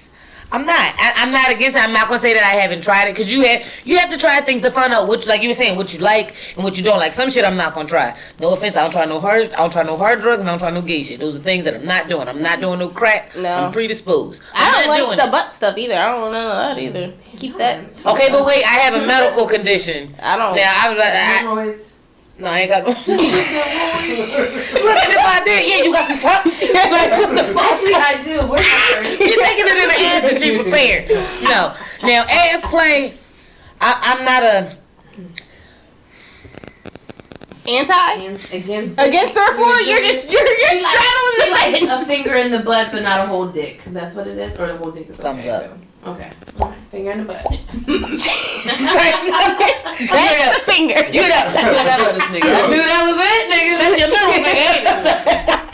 I'm 0.52 0.64
not. 0.64 0.76
I, 0.78 1.12
I'm 1.16 1.32
not 1.32 1.50
against 1.50 1.76
it. 1.76 1.82
I'm 1.82 1.92
not 1.92 2.08
gonna 2.08 2.20
say 2.20 2.32
that 2.34 2.42
I 2.42 2.60
haven't 2.60 2.82
tried 2.82 3.08
it 3.08 3.12
because 3.12 3.32
you 3.32 3.42
have 3.44 3.64
you 3.84 3.98
have 3.98 4.10
to 4.10 4.18
try 4.18 4.40
things 4.40 4.62
to 4.62 4.70
find 4.70 4.92
out 4.92 5.08
what, 5.08 5.26
like 5.26 5.42
you 5.42 5.48
were 5.48 5.54
saying, 5.54 5.76
what 5.76 5.92
you 5.92 6.00
like 6.00 6.36
and 6.54 6.62
what 6.62 6.76
you 6.76 6.84
don't 6.84 6.98
like. 6.98 7.12
Some 7.12 7.30
shit 7.30 7.44
I'm 7.44 7.56
not 7.56 7.74
gonna 7.74 7.88
try. 7.88 8.16
No 8.40 8.52
offense, 8.52 8.76
I 8.76 8.82
don't 8.82 8.92
try 8.92 9.04
no 9.06 9.18
hard, 9.18 9.52
I 9.52 9.56
don't 9.56 9.72
try 9.72 9.82
no 9.82 9.96
hard 9.96 10.20
drugs, 10.20 10.40
and 10.40 10.48
I 10.48 10.52
don't 10.52 10.60
try 10.60 10.70
no 10.70 10.82
gay 10.82 11.02
shit. 11.02 11.18
Those 11.20 11.36
are 11.36 11.42
things 11.42 11.64
that 11.64 11.74
I'm 11.74 11.84
not 11.84 12.08
doing. 12.08 12.28
I'm 12.28 12.42
not 12.42 12.60
doing 12.60 12.78
no 12.78 12.88
crack. 12.88 13.34
No. 13.36 13.48
I'm 13.48 13.72
predisposed. 13.72 14.42
I'm 14.54 14.72
I 14.72 14.82
don't 14.82 15.08
like 15.08 15.18
the 15.18 15.24
it. 15.26 15.30
butt 15.32 15.52
stuff 15.52 15.76
either. 15.76 15.94
I 15.94 16.12
don't 16.12 16.20
want 16.20 16.32
none 16.32 16.46
of 16.46 16.76
that 16.76 16.82
either. 16.82 17.12
Keep 17.36 17.58
that. 17.58 18.06
Okay, 18.06 18.30
but 18.30 18.46
wait, 18.46 18.64
I 18.64 18.78
have 18.86 18.94
a 19.02 19.06
medical 19.06 19.46
condition. 19.46 20.14
I 20.22 20.36
don't. 20.36 20.54
Now 20.56 20.72
I 20.74 20.88
was 20.90 20.98
like, 20.98 21.08
I, 21.08 21.16
Hemorrhoids. 21.16 21.92
No, 22.38 22.46
I 22.48 22.58
ain't 22.60 22.70
got. 22.70 22.84
No. 22.84 22.92
Look, 23.06 24.98
and 25.02 25.12
if 25.12 25.18
I 25.18 25.42
did, 25.44 25.68
yeah, 25.68 25.84
you 25.84 25.92
got 25.92 26.08
some 26.10 26.18
touch. 26.20 26.62
like, 26.74 27.10
what 27.12 27.30
the 27.34 27.54
fuck? 27.54 27.72
Actually, 27.72 27.94
I 27.94 28.22
do. 28.22 28.40
Purse? 28.46 29.08
She's 29.18 29.36
taking 29.36 29.64
it 29.66 29.76
in 29.82 29.88
the 29.88 30.00
ass 30.04 30.32
and 30.32 30.42
she 30.42 30.62
prepared. 30.62 31.08
No. 31.44 31.74
Now, 32.02 32.24
ass 32.28 32.60
play, 32.68 33.14
I, 33.80 34.00
I'm 34.02 34.24
not 34.24 34.42
a. 34.42 34.76
Anti 37.68 38.12
Against, 38.14 38.52
against, 38.52 38.92
against 39.00 39.36
her 39.36 39.52
for. 39.56 39.80
You're 39.82 40.00
just 40.00 40.30
you're 40.30 40.40
you're 40.46 40.68
She 40.68 40.82
like- 40.84 40.94
straddling 40.94 41.72
she 41.74 41.80
the 41.80 41.86
likes 41.90 42.02
a 42.02 42.06
finger 42.06 42.34
in 42.36 42.52
the 42.52 42.60
butt, 42.60 42.92
but 42.92 43.02
not 43.02 43.18
a 43.20 43.26
whole 43.26 43.48
dick. 43.48 43.82
That's 43.86 44.14
what 44.14 44.28
it 44.28 44.38
is, 44.38 44.56
or 44.56 44.68
the 44.68 44.76
whole 44.76 44.92
dick 44.92 45.08
is 45.10 45.16
Thumbs 45.16 45.40
okay, 45.40 45.50
up. 45.50 45.64
too. 45.74 45.85
Okay, 46.06 46.30
finger 46.92 47.10
in 47.10 47.18
the 47.18 47.24
butt. 47.24 47.42
That's 47.42 48.24
the 50.54 50.62
finger. 50.70 50.94
You 51.10 51.22
know, 51.22 51.34
I 51.34 51.96
knew 51.98 52.12
this 52.14 52.30
nigga. 52.30 52.50
I 52.54 52.70
knew 52.70 52.82
that 52.82 53.02
was 53.06 53.16
it, 53.18 53.44
nigga. 53.50 53.74
That's 53.80 53.96
your 53.98 54.10
middle 54.14 54.32
finger. 54.32 54.54
ain't 54.54 54.86
it? 54.86 55.66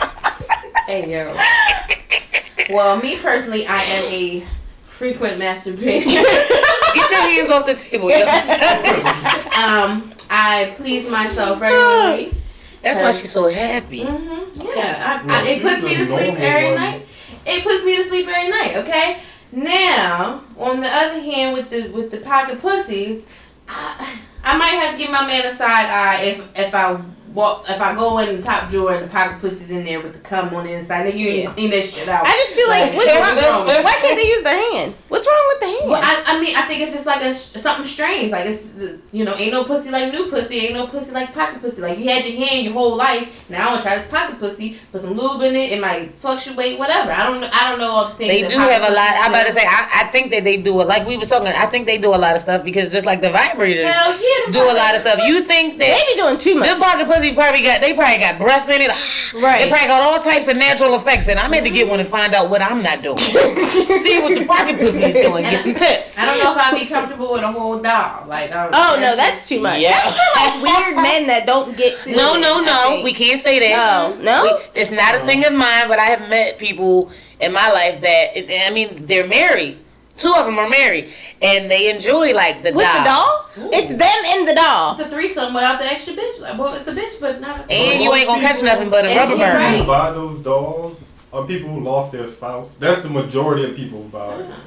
hey 0.87 1.01
yo. 1.11 2.75
Well, 2.75 2.97
me 3.01 3.17
personally, 3.17 3.67
I 3.67 3.81
am 3.83 4.05
a 4.11 4.43
frequent 4.85 5.39
masturbator. 5.39 6.05
Get 6.93 7.11
your 7.11 7.21
hands 7.21 7.51
off 7.51 7.65
the 7.65 7.75
table. 7.75 8.09
yo. 8.09 8.17
um, 9.55 10.13
I 10.29 10.73
please 10.77 11.09
myself 11.11 11.59
regularly. 11.61 12.33
That's 12.81 13.01
why 13.01 13.11
she's 13.11 13.31
so 13.31 13.49
happy. 13.49 14.03
hmm 14.03 14.43
Yeah, 14.55 15.21
I, 15.27 15.41
I, 15.41 15.47
it 15.47 15.61
puts 15.61 15.83
me 15.83 15.95
to 15.95 16.05
sleep 16.05 16.35
every 16.39 16.75
night. 16.75 17.05
It 17.45 17.63
puts 17.63 17.83
me 17.85 17.97
to 17.97 18.03
sleep 18.03 18.27
every 18.27 18.49
night. 18.49 18.77
Okay. 18.77 19.21
Now, 19.55 20.43
on 20.57 20.79
the 20.79 20.87
other 20.87 21.19
hand, 21.19 21.53
with 21.53 21.69
the 21.69 21.89
with 21.89 22.09
the 22.09 22.17
pocket 22.17 22.59
pussies, 22.59 23.27
I, 23.67 24.17
I 24.43 24.57
might 24.57 24.65
have 24.65 24.93
to 24.93 24.97
give 24.97 25.11
my 25.11 25.27
man 25.27 25.45
a 25.45 25.51
side 25.51 25.89
eye 25.89 26.23
if 26.23 26.43
if 26.55 26.73
I 26.73 26.99
walk 27.33 27.65
if 27.69 27.81
I 27.81 27.95
go 27.95 28.17
in 28.19 28.37
the 28.37 28.41
top 28.43 28.69
drawer 28.69 28.93
and 28.93 29.05
the 29.05 29.09
pocket 29.11 29.39
pussy's 29.39 29.71
in 29.71 29.85
there 29.85 30.01
with 30.01 30.13
the 30.13 30.19
cum 30.19 30.53
on 30.53 30.65
the 30.65 30.73
inside. 30.73 31.05
Then 31.07 31.17
you 31.17 31.25
need 31.29 31.41
Yeah. 31.43 31.47
to 31.49 31.53
clean 31.53 31.69
that 31.71 31.83
shit 31.83 32.07
out. 32.07 32.25
I 32.25 32.31
just 32.31 32.53
feel 32.53 32.67
like 32.69 32.93
what's 32.93 33.07
wrong? 33.47 33.65
What's 33.65 33.83
Why 33.83 33.97
can't 34.01 34.17
they 34.17 34.27
use 34.27 34.43
their 34.43 34.71
hand? 34.73 34.93
What's 35.07 35.25
wrong 35.27 35.45
with 35.49 35.59
the 35.61 35.65
hand? 35.67 35.89
Well, 35.89 36.01
I, 36.03 36.23
I 36.25 36.39
mean, 36.39 36.55
I 36.55 36.63
think 36.67 36.81
it's 36.81 36.93
just 36.93 37.05
like 37.05 37.21
a 37.23 37.33
something 37.33 37.85
strange. 37.85 38.31
Like 38.31 38.45
it's 38.45 38.75
you 39.11 39.25
know, 39.25 39.35
ain't 39.35 39.51
no 39.53 39.63
pussy 39.63 39.89
like 39.91 40.11
new 40.13 40.27
pussy, 40.29 40.59
ain't 40.59 40.73
no 40.73 40.87
pussy 40.87 41.11
like 41.11 41.33
pocket 41.33 41.61
pussy. 41.61 41.81
Like 41.81 41.97
you 41.99 42.09
had 42.09 42.25
your 42.25 42.37
hand 42.45 42.63
your 42.65 42.73
whole 42.73 42.95
life. 42.95 43.49
Now 43.49 43.67
I 43.67 43.71
want 43.71 43.81
to 43.81 43.87
try 43.87 43.95
this 43.97 44.07
pocket 44.07 44.39
pussy, 44.39 44.77
put 44.91 45.01
some 45.01 45.13
lube 45.13 45.41
in 45.41 45.55
it. 45.55 45.71
It 45.71 45.81
might 45.81 46.13
fluctuate, 46.13 46.77
whatever. 46.79 47.11
I 47.11 47.25
don't 47.25 47.41
know. 47.41 47.49
I 47.51 47.69
don't 47.69 47.79
know 47.79 47.89
all 47.91 48.05
the 48.09 48.15
things. 48.15 48.31
They 48.31 48.47
do 48.47 48.57
have 48.57 48.81
a 48.83 48.93
lot. 48.93 49.13
I'm 49.17 49.31
about 49.31 49.47
to 49.47 49.53
say. 49.53 49.65
I, 49.65 50.03
I 50.03 50.03
think 50.11 50.31
that 50.31 50.43
they 50.43 50.57
do 50.57 50.79
it. 50.81 50.87
Like 50.87 51.07
we 51.07 51.17
was 51.17 51.29
talking. 51.29 51.47
I 51.47 51.65
think 51.65 51.85
they 51.85 51.97
do 51.97 52.13
a 52.13 52.17
lot 52.17 52.35
of 52.35 52.41
stuff 52.41 52.63
because 52.63 52.91
just 52.91 53.05
like 53.05 53.21
the 53.21 53.29
vibrators 53.29 53.89
Hell 53.91 54.11
yeah, 54.11 54.45
the 54.47 54.51
do 54.53 54.61
a 54.63 54.73
lot 54.75 54.95
of 54.95 55.01
stuff. 55.01 55.19
You 55.25 55.41
think 55.43 55.77
they 55.79 55.89
that 55.89 56.05
be 56.15 56.21
doing 56.21 56.37
too 56.37 56.55
much. 56.59 56.69
them 56.69 56.79
pocket 56.79 57.07
pussy 57.07 57.22
probably 57.31 57.61
got 57.61 57.79
they 57.79 57.93
probably 57.93 58.17
got 58.17 58.37
breath 58.39 58.67
in 58.69 58.81
it. 58.81 58.91
Right. 59.33 59.63
They 59.63 59.69
probably 59.71 59.87
got 59.87 60.01
all 60.03 60.19
types 60.21 60.47
of 60.47 60.57
natural 60.57 60.93
effects, 60.93 61.27
and 61.27 61.39
I'm 61.39 61.51
had 61.53 61.63
to 61.63 61.69
get 61.71 61.87
one 61.87 61.99
and 61.99 62.07
find 62.07 62.35
out 62.35 62.51
what 62.51 62.61
I'm 62.61 62.83
not 62.83 63.01
doing. 63.01 63.17
See 63.17 64.21
what 64.21 64.37
the 64.37 64.45
pocket 64.45 64.77
pussy 64.77 65.03
is 65.05 65.13
doing. 65.15 65.43
Get 65.43 65.63
some 65.63 65.73
tips. 65.73 66.19
I 66.19 66.25
don't 66.25 66.37
know 66.37 66.51
if 66.51 66.57
I'd 66.59 66.79
be 66.79 66.85
comfortable 66.85 67.31
with 67.31 67.41
a 67.41 67.51
whole 67.51 67.79
doll. 67.81 68.27
Like, 68.27 68.51
I, 68.51 68.69
Oh 68.71 68.99
no, 69.01 69.15
that's 69.15 69.47
too 69.49 69.59
much. 69.59 69.79
Yeah. 69.79 69.91
That's 69.93 70.11
for 70.11 70.39
like 70.39 70.61
weird 70.61 70.95
men 70.97 71.25
that 71.27 71.47
don't 71.47 71.75
get. 71.75 71.97
No, 72.05 72.35
no, 72.39 72.61
no. 72.61 73.01
We 73.03 73.11
can't 73.11 73.41
say 73.41 73.57
that. 73.59 73.73
Oh 74.13 74.21
no. 74.21 74.43
We- 74.43 74.79
it's 74.81 74.91
not 74.91 75.15
a 75.15 75.25
thing 75.25 75.43
of 75.45 75.53
mine, 75.53 75.87
but 75.87 75.97
I 75.97 76.05
have 76.05 76.29
met 76.29 76.59
people 76.59 77.11
in 77.39 77.51
my 77.51 77.71
life 77.71 78.01
that 78.01 78.67
I 78.67 78.71
mean 78.71 79.05
they're 79.07 79.27
married. 79.27 79.77
Two 80.17 80.31
of 80.33 80.45
them 80.45 80.59
are 80.59 80.69
married, 80.69 81.11
and 81.41 81.69
they 81.71 81.89
enjoy 81.89 82.33
like 82.33 82.61
the 82.61 82.71
With 82.71 82.85
doll. 82.85 82.97
the 82.99 83.61
doll? 83.61 83.69
It's 83.73 83.89
them 83.89 84.23
and 84.27 84.47
the 84.47 84.53
doll. 84.53 84.91
It's 84.91 84.99
a 85.01 85.09
threesome 85.09 85.53
without 85.53 85.79
the 85.79 85.85
extra 85.91 86.13
bitch. 86.13 86.39
Like, 86.41 86.57
well, 86.57 86.73
it's 86.75 86.87
a 86.87 86.93
bitch, 86.93 87.19
but 87.19 87.41
not 87.41 87.61
a. 87.67 87.71
And 87.73 88.03
you 88.03 88.13
ain't 88.13 88.27
gonna 88.27 88.41
catch 88.41 88.61
nothing 88.61 88.89
but 88.91 89.05
a 89.05 89.15
rubber 89.15 89.31
she 89.31 89.37
burn. 89.39 89.55
right. 89.55 89.87
Buy 89.87 90.11
those 90.11 90.39
dolls 90.39 91.09
are 91.33 91.45
people 91.47 91.69
who 91.69 91.79
lost 91.79 92.11
their 92.11 92.27
spouse. 92.27 92.77
That's 92.77 93.03
the 93.03 93.09
majority 93.09 93.65
of 93.69 93.75
people 93.75 94.03
who 94.03 94.09
buy. 94.09 94.35
it. 94.35 94.45
Ah. 94.51 94.59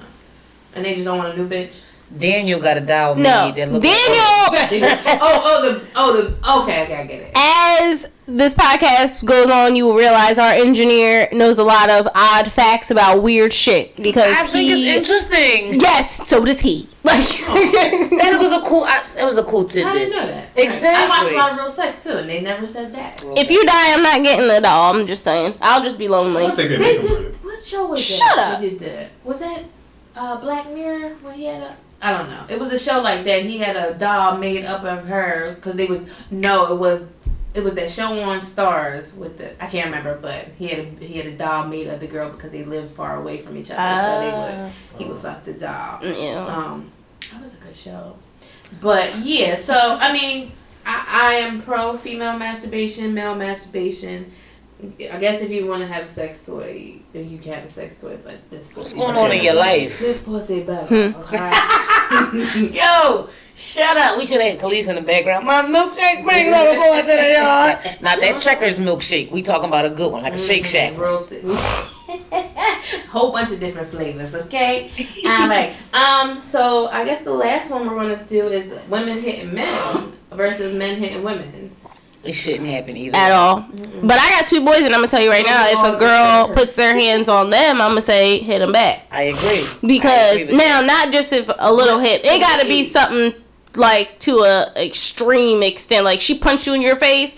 And 0.74 0.84
they 0.84 0.94
just 0.94 1.06
don't 1.06 1.18
want 1.18 1.32
a 1.34 1.36
new 1.36 1.48
bitch. 1.48 1.80
Daniel 2.18 2.60
got 2.60 2.76
a 2.76 2.80
doll 2.80 3.14
No, 3.16 3.46
made 3.46 3.54
that 3.56 3.72
looks 3.72 3.86
Daniel. 3.86 4.88
oh, 5.22 5.42
oh, 5.44 5.62
the, 5.62 5.86
oh, 5.96 6.16
the. 6.16 6.62
Okay, 6.62 6.82
okay, 6.84 6.96
I 6.96 7.06
get 7.06 7.20
it. 7.22 7.32
As 7.34 8.08
this 8.26 8.54
podcast 8.54 9.24
goes 9.24 9.48
on, 9.48 9.76
you 9.76 9.86
will 9.86 9.94
realize 9.94 10.38
our 10.38 10.52
engineer 10.52 11.28
knows 11.32 11.58
a 11.58 11.64
lot 11.64 11.88
of 11.90 12.08
odd 12.14 12.50
facts 12.50 12.90
about 12.90 13.22
weird 13.22 13.52
shit 13.52 13.96
because 13.96 14.24
I 14.36 14.44
think 14.46 14.64
he. 14.68 14.88
it's 14.90 15.08
interesting. 15.08 15.80
Yes, 15.80 16.28
so 16.28 16.44
does 16.44 16.60
he. 16.60 16.88
Like, 17.06 17.18
And 17.48 18.34
it 18.34 18.38
was 18.40 18.50
a 18.50 18.60
cool. 18.62 18.82
I, 18.82 19.04
it 19.16 19.22
was 19.22 19.38
a 19.38 19.44
cool 19.44 19.60
I 19.64 19.68
didn't 19.68 19.92
tidbit. 19.92 20.10
know 20.10 20.26
that. 20.26 20.48
Exactly. 20.56 20.88
I 20.88 21.08
watched 21.08 21.32
a 21.32 21.36
lot 21.36 21.52
of 21.52 21.58
real 21.58 21.70
sex 21.70 22.02
too, 22.02 22.10
and 22.18 22.28
they 22.28 22.40
never 22.42 22.66
said 22.66 22.92
that. 22.96 23.22
if 23.36 23.48
you 23.48 23.64
die, 23.64 23.92
I'm 23.94 24.02
not 24.02 24.24
getting 24.24 24.50
a 24.50 24.60
doll. 24.60 24.92
I'm 24.92 25.06
just 25.06 25.22
saying. 25.22 25.54
I'll 25.60 25.84
just 25.84 25.98
be 25.98 26.08
lonely. 26.08 26.46
I 26.46 26.50
think 26.50 26.68
they 26.70 26.76
They 26.78 27.00
did. 27.00 27.36
What 27.44 27.62
show 27.62 27.86
was 27.86 28.04
Shut 28.04 28.34
that? 28.34 28.54
up. 28.54 28.60
They 28.60 28.70
did 28.70 28.78
that. 28.80 29.10
Was 29.22 29.38
that 29.38 29.62
uh, 30.16 30.40
Black 30.40 30.68
Mirror? 30.72 31.10
When 31.22 31.34
he 31.34 31.44
had 31.44 31.62
a. 31.62 31.76
I 32.02 32.10
don't 32.18 32.28
know. 32.28 32.44
It 32.48 32.58
was 32.58 32.72
a 32.72 32.78
show 32.78 33.00
like 33.00 33.24
that. 33.24 33.44
He 33.44 33.58
had 33.58 33.76
a 33.76 33.94
doll 33.96 34.36
made 34.38 34.64
up 34.64 34.82
of 34.82 35.06
her 35.06 35.54
because 35.54 35.76
they 35.76 35.86
was 35.86 36.00
no. 36.32 36.72
It 36.74 36.78
was. 36.80 37.06
It 37.56 37.64
was 37.64 37.74
that 37.74 37.90
show 37.90 38.20
on 38.22 38.40
Starz 38.40 39.16
with 39.16 39.38
the 39.38 39.62
I 39.62 39.66
can't 39.66 39.86
remember, 39.86 40.18
but 40.20 40.48
he 40.58 40.68
had 40.68 40.78
a 40.80 41.04
he 41.04 41.14
had 41.16 41.26
a 41.26 41.32
doll 41.36 41.66
made 41.66 41.86
of 41.86 42.00
the 42.00 42.06
girl 42.06 42.30
because 42.30 42.52
they 42.52 42.64
lived 42.64 42.90
far 42.90 43.16
away 43.16 43.38
from 43.38 43.56
each 43.56 43.70
other, 43.70 44.02
so 44.02 44.20
they 44.20 44.62
would 44.62 44.72
he 44.98 45.04
would 45.06 45.20
fuck 45.22 45.44
the 45.44 45.54
doll. 45.54 45.98
Yeah. 46.02 46.46
Um, 46.46 46.92
that 47.32 47.42
was 47.42 47.54
a 47.54 47.58
good 47.58 47.76
show. 47.76 48.16
But 48.80 49.16
yeah, 49.20 49.56
so 49.56 49.74
I 49.74 50.12
mean, 50.12 50.52
I, 50.84 51.06
I 51.08 51.34
am 51.36 51.62
pro 51.62 51.96
female 51.96 52.38
masturbation, 52.38 53.14
male 53.14 53.34
masturbation. 53.34 54.30
I 54.82 55.18
guess 55.18 55.40
if 55.40 55.50
you 55.50 55.66
want 55.66 55.80
to 55.80 55.86
have 55.86 56.04
a 56.04 56.08
sex 56.08 56.44
toy, 56.44 57.00
you 57.14 57.38
can 57.38 57.54
have 57.54 57.64
a 57.64 57.68
sex 57.68 57.98
toy, 57.98 58.18
but 58.22 58.50
this 58.50 58.68
What's 58.76 58.90
pussy. 58.90 59.00
going 59.00 59.16
on 59.16 59.32
in 59.32 59.42
your 59.42 59.54
life? 59.54 59.98
This 59.98 60.20
pussy 60.20 60.62
better. 60.62 61.12
Hmm. 61.12 61.20
Okay? 61.22 62.70
Yo, 62.76 63.30
shut 63.56 63.96
up. 63.96 64.18
We 64.18 64.26
should 64.26 64.40
have 64.40 64.52
had 64.52 64.60
Kelis 64.60 64.88
in 64.88 64.94
the 64.96 65.00
background. 65.00 65.46
My 65.46 65.62
milkshake 65.62 66.24
brings 66.24 66.54
all 66.54 66.64
the 66.64 66.78
boys 66.78 67.00
to 67.00 67.06
the 67.06 67.32
yard. 67.32 67.78
Not 68.02 68.20
that 68.20 68.40
checkers 68.40 68.78
milkshake. 68.78 69.30
We 69.30 69.42
talking 69.42 69.68
about 69.68 69.84
a 69.84 69.90
good 69.90 70.12
one, 70.12 70.22
like 70.22 70.34
a 70.34 70.38
Shake 70.38 70.66
Shack. 70.66 70.94
Whole 73.10 73.32
bunch 73.32 73.52
of 73.52 73.60
different 73.60 73.88
flavors, 73.88 74.34
okay? 74.34 74.90
All 75.26 75.48
right. 75.48 75.74
Um. 75.92 76.40
So 76.42 76.88
I 76.88 77.04
guess 77.04 77.22
the 77.24 77.32
last 77.32 77.70
one 77.70 77.86
we're 77.86 77.94
gonna 77.96 78.24
do 78.26 78.46
is 78.46 78.76
women 78.88 79.20
hitting 79.20 79.54
men 79.54 80.12
versus 80.30 80.76
men 80.76 80.98
hitting 80.98 81.22
women. 81.24 81.74
It 82.22 82.32
shouldn't 82.32 82.66
happen 82.66 82.96
either. 82.96 83.16
At 83.16 83.30
all. 83.30 83.60
But 84.02 84.18
I 84.18 84.30
got 84.30 84.48
two 84.48 84.64
boys, 84.64 84.80
and 84.82 84.86
I'm 84.94 85.00
gonna 85.00 85.08
tell 85.08 85.22
you 85.22 85.30
right 85.30 85.46
now, 85.46 85.66
if 85.68 85.94
a 85.94 85.98
girl 85.98 86.48
puts 86.54 86.74
their 86.76 86.98
hands 86.98 87.28
on 87.28 87.50
them, 87.50 87.80
I'm 87.80 87.90
gonna 87.90 88.02
say 88.02 88.38
hit 88.38 88.58
them 88.58 88.72
back. 88.72 89.06
I 89.12 89.24
agree. 89.24 89.62
I 89.64 89.76
Because 89.86 90.32
agree 90.42 90.46
with 90.52 90.56
now, 90.56 90.80
not 90.82 91.12
just 91.12 91.32
if 91.32 91.48
a 91.58 91.72
little 91.72 92.00
hit, 92.00 92.22
it 92.24 92.40
gotta 92.40 92.66
be 92.66 92.82
something 92.82 93.32
like 93.76 94.18
to 94.20 94.38
a 94.40 94.66
extreme 94.76 95.62
extent. 95.62 96.04
Like 96.04 96.20
she 96.20 96.38
punched 96.38 96.66
you 96.66 96.74
in 96.74 96.82
your 96.82 96.96
face, 96.96 97.36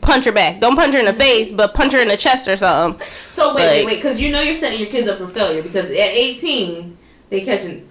punch 0.00 0.24
her 0.24 0.32
back. 0.32 0.60
Don't 0.60 0.76
punch 0.76 0.94
her 0.94 1.00
in 1.00 1.06
the 1.06 1.14
face, 1.14 1.50
but 1.52 1.74
punch 1.74 1.92
her 1.92 2.00
in 2.00 2.08
the 2.08 2.16
chest 2.16 2.48
or 2.48 2.56
something. 2.56 3.06
So 3.30 3.54
wait, 3.54 3.62
wait, 3.62 3.76
Like- 3.78 3.86
wait, 3.86 3.96
because 3.96 4.20
you 4.20 4.30
know 4.30 4.40
you're 4.40 4.54
setting 4.56 4.78
your 4.80 4.88
kids 4.88 5.08
up 5.08 5.18
for 5.18 5.26
failure. 5.28 5.62
Because 5.62 5.86
at 5.86 5.94
18, 5.96 6.96
they 7.30 7.42
catching 7.42 7.86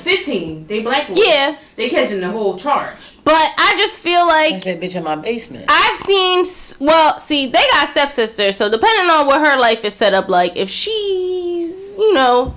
15, 0.00 0.66
they 0.66 0.80
black 0.82 1.08
boys. 1.08 1.18
Yeah, 1.20 1.56
they 1.76 1.88
catching 1.88 2.20
the 2.20 2.30
whole 2.30 2.56
charge. 2.56 3.16
but 3.24 3.34
I 3.34 3.74
just 3.76 3.98
feel 3.98 4.26
That's 4.26 4.52
like 4.54 4.64
that 4.64 4.80
bitch 4.80 4.94
in 4.96 5.02
my 5.04 5.16
basement. 5.16 5.64
I've 5.68 5.96
seen. 5.96 6.44
Well, 6.80 7.18
see, 7.18 7.46
they 7.46 7.62
got 7.72 7.88
stepsisters, 7.88 8.56
so 8.56 8.70
depending 8.70 9.10
on 9.10 9.26
what 9.26 9.40
her 9.40 9.58
life 9.58 9.84
is 9.84 9.94
set 9.94 10.14
up 10.14 10.28
like, 10.28 10.56
if 10.56 10.68
she's 10.70 11.96
you 11.98 12.14
know 12.14 12.54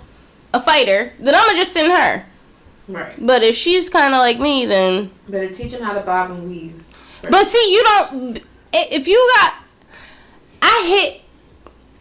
a 0.54 0.62
fighter, 0.62 1.14
then 1.20 1.34
I'm 1.34 1.46
gonna 1.48 1.58
just 1.58 1.74
send 1.74 1.92
her. 1.92 2.26
Right. 2.88 3.14
But 3.26 3.44
if 3.44 3.56
she's 3.56 3.90
kind 3.90 4.14
of 4.14 4.20
like 4.20 4.40
me, 4.40 4.66
then 4.66 5.12
Better 5.28 5.50
teach 5.50 5.72
them 5.72 5.84
how 5.84 5.94
to 5.94 6.02
bob 6.02 6.32
and 6.32 6.50
weave. 6.50 6.84
But 7.30 7.48
see, 7.48 7.74
you 7.74 7.84
don't. 7.84 8.42
If 8.74 9.08
you 9.08 9.32
got, 9.38 9.54
I 10.62 10.86
hit, 10.88 11.22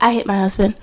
I 0.01 0.13
hit 0.15 0.27
my 0.27 0.39
husband, 0.39 0.77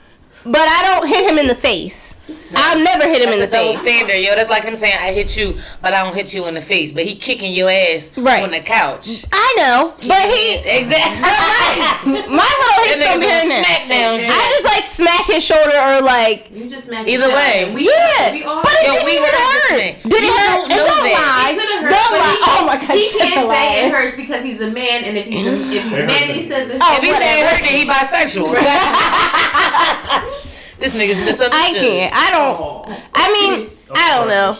but 0.51 0.61
I 0.67 0.81
don't 0.83 1.07
hit 1.07 1.29
him 1.29 1.37
in 1.37 1.47
the 1.47 1.55
face. 1.55 2.15
I've 2.55 2.81
never 2.83 3.07
hit 3.07 3.21
him 3.23 3.31
in 3.33 3.39
the 3.39 3.47
That's 3.47 3.53
a 3.53 3.67
double 3.67 3.73
face. 3.79 3.81
standard, 3.81 4.19
yo. 4.23 4.35
That's 4.35 4.49
like 4.49 4.63
him 4.63 4.75
saying, 4.75 4.97
"I 4.99 5.11
hit 5.13 5.35
you, 5.37 5.57
but 5.81 5.93
I 5.93 6.03
don't 6.03 6.15
hit 6.15 6.33
you 6.33 6.45
in 6.47 6.53
the 6.55 6.61
face." 6.61 6.91
But 6.91 7.03
he 7.05 7.15
kicking 7.15 7.53
your 7.53 7.69
ass 7.69 8.11
Right. 8.15 8.43
on 8.43 8.51
the 8.51 8.59
couch. 8.59 9.23
I 9.31 9.53
know, 9.57 9.93
but 9.99 10.23
he, 10.31 10.55
exactly. 10.63 12.13
my 12.31 12.47
little 12.47 12.75
That 12.77 12.83
hits 12.87 13.03
nigga 13.03 13.15
over 13.15 13.23
here 13.23 13.39
and 13.43 13.49
doing 13.51 13.63
smackdown. 13.63 14.13
I 14.31 14.43
just 14.51 14.63
like 14.63 14.77
like 14.77 14.85
smack 14.87 15.25
his 15.25 15.43
shoulder 15.43 15.73
or 15.75 16.01
like 16.01 16.51
You 16.53 16.69
just 16.69 16.85
smack. 16.87 17.07
Either 17.07 17.27
the 17.27 17.33
shit 17.33 17.33
out 17.33 17.67
way. 17.67 17.73
We, 17.73 17.81
yeah, 17.89 18.31
we 18.31 18.43
all 18.43 18.61
but 18.61 18.71
it 18.77 18.85
Yo, 18.85 18.91
didn't 18.93 19.05
we 19.09 19.11
even 19.17 19.31
hurt. 19.33 20.03
Did 20.05 20.23
it 20.23 20.33
hurt? 20.37 20.53
don't 20.53 20.71
And 20.71 20.81
don't 20.85 21.03
lie. 21.17 21.49
It 21.49 21.57
could've 21.57 21.89
Don't 21.89 22.11
lie. 22.13 22.37
he- 22.37 22.45
oh 22.53 22.63
my 22.67 22.77
god, 22.77 22.93
he 22.95 23.09
such 23.09 23.26
can't 23.41 23.51
say 23.51 23.85
it 23.87 23.91
hurts 23.91 24.15
because 24.15 24.43
he's 24.43 24.61
a 24.61 24.69
man, 24.71 25.03
and 25.03 25.17
if 25.17 25.25
he's 25.25 25.45
a, 25.47 25.51
if 25.53 25.69
he's 25.83 25.93
a 25.93 26.05
man, 26.05 26.29
he 26.33 26.41
says 26.43 26.69
it. 26.69 26.77
Oh, 26.81 26.95
If 26.97 27.03
he 27.03 27.11
whatever. 27.11 27.25
said 27.25 27.49
hurt, 27.49 27.63
then 27.63 27.75
he 27.77 27.85
bisexual. 27.85 28.53
this 30.79 30.93
nigga's 30.93 31.17
misunderstood. 31.25 31.49
I 31.53 31.71
can't. 31.73 32.13
I 32.13 32.29
don't. 32.31 32.57
Oh, 32.59 32.85
I 33.13 33.31
mean, 33.33 33.69
I 33.95 34.17
don't 34.17 34.27
know. 34.27 34.53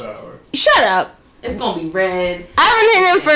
Shut 0.53 0.83
up. 0.83 1.15
it's 1.43 1.57
gonna 1.57 1.77
be 1.81 1.89
red. 1.89 2.45
I've 2.57 2.81
been 2.81 2.89
hitting 2.93 3.07
him 3.15 3.21
for 3.21 3.31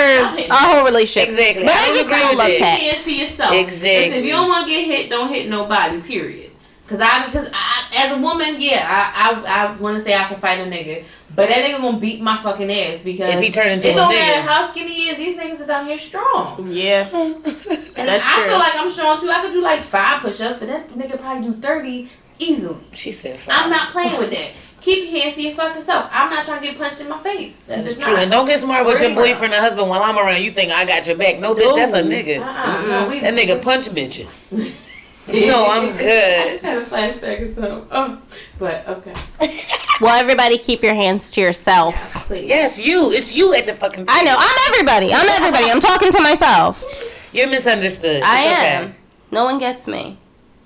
our 0.53 0.65
whole 0.75 0.85
relationship. 0.85 1.29
Exactly. 1.29 1.63
But 1.63 1.73
I 1.75 1.89
I 1.91 1.95
just 1.95 2.07
agree 2.07 2.19
don't 2.19 2.29
with 2.29 2.37
love 2.39 2.47
that. 2.47 2.59
You 2.79 2.83
can't 2.89 2.97
see 2.97 3.19
yourself. 3.21 3.51
Exactly. 3.53 3.99
Listen, 3.99 4.13
if 4.19 4.25
you 4.25 4.31
don't 4.31 4.47
want 4.49 4.67
to 4.67 4.73
get 4.73 4.85
hit, 4.85 5.09
don't 5.09 5.29
hit 5.29 5.49
nobody. 5.49 6.01
Period. 6.01 6.47
Cause 6.87 6.99
I, 6.99 7.25
because 7.27 7.47
I, 7.53 7.85
as 7.95 8.11
a 8.11 8.17
woman, 8.21 8.55
yeah, 8.59 8.85
I, 8.85 9.31
I, 9.31 9.69
I 9.69 9.75
want 9.77 9.95
to 9.97 10.03
say 10.03 10.13
I 10.13 10.25
can 10.25 10.37
fight 10.37 10.59
a 10.59 10.65
nigga, 10.69 11.05
but 11.35 11.47
that 11.49 11.63
nigga 11.65 11.79
gonna 11.79 11.97
beat 11.99 12.21
my 12.21 12.37
fucking 12.37 12.69
ass 12.71 12.99
because 12.99 13.33
If 13.33 13.41
he 13.41 13.49
turn 13.51 13.69
into 13.69 13.87
it 13.89 13.93
a 13.93 13.95
don't 13.95 14.11
nigga. 14.11 14.15
matter 14.15 14.41
how 14.41 14.69
skinny 14.69 14.93
he 14.93 15.09
is. 15.09 15.17
These 15.17 15.37
niggas 15.37 15.61
is 15.61 15.69
out 15.69 15.85
here 15.87 15.97
strong, 15.97 16.65
Yeah. 16.69 17.07
and 17.13 17.43
That's 17.43 18.25
I 18.25 18.35
true. 18.35 18.49
feel 18.49 18.59
like 18.59 18.75
I'm 18.75 18.89
strong 18.89 19.19
too. 19.19 19.29
I 19.29 19.41
could 19.41 19.53
do 19.53 19.61
like 19.61 19.81
five 19.81 20.21
push-ups, 20.21 20.59
but 20.59 20.67
that 20.67 20.89
nigga 20.89 21.19
probably 21.19 21.47
do 21.49 21.53
thirty 21.61 22.09
easily. 22.39 22.83
She 22.93 23.11
said 23.11 23.39
five. 23.39 23.63
I'm 23.65 23.69
not 23.69 23.91
playing 23.91 24.17
with 24.17 24.31
that. 24.31 24.51
Keep 24.81 25.11
your 25.11 25.21
hands 25.21 25.35
to 25.35 25.43
your 25.43 25.53
fucking 25.53 25.83
self. 25.83 26.09
I'm 26.11 26.31
not 26.31 26.43
trying 26.43 26.59
to 26.61 26.67
get 26.67 26.75
punched 26.75 27.01
in 27.01 27.07
my 27.07 27.19
face. 27.19 27.59
That 27.67 27.75
I'm 27.75 27.85
is 27.85 27.89
just 27.89 28.01
true. 28.01 28.13
not. 28.13 28.23
And 28.23 28.31
don't 28.31 28.47
get 28.47 28.59
smart 28.59 28.83
with 28.83 28.99
your 28.99 29.13
boyfriend 29.13 29.53
or 29.53 29.57
husband 29.59 29.87
while 29.87 30.01
I'm 30.01 30.17
around. 30.17 30.41
You 30.41 30.51
think 30.51 30.71
I 30.71 30.85
got 30.85 31.05
your 31.07 31.17
back. 31.17 31.37
No, 31.39 31.53
bitch, 31.53 31.75
that's 31.75 31.93
a 31.93 32.01
nigga. 32.01 32.39
Uh-uh, 32.41 32.87
no, 32.87 33.09
we, 33.11 33.19
That 33.19 33.35
nigga 33.35 33.61
punch 33.61 33.89
bitches. 33.89 34.73
no, 35.27 35.67
I'm 35.69 35.95
good. 35.97 36.41
I 36.41 36.49
just 36.49 36.63
had 36.63 36.77
a 36.81 36.85
flashback 36.85 37.47
of 37.47 37.53
something. 37.55 37.87
Oh, 37.91 38.21
but 38.59 38.87
okay. 38.87 39.13
Well, 40.01 40.19
everybody 40.19 40.57
keep 40.57 40.81
your 40.81 40.95
hands 40.95 41.29
to 41.31 41.41
yourself. 41.41 41.93
Please. 42.25 42.49
Yes, 42.49 42.83
you. 42.83 43.11
It's 43.11 43.35
you 43.35 43.53
at 43.53 43.67
the 43.67 43.75
fucking. 43.75 44.05
I 44.09 44.23
know. 44.23 44.35
I'm 44.35 44.73
everybody. 44.73 45.13
I'm 45.13 45.27
everybody. 45.29 45.69
I'm 45.69 45.79
talking 45.79 46.11
to 46.11 46.19
myself. 46.23 46.83
You're 47.31 47.45
misunderstood. 47.47 48.23
I 48.23 48.37
am. 48.39 48.83
okay. 48.85 48.95
No 49.29 49.43
one 49.43 49.59
gets 49.59 49.87
me. 49.87 50.17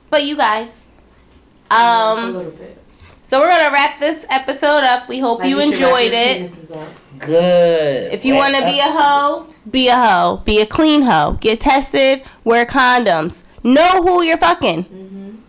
But 0.09 0.23
you 0.23 0.37
guys. 0.37 0.87
a 1.69 1.75
Um 1.75 2.33
little 2.33 2.51
bit. 2.51 2.81
so 3.23 3.41
we're 3.41 3.49
going 3.49 3.65
to 3.65 3.71
wrap 3.71 3.99
this 3.99 4.25
episode 4.29 4.85
up. 4.85 5.09
We 5.09 5.19
hope 5.19 5.39
Like, 5.39 5.49
you 5.49 5.59
should 5.59 5.73
enjoyed 5.73 6.13
it. 6.13 6.49
Good. 7.19 8.13
If 8.13 8.23
you 8.23 8.35
want 8.35 8.55
to 8.55 8.61
be 8.63 8.79
a 8.79 8.83
hoe, 8.87 9.47
be 9.69 9.89
a 9.89 9.95
hoe. 9.99 10.41
Be 10.45 10.61
a 10.61 10.65
clean 10.65 11.01
hoe. 11.01 11.33
Get 11.41 11.59
tested. 11.59 12.23
Wear 12.45 12.65
condoms. 12.65 13.43
Know 13.65 14.03
who 14.03 14.21
you're 14.21 14.37
fucking. 14.37 15.41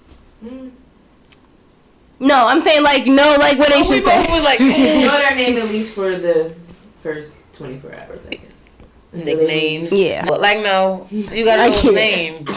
No, 2.19 2.47
I'm 2.49 2.63
saying 2.63 2.83
like 2.83 3.07
no, 3.07 3.37
like 3.39 3.59
what 3.59 3.71
they 3.71 3.81
we 3.81 3.85
should 3.85 4.05
both 4.05 4.25
say. 4.25 4.33
was 4.33 4.43
like 4.43 4.59
know 5.05 5.19
their 5.19 5.35
name 5.35 5.59
at 5.59 5.69
least 5.69 5.95
for 5.95 6.17
the 6.17 6.55
first 7.03 7.41
24 7.53 7.95
hours, 7.95 8.27
I 8.27 8.31
guess. 8.31 8.71
Until 9.13 9.27
they 9.27 9.35
nicknames. 9.37 9.93
Yeah. 9.93 10.25
But 10.27 10.41
like 10.41 10.59
no, 10.61 11.07
you 11.11 11.45
gotta 11.45 11.63
I 11.65 11.69
know 11.69 11.93
name. 11.93 12.47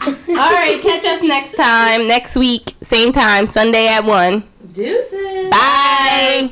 All 0.00 0.52
right, 0.52 0.80
catch 0.82 1.04
us 1.04 1.22
next 1.22 1.52
time, 1.54 2.08
next 2.08 2.36
week, 2.36 2.74
same 2.82 3.12
time, 3.12 3.46
Sunday 3.46 3.86
at 3.88 4.04
one. 4.04 4.42
leave. 4.60 4.72
Deuces. 4.72 5.50
Bye. 5.50 6.50